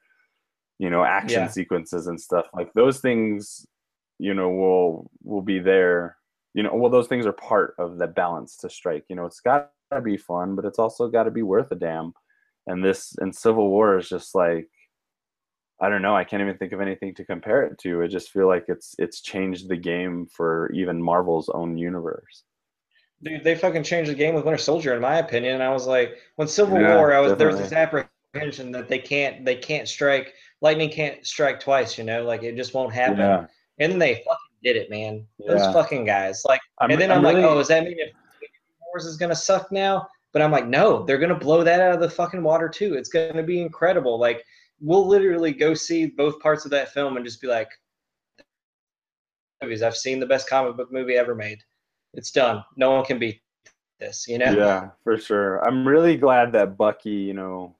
you 0.79 0.89
know 0.89 1.03
action 1.03 1.43
Yeah. 1.43 1.47
sequences 1.47 2.07
and 2.07 2.19
stuff. 2.19 2.47
Like 2.55 2.73
those 2.73 2.99
things 3.01 3.67
you 4.17 4.33
know 4.33 4.49
will 4.49 5.11
will 5.23 5.43
be 5.43 5.59
there. 5.59 6.17
You 6.55 6.63
know 6.63 6.73
well 6.73 6.89
those 6.89 7.07
things 7.07 7.27
are 7.27 7.33
part 7.33 7.75
of 7.77 7.99
the 7.99 8.07
balance 8.07 8.57
to 8.57 8.69
strike. 8.69 9.05
You 9.09 9.15
know 9.15 9.25
it's 9.27 9.41
got 9.41 9.69
to 9.91 10.01
be 10.01 10.17
fun 10.17 10.55
but 10.55 10.65
it's 10.65 10.79
also 10.79 11.07
got 11.07 11.25
to 11.25 11.31
be 11.31 11.43
worth 11.43 11.71
a 11.71 11.75
damn. 11.75 12.13
And 12.65 12.83
this 12.83 13.13
and 13.19 13.35
civil 13.35 13.69
war 13.69 13.99
is 13.99 14.09
just 14.09 14.33
like 14.33 14.67
i 15.81 15.89
don't 15.89 16.01
know 16.01 16.15
i 16.15 16.23
can't 16.23 16.41
even 16.41 16.57
think 16.57 16.71
of 16.71 16.79
anything 16.81 17.13
to 17.13 17.25
compare 17.25 17.63
it 17.63 17.77
to 17.77 18.01
i 18.03 18.07
just 18.07 18.31
feel 18.31 18.47
like 18.47 18.65
it's 18.67 18.95
it's 18.99 19.21
changed 19.21 19.67
the 19.67 19.75
game 19.77 20.25
for 20.27 20.71
even 20.73 21.01
marvel's 21.01 21.49
own 21.49 21.77
universe 21.77 22.43
Dude, 23.23 23.43
they 23.43 23.53
fucking 23.53 23.83
changed 23.83 24.09
the 24.09 24.15
game 24.15 24.33
with 24.33 24.45
Winter 24.45 24.57
Soldier, 24.57 24.95
in 24.95 25.01
my 25.01 25.17
opinion. 25.17 25.53
And 25.53 25.61
I 25.61 25.69
was 25.69 25.85
like, 25.85 26.17
when 26.37 26.47
Civil 26.47 26.81
Yeah, 26.81 26.95
War, 26.95 27.13
I 27.13 27.19
was 27.19 27.35
there's 27.35 27.57
this 27.57 27.71
apprehension 27.71 28.71
that 28.71 28.87
they 28.87 28.97
can't 28.97 29.45
they 29.45 29.55
can't 29.55 29.87
strike 29.87 30.33
lightning 30.61 30.89
can't 30.89 31.23
strike 31.25 31.59
twice, 31.59 31.97
you 31.99 32.03
know, 32.03 32.23
like 32.23 32.41
it 32.43 32.55
just 32.55 32.73
won't 32.73 32.91
happen. 32.93 33.19
yeah 33.19 33.45
And 33.77 33.91
then 33.91 33.99
they 33.99 34.15
fucking 34.15 34.57
did 34.63 34.75
it, 34.75 34.89
man. 34.89 35.25
Those 35.47 35.71
fucking 35.73 36.05
guys. 36.05 36.41
Like, 36.47 36.61
I'm, 36.79 36.89
and 36.91 36.99
then 36.99 37.11
I'm, 37.11 37.21
really- 37.21 37.41
like, 37.41 37.45
oh, 37.45 37.55
does 37.59 37.67
that 37.67 37.83
mean 37.83 37.97
if 37.99 38.11
Wars 38.87 39.05
is 39.05 39.17
gonna 39.17 39.35
suck 39.35 39.71
now? 39.71 40.07
But 40.33 40.41
I'm 40.41 40.51
like, 40.51 40.65
no, 40.67 41.03
they're 41.03 41.19
gonna 41.19 41.35
blow 41.37 41.63
that 41.63 41.79
out 41.79 41.93
of 41.93 41.99
the 41.99 42.09
fucking 42.09 42.41
water 42.41 42.69
too. 42.69 42.95
It's 42.95 43.09
gonna 43.09 43.43
be 43.43 43.61
incredible. 43.61 44.19
Like, 44.19 44.43
we'll 44.81 45.07
literally 45.07 45.53
go 45.53 45.73
see 45.73 46.07
both 46.07 46.39
parts 46.39 46.65
of 46.65 46.71
that 46.71 46.91
film 46.91 47.15
and 47.15 47.25
just 47.25 47.41
be 47.41 47.47
like, 47.47 47.69
movies. 49.61 49.83
I've 49.83 49.95
seen 49.95 50.19
the 50.19 50.25
best 50.25 50.49
comic 50.49 50.75
book 50.75 50.91
movie 50.91 51.15
ever 51.15 51.35
made. 51.35 51.59
It's 52.13 52.31
done. 52.31 52.63
No 52.75 52.91
one 52.91 53.05
can 53.05 53.19
beat 53.19 53.41
this. 53.99 54.27
You 54.27 54.39
know? 54.39 54.51
yeah 54.51 54.89
for 55.03 55.15
sure 55.17 55.59
i'm 55.65 55.87
really 55.87 56.17
glad 56.17 56.51
that 56.51 56.75
bucky 56.75 57.11
you 57.11 57.33
know 57.33 57.75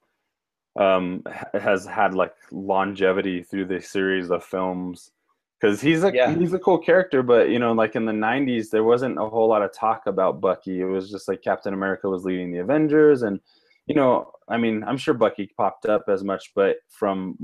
um 0.80 1.24
has 1.54 1.86
had 1.86 2.14
like 2.14 2.34
longevity 2.52 3.42
through 3.44 3.66
the 3.66 3.82
series 3.82 4.30
of 4.30 4.44
films 4.44 5.12
because 5.60 5.82
he's 5.82 6.04
a 6.04 6.14
Yeah. 6.14 6.34
he's 6.38 6.54
a 6.54 6.60
cool 6.60 6.78
character 6.78 7.24
but 7.24 7.50
you 7.50 7.58
know 7.60 7.74
like 7.74 7.96
in 7.96 8.06
the 8.06 8.12
90s 8.14 8.70
there 8.70 8.84
wasn't 8.84 9.18
a 9.18 9.28
whole 9.28 9.50
lot 9.50 9.64
of 9.64 9.74
talk 9.74 10.04
about 10.06 10.40
bucky 10.40 10.80
it 10.80 10.86
was 10.86 11.10
just 11.10 11.28
like 11.28 11.42
captain 11.42 11.74
america 11.74 12.08
was 12.08 12.24
leading 12.24 12.52
the 12.52 12.60
avengers 12.60 13.24
and 13.24 13.40
you 13.88 13.96
know 13.96 14.32
i 14.48 14.58
mean 14.58 14.84
i'm 14.84 14.98
sure 14.98 15.14
bucky 15.14 15.50
popped 15.58 15.86
up 15.86 16.06
as 16.08 16.24
much 16.24 16.52
but 16.56 16.78
from 16.90 17.36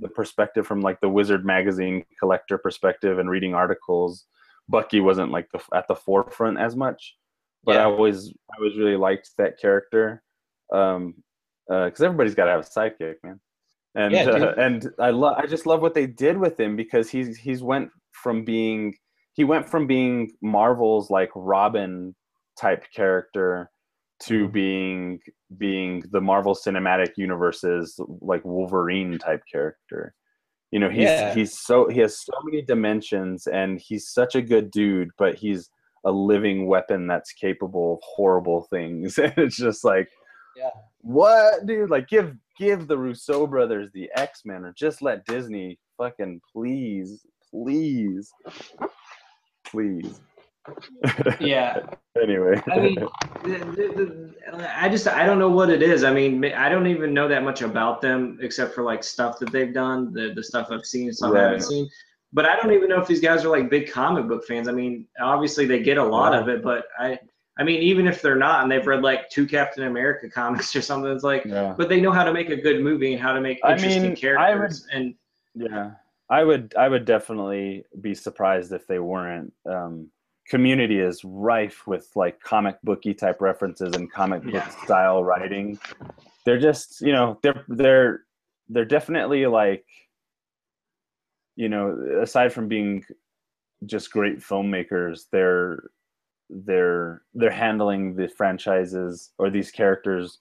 the 0.00 0.08
perspective 0.08 0.66
from 0.66 0.80
like 0.80 1.00
the 1.00 1.08
wizard 1.08 1.44
magazine 1.44 2.04
collector 2.18 2.56
perspective 2.56 3.18
and 3.18 3.28
reading 3.28 3.54
articles 3.54 4.26
bucky 4.70 5.00
wasn't 5.00 5.32
like 5.32 5.50
the, 5.50 5.60
at 5.74 5.88
the 5.88 5.94
forefront 5.94 6.58
as 6.58 6.76
much. 6.76 7.16
But 7.64 7.76
I 7.76 7.84
always 7.84 8.32
I 8.50 8.56
always 8.58 8.78
really 8.78 8.96
liked 8.96 9.30
that 9.36 9.58
character 9.60 10.22
um 10.72 11.14
because 11.68 12.00
everybody's 12.00 12.34
got 12.34 12.46
to 12.46 12.52
have 12.52 12.60
a 12.60 12.64
sidekick, 12.64 13.16
man. 13.22 13.38
And 13.94 14.14
Yeah, 14.14 14.24
uh, 14.24 14.54
and 14.56 14.90
I 14.98 15.10
love 15.10 15.36
I 15.36 15.46
just 15.46 15.66
love 15.66 15.82
what 15.82 15.92
they 15.92 16.06
did 16.06 16.38
with 16.38 16.58
him 16.58 16.74
because 16.74 17.10
he's 17.10 17.36
he's 17.36 17.62
went 17.62 17.90
from 18.12 18.44
being 18.44 18.94
he 19.34 19.44
went 19.44 19.68
from 19.68 19.86
being 19.86 20.30
Marvel's 20.40 21.10
like 21.10 21.30
Robin 21.34 22.14
type 22.58 22.84
character 22.94 23.70
to 24.24 24.44
Mm-hmm. 24.44 24.52
being 24.52 25.20
being 25.56 26.02
the 26.10 26.20
Marvel 26.20 26.54
Cinematic 26.54 27.16
Universe's 27.16 27.98
like 28.20 28.44
Wolverine 28.44 29.18
type 29.18 29.42
character. 29.50 30.14
You 30.70 30.78
know, 30.78 30.88
he's 30.90 31.04
Yeah. 31.04 31.34
he's 31.34 31.58
so 31.58 31.88
he 31.88 32.00
has 32.00 32.20
so 32.20 32.32
many 32.44 32.62
dimensions 32.62 33.46
and 33.46 33.80
he's 33.80 34.08
such 34.08 34.34
a 34.36 34.42
good 34.42 34.70
dude, 34.70 35.10
but 35.18 35.34
he's 35.34 35.70
a 36.04 36.12
living 36.12 36.66
weapon 36.66 37.06
that's 37.06 37.32
capable 37.32 37.94
of 37.94 38.00
horrible 38.02 38.62
things. 38.70 39.18
And 39.18 39.32
it's 39.36 39.56
just 39.56 39.84
like 39.84 40.08
Yeah. 40.56 40.70
what 41.00 41.66
dude? 41.66 41.90
Like 41.90 42.08
give 42.08 42.36
give 42.58 42.86
the 42.88 42.98
Russo 42.98 43.46
brothers 43.46 43.90
the 43.92 44.10
X-Men 44.14 44.64
or 44.64 44.72
just 44.76 45.02
let 45.02 45.24
Disney 45.26 45.78
fucking 45.96 46.40
please, 46.52 47.24
please. 47.50 48.32
Please. 49.64 50.20
Yeah. 51.40 51.80
anyway. 52.22 52.62
I 52.70 52.80
mean, 52.80 52.94
the, 52.94 53.58
the, 53.76 54.34
the, 54.52 54.82
I 54.82 54.88
just 54.88 55.06
I 55.06 55.24
don't 55.26 55.38
know 55.38 55.48
what 55.48 55.70
it 55.70 55.82
is. 55.82 56.04
I 56.04 56.12
mean, 56.12 56.44
I 56.44 56.68
don't 56.68 56.86
even 56.86 57.14
know 57.14 57.28
that 57.28 57.42
much 57.42 57.62
about 57.62 58.00
them 58.00 58.38
except 58.42 58.74
for 58.74 58.82
like 58.82 59.02
stuff 59.02 59.38
that 59.38 59.52
they've 59.52 59.72
done, 59.72 60.12
the 60.12 60.32
the 60.34 60.42
stuff 60.42 60.68
I've 60.70 60.84
seen, 60.84 61.12
stuff 61.12 61.34
I 61.34 61.40
haven't 61.40 61.62
seen. 61.62 61.88
But 62.32 62.46
I 62.46 62.56
don't 62.56 62.72
even 62.72 62.88
know 62.88 63.00
if 63.00 63.08
these 63.08 63.20
guys 63.20 63.44
are 63.44 63.48
like 63.48 63.70
big 63.70 63.90
comic 63.90 64.28
book 64.28 64.46
fans. 64.46 64.68
I 64.68 64.72
mean, 64.72 65.06
obviously 65.20 65.66
they 65.66 65.82
get 65.82 65.98
a 65.98 66.04
lot 66.04 66.34
of 66.34 66.48
it, 66.48 66.62
but 66.62 66.84
I 66.98 67.18
I 67.58 67.62
mean, 67.62 67.82
even 67.82 68.06
if 68.06 68.22
they're 68.22 68.36
not 68.36 68.62
and 68.62 68.72
they've 68.72 68.86
read 68.86 69.02
like 69.02 69.28
two 69.28 69.46
Captain 69.46 69.84
America 69.84 70.28
comics 70.34 70.74
or 70.74 70.82
something, 70.82 71.10
it's 71.10 71.24
like, 71.24 71.44
yeah. 71.44 71.74
but 71.76 71.88
they 71.88 72.00
know 72.00 72.12
how 72.12 72.24
to 72.24 72.32
make 72.32 72.50
a 72.50 72.56
good 72.56 72.82
movie 72.82 73.12
and 73.12 73.22
how 73.22 73.32
to 73.32 73.40
make 73.40 73.60
interesting 73.64 74.00
I 74.00 74.04
mean, 74.04 74.12
I 74.12 74.14
characters. 74.14 74.86
And 74.92 75.14
Yeah, 75.54 75.92
I 76.28 76.44
would. 76.44 76.74
I 76.78 76.88
would 76.88 77.04
definitely 77.04 77.84
be 78.00 78.14
surprised 78.14 78.72
if 78.72 78.86
they 78.86 78.98
weren't. 78.98 79.52
Um, 79.68 80.10
community 80.48 80.98
is 80.98 81.24
rife 81.24 81.86
with 81.86 82.10
like 82.16 82.40
comic 82.40 82.76
booky 82.82 83.14
type 83.14 83.40
references 83.40 83.94
and 83.94 84.10
comic 84.12 84.42
book 84.42 84.54
Yeah. 84.54 84.68
style 84.84 85.22
writing. 85.24 85.78
They're 86.44 86.58
just, 86.58 87.00
you 87.00 87.12
know, 87.12 87.38
they're 87.42 87.64
they're 87.68 88.24
they're 88.68 88.84
definitely 88.84 89.46
like, 89.46 89.84
you 91.56 91.68
know, 91.68 91.96
aside 92.22 92.52
from 92.52 92.68
being 92.68 93.04
just 93.86 94.10
great 94.12 94.38
filmmakers, 94.40 95.24
they're 95.30 95.90
they're 96.48 97.22
they're 97.34 97.50
handling 97.50 98.14
the 98.16 98.28
franchises 98.28 99.30
or 99.38 99.50
these 99.50 99.70
characters 99.70 100.38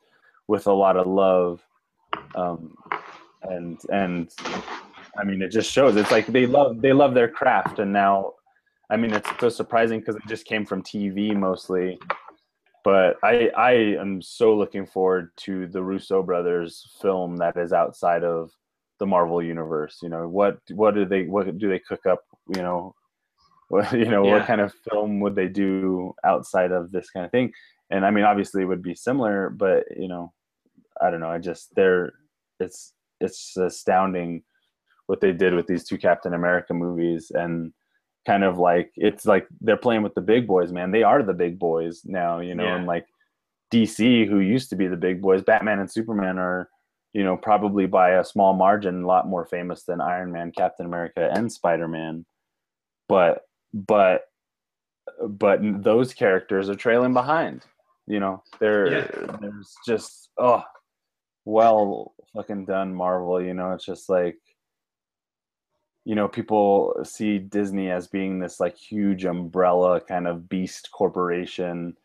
with 0.47 0.65
a 0.65 0.73
lot 0.73 0.97
of 0.97 1.05
love 1.05 1.63
um, 2.35 2.75
and 3.43 3.79
and 3.91 4.31
I 5.19 5.23
mean 5.23 5.41
it 5.43 5.49
just 5.49 5.71
shows 5.71 5.95
it's 5.95 6.09
like 6.11 6.25
they 6.25 6.47
love 6.47 6.81
they 6.81 6.93
love 6.93 7.13
their 7.13 7.27
craft 7.29 7.77
and 7.77 7.93
now 7.93 8.33
I 8.89 8.97
mean 8.97 9.13
it's 9.13 9.29
so 9.39 9.49
surprising 9.49 9.99
because 9.99 10.15
it 10.15 10.23
just 10.27 10.45
came 10.45 10.65
from 10.65 10.83
TV 10.83 11.35
mostly 11.35 11.99
but 12.83 13.17
I 13.23 13.49
I 13.55 13.71
am 13.99 14.21
so 14.21 14.55
looking 14.55 14.85
forward 14.85 15.31
to 15.37 15.67
the 15.67 15.83
Russo 15.83 16.23
brothers 16.23 16.97
film 17.01 17.37
that 17.37 17.57
is 17.57 17.73
outside 17.73 18.23
of 18.23 18.51
the 18.99 19.05
Marvel 19.05 19.41
universe 19.41 19.99
you 20.01 20.09
know 20.09 20.27
what 20.27 20.57
what 20.71 20.95
do 20.95 21.05
they 21.05 21.23
what 21.23 21.57
do 21.57 21.69
they 21.69 21.79
cook 21.79 22.05
up 22.05 22.23
you 22.55 22.61
know 22.61 22.95
what 23.69 23.91
you 23.93 24.05
know 24.05 24.25
yeah. 24.25 24.33
what 24.33 24.47
kind 24.47 24.61
of 24.61 24.73
film 24.89 25.19
would 25.19 25.35
they 25.35 25.47
do 25.47 26.13
outside 26.23 26.71
of 26.71 26.91
this 26.91 27.11
kind 27.11 27.25
of 27.25 27.31
thing 27.31 27.51
and 27.91 28.05
I 28.05 28.11
mean 28.11 28.23
obviously 28.23 28.63
it 28.63 28.65
would 28.65 28.81
be 28.81 28.95
similar 28.95 29.49
but 29.49 29.85
you 29.95 30.07
know 30.07 30.33
I 31.01 31.09
don't 31.09 31.19
know. 31.19 31.29
I 31.29 31.39
just 31.39 31.73
they're 31.75 32.13
it's 32.59 32.93
it's 33.19 33.55
astounding 33.57 34.43
what 35.07 35.21
they 35.21 35.31
did 35.31 35.53
with 35.53 35.67
these 35.67 35.85
two 35.85 35.97
Captain 35.97 36.33
America 36.33 36.73
movies 36.73 37.31
and 37.33 37.73
kind 38.29 38.43
of 38.43 38.59
like 38.59 38.91
it's 38.95 39.25
like 39.25 39.47
they're 39.59 39.75
playing 39.75 40.03
with 40.03 40.13
the 40.13 40.21
big 40.21 40.45
boys, 40.45 40.71
man. 40.71 40.91
They 40.91 41.01
are 41.01 41.23
the 41.23 41.33
big 41.33 41.57
boys 41.57 42.01
now, 42.05 42.41
you 42.41 42.53
know, 42.53 42.65
yeah. 42.65 42.75
and 42.75 42.85
like 42.85 43.07
DC, 43.73 44.29
who 44.29 44.39
used 44.39 44.69
to 44.69 44.75
be 44.75 44.85
the 44.85 44.95
big 44.95 45.19
boys, 45.19 45.41
Batman 45.41 45.79
and 45.79 45.91
Superman 45.91 46.37
are, 46.37 46.69
you 47.11 47.23
know, 47.23 47.35
probably 47.35 47.87
by 47.87 48.11
a 48.11 48.23
small 48.23 48.53
margin 48.53 49.01
a 49.01 49.07
lot 49.07 49.27
more 49.27 49.45
famous 49.45 49.81
than 49.81 49.99
Iron 49.99 50.31
Man, 50.31 50.51
Captain 50.55 50.85
America, 50.85 51.31
and 51.33 51.51
Spider 51.51 51.87
Man. 51.87 52.23
But 53.07 53.47
but 53.73 54.25
but 55.27 55.59
those 55.63 56.13
characters 56.13 56.69
are 56.69 56.75
trailing 56.75 57.13
behind. 57.13 57.65
You 58.05 58.19
know, 58.19 58.43
there 58.59 58.91
yeah. 58.91 59.37
there's 59.41 59.75
just 59.87 60.29
oh 60.37 60.63
well 61.45 62.13
fucking 62.35 62.65
done 62.65 62.93
marvel 62.93 63.41
you 63.41 63.55
know 63.55 63.71
it's 63.71 63.85
just 63.85 64.07
like 64.07 64.37
you 66.09 66.15
know 66.15 66.27
people 66.27 66.95
see 67.03 67.37
disney 67.37 67.91
as 67.91 68.07
being 68.07 68.39
this 68.39 68.59
like 68.59 68.75
huge 68.75 69.25
umbrella 69.25 70.01
kind 70.01 70.27
of 70.27 70.49
beast 70.49 70.89
corporation 70.91 71.95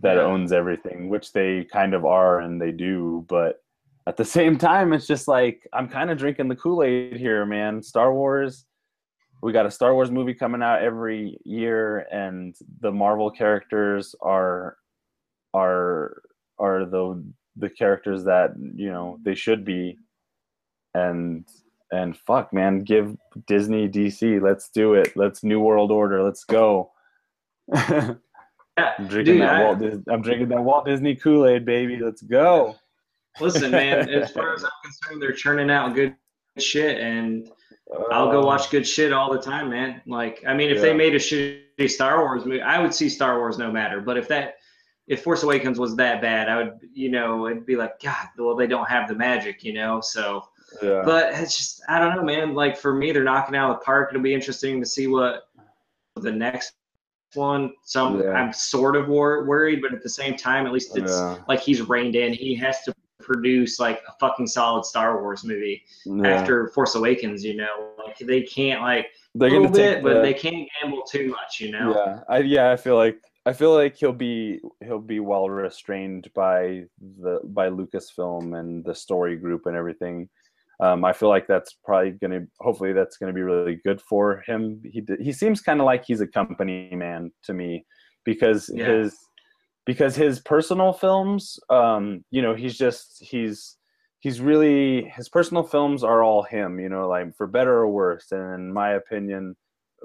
that 0.00 0.16
yeah. 0.16 0.22
owns 0.22 0.52
everything 0.52 1.10
which 1.10 1.34
they 1.34 1.64
kind 1.64 1.92
of 1.92 2.06
are 2.06 2.40
and 2.40 2.58
they 2.58 2.72
do 2.72 3.22
but 3.28 3.62
at 4.06 4.16
the 4.16 4.24
same 4.36 4.56
time 4.56 4.94
it's 4.94 5.06
just 5.06 5.28
like 5.28 5.68
i'm 5.74 5.86
kind 5.86 6.10
of 6.10 6.16
drinking 6.16 6.48
the 6.48 6.56
kool-aid 6.56 7.14
here 7.14 7.44
man 7.44 7.82
star 7.82 8.14
wars 8.14 8.64
we 9.42 9.52
got 9.52 9.66
a 9.66 9.70
star 9.70 9.92
wars 9.92 10.10
movie 10.10 10.32
coming 10.32 10.62
out 10.62 10.80
every 10.80 11.38
year 11.44 12.06
and 12.10 12.56
the 12.80 12.90
marvel 12.90 13.30
characters 13.30 14.14
are 14.22 14.78
are 15.52 16.22
are 16.58 16.86
the 16.86 17.22
the 17.56 17.68
characters 17.68 18.24
that 18.24 18.54
you 18.74 18.90
know 18.90 19.18
they 19.22 19.34
should 19.34 19.62
be 19.62 19.98
and 20.94 21.44
and 21.92 22.16
fuck 22.16 22.52
man 22.52 22.80
give 22.80 23.16
disney 23.46 23.88
dc 23.88 24.40
let's 24.42 24.68
do 24.70 24.94
it 24.94 25.16
let's 25.16 25.42
new 25.42 25.60
world 25.60 25.90
order 25.90 26.22
let's 26.22 26.44
go 26.44 26.90
yeah, 28.80 28.94
I'm 28.98 29.06
drinking 29.06 29.34
dude, 29.34 29.42
that 29.42 29.56
I, 29.56 29.64
Walt 29.64 29.78
Disney, 29.78 30.04
I'm 30.10 30.22
drinking 30.22 30.48
that 30.48 30.62
Walt 30.62 30.86
Disney 30.86 31.14
Kool-Aid, 31.14 31.64
baby. 31.64 31.98
Let's 32.02 32.22
go. 32.22 32.76
Listen, 33.40 33.70
man, 33.70 34.08
as 34.10 34.30
far 34.30 34.54
as 34.54 34.64
I'm 34.64 34.70
concerned, 34.82 35.22
they're 35.22 35.32
churning 35.32 35.70
out 35.70 35.94
good 35.94 36.16
shit 36.58 36.98
and 37.00 37.48
uh, 37.94 38.02
I'll 38.12 38.30
go 38.30 38.44
watch 38.44 38.70
good 38.70 38.86
shit 38.86 39.12
all 39.12 39.32
the 39.32 39.40
time, 39.40 39.70
man. 39.70 40.02
Like, 40.06 40.42
I 40.46 40.54
mean, 40.54 40.70
if 40.70 40.76
yeah. 40.76 40.82
they 40.82 40.94
made 40.94 41.14
a 41.14 41.18
shitty 41.18 41.90
Star 41.90 42.20
Wars 42.20 42.44
movie, 42.44 42.62
I 42.62 42.80
would 42.80 42.94
see 42.94 43.08
Star 43.08 43.38
Wars 43.38 43.58
no 43.58 43.70
matter. 43.70 44.00
But 44.00 44.16
if 44.16 44.28
that 44.28 44.54
if 45.06 45.24
Force 45.24 45.42
Awakens 45.42 45.78
was 45.78 45.96
that 45.96 46.20
bad, 46.20 46.48
I 46.48 46.56
would, 46.56 46.78
you 46.92 47.10
know, 47.10 47.48
it'd 47.48 47.66
be 47.66 47.74
like, 47.74 48.00
God, 48.00 48.28
well, 48.38 48.54
they 48.54 48.68
don't 48.68 48.88
have 48.88 49.08
the 49.08 49.14
magic, 49.14 49.64
you 49.64 49.72
know. 49.72 50.00
So, 50.00 50.44
yeah. 50.82 51.02
but 51.04 51.32
it's 51.34 51.56
just, 51.56 51.82
I 51.88 51.98
don't 51.98 52.16
know, 52.16 52.22
man. 52.22 52.54
Like 52.54 52.76
for 52.76 52.94
me, 52.94 53.12
they're 53.12 53.24
knocking 53.24 53.56
out 53.56 53.78
the 53.78 53.84
park. 53.84 54.10
It'll 54.10 54.22
be 54.22 54.34
interesting 54.34 54.80
to 54.80 54.86
see 54.86 55.06
what 55.06 55.48
the 56.16 56.32
next 56.32 56.72
one. 57.34 57.72
Some 57.84 58.20
yeah. 58.20 58.30
I'm 58.30 58.52
sort 58.52 58.96
of 58.96 59.08
wor- 59.08 59.44
worried, 59.44 59.80
but 59.82 59.92
at 59.92 60.02
the 60.02 60.08
same 60.08 60.36
time, 60.36 60.66
at 60.66 60.72
least 60.72 60.96
it's 60.96 61.12
yeah. 61.12 61.38
like 61.48 61.60
he's 61.60 61.82
reined 61.82 62.16
in. 62.16 62.32
He 62.32 62.54
has 62.56 62.82
to 62.82 62.94
produce 63.20 63.78
like 63.78 64.00
a 64.08 64.12
fucking 64.18 64.46
solid 64.46 64.84
Star 64.84 65.20
Wars 65.22 65.44
movie 65.44 65.82
after 66.24 66.68
Force 66.68 66.94
Awakens. 66.94 67.44
You 67.44 67.56
know, 67.56 67.90
like 67.98 68.18
they 68.18 68.42
can't 68.42 68.82
like 68.82 69.08
they're 69.34 69.48
a 69.48 69.52
little 69.52 69.70
bit, 69.70 70.02
but 70.02 70.22
they 70.22 70.34
can't 70.34 70.68
gamble 70.80 71.02
too 71.02 71.28
much. 71.28 71.60
You 71.60 71.70
know. 71.72 71.94
Yeah, 71.94 72.20
I 72.28 72.38
yeah 72.38 72.70
I 72.72 72.76
feel 72.76 72.96
like 72.96 73.20
I 73.46 73.52
feel 73.52 73.74
like 73.74 73.96
he'll 73.96 74.12
be 74.12 74.60
he'll 74.84 74.98
be 74.98 75.20
well 75.20 75.48
restrained 75.48 76.30
by 76.34 76.84
the 77.00 77.40
by 77.44 77.70
Lucasfilm 77.70 78.58
and 78.58 78.84
the 78.84 78.94
story 78.94 79.36
group 79.36 79.66
and 79.66 79.76
everything. 79.76 80.28
Um, 80.82 81.04
I 81.04 81.12
feel 81.12 81.28
like 81.28 81.46
that's 81.46 81.74
probably 81.84 82.12
going 82.12 82.30
to 82.30 82.46
hopefully 82.60 82.92
that's 82.92 83.18
going 83.18 83.32
to 83.32 83.34
be 83.34 83.42
really 83.42 83.80
good 83.84 84.00
for 84.00 84.42
him. 84.46 84.80
He 84.84 85.04
he 85.20 85.32
seems 85.32 85.60
kind 85.60 85.80
of 85.80 85.86
like 85.86 86.04
he's 86.06 86.20
a 86.20 86.26
company 86.26 86.90
man 86.94 87.30
to 87.44 87.52
me 87.52 87.84
because 88.24 88.70
yeah. 88.74 88.86
his 88.86 89.16
because 89.84 90.16
his 90.16 90.40
personal 90.40 90.92
films, 90.92 91.58
um, 91.68 92.24
you 92.30 92.40
know, 92.40 92.54
he's 92.54 92.78
just 92.78 93.22
he's 93.22 93.76
he's 94.20 94.40
really 94.40 95.04
his 95.16 95.28
personal 95.28 95.62
films 95.62 96.02
are 96.02 96.22
all 96.22 96.42
him. 96.42 96.80
You 96.80 96.88
know, 96.88 97.08
like 97.08 97.34
for 97.36 97.46
better 97.46 97.74
or 97.74 97.88
worse. 97.88 98.32
And 98.32 98.54
in 98.54 98.72
my 98.72 98.92
opinion, 98.92 99.56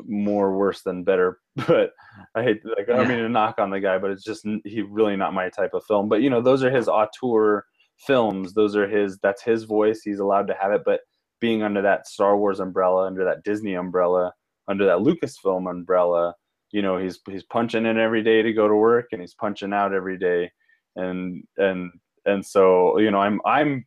more 0.05 0.57
worse 0.57 0.82
than 0.82 1.03
better. 1.03 1.39
But 1.67 1.91
I 2.36 2.43
hate 2.43 2.61
like 2.65 2.89
I 2.89 2.97
don't 2.97 3.07
mean 3.07 3.19
to 3.19 3.30
knock 3.30 3.59
on 3.59 3.69
the 3.69 3.80
guy, 3.80 3.97
but 3.97 4.11
it's 4.11 4.26
just 4.26 4.45
he 4.65 4.82
really 4.82 5.15
not 5.15 5.34
my 5.34 5.49
type 5.49 5.73
of 5.73 5.86
film. 5.86 6.09
But 6.09 6.21
you 6.21 6.30
know, 6.30 6.41
those 6.41 6.63
are 6.63 6.69
his 6.69 6.89
auteur 6.89 7.65
films. 7.97 8.53
Those 8.53 8.75
are 8.75 8.87
his. 8.87 9.19
That's 9.21 9.43
his 9.43 9.63
voice. 9.63 10.01
He's 10.03 10.19
allowed 10.19 10.47
to 10.47 10.55
have 10.59 10.71
it. 10.71 10.81
But 10.85 11.01
being 11.39 11.63
under 11.63 11.81
that 11.81 12.07
Star 12.07 12.37
Wars 12.37 12.59
umbrella, 12.59 13.05
under 13.05 13.25
that 13.25 13.43
Disney 13.43 13.75
umbrella, 13.75 14.33
under 14.67 14.85
that 14.85 14.99
Lucasfilm 14.99 15.69
umbrella, 15.69 16.33
you 16.71 16.81
know, 16.81 16.97
he's 16.97 17.19
he's 17.29 17.43
punching 17.43 17.85
in 17.85 17.97
every 17.97 18.23
day 18.23 18.41
to 18.41 18.53
go 18.53 18.67
to 18.67 18.75
work, 18.75 19.07
and 19.11 19.21
he's 19.21 19.33
punching 19.33 19.73
out 19.73 19.93
every 19.93 20.17
day, 20.17 20.51
and 20.95 21.43
and 21.57 21.91
and 22.26 22.45
so 22.45 22.97
you 22.99 23.11
know, 23.11 23.19
I'm 23.19 23.39
I'm 23.45 23.85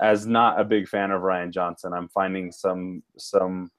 as 0.00 0.26
not 0.26 0.60
a 0.60 0.64
big 0.64 0.88
fan 0.88 1.10
of 1.10 1.22
Rian 1.22 1.50
Johnson. 1.50 1.92
I'm 1.92 2.08
finding 2.08 2.50
some 2.52 3.02
some 3.18 3.70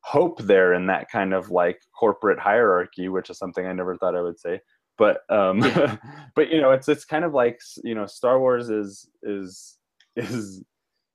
hope 0.00 0.40
there 0.42 0.74
in 0.74 0.86
that 0.86 1.10
kind 1.10 1.32
of 1.32 1.50
like 1.50 1.80
corporate 1.98 2.38
hierarchy, 2.38 3.08
which 3.08 3.30
is 3.30 3.38
something 3.38 3.66
I 3.66 3.72
never 3.72 3.96
thought 3.96 4.16
I 4.16 4.22
would 4.22 4.38
say. 4.38 4.60
But 4.98 5.20
um, 5.28 5.60
but 6.34 6.50
you 6.50 6.60
know, 6.60 6.72
it's 6.72 6.88
it's 6.88 7.04
kind 7.04 7.24
of 7.24 7.32
like 7.32 7.60
you 7.82 7.94
know, 7.94 8.06
Star 8.06 8.38
Wars 8.38 8.70
is 8.70 9.08
is 9.22 9.78
is 10.16 10.62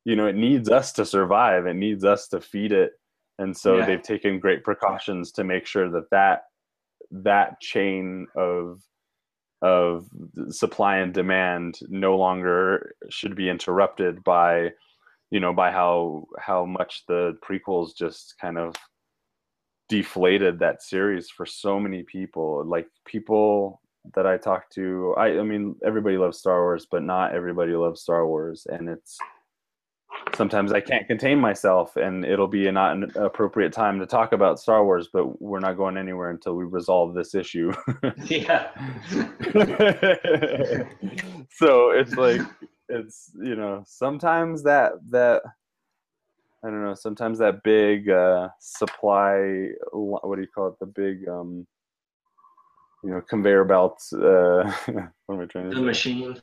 you 0.05 0.15
know, 0.15 0.27
it 0.27 0.35
needs 0.35 0.69
us 0.69 0.93
to 0.93 1.05
survive. 1.05 1.65
It 1.65 1.75
needs 1.75 2.05
us 2.05 2.27
to 2.29 2.39
feed 2.39 2.71
it, 2.71 2.91
and 3.37 3.55
so 3.55 3.77
yeah. 3.77 3.85
they've 3.85 4.01
taken 4.01 4.39
great 4.39 4.63
precautions 4.63 5.31
to 5.33 5.43
make 5.43 5.65
sure 5.65 5.89
that 5.91 6.09
that 6.11 6.43
that 7.11 7.59
chain 7.59 8.27
of 8.35 8.81
of 9.61 10.07
supply 10.49 10.97
and 10.97 11.13
demand 11.13 11.79
no 11.89 12.15
longer 12.15 12.93
should 13.09 13.35
be 13.35 13.49
interrupted 13.49 14.23
by 14.23 14.69
you 15.31 15.39
know 15.39 15.51
by 15.51 15.71
how 15.71 16.25
how 16.39 16.65
much 16.65 17.03
the 17.07 17.35
prequels 17.43 17.95
just 17.97 18.35
kind 18.39 18.57
of 18.57 18.75
deflated 19.89 20.59
that 20.59 20.83
series 20.83 21.29
for 21.29 21.45
so 21.45 21.79
many 21.79 22.03
people. 22.03 22.63
Like 22.65 22.87
people 23.05 23.81
that 24.15 24.25
i 24.25 24.37
talk 24.37 24.69
to 24.69 25.13
i 25.17 25.37
i 25.37 25.43
mean 25.43 25.75
everybody 25.85 26.17
loves 26.17 26.37
star 26.37 26.61
wars 26.61 26.87
but 26.89 27.03
not 27.03 27.33
everybody 27.33 27.73
loves 27.73 28.01
star 28.01 28.25
wars. 28.27 28.65
And 28.69 28.87
it's 28.87 29.17
sometimes 30.35 30.71
i 30.71 30.79
can't 30.79 31.07
contain 31.07 31.39
myself 31.39 31.95
and 31.97 32.25
it'll 32.25 32.47
be 32.47 32.69
not 32.71 32.95
an 32.95 33.11
appropriate 33.15 33.73
time 33.73 33.99
to 33.99 34.05
talk 34.05 34.31
about 34.31 34.59
star 34.59 34.83
wars 34.83 35.09
but 35.11 35.41
we're 35.41 35.59
not 35.59 35.77
going 35.77 35.97
anywhere 35.97 36.29
until 36.29 36.55
we 36.55 36.63
resolve 36.65 37.13
this 37.13 37.35
issue. 37.35 37.73
Yeah. 38.25 38.69
So 41.49 41.89
it's 41.89 42.13
like 42.13 42.41
it's 42.89 43.31
you 43.41 43.55
know 43.55 43.83
sometimes 43.87 44.63
that 44.63 44.91
that 45.09 45.41
I 46.63 46.69
don't 46.69 46.83
know. 46.83 46.95
Sometimes 46.95 47.37
that 47.39 47.63
big 47.63 48.09
uh, 48.09 48.49
supply, 48.59 49.69
what 49.91 50.35
do 50.35 50.41
you 50.41 50.47
call 50.47 50.67
it? 50.69 50.79
The 50.79 50.87
big, 50.87 51.27
um, 51.27 51.67
you 53.03 53.11
know, 53.11 53.21
conveyor 53.21 53.65
belts. 53.65 54.11
Uh, 54.11 54.71
what 55.25 55.35
am 55.35 55.41
I 55.41 55.45
trying 55.45 55.69
to? 55.69 55.71
Say? 55.71 55.75
The 55.75 55.75
say? 55.75 55.81
machine. 55.81 56.41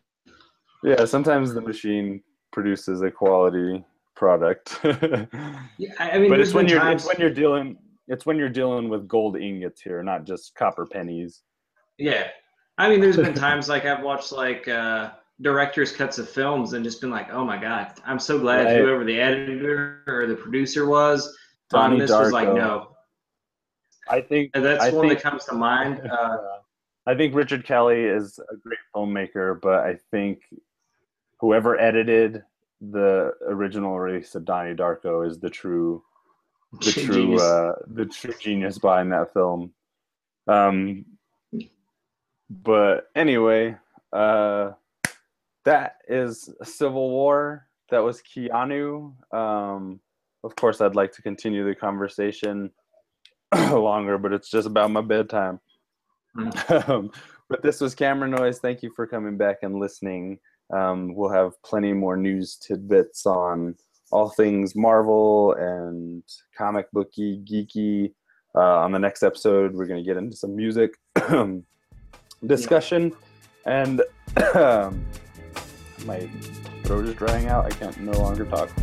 Yeah, 0.84 1.04
sometimes 1.04 1.54
the 1.54 1.60
machine 1.60 2.22
produces 2.52 3.02
a 3.02 3.10
quality 3.10 3.84
product. 4.14 4.78
yeah, 4.84 5.92
I 5.98 6.18
mean, 6.18 6.30
but 6.30 6.40
it's 6.40 6.54
when 6.54 6.68
you're 6.68 6.78
times... 6.78 7.02
it's 7.02 7.08
when 7.08 7.20
you're 7.20 7.34
dealing 7.34 7.76
it's 8.06 8.26
when 8.26 8.36
you're 8.36 8.50
dealing 8.50 8.88
with 8.88 9.08
gold 9.08 9.36
ingots 9.36 9.80
here, 9.80 10.02
not 10.02 10.24
just 10.24 10.54
copper 10.54 10.86
pennies. 10.86 11.42
Yeah, 11.98 12.28
I 12.78 12.88
mean, 12.88 13.00
there's 13.00 13.16
been 13.16 13.34
times 13.34 13.68
like 13.68 13.84
I've 13.84 14.02
watched 14.02 14.32
like. 14.32 14.68
Uh, 14.68 15.10
director's 15.40 15.92
cuts 15.92 16.18
of 16.18 16.28
films 16.28 16.72
and 16.72 16.84
just 16.84 17.00
been 17.00 17.10
like, 17.10 17.32
oh 17.32 17.44
my 17.44 17.56
god, 17.60 17.92
I'm 18.04 18.18
so 18.18 18.38
glad 18.38 18.66
right. 18.66 18.78
whoever 18.78 19.04
the 19.04 19.20
editor 19.20 20.02
or 20.06 20.26
the 20.26 20.36
producer 20.36 20.86
was. 20.86 21.36
on 21.72 21.98
this 21.98 22.10
was 22.10 22.32
like 22.32 22.48
no. 22.52 22.90
I 24.08 24.20
think 24.20 24.50
And 24.54 24.64
that's 24.64 24.84
I 24.84 24.90
one 24.90 25.08
think- 25.08 25.20
that 25.22 25.30
comes 25.30 25.44
to 25.46 25.54
mind. 25.54 26.00
Uh, 26.10 26.36
I 27.06 27.14
think 27.14 27.34
Richard 27.34 27.66
Kelly 27.66 28.02
is 28.04 28.38
a 28.50 28.56
great 28.56 28.78
filmmaker, 28.94 29.60
but 29.60 29.80
I 29.80 29.98
think 30.10 30.40
whoever 31.38 31.78
edited 31.78 32.42
the 32.80 33.34
original 33.46 33.98
release 33.98 34.34
of 34.34 34.46
Donnie 34.46 34.74
Darko 34.74 35.26
is 35.28 35.38
the 35.38 35.50
true 35.50 36.02
the 36.80 36.92
true 37.06 37.38
uh, 37.38 37.74
the 37.88 38.06
true 38.06 38.32
genius 38.40 38.78
behind 38.78 39.12
that 39.12 39.34
film. 39.34 39.72
Um, 40.46 41.04
but 42.48 43.10
anyway, 43.14 43.76
uh, 44.12 44.72
that 45.64 45.96
is 46.08 46.50
Civil 46.62 47.10
War. 47.10 47.66
That 47.90 48.02
was 48.02 48.22
Keanu. 48.22 49.14
Um, 49.34 50.00
of 50.42 50.56
course, 50.56 50.80
I'd 50.80 50.94
like 50.94 51.12
to 51.12 51.22
continue 51.22 51.66
the 51.66 51.74
conversation 51.74 52.70
longer, 53.54 54.18
but 54.18 54.32
it's 54.32 54.50
just 54.50 54.66
about 54.66 54.90
my 54.90 55.00
bedtime. 55.00 55.60
Um, 56.68 57.10
but 57.48 57.62
this 57.62 57.80
was 57.80 57.94
Camera 57.94 58.28
Noise. 58.28 58.58
Thank 58.58 58.82
you 58.82 58.90
for 58.94 59.06
coming 59.06 59.36
back 59.36 59.58
and 59.62 59.78
listening. 59.78 60.38
Um, 60.72 61.14
we'll 61.14 61.30
have 61.30 61.60
plenty 61.62 61.92
more 61.92 62.16
news 62.16 62.56
tidbits 62.56 63.26
on 63.26 63.76
all 64.10 64.28
things 64.28 64.74
Marvel 64.74 65.54
and 65.54 66.22
comic 66.56 66.90
booky, 66.92 67.42
geeky. 67.44 68.12
Uh, 68.56 68.78
on 68.78 68.92
the 68.92 68.98
next 68.98 69.22
episode, 69.22 69.74
we're 69.74 69.86
going 69.86 70.02
to 70.02 70.06
get 70.06 70.16
into 70.16 70.36
some 70.36 70.54
music 70.54 70.92
discussion. 72.46 73.12
And 73.66 74.02
my 76.04 76.28
throat 76.84 77.06
is 77.06 77.14
drying 77.14 77.48
out. 77.48 77.66
I 77.66 77.70
can't 77.70 77.98
no 78.00 78.12
longer 78.12 78.44
talk. 78.44 78.70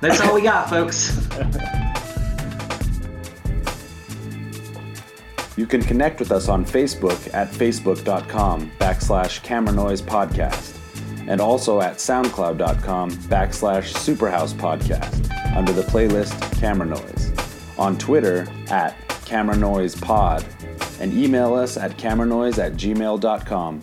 that's 0.00 0.20
all 0.20 0.34
we 0.34 0.42
got, 0.42 0.68
folks. 0.68 1.16
You 5.56 5.66
can 5.66 5.82
connect 5.82 6.20
with 6.20 6.32
us 6.32 6.48
on 6.48 6.66
Facebook 6.66 7.32
at 7.32 7.50
facebook.com 7.50 8.70
backslash 8.78 9.42
camera 9.42 9.74
noise 9.74 10.02
podcast 10.02 10.76
and 11.26 11.40
also 11.40 11.80
at 11.80 11.96
soundcloud.com 11.96 13.10
backslash 13.10 13.94
superhouse 13.94 14.52
podcast 14.52 15.56
under 15.56 15.72
the 15.72 15.82
playlist 15.82 16.38
Camera 16.60 16.86
Noise, 16.86 17.32
on 17.78 17.96
Twitter 17.98 18.46
at 18.68 18.96
camera 19.24 19.56
noise 19.56 19.94
pod, 19.94 20.44
and 21.00 21.12
email 21.12 21.54
us 21.54 21.76
at 21.76 21.96
cameranoise 21.96 22.62
at 22.62 22.72
gmail.com 22.72 23.82